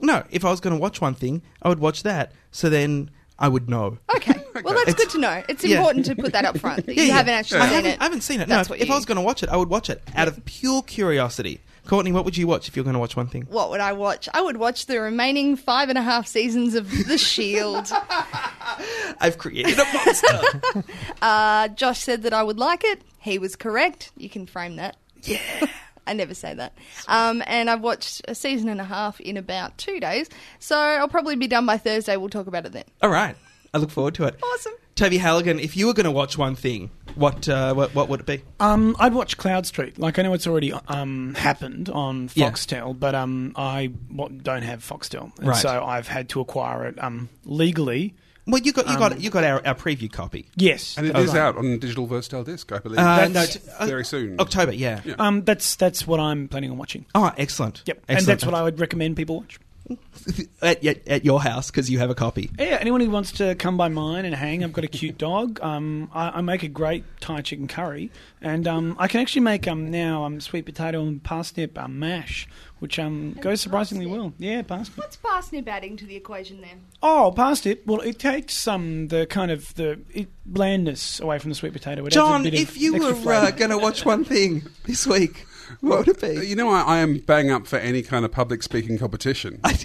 no. 0.01 0.25
If 0.31 0.45
I 0.45 0.51
was 0.51 0.61
going 0.61 0.75
to 0.75 0.81
watch 0.81 1.01
one 1.01 1.15
thing, 1.15 1.43
I 1.63 1.69
would 1.69 1.79
watch 1.81 2.03
that. 2.05 2.33
So 2.51 2.69
then 2.71 3.11
I 3.39 3.49
would 3.49 3.69
know. 3.69 3.99
Okay. 4.17 4.35
Well, 4.63 4.75
that's 4.75 4.91
It's- 4.91 4.97
good 5.05 5.11
to 5.13 5.19
know. 5.19 5.43
It's 5.49 5.65
yeah. 5.65 5.79
important 5.79 6.05
to 6.07 6.15
put 6.17 6.33
that 6.33 6.45
up 6.45 6.59
front. 6.59 6.85
That 6.85 6.95
Yeah, 6.97 7.03
you 7.05 7.09
yeah. 7.09 7.15
haven't 7.15 7.33
actually 7.33 7.61
I 7.61 7.67
seen 7.67 7.75
haven't, 7.77 7.91
it. 7.93 8.01
I 8.01 8.05
haven't 8.05 8.21
seen 8.21 8.41
it. 8.43 8.49
That's 8.49 8.69
no, 8.69 8.75
if 8.75 8.89
you- 8.89 8.93
I 8.93 8.97
was 8.97 9.07
going 9.07 9.17
to 9.17 9.23
watch 9.23 9.43
it, 9.43 9.49
I 9.49 9.57
would 9.57 9.71
watch 9.71 9.89
it 9.89 10.03
out 10.15 10.29
of 10.29 10.45
pure 10.45 10.83
curiosity. 10.83 11.61
Courtney, 11.91 12.13
what 12.13 12.25
would 12.25 12.37
you 12.37 12.47
watch 12.47 12.69
if 12.69 12.77
you're 12.77 12.85
going 12.85 12.95
to 12.95 13.01
watch 13.01 13.17
one 13.17 13.27
thing? 13.27 13.49
What 13.51 13.71
would 13.71 13.81
I 13.81 13.95
watch? 13.95 14.29
I 14.33 14.41
would 14.41 14.59
watch 14.59 14.87
the 14.87 15.01
remaining 15.01 15.57
five 15.57 15.89
and 15.89 15.99
a 15.99 16.03
half 16.03 16.29
seasons 16.29 16.77
of 16.77 16.89
The 16.89 17.19
Shield. 17.19 17.91
I've 19.21 19.39
created 19.39 19.77
a 19.77 19.85
monster. 19.93 20.85
uh, 21.21 21.67
Josh 21.67 21.99
said 21.99 22.23
that 22.23 22.33
I 22.33 22.45
would 22.45 22.61
like 22.61 22.85
it. 22.85 23.03
He 23.19 23.41
was 23.41 23.57
correct. 23.57 24.13
You 24.17 24.31
can 24.31 24.47
frame 24.47 24.77
that. 24.77 24.99
Yeah. 25.25 25.41
I 26.07 26.13
never 26.13 26.33
say 26.33 26.55
that. 26.55 26.79
Um, 27.09 27.43
and 27.49 27.69
I've 27.69 27.81
watched 27.81 28.23
a 28.29 28.37
season 28.37 28.69
and 28.69 28.81
a 28.81 28.85
half 28.85 29.21
in 29.21 29.37
about 29.37 29.77
two 29.77 29.99
days. 29.99 30.29
So 30.61 30.79
I'll 30.79 31.09
probably 31.09 31.35
be 31.35 31.49
done 31.49 31.67
by 31.67 31.77
Thursday. 31.77 32.17
We'll 32.17 32.29
talk 32.29 32.47
about 32.47 32.67
it 32.67 32.73
then. 32.73 32.85
All 33.03 33.11
right. 33.11 33.35
I 33.75 33.79
look 33.79 33.91
forward 33.91 34.15
to 34.15 34.27
it. 34.27 34.37
Awesome. 34.41 34.75
Toby 34.95 35.19
Halligan, 35.19 35.59
if 35.59 35.77
you 35.77 35.89
were 35.89 35.95
going 35.95 36.05
to 36.05 36.11
watch 36.13 36.39
one 36.39 36.55
thing, 36.55 36.91
what, 37.15 37.49
uh, 37.49 37.75
what 37.75 37.95
what 37.95 38.09
would 38.09 38.21
it 38.21 38.27
be? 38.27 38.43
Um, 38.61 38.97
I'd 38.99 39.15
watch 39.15 39.37
Cloudstreet. 39.39 39.99
Like 39.99 40.19
I 40.19 40.23
know 40.23 40.33
it's 40.35 40.47
already 40.47 40.73
um, 40.89 41.35
happened 41.35 41.89
on 41.89 42.31
Yeah. 42.35 42.51
Foxtel, 42.51 42.99
but 42.99 43.15
um, 43.15 43.53
I 43.57 43.89
w- 44.15 44.39
don't 44.43 44.63
have 44.63 44.81
Foxtel, 44.87 45.37
and 45.39 45.49
Right. 45.49 45.57
so 45.57 45.85
I've 45.85 46.09
had 46.09 46.29
to 46.31 46.41
acquire 46.41 46.87
it 46.87 47.03
um, 47.03 47.29
legally. 47.45 48.15
Well, 48.47 48.61
you 48.61 48.73
got 48.73 48.89
you 48.89 48.97
got 48.99 49.13
Um, 49.13 49.21
you 49.21 49.31
got 49.31 49.45
our, 49.45 49.65
our 49.67 49.75
preview 49.75 50.11
copy. 50.11 50.47
Yes, 50.57 50.97
And 50.99 51.07
it 51.07 51.13
Oh, 51.15 51.21
is 51.23 51.29
right. 51.29 51.39
out 51.39 51.57
on 51.59 51.79
digital 51.79 52.07
versatile 52.07 52.43
disc, 52.43 52.73
I 52.73 52.79
believe. 52.79 52.99
Uh, 52.99 53.29
no, 53.29 53.45
t- 53.47 53.61
uh, 53.79 53.87
very 53.87 54.05
soon. 54.05 54.41
October, 54.41 54.73
yeah. 54.73 55.03
Um, 55.19 55.43
that's 55.45 55.77
that's 55.77 56.07
what 56.07 56.19
I'm 56.19 56.49
planning 56.49 56.71
on 56.71 56.79
watching. 56.79 57.05
Oh, 57.15 57.31
excellent. 57.37 57.83
Yep, 57.87 58.03
and 58.09 58.27
that's 58.27 58.45
what 58.45 58.55
I 58.55 58.63
would 58.63 58.81
recommend 58.81 59.17
people 59.17 59.37
watch. 59.41 59.61
at, 60.63 60.85
at, 60.85 61.09
at 61.09 61.25
your 61.25 61.41
house 61.43 61.71
because 61.71 61.91
you 61.91 61.99
have 61.99 62.11
a 62.11 62.15
copy. 62.15 62.51
Yeah, 62.59 62.79
anyone 62.81 63.01
who 63.01 63.11
wants 63.11 63.33
to 63.33 63.55
come 63.55 63.77
by 63.77 63.89
mine 63.89 64.25
and 64.25 64.35
hang, 64.35 64.63
I've 64.65 64.73
got 64.73 64.85
a 64.85 64.89
cute 64.89 65.19
dog. 65.19 65.61
Um, 65.63 66.11
I, 66.15 66.31
I 66.39 66.41
make 66.41 66.63
a 66.63 66.69
great 66.69 67.05
Thai 67.21 67.41
chicken 67.43 67.69
curry, 67.69 68.11
and 68.41 68.67
um, 68.67 68.97
I 68.99 69.09
can 69.09 69.21
actually 69.21 69.43
make 69.43 69.67
um 69.69 69.91
now 69.91 70.25
um 70.25 70.41
sweet 70.41 70.67
potato 70.67 71.03
and 71.03 71.23
parsnip 71.23 71.79
um, 71.79 71.99
mash, 71.99 72.49
which 72.79 72.99
um 72.99 73.33
goes 73.41 73.61
surprisingly 73.61 74.07
well. 74.07 74.33
Yeah, 74.39 74.63
parsnip. 74.63 74.99
What's 74.99 75.17
parsnip 75.17 75.69
adding 75.69 75.97
to 75.99 76.07
the 76.07 76.17
equation 76.17 76.61
then? 76.61 76.85
Oh, 77.03 77.33
parsnip. 77.35 77.87
Well, 77.87 78.01
it 78.01 78.19
takes 78.19 78.67
um 78.69 79.09
the 79.09 79.27
kind 79.27 79.51
of 79.51 79.75
the 79.75 80.01
it, 80.13 80.29
blandness 80.47 81.21
away 81.21 81.39
from 81.39 81.51
the 81.51 81.55
sweet 81.55 81.73
potato. 81.73 82.03
It 82.03 82.07
adds 82.09 82.17
a 82.17 82.19
John, 82.19 82.43
bit 82.43 82.55
of 82.55 82.61
if 82.61 82.77
you 82.79 82.97
extra 82.97 83.15
were 83.15 83.21
flavour. 83.21 83.47
uh, 83.47 83.51
going 83.53 83.71
to 83.71 83.79
watch 83.79 84.05
one 84.05 84.25
thing 84.25 84.63
this 84.85 85.07
week, 85.07 85.47
what 85.81 85.99
would 86.07 86.09
it 86.09 86.21
be? 86.21 86.47
You 86.47 86.57
know, 86.57 86.71
I, 86.71 86.81
I 86.83 86.99
am 86.99 87.19
bang 87.19 87.51
up 87.51 87.67
for 87.67 87.77
any 87.79 88.03
kind 88.03 88.25
of 88.25 88.33
public 88.33 88.63
speaking 88.63 88.99
competition. 88.99 89.61
I- 89.65 89.77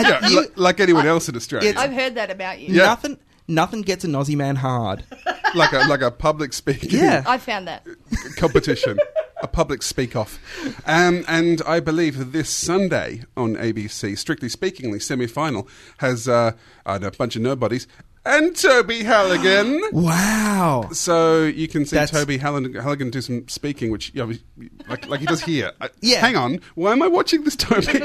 Yeah, 0.00 0.28
you- 0.28 0.40
li- 0.42 0.46
like 0.56 0.80
anyone 0.80 1.06
else 1.06 1.28
in 1.28 1.36
Australia. 1.36 1.74
I've 1.76 1.92
heard 1.92 2.14
that 2.16 2.30
about 2.30 2.60
you. 2.60 2.74
Yeah. 2.74 2.86
Nothing, 2.86 3.18
nothing 3.46 3.82
gets 3.82 4.04
an 4.04 4.12
Aussie 4.12 4.36
man 4.36 4.56
hard. 4.56 5.04
like 5.54 5.72
a 5.72 5.78
like 5.88 6.00
a 6.02 6.10
public 6.10 6.52
speaking 6.52 6.90
Yeah. 6.90 7.22
I 7.26 7.38
found 7.38 7.68
that. 7.68 7.86
competition, 8.36 8.98
a 9.42 9.46
public 9.48 9.82
speak 9.82 10.14
off. 10.16 10.38
Um, 10.86 11.24
and 11.28 11.62
I 11.66 11.80
believe 11.80 12.18
that 12.18 12.32
this 12.32 12.50
Sunday 12.50 13.22
on 13.36 13.54
ABC, 13.56 14.16
strictly 14.18 14.48
speakingly, 14.48 15.00
semi 15.00 15.26
final, 15.26 15.68
has 15.98 16.28
uh, 16.28 16.52
know, 16.86 17.06
a 17.06 17.10
bunch 17.12 17.36
of 17.36 17.42
nobodies. 17.42 17.86
And 18.28 18.54
Toby 18.54 19.02
Halligan. 19.02 19.82
Wow. 19.92 20.88
So 20.92 21.44
you 21.44 21.66
can 21.68 21.84
see 21.86 21.96
That's- 21.96 22.10
Toby 22.10 22.36
Halligan, 22.38 22.74
Halligan 22.74 23.10
do 23.10 23.20
some 23.20 23.48
speaking, 23.48 23.90
which 23.90 24.12
you 24.14 24.26
know, 24.26 24.68
like, 24.88 25.08
like 25.08 25.20
he 25.20 25.26
does 25.26 25.42
here. 25.42 25.72
I- 25.80 25.90
Yeah. 26.00 26.20
Hang 26.20 26.36
on. 26.36 26.60
Why 26.74 26.92
am 26.92 27.02
I 27.02 27.08
watching 27.08 27.44
this, 27.44 27.56
Toby? 27.56 27.82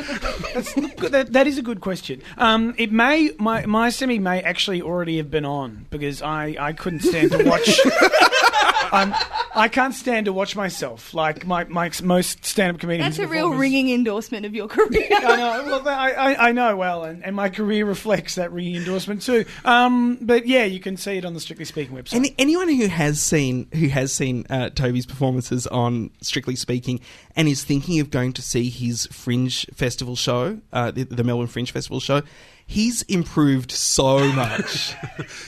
that, 1.10 1.28
that 1.32 1.48
is 1.48 1.58
a 1.58 1.62
good 1.62 1.82
question. 1.82 2.22
Um, 2.38 2.74
it 2.78 2.92
may 2.92 3.32
my 3.38 3.66
my 3.66 3.90
semi 3.90 4.20
may 4.20 4.42
actually 4.42 4.82
already 4.82 5.18
have 5.18 5.30
been 5.30 5.46
on 5.46 5.86
because 5.90 6.22
I, 6.22 6.56
I 6.60 6.74
couldn't 6.74 7.02
stand 7.02 7.32
to 7.32 7.44
watch. 7.44 7.80
um, 8.92 9.14
I 9.56 9.68
can't 9.68 9.94
stand 9.94 10.26
to 10.26 10.34
watch 10.34 10.56
myself 10.56 11.14
like 11.14 11.46
my, 11.46 11.64
my 11.66 11.92
most 12.04 12.46
stand 12.46 12.76
up 12.76 12.80
comedians. 12.82 13.18
That's 13.18 13.28
a 13.28 13.30
real 13.30 13.46
performers. 13.48 13.60
ringing 13.60 13.90
endorsement 13.92 14.46
of 14.46 14.56
your 14.56 14.68
career. 14.68 15.08
I 15.12 15.36
know. 15.36 15.64
Well, 15.66 15.88
I, 15.88 16.12
I, 16.12 16.50
I 16.50 16.52
know 16.52 16.76
well, 16.78 17.04
and, 17.04 17.24
and 17.24 17.36
my 17.36 17.50
career 17.50 17.86
reflects 17.86 18.36
that 18.36 18.52
ringing 18.52 18.76
endorsement 18.76 19.22
too. 19.22 19.46
Um, 19.66 20.13
but 20.22 20.48
yeah, 20.48 20.64
you 20.64 20.80
can 20.80 20.98
see 20.98 21.18
it 21.18 21.26
on 21.26 21.34
the 21.34 21.40
Strictly 21.40 21.66
Speaking 21.66 21.96
website. 21.96 22.16
Any, 22.16 22.36
anyone 22.38 22.70
who 22.70 22.88
has 22.88 23.22
seen 23.22 23.68
who 23.74 23.88
has 23.88 24.14
seen 24.14 24.46
uh, 24.50 24.70
Toby's 24.70 25.06
performances 25.06 25.68
on 25.68 26.12
Strictly 26.22 26.56
Speaking 26.56 27.00
and 27.36 27.48
is 27.48 27.64
thinking 27.64 28.00
of 28.00 28.10
going 28.10 28.34
to 28.34 28.42
see 28.42 28.70
his 28.70 29.08
Fringe 29.08 29.66
Festival 29.74 30.16
show, 30.16 30.60
uh, 30.72 30.92
the, 30.92 31.04
the 31.04 31.24
Melbourne 31.24 31.48
Fringe 31.48 31.72
Festival 31.72 32.00
show, 32.00 32.22
he's 32.66 33.02
improved 33.04 33.72
so 33.72 34.32
much. 34.34 34.96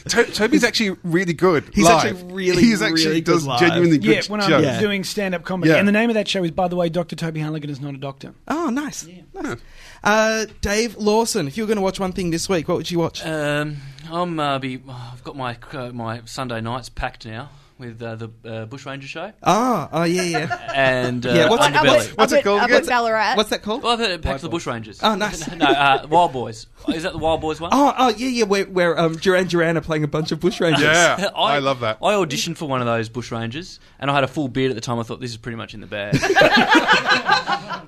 To- 0.10 0.24
Toby's 0.26 0.64
actually 0.64 0.96
really 1.04 1.34
good. 1.34 1.70
He's 1.74 1.84
live. 1.86 2.06
actually 2.06 2.34
really, 2.34 2.62
He's 2.62 2.82
actually 2.82 3.06
really 3.08 3.22
good 3.22 3.32
does 3.34 3.48
live. 3.48 3.60
genuinely 3.60 3.98
good 3.98 4.16
yeah, 4.26 4.32
when 4.32 4.42
I'm 4.42 4.50
jokes. 4.50 4.80
doing 4.80 5.04
stand 5.04 5.34
up 5.34 5.44
comedy. 5.44 5.72
Yeah. 5.72 5.78
And 5.78 5.88
the 5.88 5.92
name 5.92 6.10
of 6.12 6.14
that 6.14 6.28
show 6.28 6.44
is, 6.44 6.52
by 6.52 6.68
the 6.68 6.76
way, 6.76 6.90
Dr. 6.90 7.16
Toby 7.16 7.40
Halligan 7.40 7.70
is 7.70 7.82
not 7.82 7.96
a 7.96 7.98
doctor. 7.98 8.34
Oh, 8.48 8.70
nice. 8.70 9.08
nice. 9.34 9.58
Uh, 10.04 10.46
Dave 10.62 10.96
Lawson, 10.98 11.48
if 11.48 11.58
you 11.58 11.64
were 11.64 11.68
going 11.68 11.78
to 11.78 11.82
watch 11.82 12.00
one 12.00 12.12
thing 12.12 12.30
this 12.30 12.48
week, 12.48 12.68
what 12.68 12.78
would 12.78 12.92
you 12.92 13.00
watch? 13.00 13.26
Um, 13.26 13.78
I'm 14.12 14.40
uh, 14.40 14.60
be. 14.60 14.80
I've 14.88 15.24
got 15.24 15.36
my 15.36 15.58
uh, 15.74 15.92
my 15.92 16.22
Sunday 16.26 16.62
nights 16.62 16.90
packed 16.90 17.26
now 17.26 17.50
with 17.78 18.02
uh, 18.02 18.16
the 18.16 18.26
uh, 18.46 18.66
Bushranger 18.68 19.04
show. 19.08 19.34
Ah, 19.44 19.90
oh, 19.92 20.04
yeah, 20.04 20.22
yeah. 20.24 20.72
And 20.76 21.26
uh, 21.26 21.30
Yeah, 21.34 21.50
what's- 21.50 21.66
Underbelly. 21.66 22.18
what's 22.18 22.32
it 22.34 22.44
called 22.44 22.60
Up 22.62 22.68
again? 22.70 22.82
at 22.84 22.88
Ballarat. 22.88 23.36
What's 23.36 23.50
that 23.50 23.62
called? 23.64 23.84
Well, 23.84 23.94
I've 23.94 24.00
heard 24.00 24.12
it 24.12 24.22
packed 24.22 24.42
to 24.42 24.48
the 24.48 24.56
Bushrangers. 24.58 25.00
Oh, 25.04 25.16
nice. 25.16 25.50
no, 25.56 25.66
uh, 25.66 26.08
Wild 26.10 26.32
Boys. 26.34 26.68
Is 26.88 27.04
that 27.04 27.12
the 27.14 27.18
Wild 27.20 27.42
Boys 27.42 27.60
one? 27.60 27.72
Oh, 27.74 27.94
oh, 27.98 28.10
yeah, 28.10 28.28
yeah, 28.28 28.44
where, 28.46 28.66
where 28.66 28.98
um, 29.00 29.16
Duran 29.18 29.48
Duran 29.48 29.78
are 29.78 29.82
playing 29.82 30.04
a 30.04 30.08
bunch 30.08 30.32
of 30.32 30.40
bushrangers. 30.40 30.80
Yeah, 30.80 31.30
I 31.36 31.60
love 31.60 31.80
that. 31.82 31.98
I 32.02 32.14
auditioned 32.14 32.58
for 32.58 32.68
one 32.68 32.80
of 32.82 32.88
those 32.88 33.10
Bushrangers, 33.10 33.80
and 34.00 34.10
I 34.10 34.14
had 34.16 34.24
a 34.24 34.28
full 34.28 34.48
beard 34.48 34.72
at 34.72 34.76
the 34.76 34.82
time. 34.82 35.00
I 35.00 35.04
thought 35.04 35.20
this 35.20 35.32
is 35.32 35.38
pretty 35.38 35.56
much 35.58 35.74
in 35.74 35.82
the 35.82 35.88
bag. 35.88 36.16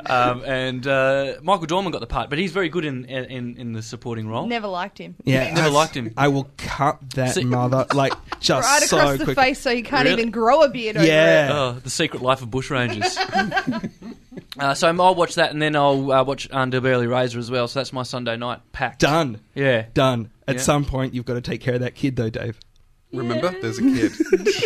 um, 0.10 0.44
and 0.46 0.86
uh, 0.88 1.36
Michael 1.42 1.66
Dorman 1.66 1.92
got 1.92 2.00
the 2.02 2.08
part, 2.08 2.30
but 2.30 2.40
he's 2.40 2.52
very 2.52 2.70
good 2.70 2.86
in 2.86 3.06
in, 3.06 3.58
in 3.58 3.74
the 3.74 3.82
supporting 3.82 4.28
role. 4.28 4.48
Never 4.48 4.68
liked 4.68 4.98
him. 4.98 5.16
Yeah, 5.24 5.54
Never 5.54 5.68
I- 5.68 5.72
liked 5.72 5.96
him. 5.96 6.14
I 6.18 6.28
will 6.30 6.50
cut 6.58 7.00
that 7.12 7.36
See- 7.36 7.44
mother 7.44 7.86
like 7.94 8.14
just 8.40 8.68
right 8.70 8.84
so 8.84 8.98
across 8.98 9.18
the 9.18 9.24
quick. 9.26 9.38
face 9.38 9.60
so 9.60 9.70
you 9.78 9.84
can't 9.84 10.06
Really? 10.06 10.20
even 10.22 10.32
grow 10.32 10.62
a 10.64 10.70
beard 10.70 10.98
over 10.98 11.06
Yeah. 11.06 11.48
it. 11.48 11.52
Oh, 11.54 11.72
the 11.84 11.90
secret 11.90 12.22
life 12.22 12.42
of 12.42 12.50
bushrangers. 12.50 13.16
uh, 14.60 14.74
so 14.74 14.88
I'll 14.88 15.16
watch 15.16 15.36
that, 15.36 15.52
and 15.52 15.62
then 15.62 15.76
I'll 15.76 16.12
uh, 16.12 16.24
watch 16.24 16.50
Underbelly 16.50 17.10
Razor 17.10 17.40
as 17.40 17.50
well. 17.52 17.68
So 17.68 17.80
that's 17.80 17.94
my 17.94 18.04
Sunday 18.04 18.38
night 18.38 18.60
packed. 18.72 19.00
Done. 19.00 19.40
Yeah. 19.56 19.86
Done. 19.94 20.32
At 20.48 20.56
Yeah. 20.58 20.62
some 20.62 20.86
point, 20.86 21.14
you've 21.14 21.26
got 21.26 21.36
to 21.36 21.42
take 21.42 21.62
care 21.62 21.76
of 21.76 21.82
that 21.82 21.96
kid, 21.96 22.16
though, 22.16 22.30
Dave. 22.30 22.60
Remember, 23.14 23.56
there's 23.62 23.78
a 23.80 23.82
kid. 23.82 24.12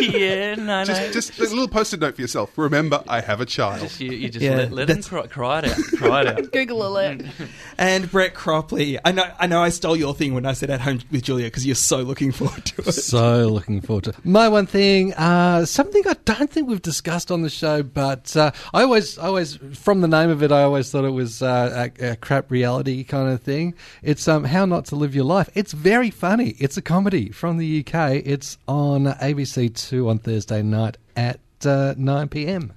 yeah, 0.00 0.54
no, 0.56 0.82
no. 0.82 0.84
just, 0.84 1.12
just 1.12 1.38
a 1.38 1.42
little 1.44 1.68
post-it 1.68 2.00
note 2.00 2.16
for 2.16 2.20
yourself. 2.22 2.50
Remember, 2.58 3.02
I 3.08 3.20
have 3.20 3.40
a 3.40 3.46
child. 3.46 3.82
Just- 3.82 4.00
you, 4.00 4.10
you 4.10 4.28
just 4.28 4.42
Yeah, 4.42 4.56
let, 4.56 4.72
let 4.72 4.86
them 4.88 5.00
that's- 5.00 5.08
cry, 5.08 5.26
cry 5.28 5.58
it 5.60 5.64
out. 5.66 5.78
Cry 5.96 6.20
it 6.22 6.26
out. 6.26 6.52
Google 6.52 6.86
alert. 6.86 7.22
And 7.78 8.10
Brett 8.10 8.34
Cropley. 8.34 8.98
I 9.04 9.12
know. 9.12 9.24
I 9.40 9.46
know. 9.46 9.62
I 9.62 9.70
stole 9.70 9.96
your 9.96 10.14
thing 10.14 10.34
when 10.34 10.44
I 10.46 10.52
said 10.52 10.70
at 10.70 10.80
home 10.80 11.00
with 11.10 11.22
Julia 11.22 11.46
because 11.46 11.66
you're 11.66 11.74
so 11.74 11.98
looking 12.02 12.30
forward 12.30 12.64
to 12.66 12.82
it. 12.82 12.92
So 12.92 13.48
looking 13.48 13.80
forward 13.80 14.04
to 14.04 14.10
it. 14.10 14.24
my 14.24 14.48
one 14.48 14.66
thing. 14.66 15.14
Uh, 15.14 15.64
something 15.64 16.02
I 16.06 16.14
don't 16.24 16.50
think 16.50 16.68
we've 16.68 16.82
discussed 16.82 17.30
on 17.32 17.42
the 17.42 17.50
show, 17.50 17.82
but 17.82 18.36
uh, 18.36 18.52
I 18.74 18.82
always, 18.82 19.18
I 19.18 19.26
always, 19.26 19.56
from 19.74 20.00
the 20.00 20.06
name 20.08 20.30
of 20.30 20.42
it, 20.42 20.52
I 20.52 20.62
always 20.62 20.90
thought 20.90 21.04
it 21.04 21.10
was 21.10 21.42
uh, 21.42 21.90
a, 22.00 22.10
a 22.12 22.16
crap 22.16 22.50
reality 22.50 23.02
kind 23.04 23.32
of 23.32 23.40
thing. 23.40 23.74
It's 24.02 24.28
um, 24.28 24.44
how 24.44 24.64
not 24.66 24.84
to 24.86 24.96
live 24.96 25.14
your 25.14 25.24
life. 25.24 25.48
It's 25.54 25.72
very 25.72 26.10
funny. 26.10 26.50
It's 26.58 26.76
a 26.76 26.82
comedy 26.82 27.30
from 27.30 27.56
the 27.58 27.80
UK. 27.84 27.94
It's 28.32 28.56
on 28.66 29.04
ABC 29.04 29.74
Two 29.74 30.08
on 30.08 30.18
Thursday 30.18 30.62
night 30.62 30.96
at 31.14 31.38
uh, 31.66 31.92
nine 31.98 32.30
pm. 32.30 32.72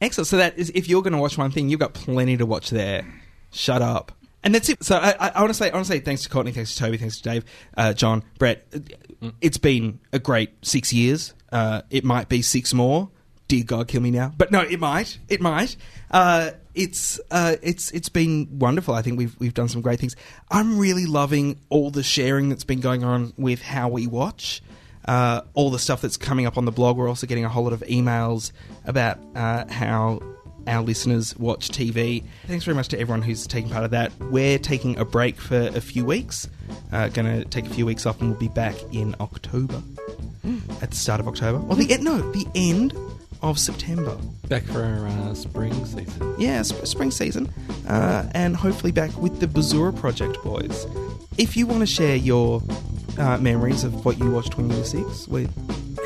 Excellent. 0.00 0.28
So 0.28 0.36
that 0.36 0.56
is, 0.56 0.70
if 0.76 0.88
you're 0.88 1.02
going 1.02 1.12
to 1.12 1.18
watch 1.18 1.36
one 1.36 1.50
thing, 1.50 1.68
you've 1.68 1.80
got 1.80 1.92
plenty 1.92 2.36
to 2.36 2.46
watch 2.46 2.70
there. 2.70 3.04
Shut 3.50 3.82
up. 3.82 4.12
And 4.44 4.54
that's 4.54 4.68
it. 4.68 4.84
So 4.84 4.96
I, 4.96 5.10
I, 5.18 5.28
I 5.30 5.40
want 5.40 5.50
to 5.50 5.54
say, 5.54 5.70
I 5.70 5.74
want 5.74 5.86
to 5.86 5.92
say 5.92 5.98
thanks 5.98 6.22
to 6.22 6.28
Courtney, 6.28 6.52
thanks 6.52 6.76
to 6.76 6.84
Toby, 6.84 6.98
thanks 6.98 7.20
to 7.20 7.22
Dave, 7.28 7.44
uh, 7.76 7.94
John, 7.94 8.22
Brett. 8.38 8.64
It's 9.40 9.58
been 9.58 9.98
a 10.12 10.20
great 10.20 10.64
six 10.64 10.92
years. 10.92 11.34
Uh, 11.50 11.82
it 11.90 12.04
might 12.04 12.28
be 12.28 12.40
six 12.40 12.72
more. 12.72 13.10
Dear 13.48 13.64
God, 13.64 13.88
kill 13.88 14.02
me 14.02 14.12
now. 14.12 14.32
But 14.38 14.52
no, 14.52 14.60
it 14.60 14.78
might. 14.78 15.18
It 15.28 15.40
might. 15.40 15.76
Uh, 16.12 16.52
it's 16.74 17.20
uh, 17.30 17.56
it's 17.62 17.90
it's 17.90 18.08
been 18.08 18.58
wonderful. 18.58 18.94
I 18.94 19.02
think 19.02 19.18
we've 19.18 19.34
we've 19.38 19.54
done 19.54 19.68
some 19.68 19.80
great 19.80 20.00
things. 20.00 20.16
I'm 20.50 20.78
really 20.78 21.06
loving 21.06 21.58
all 21.68 21.90
the 21.90 22.02
sharing 22.02 22.48
that's 22.48 22.64
been 22.64 22.80
going 22.80 23.04
on 23.04 23.32
with 23.36 23.62
how 23.62 23.88
we 23.88 24.06
watch. 24.06 24.62
Uh, 25.06 25.40
all 25.54 25.70
the 25.70 25.78
stuff 25.78 26.02
that's 26.02 26.16
coming 26.16 26.46
up 26.46 26.58
on 26.58 26.66
the 26.66 26.72
blog. 26.72 26.96
We're 26.96 27.08
also 27.08 27.26
getting 27.26 27.44
a 27.44 27.48
whole 27.48 27.64
lot 27.64 27.72
of 27.72 27.80
emails 27.80 28.52
about 28.84 29.18
uh, 29.34 29.64
how 29.68 30.20
our 30.66 30.82
listeners 30.82 31.36
watch 31.36 31.70
TV. 31.70 32.22
Thanks 32.46 32.64
very 32.64 32.74
much 32.74 32.88
to 32.88 33.00
everyone 33.00 33.22
who's 33.22 33.46
taking 33.46 33.70
part 33.70 33.84
of 33.84 33.90
that. 33.92 34.12
We're 34.20 34.58
taking 34.58 34.98
a 34.98 35.04
break 35.04 35.40
for 35.40 35.68
a 35.74 35.80
few 35.80 36.04
weeks. 36.04 36.48
Uh, 36.92 37.08
going 37.08 37.26
to 37.26 37.44
take 37.46 37.66
a 37.66 37.70
few 37.70 37.86
weeks 37.86 38.06
off, 38.06 38.20
and 38.20 38.30
we'll 38.30 38.38
be 38.38 38.48
back 38.48 38.74
in 38.92 39.16
October. 39.20 39.82
At 40.80 40.90
the 40.90 40.96
start 40.96 41.20
of 41.20 41.28
October, 41.28 41.64
or 41.68 41.76
the 41.76 41.92
end? 41.92 42.04
No, 42.04 42.18
the 42.32 42.46
end 42.54 42.94
of 43.42 43.58
September. 43.58 44.16
Back 44.48 44.64
for 44.64 44.82
our 44.82 45.06
uh, 45.06 45.34
spring 45.34 45.72
season. 45.84 46.34
Yeah, 46.38 46.62
sp- 46.66 46.84
spring 46.86 47.10
season, 47.10 47.52
uh, 47.88 48.28
and 48.34 48.56
hopefully 48.56 48.92
back 48.92 49.16
with 49.16 49.40
the 49.40 49.46
Bazura 49.46 49.94
Project 49.96 50.42
boys. 50.42 50.86
If 51.38 51.56
you 51.56 51.66
want 51.66 51.80
to 51.80 51.86
share 51.86 52.16
your 52.16 52.62
uh, 53.18 53.38
memories 53.38 53.84
of 53.84 54.04
what 54.04 54.18
you 54.18 54.30
watched 54.30 54.56
when 54.56 54.70
you 54.70 54.76
were 54.76 54.84
six, 54.84 55.28
we're 55.28 55.48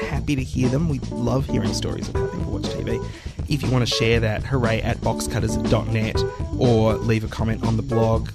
happy 0.02 0.36
to 0.36 0.42
hear 0.42 0.68
them. 0.68 0.88
We 0.88 0.98
love 1.10 1.46
hearing 1.46 1.72
stories 1.74 2.08
of 2.08 2.14
how 2.14 2.26
people 2.26 2.52
watch 2.52 2.64
TV. 2.64 3.04
If 3.48 3.62
you 3.62 3.70
want 3.70 3.86
to 3.86 3.94
share 3.94 4.20
that, 4.20 4.42
hooray 4.42 4.80
at 4.82 4.98
boxcutters.net 4.98 6.16
or 6.58 6.94
leave 6.94 7.24
a 7.24 7.28
comment 7.28 7.64
on 7.66 7.76
the 7.76 7.82
blog. 7.82 8.30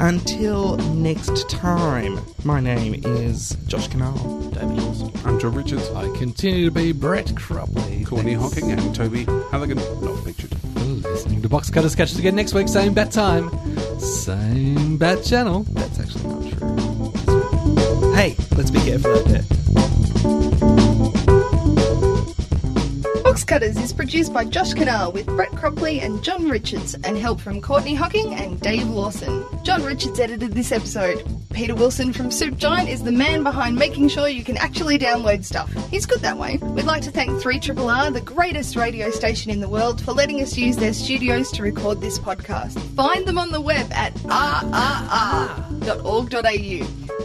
Until 0.00 0.76
next 0.94 1.50
time, 1.50 2.20
my 2.44 2.60
name 2.60 3.02
is 3.04 3.56
Josh 3.66 3.88
Kinal. 3.88 4.54
David 4.54 4.78
Lawson. 4.78 5.12
I'm 5.24 5.40
Joe 5.40 5.48
Richards. 5.48 5.90
I 5.90 6.08
continue 6.16 6.66
to 6.66 6.70
be 6.70 6.92
Brett 6.92 7.26
Cropley. 7.26 8.06
Courtney 8.06 8.34
Hocking 8.34 8.70
and 8.70 8.94
Toby 8.94 9.24
Halligan, 9.50 9.78
not 10.00 10.24
featured. 10.24 10.54
Listening 10.76 11.42
to 11.42 11.48
Box 11.48 11.68
Cutters. 11.68 11.96
Catch 11.96 12.12
us 12.12 12.18
again 12.18 12.36
next 12.36 12.54
week, 12.54 12.68
same 12.68 12.94
bat 12.94 13.10
time, 13.10 13.50
same 13.98 14.98
bat 14.98 15.24
channel. 15.24 15.64
That's 15.70 15.98
actually 15.98 16.28
not 16.28 16.58
true. 16.58 18.12
Hey, 18.14 18.36
let's 18.56 18.70
be 18.70 18.78
careful 18.80 19.10
out 19.18 19.24
there. 19.24 19.57
Cutters 23.48 23.78
is 23.78 23.94
produced 23.94 24.34
by 24.34 24.44
Josh 24.44 24.74
Kinal 24.74 25.10
with 25.14 25.24
Brett 25.24 25.48
Cropley 25.52 26.02
and 26.02 26.22
John 26.22 26.50
Richards 26.50 26.92
and 27.02 27.16
help 27.16 27.40
from 27.40 27.62
Courtney 27.62 27.94
Hocking 27.94 28.34
and 28.34 28.60
Dave 28.60 28.86
Lawson. 28.86 29.42
John 29.62 29.82
Richards 29.82 30.20
edited 30.20 30.52
this 30.52 30.70
episode. 30.70 31.26
Peter 31.54 31.74
Wilson 31.74 32.12
from 32.12 32.30
Soup 32.30 32.54
Giant 32.58 32.90
is 32.90 33.02
the 33.02 33.10
man 33.10 33.42
behind 33.42 33.76
making 33.76 34.08
sure 34.08 34.28
you 34.28 34.44
can 34.44 34.58
actually 34.58 34.98
download 34.98 35.46
stuff. 35.46 35.72
He's 35.88 36.04
good 36.04 36.20
that 36.20 36.36
way. 36.36 36.58
We'd 36.58 36.84
like 36.84 37.00
to 37.04 37.10
thank 37.10 37.30
3RRR, 37.42 38.12
the 38.12 38.20
greatest 38.20 38.76
radio 38.76 39.10
station 39.10 39.50
in 39.50 39.60
the 39.60 39.68
world, 39.68 39.98
for 40.02 40.12
letting 40.12 40.42
us 40.42 40.58
use 40.58 40.76
their 40.76 40.92
studios 40.92 41.50
to 41.52 41.62
record 41.62 42.02
this 42.02 42.18
podcast. 42.18 42.78
Find 42.96 43.24
them 43.24 43.38
on 43.38 43.50
the 43.50 43.62
web 43.62 43.90
at 43.92 44.12
rrr.org.au 44.24 44.68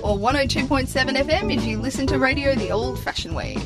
or 0.04 0.18
102.7 0.18 0.88
FM 0.88 1.54
if 1.54 1.66
you 1.66 1.80
listen 1.80 2.08
to 2.08 2.18
radio 2.18 2.56
the 2.56 2.72
old 2.72 2.98
fashioned 2.98 3.36
way. 3.36 3.58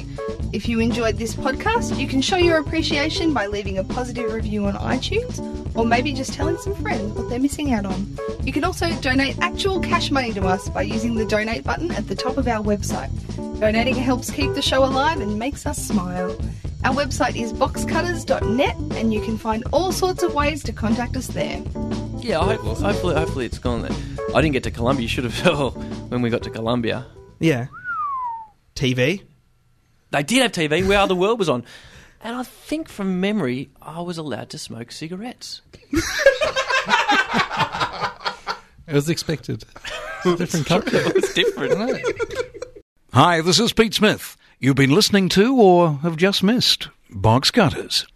If 0.58 0.68
you 0.68 0.80
enjoyed 0.80 1.18
this 1.18 1.36
podcast, 1.36 2.00
you 2.00 2.08
can 2.08 2.20
show 2.20 2.38
your 2.38 2.58
appreciation 2.58 3.32
by 3.32 3.46
leaving 3.46 3.78
a 3.78 3.84
positive 3.84 4.34
review 4.34 4.66
on 4.66 4.74
iTunes 4.74 5.38
or 5.78 5.86
maybe 5.86 6.12
just 6.14 6.34
telling 6.34 6.58
some 6.58 6.74
friends 6.74 7.14
what 7.14 7.30
they're 7.30 7.38
missing 7.38 7.74
out 7.74 7.86
on. 7.86 8.18
You 8.42 8.52
can 8.52 8.64
also 8.64 8.90
donate 9.02 9.38
actual 9.40 9.80
cash 9.80 10.10
money 10.10 10.34
to 10.34 10.42
us 10.48 10.68
by 10.70 10.82
using 10.82 11.14
the 11.14 11.26
donate 11.28 11.64
button 11.64 11.92
at 11.92 12.08
the 12.08 12.16
top 12.16 12.38
of 12.38 12.48
our 12.48 12.64
website. 12.64 13.12
Donating 13.60 13.94
helps 13.94 14.32
keep 14.32 14.56
the 14.56 14.64
show 14.64 14.84
alive 14.84 15.22
and 15.22 15.38
makes 15.38 15.68
us 15.68 15.78
smile. 15.78 16.32
Our 16.84 16.96
website 16.96 17.40
is 17.40 17.54
boxcutters.net 17.54 18.76
and 18.98 19.14
you 19.14 19.22
can 19.22 19.38
find 19.38 19.64
all 19.72 19.92
sorts 19.92 20.24
of 20.24 20.34
ways 20.34 20.64
to 20.64 20.74
contact 20.74 21.16
us 21.16 21.28
there. 21.28 21.62
Yeah, 22.18 22.40
I 22.40 22.56
hope, 22.56 22.78
hopefully, 22.80 23.14
hopefully 23.14 23.46
it's 23.46 23.60
gone 23.60 23.84
there. 23.84 23.96
I 24.34 24.42
didn't 24.42 24.54
get 24.54 24.64
to 24.64 24.72
Colombia. 24.72 25.04
You 25.04 25.08
should 25.08 25.26
have. 25.26 25.40
Oh, 25.48 25.70
when 26.10 26.24
we 26.24 26.32
got 26.32 26.42
to 26.42 26.50
Colombia, 26.50 27.06
Yeah. 27.40 27.68
TV. 28.74 29.22
They 30.12 30.24
did 30.24 30.42
have 30.42 30.52
TV. 30.52 30.88
Where 30.88 31.06
the 31.08 31.16
world 31.16 31.40
was 31.40 31.50
on, 31.50 31.64
and 32.22 32.36
I 32.36 32.44
think 32.44 32.90
from 32.90 33.20
memory, 33.20 33.70
I 33.82 34.02
was 34.02 34.18
allowed 34.18 34.50
to 34.52 34.58
smoke 34.58 34.92
cigarettes. 34.92 35.62
It 38.88 38.94
was 38.94 39.10
expected. 39.10 39.66
Different 40.24 40.66
culture. 40.66 40.98
It 41.08 41.14
was 41.16 41.34
different. 41.34 42.02
Hi, 43.14 43.42
this 43.42 43.60
is 43.60 43.74
Pete 43.74 43.94
Smith. 43.94 44.38
You've 44.60 44.78
been 44.78 44.92
listening 44.96 45.28
to 45.30 45.56
or 45.56 45.96
have 45.98 46.16
just 46.16 46.42
missed 46.42 46.88
Box 47.10 47.52
Cutters. 47.52 48.08